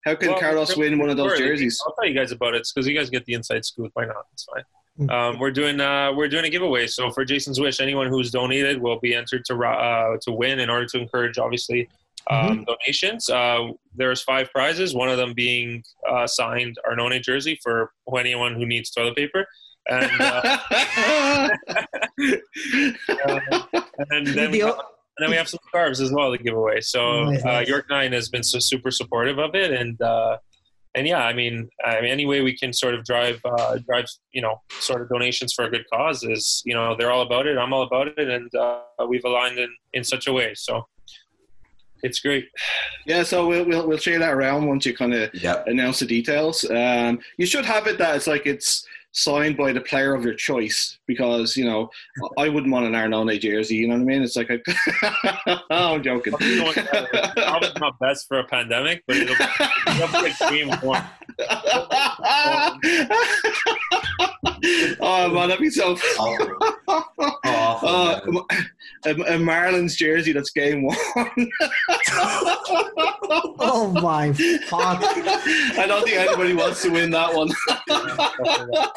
How 0.06 0.14
can 0.14 0.30
well, 0.30 0.40
Carlos 0.40 0.74
win 0.76 0.98
one 0.98 1.10
of 1.10 1.18
those 1.18 1.36
jerseys? 1.36 1.78
I'll 1.86 1.94
tell 1.94 2.06
you 2.06 2.14
guys 2.14 2.32
about 2.32 2.54
it 2.54 2.66
because 2.74 2.88
you 2.88 2.96
guys 2.96 3.10
get 3.10 3.26
the 3.26 3.34
inside 3.34 3.66
scoop. 3.66 3.90
Why 3.92 4.06
not? 4.06 4.24
It's 4.32 4.44
fine. 4.44 4.64
Hmm. 4.96 5.10
Um, 5.10 5.38
we're 5.38 5.50
doing 5.50 5.78
uh, 5.78 6.12
we're 6.14 6.28
doing 6.28 6.46
a 6.46 6.48
giveaway. 6.48 6.86
So 6.86 7.10
for 7.10 7.26
Jason's 7.26 7.60
wish, 7.60 7.80
anyone 7.80 8.08
who's 8.08 8.30
donated 8.30 8.80
will 8.80 8.98
be 9.00 9.14
entered 9.14 9.44
to 9.46 9.56
uh, 9.62 10.16
to 10.22 10.32
win. 10.32 10.60
In 10.60 10.70
order 10.70 10.86
to 10.86 10.98
encourage, 10.98 11.36
obviously, 11.36 11.90
um, 12.30 12.38
mm-hmm. 12.40 12.64
donations. 12.64 13.28
Uh, 13.28 13.72
there's 13.94 14.22
five 14.22 14.50
prizes. 14.52 14.94
One 14.94 15.10
of 15.10 15.18
them 15.18 15.34
being 15.34 15.84
uh, 16.08 16.26
signed 16.26 16.78
Arnone 16.90 17.20
jersey 17.22 17.58
for 17.62 17.92
anyone 18.18 18.54
who 18.54 18.64
needs 18.64 18.90
toilet 18.90 19.16
paper. 19.16 19.46
And, 19.88 20.20
uh, 20.20 20.58
and 24.10 24.26
then 24.26 24.52
and 25.16 25.24
then 25.24 25.30
we 25.30 25.36
have 25.36 25.48
some 25.48 25.60
scarves 25.68 26.00
as 26.00 26.12
well 26.12 26.30
to 26.30 26.42
give 26.42 26.54
away. 26.54 26.80
So 26.80 27.34
uh, 27.44 27.64
York 27.66 27.86
Nine 27.90 28.12
has 28.12 28.28
been 28.28 28.42
so 28.42 28.58
super 28.58 28.90
supportive 28.90 29.38
of 29.38 29.54
it, 29.54 29.72
and 29.72 30.00
uh, 30.00 30.38
and 30.94 31.06
yeah, 31.06 31.24
I 31.24 31.32
mean, 31.32 31.68
I 31.84 32.00
mean, 32.00 32.10
any 32.10 32.26
way 32.26 32.40
we 32.40 32.56
can 32.56 32.72
sort 32.72 32.94
of 32.94 33.04
drive 33.04 33.40
uh, 33.44 33.78
drive 33.78 34.06
you 34.32 34.42
know 34.42 34.60
sort 34.80 35.02
of 35.02 35.08
donations 35.08 35.52
for 35.52 35.64
a 35.64 35.70
good 35.70 35.84
cause 35.92 36.24
is 36.24 36.62
you 36.64 36.74
know 36.74 36.96
they're 36.96 37.10
all 37.10 37.22
about 37.22 37.46
it. 37.46 37.58
I'm 37.58 37.72
all 37.72 37.82
about 37.82 38.08
it, 38.08 38.28
and 38.28 38.52
uh, 38.54 38.80
we've 39.08 39.24
aligned 39.24 39.58
in 39.58 39.74
in 39.92 40.04
such 40.04 40.26
a 40.26 40.32
way. 40.32 40.54
So 40.54 40.86
it's 42.02 42.20
great. 42.20 42.48
Yeah, 43.06 43.22
so 43.22 43.46
we'll 43.46 43.64
we'll, 43.64 43.86
we'll 43.86 43.98
share 43.98 44.18
that 44.18 44.32
around 44.32 44.66
once 44.66 44.86
you 44.86 44.96
kind 44.96 45.14
of 45.14 45.34
yep. 45.34 45.66
announce 45.66 46.00
the 46.00 46.06
details. 46.06 46.68
Um, 46.70 47.20
you 47.36 47.46
should 47.46 47.64
have 47.66 47.86
it 47.86 47.98
that 47.98 48.16
it's 48.16 48.26
like 48.26 48.46
it's 48.46 48.86
signed 49.12 49.56
by 49.56 49.72
the 49.72 49.80
player 49.80 50.14
of 50.14 50.24
your 50.24 50.34
choice 50.34 50.98
because 51.06 51.56
you 51.56 51.64
know 51.64 51.90
I 52.38 52.48
wouldn't 52.48 52.72
want 52.72 52.86
an 52.86 52.92
Arnone 52.92 53.40
jersey. 53.40 53.76
You 53.76 53.88
know 53.88 53.94
what 53.94 54.02
I 54.02 54.04
mean? 54.04 54.22
It's 54.22 54.36
like 54.36 54.50
I, 54.50 54.60
am 55.70 56.02
joking. 56.02 56.34
Uh, 56.34 57.32
probably 57.36 57.70
not 57.80 57.98
best 57.98 58.28
for 58.28 58.38
a 58.38 58.44
pandemic, 58.44 59.02
but 59.06 59.16
it'll, 59.16 59.36
it'll 59.88 60.20
be 60.20 60.28
extreme 60.28 60.70
form. 60.78 61.02
oh 65.00 65.28
man, 65.32 65.48
that'd 65.48 65.60
be 65.60 65.70
so. 65.70 65.96
Awful. 66.18 66.56
Uh, 67.42 68.20
a, 69.04 69.10
a 69.10 69.38
Marlins 69.38 69.96
jersey 69.96 70.32
that's 70.32 70.50
game 70.50 70.82
one. 70.82 70.96
oh 73.60 73.92
my 74.02 74.32
fuck! 74.66 75.00
I 75.02 75.84
don't 75.86 76.04
think 76.04 76.16
anybody 76.16 76.54
wants 76.54 76.82
to 76.82 76.90
win 76.90 77.10
that 77.10 77.32
one. 77.34 77.48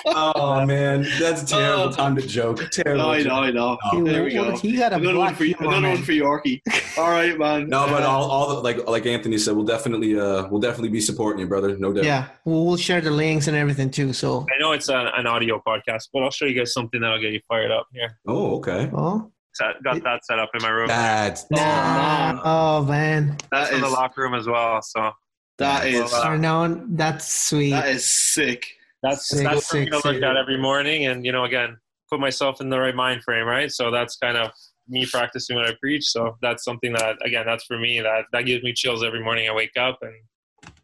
oh 0.08 0.66
man, 0.66 1.06
that's 1.20 1.44
a 1.44 1.46
terrible 1.46 1.84
uh, 1.84 1.92
time 1.94 2.16
to 2.16 2.22
joke. 2.26 2.70
Terrible. 2.72 3.06
I 3.06 3.22
know, 3.22 3.36
I 3.36 3.52
know. 3.52 3.78
Oh. 3.92 4.04
There 4.04 4.24
we 4.24 4.34
go. 4.34 4.56
He 4.58 4.76
got 4.78 4.92
a 4.94 4.96
another 4.96 5.20
one 5.20 5.36
for 5.36 5.46
you, 5.46 5.56
another 5.60 5.90
one 5.90 6.04
for 6.04 6.12
Yorkie. 6.12 6.62
All 6.98 7.10
right, 7.10 7.38
man. 7.38 7.70
No, 7.70 7.88
but 7.88 8.04
all, 8.04 8.30
all 8.30 8.56
the, 8.56 8.62
like 8.62 8.88
like 8.88 9.06
Anthony 9.06 9.38
said, 9.38 9.56
we'll 9.56 9.66
definitely 9.66 10.20
uh 10.20 10.48
we'll 10.48 10.62
definitely 10.62 10.90
be 10.90 11.02
supporting 11.02 11.40
you, 11.40 11.48
brother. 11.48 11.78
No 11.78 11.94
doubt. 11.94 12.04
Yeah, 12.04 12.28
we'll 12.46 12.78
share 12.78 13.02
the 13.02 13.12
links 13.12 13.48
and 13.48 13.56
everything 13.56 13.90
too. 13.90 14.14
So 14.14 14.46
I 14.54 14.60
know 14.60 14.72
it's 14.72 14.90
an, 14.90 15.08
an 15.16 15.28
audio 15.34 15.62
podcast, 15.66 16.10
but 16.14 16.24
I'll 16.24 16.32
show 16.32 16.46
you 16.46 16.58
guys 16.58 16.74
something 16.74 17.02
that'll 17.02 17.20
get 17.20 17.34
you 17.34 17.42
fired 17.48 17.72
up 17.72 17.88
here. 17.92 18.20
Oh, 18.28 18.58
okay. 18.58 18.90
Oh. 18.94 19.32
Set, 19.56 19.84
got 19.84 20.04
that 20.04 20.26
set 20.26 20.40
up 20.40 20.50
in 20.56 20.64
my 20.64 20.70
room. 20.70 20.88
That's 20.88 21.46
nah. 21.52 22.42
oh 22.44 22.86
man. 22.86 23.38
That's 23.52 23.72
in 23.72 23.82
the 23.82 23.90
locker 23.90 24.22
room 24.22 24.34
as 24.34 24.48
well. 24.48 24.82
So 24.82 25.12
that 25.60 25.86
is 25.86 26.12
well, 26.12 26.64
uh, 26.64 26.78
that's 26.90 27.32
sweet. 27.32 27.72
That 27.72 27.88
is 27.90 28.08
sick. 28.08 28.66
That's 29.04 29.28
sick, 29.28 29.44
that's 29.44 29.70
sick, 29.70 29.94
something 29.94 29.94
I 29.94 30.14
look 30.14 30.24
at 30.24 30.38
every 30.38 30.58
morning, 30.58 31.06
and 31.06 31.26
you 31.26 31.32
know, 31.32 31.44
again, 31.44 31.78
put 32.10 32.20
myself 32.20 32.62
in 32.62 32.70
the 32.70 32.80
right 32.80 32.96
mind 32.96 33.22
frame, 33.24 33.46
right? 33.46 33.72
So 33.72 33.92
that's 33.92 34.16
kind 34.16 34.38
of 34.38 34.50
me 34.88 35.06
practicing 35.06 35.56
what 35.56 35.68
I 35.68 35.74
preach. 35.80 36.06
So 36.06 36.38
that's 36.42 36.64
something 36.64 36.94
that, 36.94 37.18
again, 37.26 37.46
that's 37.46 37.66
for 37.66 37.78
me. 37.78 38.00
That 38.02 38.26
that 38.32 38.46
gives 38.46 38.64
me 38.64 38.74
chills 38.74 39.04
every 39.04 39.24
morning 39.24 39.48
I 39.50 39.54
wake 39.54 39.78
up, 39.78 40.00
and 40.02 40.14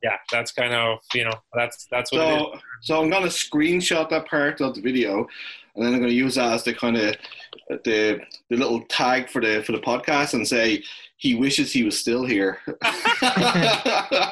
yeah, 0.04 0.18
that's 0.32 0.52
kind 0.52 0.74
of 0.74 1.00
you 1.14 1.26
know 1.26 1.34
that's 1.54 1.88
that's 1.92 2.12
what. 2.12 2.20
So 2.20 2.60
so 2.82 3.02
I'm 3.02 3.10
gonna 3.10 3.28
screenshot 3.28 4.10
that 4.10 4.28
part 4.28 4.62
of 4.62 4.76
the 4.76 4.82
video, 4.82 5.28
and 5.76 5.86
then 5.86 5.94
I'm 5.94 6.00
gonna 6.00 6.12
use 6.12 6.36
that 6.36 6.54
as 6.54 6.64
the 6.64 6.74
kind 6.74 6.98
of 6.98 7.16
the 7.70 8.20
the 8.50 8.58
little 8.58 8.82
tag 8.86 9.30
for 9.30 9.42
the 9.42 9.64
for 9.64 9.74
the 9.74 9.80
podcast 9.80 10.34
and 10.34 10.48
say 10.48 10.84
he 11.20 11.36
wishes 11.36 11.72
he 11.74 11.84
was 11.84 12.00
still 12.00 12.26
here. 12.26 12.60
hey, 12.66 12.74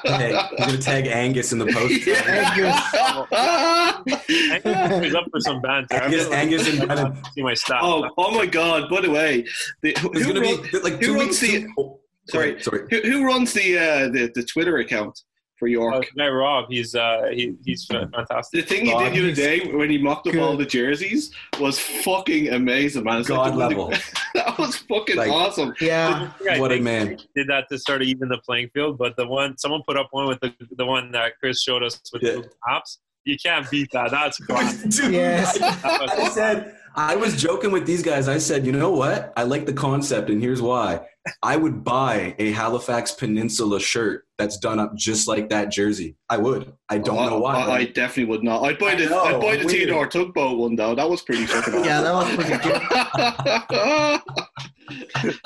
I'm 0.08 0.58
gonna 0.58 0.78
tag 0.78 1.08
Angus 1.08 1.52
in 1.52 1.60
the 1.60 1.66
post. 1.66 2.08
Angus 4.66 5.06
is 5.06 5.14
up 5.14 5.26
for 5.30 5.42
some 5.42 5.62
banter. 5.62 5.96
Angus, 5.96 6.32
Angus 6.32 6.70
and 6.70 6.88
Brennan. 6.88 7.18
See 7.36 7.44
my 7.44 7.54
stuff. 7.54 7.82
Oh, 7.84 8.10
oh 8.18 8.32
my 8.32 8.46
God! 8.46 8.90
By 8.90 9.02
the 9.02 9.12
way, 9.12 9.46
the, 9.82 9.94
who, 10.00 10.14
gonna 10.14 10.40
wrote, 10.40 10.72
be 10.72 10.80
like 10.80 11.02
two 11.02 11.18
weeks. 11.18 11.42
The, 11.42 11.68
oh, 11.78 12.00
sorry, 12.30 12.64
sorry. 12.64 12.88
Who, 12.90 13.02
who 13.02 13.26
runs 13.26 13.52
the, 13.52 13.78
uh, 13.78 14.08
the 14.08 14.32
the 14.34 14.44
Twitter 14.44 14.78
account? 14.78 15.24
For 15.58 15.68
York. 15.68 15.96
Oh, 15.96 16.16
guy 16.16 16.30
Rob, 16.30 16.66
he's 16.70 16.96
uh, 16.96 17.30
he, 17.32 17.56
he's 17.66 17.86
fantastic. 17.86 18.62
The 18.62 18.76
thing 18.76 18.86
he 18.86 18.98
did 18.98 19.14
the 19.14 19.20
other 19.20 19.32
day 19.34 19.72
when 19.72 19.90
he 19.90 19.98
mocked 19.98 20.28
up 20.28 20.34
good. 20.34 20.42
all 20.42 20.58
the 20.58 20.66
jerseys 20.66 21.32
was 21.60 21.80
fucking 21.80 22.50
amazing, 22.50 23.04
man. 23.04 23.20
It's 23.20 23.28
God 23.28 23.56
like 23.56 23.70
level. 23.70 23.90
that 24.34 24.58
was 24.58 24.76
fucking 24.78 25.18
like, 25.18 25.32
awesome. 25.32 25.74
Yeah, 25.82 26.32
what 26.58 26.72
a 26.72 26.80
man. 26.80 27.18
Did 27.36 27.48
that 27.48 27.68
to 27.70 27.80
sort 27.80 28.02
of 28.02 28.08
even 28.08 28.30
the 28.30 28.40
playing 28.40 28.70
field, 28.74 28.98
but 28.98 29.16
the 29.16 29.28
one 29.28 29.58
someone 29.58 29.84
put 29.88 29.98
up 29.98 30.08
one 30.12 30.28
with 30.28 30.40
the 30.40 30.54
the 30.72 30.86
one 30.86 31.12
that 31.12 31.34
Chris 31.40 31.62
showed 31.62 31.84
us 31.84 32.00
with 32.14 32.24
yeah. 32.24 32.32
the 32.32 32.50
apps 32.70 32.98
you 33.28 33.38
can't 33.38 33.70
beat 33.70 33.92
that. 33.92 34.12
That's 34.12 34.38
class. 34.46 35.00
Yes. 35.00 35.60
I 35.62 36.30
said 36.30 36.78
I 36.98 37.16
was 37.16 37.40
joking 37.40 37.72
with 37.72 37.86
these 37.86 38.02
guys. 38.02 38.28
I 38.28 38.40
said, 38.40 38.66
you 38.66 38.72
know 38.72 38.90
what? 38.90 39.32
I 39.38 39.44
like 39.44 39.68
the 39.68 39.74
concept, 39.74 40.32
and 40.32 40.42
here's 40.42 40.64
why. 40.64 41.02
I 41.44 41.56
would 41.56 41.84
buy 41.84 42.36
a 42.40 42.52
Halifax 42.52 43.12
Peninsula 43.12 43.80
shirt 43.80 44.26
that's 44.40 44.58
done 44.58 44.80
up 44.80 44.96
just 44.96 45.28
like 45.28 45.50
that 45.50 45.70
jersey. 45.70 46.16
I 46.28 46.38
would. 46.38 46.74
I 46.90 46.98
oh, 46.98 47.02
don't 47.04 47.18
Oh, 47.20 47.30
know 47.30 47.40
why. 47.40 47.56
I, 47.58 47.76
I 47.76 47.86
definitely 47.86 48.26
would 48.32 48.44
not. 48.44 48.64
I'd 48.64 48.80
buy 48.80 48.94
I 48.94 48.96
the 48.96 49.10
know, 49.10 49.24
I'd 49.24 49.40
buy 49.40 49.58
the. 49.58 49.70
Theodore 49.70 50.08
tugboat 50.08 50.58
one 50.58 50.76
though. 50.76 50.96
That 50.96 51.08
was 51.08 51.22
pretty 51.22 51.46
fucking 51.46 51.74
yeah, 51.86 52.02
that 52.02 52.14
was 52.14 52.36
pretty 52.36 52.58
good. 52.64 52.82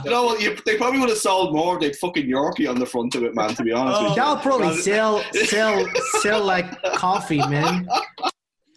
you 0.05 0.09
know 0.11 0.23
what? 0.23 0.41
You, 0.41 0.55
they 0.65 0.77
probably 0.77 0.99
would 1.01 1.09
have 1.09 1.17
sold 1.17 1.53
more. 1.53 1.77
They'd 1.79 1.95
fucking 1.97 2.27
Yorkie 2.27 2.69
on 2.69 2.79
the 2.79 2.85
front 2.85 3.15
of 3.15 3.23
it, 3.23 3.35
man. 3.35 3.55
To 3.55 3.63
be 3.63 3.73
honest 3.73 4.01
you. 4.01 4.15
That'll 4.15 4.37
probably 4.37 4.77
sell 4.77 5.21
sell 5.33 5.85
sell 6.21 6.43
like 6.43 6.81
coffee, 6.93 7.39
man. 7.39 7.89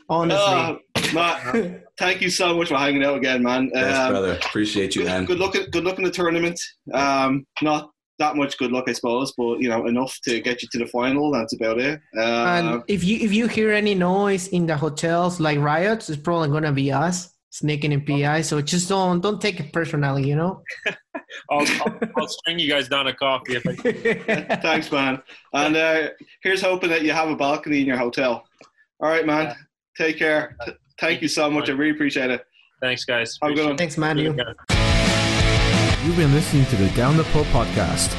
Honestly. 0.08 0.38
Uh, 0.44 0.76
Matt, 1.12 1.82
thank 1.98 2.20
you 2.20 2.30
so 2.30 2.56
much 2.56 2.68
for 2.68 2.76
hanging 2.76 3.04
out 3.04 3.16
again, 3.16 3.42
man. 3.42 3.70
Yes, 3.72 3.96
Um, 3.96 4.10
brother. 4.12 4.32
Appreciate 4.44 4.94
you, 4.96 5.02
good, 5.02 5.08
man. 5.08 5.24
good 5.24 5.38
luck. 5.38 5.54
At, 5.56 5.70
good 5.70 5.84
luck 5.84 5.98
in 5.98 6.04
the 6.04 6.10
tournament. 6.10 6.58
Um, 6.92 7.46
not 7.62 7.90
that 8.18 8.36
much 8.36 8.56
good 8.58 8.72
luck, 8.72 8.84
I 8.88 8.92
suppose, 8.92 9.32
but 9.36 9.60
you 9.60 9.68
know 9.68 9.86
enough 9.86 10.16
to 10.24 10.40
get 10.40 10.62
you 10.62 10.68
to 10.72 10.78
the 10.78 10.86
final. 10.86 11.30
That's 11.30 11.54
about 11.54 11.78
it. 11.78 12.00
Uh, 12.16 12.20
and 12.22 12.82
if 12.88 13.04
you 13.04 13.18
if 13.18 13.32
you 13.32 13.46
hear 13.48 13.72
any 13.72 13.94
noise 13.94 14.48
in 14.48 14.66
the 14.66 14.76
hotels 14.76 15.40
like 15.40 15.58
riots, 15.58 16.08
it's 16.10 16.20
probably 16.22 16.48
gonna 16.48 16.72
be 16.72 16.90
us 16.92 17.30
sneaking 17.50 17.92
in 17.92 18.04
PI. 18.04 18.40
So 18.42 18.60
just 18.60 18.88
don't 18.88 19.20
don't 19.20 19.40
take 19.40 19.60
it 19.60 19.72
personally, 19.72 20.26
you 20.28 20.36
know. 20.36 20.62
I'll, 21.50 21.66
I'll, 21.82 21.98
I'll 22.16 22.28
string 22.28 22.58
you 22.60 22.68
guys 22.68 22.88
down 22.88 23.08
a 23.08 23.14
coffee 23.14 23.56
if 23.56 23.66
I 23.66 24.56
thanks, 24.62 24.90
man. 24.92 25.20
And 25.52 25.76
uh, 25.76 26.08
here's 26.42 26.62
hoping 26.62 26.90
that 26.90 27.02
you 27.02 27.10
have 27.12 27.28
a 27.28 27.36
balcony 27.36 27.80
in 27.80 27.86
your 27.86 27.96
hotel. 27.96 28.44
All 29.00 29.08
right, 29.08 29.26
man. 29.26 29.54
Take 29.96 30.18
care. 30.18 30.56
Th- 30.64 30.76
Thank 30.98 31.22
you 31.22 31.28
so 31.28 31.50
much. 31.50 31.68
I 31.68 31.72
really 31.72 31.90
appreciate 31.92 32.30
it. 32.30 32.46
Thanks, 32.80 33.04
guys. 33.04 33.38
Have 33.42 33.52
a 33.52 33.54
good 33.54 33.66
one. 33.66 33.76
Thanks, 33.76 33.96
Matthew. 33.98 34.34
You've 36.04 36.16
been 36.16 36.32
listening 36.32 36.66
to 36.66 36.76
the 36.76 36.88
Down 36.90 37.16
the 37.16 37.24
Pub 37.24 37.46
podcast, 37.46 38.14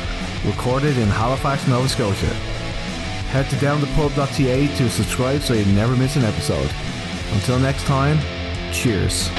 recorded 0.45 0.97
in 0.97 1.07
Halifax, 1.07 1.67
Nova 1.67 1.87
Scotia. 1.87 2.33
Head 3.31 3.49
to 3.49 3.55
downthepub.ca 3.57 4.67
to 4.77 4.89
subscribe 4.89 5.41
so 5.41 5.53
you 5.53 5.65
never 5.73 5.95
miss 5.95 6.15
an 6.15 6.23
episode. 6.23 6.71
Until 7.33 7.59
next 7.59 7.83
time, 7.85 8.17
cheers. 8.71 9.29